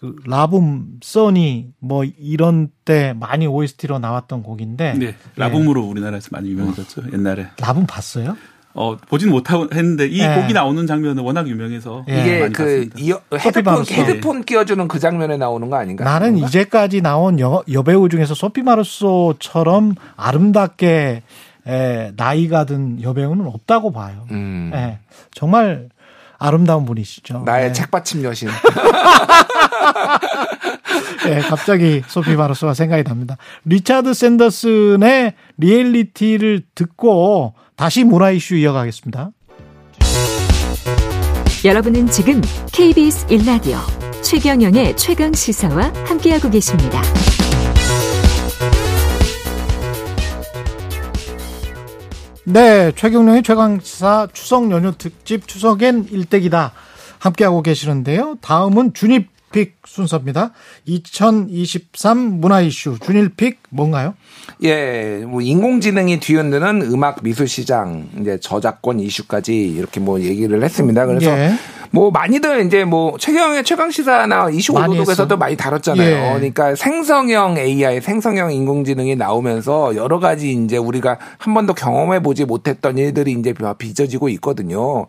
그 0.00 0.14
La 0.26 0.47
Boum, 0.47 1.00
써니 1.02 1.72
뭐 1.80 2.04
이런 2.04 2.68
때 2.84 3.14
많이 3.18 3.48
OST로 3.48 3.98
나왔던 3.98 4.44
곡인데 4.44 4.94
네, 4.94 5.16
La 5.34 5.44
Boum으로 5.44 5.82
우리나라에서 5.82 6.28
많이 6.30 6.50
유명해졌죠 6.50 7.02
옛날에. 7.12 7.48
La 7.60 7.69
Boum 7.69 7.86
봤어요? 7.86 8.36
어 8.74 8.96
보진 8.96 9.30
못했는데 9.30 10.06
이 10.06 10.20
예. 10.20 10.36
곡이 10.40 10.52
나오는 10.52 10.86
장면은 10.86 11.24
워낙 11.24 11.48
유명해서 11.48 12.04
예. 12.08 12.20
이게 12.20 12.40
많이 12.40 12.52
그. 12.52 12.88
이어, 12.96 13.20
헤드폰. 13.34 13.84
헤드폰 13.90 14.44
끼워주는 14.44 14.86
그 14.86 15.00
장면에 15.00 15.36
나오는 15.36 15.68
거 15.68 15.74
아닌가? 15.76 16.04
나는 16.04 16.28
그런가? 16.34 16.46
이제까지 16.46 17.00
나온 17.00 17.40
여, 17.40 17.64
여배우 17.72 18.08
중에서 18.08 18.34
소피 18.34 18.62
마르소처럼 18.62 19.96
아름답게 20.16 21.22
에, 21.66 22.12
나이가 22.16 22.64
든 22.66 23.02
여배우는 23.02 23.46
없다고 23.46 23.90
봐요. 23.90 24.26
음. 24.30 24.70
예, 24.74 25.00
정말 25.32 25.88
아름다운 26.38 26.84
분이시죠. 26.84 27.42
나의 27.44 27.68
예. 27.68 27.72
책받침 27.72 28.22
여신. 28.24 28.48
예, 31.28 31.38
갑자기 31.50 32.02
소피 32.06 32.36
마르소가 32.36 32.74
생각이 32.74 33.02
납니다. 33.04 33.36
리차드 33.64 34.14
샌더슨의 34.14 35.34
Reality를 35.56 36.62
듣고 36.74 37.54
다시 37.76 38.04
문화 38.04 38.30
이슈 38.30 38.54
이어가겠습니다. 38.54 39.30
여러분은 41.64 42.06
지금 42.06 42.40
KBS 42.72 43.26
1라디오 43.26 43.78
최경영의 44.22 44.96
최강 44.96 45.32
시사와 45.32 45.92
함께하고 46.06 46.50
계십니다. 46.50 47.02
네, 52.50 52.92
최경룡의 52.96 53.42
최강시사 53.42 54.28
추석 54.32 54.70
연휴 54.70 54.92
특집 54.96 55.46
추석엔 55.46 56.06
일대기다 56.10 56.72
함께하고 57.18 57.60
계시는데요. 57.60 58.38
다음은 58.40 58.94
준일픽 58.94 59.76
순서입니다. 59.84 60.52
2023 60.86 62.16
문화 62.40 62.62
이슈 62.62 62.98
준일픽 63.00 63.58
뭔가요? 63.68 64.14
예, 64.64 65.22
뭐 65.26 65.42
인공지능이 65.42 66.20
뒤흔드는 66.20 66.90
음악 66.90 67.22
미술 67.22 67.48
시장 67.48 68.08
이제 68.18 68.38
저작권 68.40 68.98
이슈까지 68.98 69.54
이렇게 69.54 70.00
뭐 70.00 70.18
얘기를 70.18 70.62
했습니다. 70.64 71.04
그래서 71.04 71.30
예. 71.30 71.52
뭐 71.90 72.10
많이들 72.10 72.66
이제 72.66 72.84
뭐 72.84 73.16
최경영의 73.18 73.64
최강 73.64 73.90
시사나 73.90 74.50
이슈 74.50 74.72
많이 74.72 74.94
오도독에서도 74.94 75.34
했어. 75.34 75.36
많이 75.36 75.56
다뤘잖아요. 75.56 76.08
예. 76.08 76.32
그러니까 76.34 76.74
생성형 76.74 77.58
AI, 77.58 78.00
생성형 78.00 78.52
인공지능이 78.52 79.16
나오면서 79.16 79.96
여러 79.96 80.18
가지 80.18 80.52
이제 80.52 80.76
우리가 80.76 81.18
한 81.38 81.54
번도 81.54 81.74
경험해 81.74 82.22
보지 82.22 82.44
못했던 82.44 82.98
일들이 82.98 83.32
이제 83.32 83.54
빚어지고 83.78 84.28
있거든요. 84.30 85.06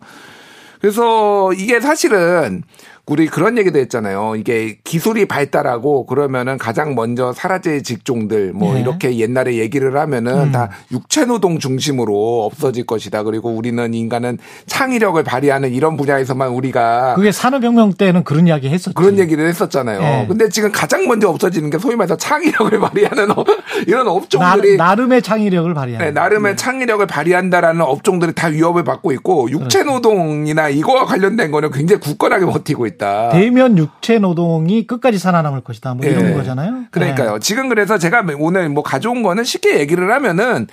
그래서 0.80 1.52
이게 1.52 1.80
사실은 1.80 2.62
우리 3.10 3.26
그런 3.26 3.58
얘기도 3.58 3.80
했잖아요. 3.80 4.36
이게 4.36 4.78
기술이 4.84 5.26
발달하고 5.26 6.06
그러면은 6.06 6.58
가장 6.58 6.94
먼저 6.94 7.32
사라질 7.32 7.82
직종들 7.82 8.52
뭐 8.52 8.74
네. 8.74 8.80
이렇게 8.82 9.16
옛날에 9.18 9.56
얘기를 9.56 9.96
하면은 9.98 10.32
음. 10.38 10.52
다 10.52 10.70
육체 10.92 11.24
노동 11.24 11.58
중심으로 11.58 12.44
없어질 12.44 12.86
것이다. 12.86 13.24
그리고 13.24 13.50
우리는 13.50 13.92
인간은 13.94 14.38
창의력을 14.66 15.20
발휘하는 15.24 15.72
이런 15.72 15.96
분야에서만 15.96 16.50
우리가 16.50 17.14
그게 17.16 17.32
산업혁명 17.32 17.94
때는 17.94 18.22
그런 18.22 18.46
이야기 18.46 18.68
했었죠. 18.68 18.94
그런 18.94 19.18
얘기를 19.18 19.44
했었잖아요. 19.48 19.98
네. 19.98 20.26
근데 20.28 20.48
지금 20.48 20.70
가장 20.70 21.08
먼저 21.08 21.28
없어지는 21.30 21.68
게 21.70 21.78
소위 21.80 21.96
말해서 21.96 22.16
창의력을 22.16 22.78
발휘하는 22.78 23.32
업- 23.32 23.44
이런 23.88 24.04
나, 24.06 24.12
업종들이 24.12 24.76
나 24.76 24.94
름의 24.94 25.22
창의력을 25.22 25.74
발휘하는. 25.74 26.06
네, 26.06 26.12
나름의 26.12 26.56
창의력을 26.56 27.04
발휘한다라는 27.08 27.80
업종들이 27.80 28.34
다 28.34 28.46
위협을 28.46 28.84
받고 28.84 29.10
있고 29.10 29.50
육체 29.50 29.82
노동이나 29.82 30.68
이거와 30.68 31.06
관련된 31.06 31.50
거는 31.50 31.72
굉장히 31.72 32.00
굳건하게 32.00 32.46
버티고 32.46 32.86
있다. 32.86 32.99
대면 33.32 33.78
육체 33.78 34.18
노동이 34.18 34.86
끝까지 34.86 35.18
살아남을 35.18 35.62
것이다. 35.62 35.94
뭐 35.94 36.06
이런 36.06 36.30
예. 36.30 36.34
거잖아요. 36.34 36.84
그러니까요. 36.90 37.38
지금 37.38 37.68
그래서 37.68 37.98
제가 37.98 38.24
오늘 38.38 38.68
뭐 38.68 38.82
가져온 38.82 39.22
거는 39.22 39.44
쉽게 39.44 39.78
얘기를 39.80 40.12
하면은 40.12 40.66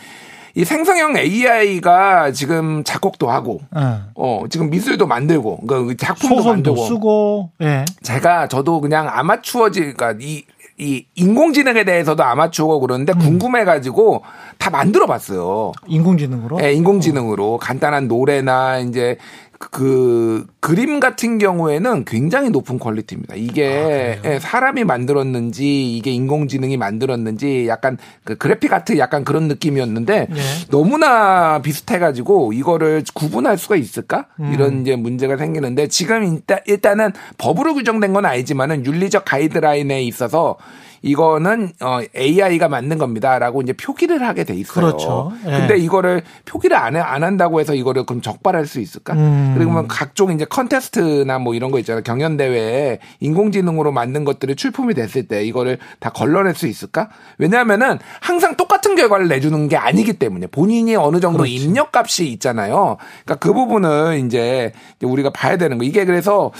이 0.57 0.65
생성형 0.65 1.17
AI가 1.17 2.31
지금 2.31 2.83
작곡도 2.83 3.29
하고 3.29 3.61
네. 3.75 3.81
예. 3.81 3.97
어 4.15 4.45
지금 4.49 4.71
미술도 4.71 5.05
만들고 5.05 5.61
그러니까 5.67 5.93
작품도 6.03 6.37
소설도 6.37 6.71
만들고 6.71 6.85
쓰고, 6.87 7.51
예. 7.61 7.85
제가 8.01 8.47
저도 8.47 8.81
그냥 8.81 9.07
아마추어지 9.07 9.81
그러니까 9.81 10.15
이, 10.19 10.45
이 10.79 11.05
인공지능에 11.13 11.83
대해서도 11.83 12.23
아마추어고 12.23 12.79
그러는데 12.79 13.13
음. 13.13 13.19
궁금해가지고 13.19 14.23
다 14.57 14.71
만들어 14.71 15.05
봤어요. 15.05 15.73
인공지능으로. 15.85 16.59
예, 16.63 16.73
인공지능으로 16.73 17.59
간단한 17.59 18.07
노래나 18.07 18.79
이제 18.79 19.17
그 19.59 20.45
그림 20.59 20.99
같은 20.99 21.37
경우에는 21.37 22.05
굉장히 22.05 22.49
높은 22.49 22.77
퀄리티입니다. 22.77 23.35
이게 23.35 24.19
예, 24.23 24.39
사람이 24.39 24.83
만들었는지 24.83 25.95
이게 25.95 26.11
인공지능이 26.11 26.77
만들었는지 26.77 27.67
약간 27.67 27.97
그 28.23 28.35
그래픽 28.35 28.71
아트 28.73 28.97
약간 28.97 29.23
그런 29.23 29.47
느낌이었는데 29.47 30.27
예. 30.29 30.41
너무나 30.69 31.61
비슷해가지고 31.61 32.53
이거를 32.53 33.03
구분할 33.13 33.57
수가 33.57 33.75
있을까 33.75 34.27
음. 34.39 34.51
이런 34.53 34.81
이제 34.81 34.95
문제가 34.95 35.37
생기는데 35.37 35.87
지금 35.87 36.23
일단 36.23 36.59
일단은 36.65 37.11
법으로 37.37 37.73
규정된 37.73 38.13
건 38.13 38.25
아니지만은 38.25 38.85
윤리적 38.85 39.25
가이드라인에 39.25 40.03
있어서 40.03 40.57
이거는 41.01 41.71
어 41.81 41.99
AI가 42.15 42.67
만든 42.69 42.97
겁니다라고 42.97 43.61
이제 43.61 43.73
표기를 43.73 44.25
하게 44.27 44.43
돼 44.43 44.53
있어요. 44.55 44.85
그렇죠. 44.87 45.31
예. 45.45 45.51
근데 45.51 45.77
이거를 45.77 46.23
표기를 46.45 46.75
안, 46.75 46.95
해- 46.95 46.99
안 46.99 47.23
한다고 47.23 47.59
해서 47.59 47.73
이거를 47.75 48.05
그럼 48.05 48.21
적발할 48.21 48.65
수 48.65 48.79
있을까? 48.79 49.13
음. 49.13 49.53
그리고 49.57 49.87
각종 49.87 50.31
이제 50.31 50.45
컨테스트나 50.45 51.39
뭐 51.39 51.53
이런 51.53 51.71
거 51.71 51.79
있잖아요. 51.79 52.03
경연 52.03 52.37
대회에 52.37 52.99
인공지능으로 53.19 53.91
만든 53.91 54.23
것들이 54.25 54.55
출품이 54.55 54.93
됐을 54.93 55.27
때 55.27 55.43
이거를 55.45 55.77
다 55.99 56.09
걸러낼 56.09 56.55
수 56.55 56.67
있을까? 56.67 57.09
왜냐하면은 57.37 57.99
항상 58.19 58.55
똑같은 58.57 58.95
결과를 58.95 59.27
내주는 59.27 59.67
게 59.67 59.77
아니기 59.77 60.13
때문에 60.13 60.47
본인이 60.47 60.95
어느 60.95 61.19
정도 61.19 61.39
그렇지. 61.39 61.53
입력값이 61.55 62.27
있잖아요. 62.33 62.97
그러니까 63.25 63.35
그 63.35 63.53
부분을 63.53 64.21
이제 64.25 64.71
우리가 65.01 65.29
봐야 65.31 65.57
되는 65.57 65.77
거. 65.77 65.83
이게 65.83 66.05
그래서 66.05 66.51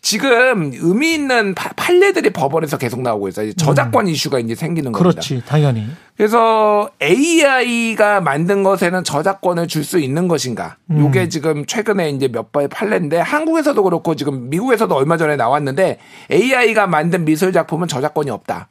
지금 0.00 0.72
의미 0.74 1.14
있는 1.14 1.54
파- 1.54 1.70
판례들이 1.76 2.30
법원에서 2.30 2.78
계속 2.78 3.00
나오고 3.02 3.28
있어요. 3.28 3.46
이제 3.48 3.54
저작권 3.94 4.08
이슈가 4.08 4.38
이제 4.40 4.54
생기는 4.54 4.90
겁니다. 4.92 5.08
음. 5.08 5.12
그렇지, 5.12 5.42
당연히. 5.46 5.86
그래서 6.16 6.90
AI가 7.00 8.20
만든 8.20 8.62
것에는 8.62 9.04
저작권을 9.04 9.68
줄 9.68 9.84
수 9.84 9.98
있는 9.98 10.28
것인가? 10.28 10.76
음. 10.90 10.98
요게 11.00 11.28
지금 11.28 11.64
최근에 11.66 12.10
이제 12.10 12.26
몇 12.28 12.50
번의 12.52 12.68
판례인데 12.68 13.18
한국에서도 13.18 13.82
그렇고 13.82 14.14
지금 14.16 14.48
미국에서도 14.50 14.94
얼마 14.94 15.16
전에 15.16 15.36
나왔는데 15.36 15.98
AI가 16.30 16.86
만든 16.86 17.24
미술 17.24 17.52
작품은 17.52 17.86
저작권이 17.88 18.30
없다. 18.30 18.68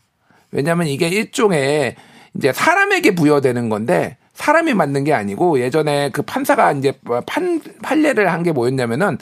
왜냐하면 0.52 0.88
이게 0.88 1.08
일종의 1.08 1.96
이제 2.36 2.52
사람에게 2.52 3.14
부여되는 3.16 3.70
건데 3.70 4.18
사람이 4.34 4.74
만든 4.74 5.04
게 5.04 5.14
아니고 5.14 5.60
예전에 5.60 6.10
그 6.10 6.24
판사가 6.24 6.72
이제 6.74 6.94
판 7.28 7.62
판례를 7.84 8.32
한 8.32 8.42
게 8.44 8.52
뭐였냐면은 8.52 9.18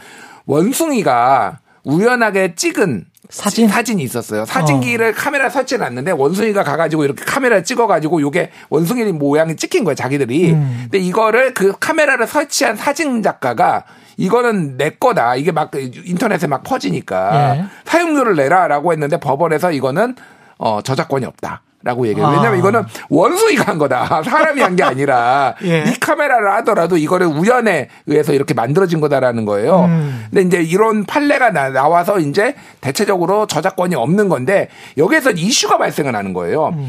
원숭이가 0.45 1.59
우연하게 1.83 2.55
찍은 2.55 3.05
사진? 3.29 3.67
사진이 3.67 4.03
있었어요. 4.03 4.45
사진기를 4.45 5.13
카메라 5.13 5.49
설치해 5.49 5.79
놨는데 5.79 6.11
원숭이가 6.11 6.63
가가지고 6.63 7.05
이렇게 7.05 7.23
카메라를 7.23 7.63
찍어가지고 7.63 8.21
요게 8.21 8.51
원숭이 8.69 9.03
모양이 9.13 9.55
찍힌 9.55 9.83
거예요, 9.85 9.95
자기들이. 9.95 10.51
음. 10.51 10.79
근데 10.83 10.97
이거를 10.99 11.53
그 11.53 11.73
카메라를 11.79 12.27
설치한 12.27 12.75
사진 12.75 13.23
작가가 13.23 13.85
이거는 14.17 14.77
내 14.77 14.89
거다. 14.91 15.35
이게 15.35 15.51
막 15.51 15.71
인터넷에 15.73 16.45
막 16.47 16.63
퍼지니까 16.63 17.55
예. 17.57 17.65
사용료를 17.85 18.35
내라라고 18.35 18.91
했는데 18.91 19.17
법원에서 19.17 19.71
이거는 19.71 20.15
어 20.57 20.81
저작권이 20.81 21.25
없다. 21.25 21.61
라고 21.83 22.07
얘기해요. 22.07 22.27
아. 22.27 22.31
왜냐면 22.31 22.59
이거는 22.59 22.83
원숭이가 23.09 23.63
한 23.71 23.77
거다. 23.77 24.21
사람이 24.23 24.61
한 24.61 24.75
게 24.75 24.83
아니라 24.83 25.55
예. 25.63 25.83
이 25.87 25.99
카메라를 25.99 26.51
하더라도 26.57 26.97
이거를 26.97 27.27
우연에 27.27 27.89
의해서 28.07 28.33
이렇게 28.33 28.53
만들어진 28.53 29.01
거다라는 29.01 29.45
거예요. 29.45 29.85
음. 29.85 30.25
근데 30.29 30.41
이제 30.41 30.61
이런 30.61 31.05
판례가 31.05 31.51
나, 31.51 31.69
나와서 31.69 32.19
이제 32.19 32.55
대체적으로 32.81 33.47
저작권이 33.47 33.95
없는 33.95 34.29
건데 34.29 34.69
여기에서 34.97 35.31
이슈가 35.31 35.77
발생을 35.77 36.15
하는 36.15 36.33
거예요. 36.33 36.69
음. 36.69 36.87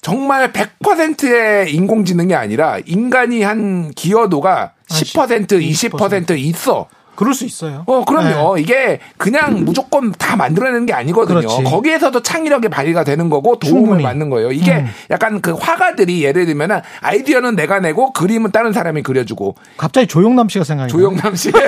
정말 0.00 0.52
100%의 0.52 1.72
인공지능이 1.74 2.34
아니라 2.34 2.78
인간이 2.86 3.42
한 3.44 3.92
기여도가 3.92 4.72
10%, 4.88 5.46
20% 5.60 6.36
있어. 6.36 6.88
그럴 7.14 7.34
수 7.34 7.44
있어요. 7.44 7.84
어, 7.86 8.04
그럼요. 8.04 8.56
네. 8.56 8.62
이게 8.62 9.00
그냥 9.16 9.64
무조건 9.64 10.12
다 10.12 10.36
만들어내는 10.36 10.86
게 10.86 10.92
아니거든요. 10.92 11.40
그렇지. 11.40 11.62
거기에서도 11.64 12.22
창의력이 12.22 12.68
발휘가 12.68 13.04
되는 13.04 13.28
거고 13.28 13.58
도움을 13.58 13.80
충분히. 13.80 14.02
받는 14.02 14.30
거예요. 14.30 14.50
이게 14.52 14.76
음. 14.76 14.86
약간 15.10 15.40
그 15.40 15.52
화가들이 15.52 16.24
예를 16.24 16.46
들면은 16.46 16.80
아이디어는 17.00 17.54
내가 17.56 17.80
내고 17.80 18.12
그림은 18.12 18.50
다른 18.50 18.72
사람이 18.72 19.02
그려주고 19.02 19.56
갑자기 19.76 20.06
조용남 20.06 20.48
씨가 20.48 20.64
생각이 20.64 20.92
나요. 20.92 20.98
조영남 21.00 21.34
씨. 21.36 21.52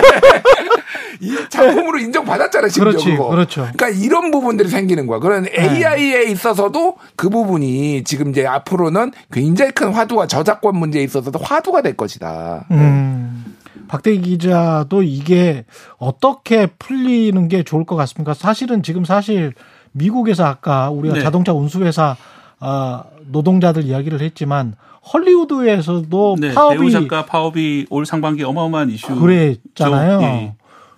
이 1.20 1.36
작품으로 1.48 1.98
인정받았잖아요, 1.98 2.68
심지어 2.68 2.84
그렇지, 2.90 3.10
그거. 3.12 3.28
그렇죠. 3.28 3.68
그러니까 3.74 3.88
이런 3.88 4.30
부분들이 4.30 4.68
생기는 4.68 5.06
거야. 5.06 5.20
그런 5.20 5.46
AI에 5.56 6.24
있어서도 6.24 6.96
그 7.16 7.28
부분이 7.30 8.02
지금 8.04 8.30
이제 8.30 8.46
앞으로는 8.46 9.12
굉장히 9.32 9.70
큰 9.70 9.92
화두가 9.92 10.26
저작권 10.26 10.76
문제에 10.76 11.02
있어서도 11.04 11.38
화두가 11.38 11.82
될 11.82 11.96
것이다. 11.96 12.66
음. 12.72 13.44
박대기 13.88 14.20
기자도 14.22 15.02
이게 15.02 15.64
어떻게 15.98 16.66
풀리는 16.66 17.48
게 17.48 17.62
좋을 17.62 17.84
것 17.84 17.96
같습니까? 17.96 18.34
사실은 18.34 18.82
지금 18.82 19.04
사실 19.04 19.52
미국에서 19.92 20.44
아까 20.44 20.90
우리가 20.90 21.16
네. 21.16 21.22
자동차 21.22 21.52
운수회사 21.52 22.16
아, 22.60 23.04
노동자들 23.26 23.84
이야기를 23.84 24.20
했지만 24.20 24.74
헐리우드에서도 25.12 26.36
네, 26.40 26.54
파업이 26.54 26.78
배우 26.78 26.90
작가 26.90 27.26
파업이 27.26 27.86
올 27.90 28.06
상반기 28.06 28.42
어마어마한 28.42 28.90
이슈. 28.90 29.14
그랬잖아요. 29.14 30.22
예. 30.22 30.54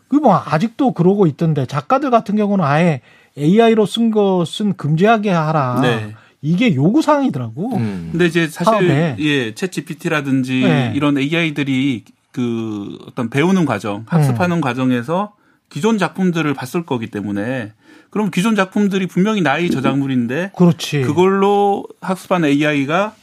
그뭐 0.08 0.40
아직도 0.46 0.92
그러고 0.92 1.26
있던데 1.26 1.66
작가들 1.66 2.10
같은 2.10 2.36
경우는 2.36 2.64
아예 2.64 3.00
AI로 3.36 3.86
쓴 3.86 4.10
것은 4.10 4.76
금지하게 4.76 5.30
하라. 5.30 5.80
네. 5.82 6.14
이게 6.42 6.74
요구 6.76 7.02
사항이더라고. 7.02 7.76
음. 7.76 8.08
근데 8.12 8.26
이제 8.26 8.46
사실 8.46 8.72
파업에. 8.72 9.16
예, 9.18 9.52
챗 9.52 9.72
GPT라든지 9.72 10.60
네. 10.60 10.92
이런 10.94 11.18
AI들이 11.18 12.04
그 12.36 12.98
어떤 13.06 13.30
배우는 13.30 13.64
과정, 13.64 14.04
학습하는 14.06 14.60
과정에서 14.60 15.34
기존 15.70 15.96
작품들을 15.96 16.52
봤을 16.52 16.84
거기 16.84 17.06
때문에 17.06 17.72
그럼 18.10 18.30
기존 18.30 18.54
작품들이 18.54 19.06
분명히 19.06 19.40
나의 19.40 19.70
저작물인데 19.70 20.52
그렇지. 20.54 21.00
그걸로 21.00 21.86
학습한 22.02 22.44
AI가 22.44 23.14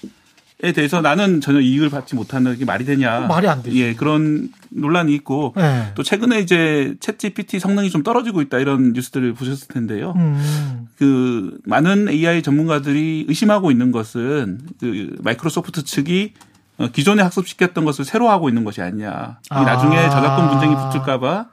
에 0.64 0.72
대해서 0.72 1.02
나는 1.02 1.42
전혀 1.42 1.60
이익을 1.60 1.90
받지 1.90 2.16
못하는 2.16 2.58
게 2.58 2.66
말이 2.66 2.86
되냐? 2.86 3.28
말이 3.28 3.48
안 3.48 3.62
되지. 3.62 3.80
예, 3.82 3.94
그런 3.94 4.50
논란이 4.70 5.14
있고 5.16 5.54
네. 5.58 5.92
또 5.94 6.04
최근에 6.04 6.40
이제 6.40 6.96
챗 7.02 7.20
GPT 7.20 7.60
성능이 7.60 7.90
좀 7.90 8.02
떨어지고 8.02 8.42
있다 8.42 8.60
이런 8.60 8.94
뉴스들을 8.94 9.34
보셨을 9.34 9.68
텐데요. 9.68 10.14
음. 10.16 10.88
그 10.98 11.60
많은 11.66 12.08
AI 12.08 12.42
전문가들이 12.42 13.26
의심하고 13.28 13.72
있는 13.72 13.92
것은 13.92 14.62
그 14.80 15.16
마이크로소프트 15.22 15.84
측이 15.84 16.34
어, 16.38 16.53
기존에 16.92 17.22
학습시켰던 17.22 17.86
것을 17.86 18.06
새로 18.06 18.30
하고 18.30 18.50
있는 18.50 18.64
것이 18.64 18.82
아니냐. 18.82 19.40
이 19.44 19.48
아. 19.50 19.64
나중에 19.64 20.10
저작권 20.10 20.50
분쟁이 20.50 20.76
붙을까봐 20.76 21.48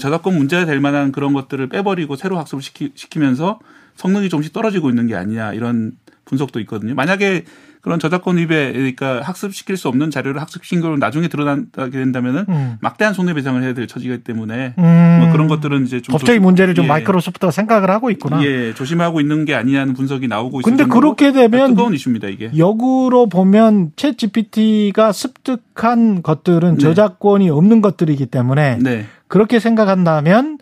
저작권 0.00 0.36
문제가 0.36 0.64
될 0.64 0.80
만한 0.80 1.12
그런 1.12 1.32
것들을 1.32 1.68
빼버리고 1.68 2.16
새로 2.16 2.38
학습을 2.38 2.62
시키, 2.62 2.92
시키면서 2.94 3.60
성능이 3.96 4.28
조금씩 4.28 4.52
떨어지고 4.52 4.88
있는 4.88 5.06
게 5.06 5.14
아니냐 5.14 5.52
이런 5.52 5.92
분석도 6.24 6.60
있거든요. 6.60 6.94
만약에 6.94 7.44
그런 7.84 7.98
저작권 7.98 8.38
위배, 8.38 8.72
그러니까 8.72 9.20
학습시킬 9.20 9.76
수 9.76 9.88
없는 9.88 10.10
자료를 10.10 10.40
학습시킨 10.40 10.80
걸 10.80 10.98
나중에 10.98 11.28
드러나게 11.28 11.90
된다면은 11.90 12.46
음. 12.48 12.76
막대한 12.80 13.12
손해배상을 13.12 13.62
해야 13.62 13.74
될 13.74 13.86
처지가 13.86 14.16
때문에 14.24 14.72
음. 14.78 15.18
뭐 15.20 15.30
그런 15.32 15.48
것들은 15.48 15.84
이제 15.84 16.00
좀 16.00 16.14
법적인 16.14 16.36
조심- 16.36 16.42
문제를 16.42 16.74
좀 16.74 16.86
예. 16.86 16.88
마이크로소프트가 16.88 17.50
생각을 17.50 17.90
하고 17.90 18.10
있구나. 18.10 18.42
예, 18.42 18.72
조심하고 18.72 19.20
있는 19.20 19.44
게 19.44 19.54
아니냐는 19.54 19.92
분석이 19.92 20.28
나오고 20.28 20.60
있어요. 20.60 20.74
근데 20.76 20.86
그렇게 20.90 21.32
되면 21.32 21.68
뜨거운 21.74 21.92
이슈입니다, 21.92 22.28
이게. 22.28 22.50
역으로 22.56 23.28
보면 23.28 23.92
챗 23.96 24.16
GPT가 24.16 25.12
습득한 25.12 26.22
것들은 26.22 26.76
네. 26.76 26.78
저작권이 26.80 27.50
없는 27.50 27.82
것들이기 27.82 28.24
때문에 28.26 28.78
네. 28.80 29.04
그렇게 29.28 29.60
생각한다면 29.60 30.56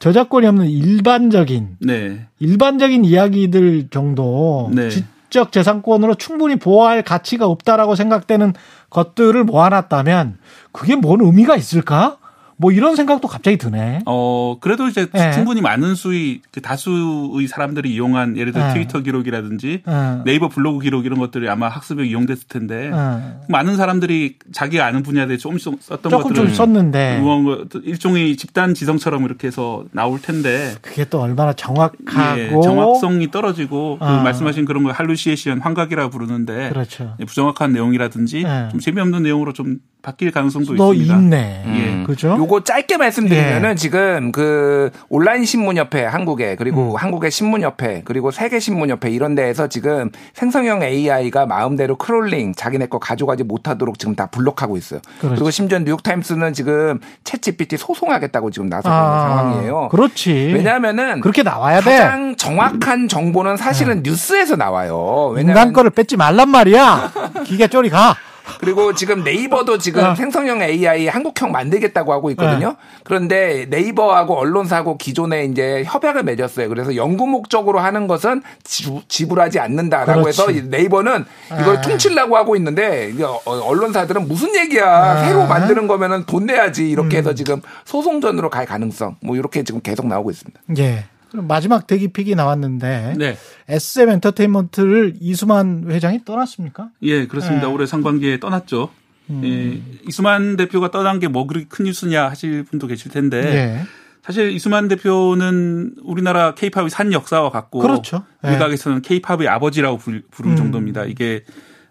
저작권이 0.00 0.46
없는 0.46 0.66
일반적인 0.68 1.68
네. 1.80 2.26
일반적인 2.40 3.06
이야기들 3.06 3.88
정도 3.88 4.70
네. 4.74 4.90
지적 5.30 5.52
재산권으로 5.52 6.14
충분히 6.14 6.56
보호할 6.56 7.02
가치가 7.02 7.46
없다라고 7.46 7.94
생각되는 7.94 8.54
것들을 8.90 9.44
모아놨다면 9.44 10.38
그게 10.72 10.96
뭔 10.96 11.20
의미가 11.20 11.56
있을까? 11.56 12.17
뭐 12.60 12.72
이런 12.72 12.96
생각도 12.96 13.28
갑자기 13.28 13.56
드네. 13.56 14.00
어, 14.04 14.56
그래도 14.60 14.88
이제 14.88 15.06
네. 15.12 15.32
충분히 15.32 15.60
많은 15.60 15.94
수의, 15.94 16.40
그 16.50 16.60
다수의 16.60 17.46
사람들이 17.46 17.94
이용한 17.94 18.36
예를 18.36 18.52
들어 18.52 18.66
네. 18.66 18.74
트위터 18.74 19.00
기록이라든지 19.00 19.82
어, 19.86 20.22
네이버 20.24 20.48
블로그 20.48 20.80
기록 20.80 21.06
이런 21.06 21.20
것들이 21.20 21.48
아마 21.48 21.68
학습에 21.68 22.04
이용됐을 22.04 22.48
텐데 22.48 22.90
어. 22.92 23.40
많은 23.48 23.76
사람들이 23.76 24.36
자기가 24.52 24.84
아는 24.84 25.04
분야에 25.04 25.26
대해 25.26 25.36
조금씩 25.38 25.78
썼던 25.80 26.10
조금 26.10 26.28
것들을 26.28 26.48
좀 26.48 26.54
썼는데 26.54 27.20
뭐 27.20 27.64
일종의 27.84 28.36
집단 28.36 28.74
지성처럼 28.74 29.24
이렇게 29.24 29.46
해서 29.46 29.84
나올 29.92 30.20
텐데 30.20 30.74
그게 30.80 31.04
또 31.04 31.20
얼마나 31.20 31.52
정확하고 31.52 32.40
예, 32.40 32.50
정확성이 32.50 33.30
떨어지고 33.30 33.98
그 34.00 34.04
아. 34.04 34.22
말씀하신 34.22 34.64
그런 34.64 34.82
거 34.82 34.90
hallucination 34.90 35.60
환각이라 35.60 36.10
부르는데 36.10 36.70
그렇죠. 36.70 37.14
예, 37.20 37.24
부정확한 37.24 37.72
내용이라든지 37.72 38.42
네. 38.42 38.68
좀 38.72 38.80
재미없는 38.80 39.22
내용으로 39.22 39.52
좀 39.52 39.78
바뀔 40.08 40.30
가능성도 40.30 40.74
너 40.74 40.94
있습니다. 40.94 41.16
있네. 41.18 41.64
예. 41.66 42.04
그죠? 42.04 42.34
요거 42.38 42.64
짧게 42.64 42.96
말씀드리면은 42.96 43.72
예. 43.72 43.74
지금 43.74 44.32
그 44.32 44.90
온라인 45.10 45.44
신문협회 45.44 46.02
한국에 46.02 46.56
그리고 46.56 46.92
음. 46.92 46.96
한국의 46.96 47.30
신문협회 47.30 48.02
그리고 48.06 48.30
세계 48.30 48.58
신문협회 48.58 49.10
이런 49.10 49.34
데에서 49.34 49.66
지금 49.66 50.10
생성형 50.32 50.82
AI가 50.82 51.44
마음대로 51.44 51.96
crawling 51.96 52.54
자기네 52.54 52.86
거 52.86 52.98
가져가지 52.98 53.44
못하도록 53.44 53.98
지금 53.98 54.14
다 54.14 54.26
block하고 54.26 54.78
있어요. 54.78 55.00
그렇지. 55.20 55.34
그리고 55.34 55.50
심지어 55.50 55.78
뉴욕타임스는 55.80 56.54
지금 56.54 57.00
챗 57.24 57.42
GPT 57.42 57.76
소송하겠다고 57.76 58.50
지금 58.50 58.70
나서고 58.70 58.94
있는 58.94 59.20
상황이에요. 59.20 59.78
아, 59.78 59.88
그렇지. 59.88 60.52
왜냐하면은 60.54 61.20
그렇게 61.20 61.42
나와야 61.42 61.82
돼. 61.82 61.98
가장 61.98 62.34
정확한 62.36 63.08
정보는 63.08 63.58
사실은 63.58 64.02
뉴스에서 64.02 64.56
나와요. 64.56 65.34
인간 65.38 65.48
왜냐하면 65.48 65.72
거를 65.74 65.90
뺏지 65.90 66.16
말란 66.16 66.48
말이야. 66.48 67.12
기계 67.44 67.66
쪼리 67.68 67.90
가. 67.90 68.16
그리고 68.60 68.94
지금 68.94 69.22
네이버도 69.24 69.78
지금 69.78 70.04
어. 70.04 70.14
생성형 70.14 70.62
AI 70.62 71.06
한국형 71.08 71.52
만들겠다고 71.52 72.12
하고 72.12 72.30
있거든요. 72.30 72.76
그런데 73.04 73.66
네이버하고 73.70 74.36
언론사하고 74.38 74.96
기존에 74.98 75.44
이제 75.44 75.82
협약을 75.86 76.22
맺었어요. 76.24 76.68
그래서 76.68 76.96
연구 76.96 77.26
목적으로 77.26 77.78
하는 77.80 78.06
것은 78.06 78.42
지- 78.64 79.00
지불하지 79.08 79.58
않는다라고 79.60 80.22
그렇지. 80.22 80.28
해서 80.42 80.50
이 80.50 80.62
네이버는 80.62 81.24
이걸 81.60 81.76
아. 81.76 81.80
퉁치려고 81.80 82.36
하고 82.36 82.56
있는데 82.56 83.10
이게 83.12 83.24
어- 83.24 83.40
언론사들은 83.44 84.26
무슨 84.28 84.54
얘기야? 84.56 84.84
아. 84.86 85.24
새로 85.24 85.46
만드는 85.46 85.86
거면은 85.88 86.24
돈 86.26 86.46
내야지. 86.46 86.88
이렇게 86.88 87.16
음. 87.16 87.18
해서 87.18 87.34
지금 87.34 87.60
소송전으로 87.84 88.50
갈 88.50 88.66
가능성 88.66 89.16
뭐 89.20 89.36
이렇게 89.36 89.62
지금 89.62 89.80
계속 89.80 90.06
나오고 90.06 90.30
있습니다. 90.30 90.60
예. 90.78 91.04
그럼 91.30 91.46
마지막 91.46 91.86
대기픽이 91.86 92.34
나왔는데 92.34 93.14
네. 93.18 93.36
SM 93.68 94.08
엔터테인먼트를 94.10 95.14
이수만 95.20 95.84
회장이 95.88 96.24
떠났습니까? 96.24 96.88
예, 97.02 97.26
그렇습니다. 97.26 97.66
네. 97.66 97.72
올해 97.72 97.86
상반기에 97.86 98.40
떠났죠. 98.40 98.88
음. 99.30 99.42
예, 99.44 99.82
이수만 100.08 100.56
대표가 100.56 100.90
떠난 100.90 101.18
게 101.20 101.28
뭐 101.28 101.46
그렇게 101.46 101.66
큰 101.68 101.84
뉴스냐 101.84 102.28
하실 102.28 102.62
분도 102.64 102.86
계실 102.86 103.10
텐데 103.10 103.38
예. 103.42 103.80
사실 104.24 104.50
이수만 104.52 104.88
대표는 104.88 105.94
우리나라 106.02 106.54
케이팝의 106.54 106.90
산 106.90 107.12
역사와 107.12 107.50
같고 107.50 107.80
그렇죠. 107.80 108.24
예. 108.46 108.52
일각에서는 108.52 109.02
케이팝의 109.02 109.48
아버지라고 109.48 109.98
부를, 109.98 110.22
부를 110.30 110.52
음. 110.52 110.56
정도입니다. 110.56 111.04
이게 111.04 111.44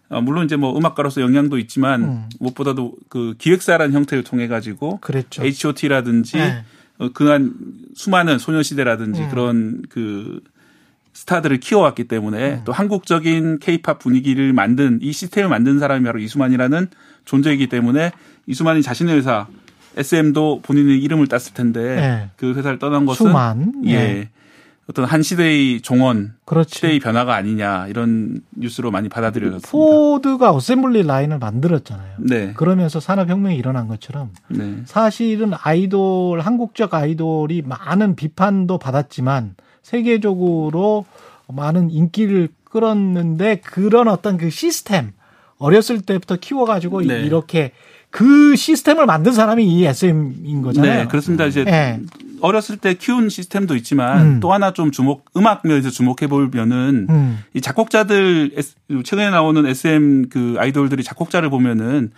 어, 0.08 0.20
물론 0.20 0.44
이제 0.46 0.56
뭐 0.56 0.76
음악가로서 0.76 1.20
영향도 1.20 1.58
있지만 1.58 2.02
음. 2.02 2.28
무엇보다도 2.40 2.94
그 3.08 3.34
기획사라는 3.38 3.92
형태를 3.94 4.24
통해 4.24 4.48
가지고 4.48 4.98
그랬죠. 5.00 5.44
H.O.T.라든지 5.44 6.38
네. 6.38 6.64
어, 6.98 7.10
그한 7.12 7.54
수많은 7.94 8.38
소녀시대라든지 8.38 9.22
음. 9.22 9.28
그런 9.30 9.82
그 9.88 10.40
스타들을 11.12 11.58
키워왔기 11.58 12.04
때문에 12.04 12.54
음. 12.54 12.60
또 12.64 12.72
한국적인 12.72 13.58
케이팝 13.58 13.98
분위기를 13.98 14.52
만든 14.52 14.98
이 15.02 15.12
시스템을 15.12 15.48
만든 15.48 15.78
사람이 15.78 16.04
바로 16.04 16.18
이수만이라는 16.18 16.88
존재이기 17.24 17.68
때문에 17.68 18.12
이수만이 18.46 18.82
자신의 18.82 19.16
회사 19.16 19.46
SM도 19.96 20.60
본인의 20.62 21.02
이름을 21.02 21.26
땄을 21.26 21.54
텐데 21.54 21.80
네. 21.80 22.30
그 22.36 22.54
회사를 22.54 22.78
떠난 22.78 23.04
것은 23.04 23.26
수만. 23.26 23.72
예. 23.86 23.90
예. 23.90 24.28
어떤 24.88 25.04
한 25.04 25.22
시대의 25.22 25.82
종언, 25.82 26.34
그렇지. 26.46 26.76
시대의 26.76 26.98
변화가 26.98 27.34
아니냐 27.34 27.88
이런 27.88 28.40
뉴스로 28.52 28.90
많이 28.90 29.10
받아들여졌습니다. 29.10 29.70
포드가 29.70 30.54
assembly 30.54 31.02
line을 31.02 31.38
만들었잖아요. 31.38 32.16
네, 32.20 32.52
그러면서 32.54 32.98
산업혁명이 32.98 33.54
일어난 33.56 33.86
것처럼 33.86 34.30
네, 34.48 34.76
사실은 34.86 35.52
아이돌, 35.54 36.40
한국적 36.40 36.94
아이돌이 36.94 37.62
많은 37.66 38.16
비판도 38.16 38.78
받았지만 38.78 39.56
세계적으로 39.82 41.04
많은 41.48 41.90
인기를 41.90 42.48
끌었는데 42.64 43.60
그런 43.60 44.08
어떤 44.08 44.38
그 44.38 44.48
시스템 44.48 45.12
어렸을 45.58 46.00
때부터 46.00 46.36
키워가지고 46.36 47.02
네. 47.02 47.22
이렇게 47.24 47.72
그 48.10 48.56
시스템을 48.56 49.04
만든 49.04 49.32
사람이 49.32 49.66
이 49.66 49.84
SM인 49.84 50.62
거잖아요. 50.62 51.00
네, 51.02 51.06
그렇습니다. 51.08 51.44
이제 51.44 51.64
예. 51.66 52.00
어렸을 52.40 52.76
때 52.76 52.94
키운 52.94 53.28
시스템도 53.28 53.76
있지만 53.76 54.20
음. 54.20 54.40
또 54.40 54.52
하나 54.52 54.72
좀 54.72 54.90
주목 54.90 55.24
음악 55.36 55.66
면에서 55.66 55.90
주목해 55.90 56.26
보면은 56.28 57.06
음. 57.08 57.38
이 57.54 57.60
작곡자들 57.60 58.52
최근에 59.04 59.30
나오는 59.30 59.66
SM 59.66 60.28
그 60.28 60.56
아이돌들이 60.58 61.02
작곡자를 61.02 61.50
보면은 61.50 62.10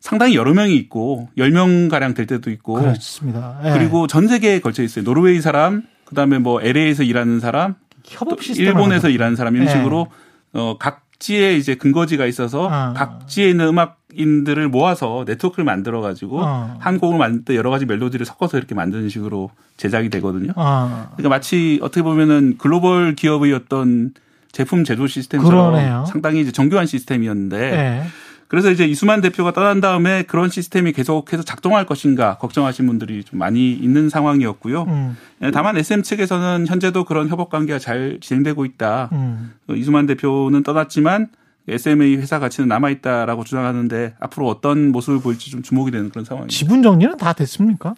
상당히 0.00 0.36
여러 0.36 0.52
명이 0.52 0.76
있고 0.76 1.30
10명 1.38 1.88
가량 1.88 2.12
될 2.12 2.26
때도 2.26 2.50
있고 2.50 2.74
그렇습니다. 2.74 3.58
예. 3.64 3.70
그리고 3.72 4.06
전 4.06 4.28
세계에 4.28 4.60
걸쳐 4.60 4.82
있어요. 4.82 5.02
노르웨이 5.02 5.40
사람, 5.40 5.82
그다음에 6.04 6.38
뭐 6.38 6.60
LA에서 6.60 7.02
일하는 7.02 7.40
사람, 7.40 7.74
또 7.74 8.00
협업 8.04 8.42
시스템 8.42 8.66
일본에서 8.66 9.08
일하는 9.08 9.34
사람 9.34 9.54
이런 9.54 9.66
네. 9.66 9.72
식으로 9.72 10.08
어 10.52 10.76
각지에 10.78 11.56
이제 11.56 11.74
근거지가 11.74 12.26
있어서 12.26 12.68
아. 12.70 12.92
각지에 12.92 13.48
있는 13.48 13.66
음악 13.66 14.03
인들을 14.16 14.68
모아서 14.68 15.24
네트워크를 15.26 15.64
만들어 15.64 16.00
가지고 16.00 16.40
어. 16.42 16.76
한 16.80 16.98
곡을 16.98 17.18
만들 17.18 17.44
때 17.44 17.56
여러 17.56 17.70
가지 17.70 17.86
멜로디를 17.86 18.26
섞어서 18.26 18.58
이렇게 18.58 18.74
만드는 18.74 19.08
식으로 19.08 19.50
제작이 19.76 20.10
되거든요. 20.10 20.52
아, 20.56 21.08
그러니까 21.12 21.28
마치 21.28 21.78
어떻게 21.82 22.02
보면은 22.02 22.56
글로벌 22.58 23.14
기업의 23.14 23.52
어떤 23.52 24.12
제품 24.52 24.84
제조 24.84 25.06
시스템처럼 25.06 25.72
그러네요. 25.72 26.04
상당히 26.06 26.40
이제 26.40 26.52
정교한 26.52 26.86
시스템이었는데 26.86 27.58
예. 27.58 28.02
그래서 28.48 28.70
이제 28.70 28.84
이수만 28.84 29.20
대표가 29.20 29.52
떠난 29.52 29.80
다음에 29.80 30.22
그런 30.22 30.48
시스템이 30.48 30.92
계속해서 30.92 31.42
작동할 31.42 31.86
것인가 31.86 32.36
걱정하신 32.38 32.86
분들이 32.86 33.24
좀 33.24 33.40
많이 33.40 33.72
있는 33.72 34.08
상황이었고요. 34.08 34.84
음. 34.84 35.16
예, 35.42 35.50
다만 35.50 35.76
SM 35.76 36.04
측에서는 36.04 36.66
현재도 36.68 37.04
그런 37.04 37.28
협업 37.28 37.50
관계가 37.50 37.80
잘 37.80 38.18
진행되고 38.20 38.64
있다. 38.64 39.08
음. 39.12 39.54
어, 39.68 39.74
이수만 39.74 40.06
대표는 40.06 40.62
떠났지만 40.62 41.28
SMA 41.68 42.16
회사 42.16 42.38
가치는 42.38 42.68
남아 42.68 42.90
있다라고 42.90 43.44
주장하는데 43.44 44.14
앞으로 44.20 44.48
어떤 44.48 44.92
모습을 44.92 45.20
보일지 45.20 45.50
좀 45.50 45.62
주목이 45.62 45.90
되는 45.90 46.10
그런 46.10 46.24
상황입니다. 46.24 46.54
지분 46.54 46.82
정리는 46.82 47.16
다 47.16 47.32
됐습니까? 47.32 47.94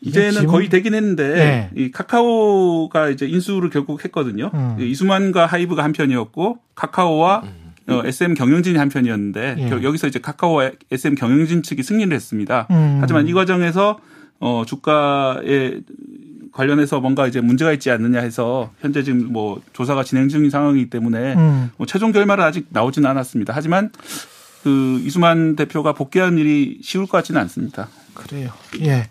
이제는 0.00 0.32
지분- 0.32 0.46
거의 0.48 0.68
되긴 0.68 0.94
했는데 0.94 1.34
네. 1.34 1.70
이 1.76 1.90
카카오가 1.92 3.08
이제 3.10 3.26
인수를 3.26 3.70
결국 3.70 4.04
했거든요. 4.04 4.50
음. 4.52 4.76
이수만과 4.80 5.46
하이브가 5.46 5.84
한 5.84 5.92
편이었고 5.92 6.58
카카오와 6.74 7.42
어, 7.88 8.02
SM 8.04 8.34
경영진이 8.34 8.78
한 8.78 8.88
편이었는데 8.88 9.56
예. 9.58 9.68
겨- 9.68 9.82
여기서 9.82 10.08
이제 10.08 10.18
카카오와 10.20 10.72
SM 10.90 11.14
경영진 11.14 11.62
측이 11.62 11.82
승리를 11.84 12.12
했습니다. 12.12 12.66
음. 12.72 12.98
하지만 13.00 13.28
이 13.28 13.32
과정에서 13.32 13.98
어 14.40 14.64
주가에 14.66 15.80
관련해서 16.52 17.00
뭔가 17.00 17.26
이제 17.26 17.40
문제가 17.40 17.72
있지 17.72 17.90
않느냐 17.90 18.20
해서 18.20 18.70
현재 18.80 19.02
지금 19.02 19.32
뭐 19.32 19.60
조사가 19.72 20.04
진행 20.04 20.28
중인 20.28 20.50
상황이기 20.50 20.90
때문에 20.90 21.34
음. 21.34 21.70
뭐 21.76 21.86
최종 21.86 22.12
결말은 22.12 22.44
아직 22.44 22.66
나오지는 22.70 23.08
않았습니다. 23.08 23.52
하지만 23.56 23.90
그 24.62 25.00
이수만 25.04 25.56
대표가 25.56 25.92
복귀하는 25.92 26.38
일이 26.38 26.78
쉬울 26.82 27.06
것 27.06 27.12
같지는 27.18 27.40
않습니다. 27.40 27.88
그래요. 28.14 28.50
예. 28.80 29.08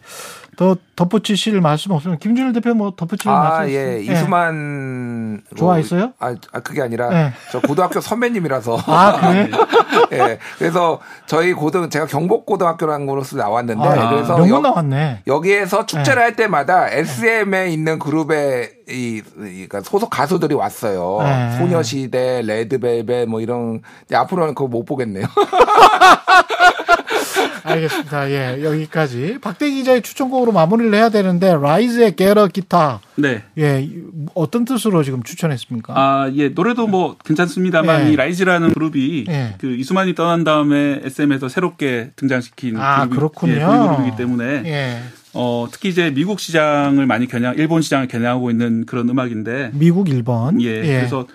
더 0.61 0.77
덧붙이실 0.95 1.59
말씀 1.59 1.89
없으면 1.91 2.19
김준일 2.19 2.53
대표 2.53 2.75
뭐 2.75 2.93
덧붙이실 2.95 3.31
말씀 3.31 3.51
아, 3.61 3.65
있으세요? 3.65 3.93
예. 3.97 4.01
이수만. 4.03 5.41
좋아했어요? 5.57 6.13
아, 6.19 6.35
아, 6.53 6.59
그게 6.59 6.83
아니라. 6.83 7.09
네. 7.09 7.33
저 7.51 7.59
고등학교 7.61 7.99
선배님이라서. 7.99 8.77
아, 8.85 9.19
그래? 9.19 9.49
예. 10.13 10.38
그래서 10.59 10.99
저희 11.25 11.53
고등, 11.53 11.89
제가 11.89 12.05
경복 12.05 12.45
고등학교라는 12.45 13.07
곳으로 13.07 13.41
나왔는데. 13.41 13.83
아, 13.88 14.09
그래서 14.11 14.47
여- 14.49 14.59
나왔네. 14.59 15.23
여기에서 15.25 15.88
축제를 15.88 16.15
네. 16.17 16.21
할 16.21 16.35
때마다 16.35 16.89
SM에 16.91 17.71
있는 17.71 17.97
그룹에 17.97 18.69
이, 18.91 19.18
이 19.18 19.22
그러니까 19.35 19.81
소속 19.81 20.09
가수들이 20.09 20.53
왔어요. 20.55 21.19
네. 21.23 21.57
소녀시대, 21.57 22.41
레드벨벳 22.45 23.27
뭐 23.27 23.41
이런. 23.41 23.81
앞으로는 24.13 24.53
그거 24.55 24.68
못 24.68 24.84
보겠네요. 24.85 25.26
알겠습니다. 27.63 28.30
예, 28.31 28.63
여기까지. 28.63 29.38
박대기 29.39 29.76
기자의 29.76 30.01
추천곡으로 30.01 30.51
마무리를 30.51 30.93
해야 30.93 31.09
되는데, 31.09 31.55
라이즈의 31.55 32.15
Get 32.15 32.47
A 32.47 32.54
Guitar. 32.54 32.99
네. 33.15 33.43
예, 33.57 33.88
어떤 34.34 34.65
뜻으로 34.65 35.03
지금 35.03 35.22
추천했습니까? 35.23 35.93
아, 35.95 36.31
예, 36.35 36.49
노래도 36.49 36.88
뭐 36.88 37.15
괜찮습니다만 37.23 38.07
예. 38.07 38.11
이 38.11 38.15
라이즈라는 38.15 38.73
그룹이 38.73 39.26
예. 39.30 39.55
그 39.59 39.76
이수만이 39.76 40.15
떠난 40.15 40.43
다음에 40.43 41.01
SM에서 41.03 41.49
새롭게 41.49 42.11
등장시킨 42.15 42.77
아, 42.80 43.05
그룹이- 43.05 43.15
그렇군요. 43.15 43.53
예, 43.53 43.65
보이그룹이기 43.65 44.18
때문에 44.18 44.63
예. 44.65 45.01
어, 45.33 45.67
특히 45.71 45.89
이제 45.89 46.09
미국 46.11 46.39
시장을 46.39 47.05
많이 47.05 47.27
겨냥, 47.27 47.55
일본 47.57 47.81
시장을 47.81 48.07
겨냥하고 48.07 48.51
있는 48.51 48.85
그런 48.85 49.07
음악인데 49.09 49.71
미국, 49.73 50.09
일본. 50.09 50.61
예, 50.61 50.81
그래서 50.81 51.25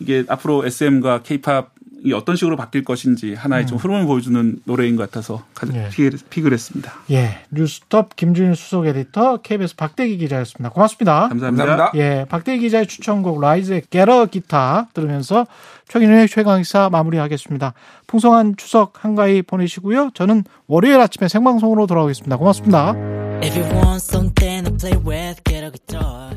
이게 0.00 0.24
앞으로 0.28 0.66
SM과 0.66 1.22
K-팝이 1.22 2.12
어떤 2.14 2.36
식으로 2.36 2.56
바뀔 2.56 2.84
것인지 2.84 3.34
하나의 3.34 3.66
좀 3.66 3.78
흐름을 3.78 4.04
보여주는 4.06 4.58
노래인 4.64 4.96
것 4.96 5.08
같아서 5.08 5.44
가- 5.54 5.66
음. 5.68 5.74
예. 5.76 5.88
pick을, 5.90 6.18
pick을 6.28 6.52
했습니다. 6.52 6.92
예, 7.10 7.38
뉴스톱 7.50 8.14
김준일 8.16 8.56
수석 8.56 8.86
에디터, 8.86 9.38
KBS 9.42 9.76
박대기 9.76 10.18
기자였습니다. 10.18 10.70
고맙습니다. 10.70 11.28
감사합니다. 11.28 11.66
감사합니다. 11.66 11.92
예, 12.04 12.24
박대기 12.28 12.60
기자의 12.62 12.86
추천곡 12.88 13.40
라이즈의 13.40 13.82
게러 13.90 14.26
기타 14.26 14.88
들으면서 14.92 15.46
최근의 15.88 16.28
최강의사 16.28 16.90
마무리하겠습니다. 16.90 17.74
풍성한 18.08 18.56
추석 18.56 19.04
한가위 19.04 19.42
보내시고요. 19.42 20.10
저는 20.14 20.44
월요일 20.66 21.00
아침에 21.00 21.28
생방송으로 21.28 21.86
돌아오겠습니다. 21.86 22.36
고맙습니다. 22.36 23.25
If 23.42 23.56
you 23.56 23.64
want 23.74 24.02
something 24.02 24.64
to 24.64 24.70
play 24.72 24.96
with, 24.96 25.44
get 25.44 25.62
a 25.64 25.70
guitar. 25.70 26.32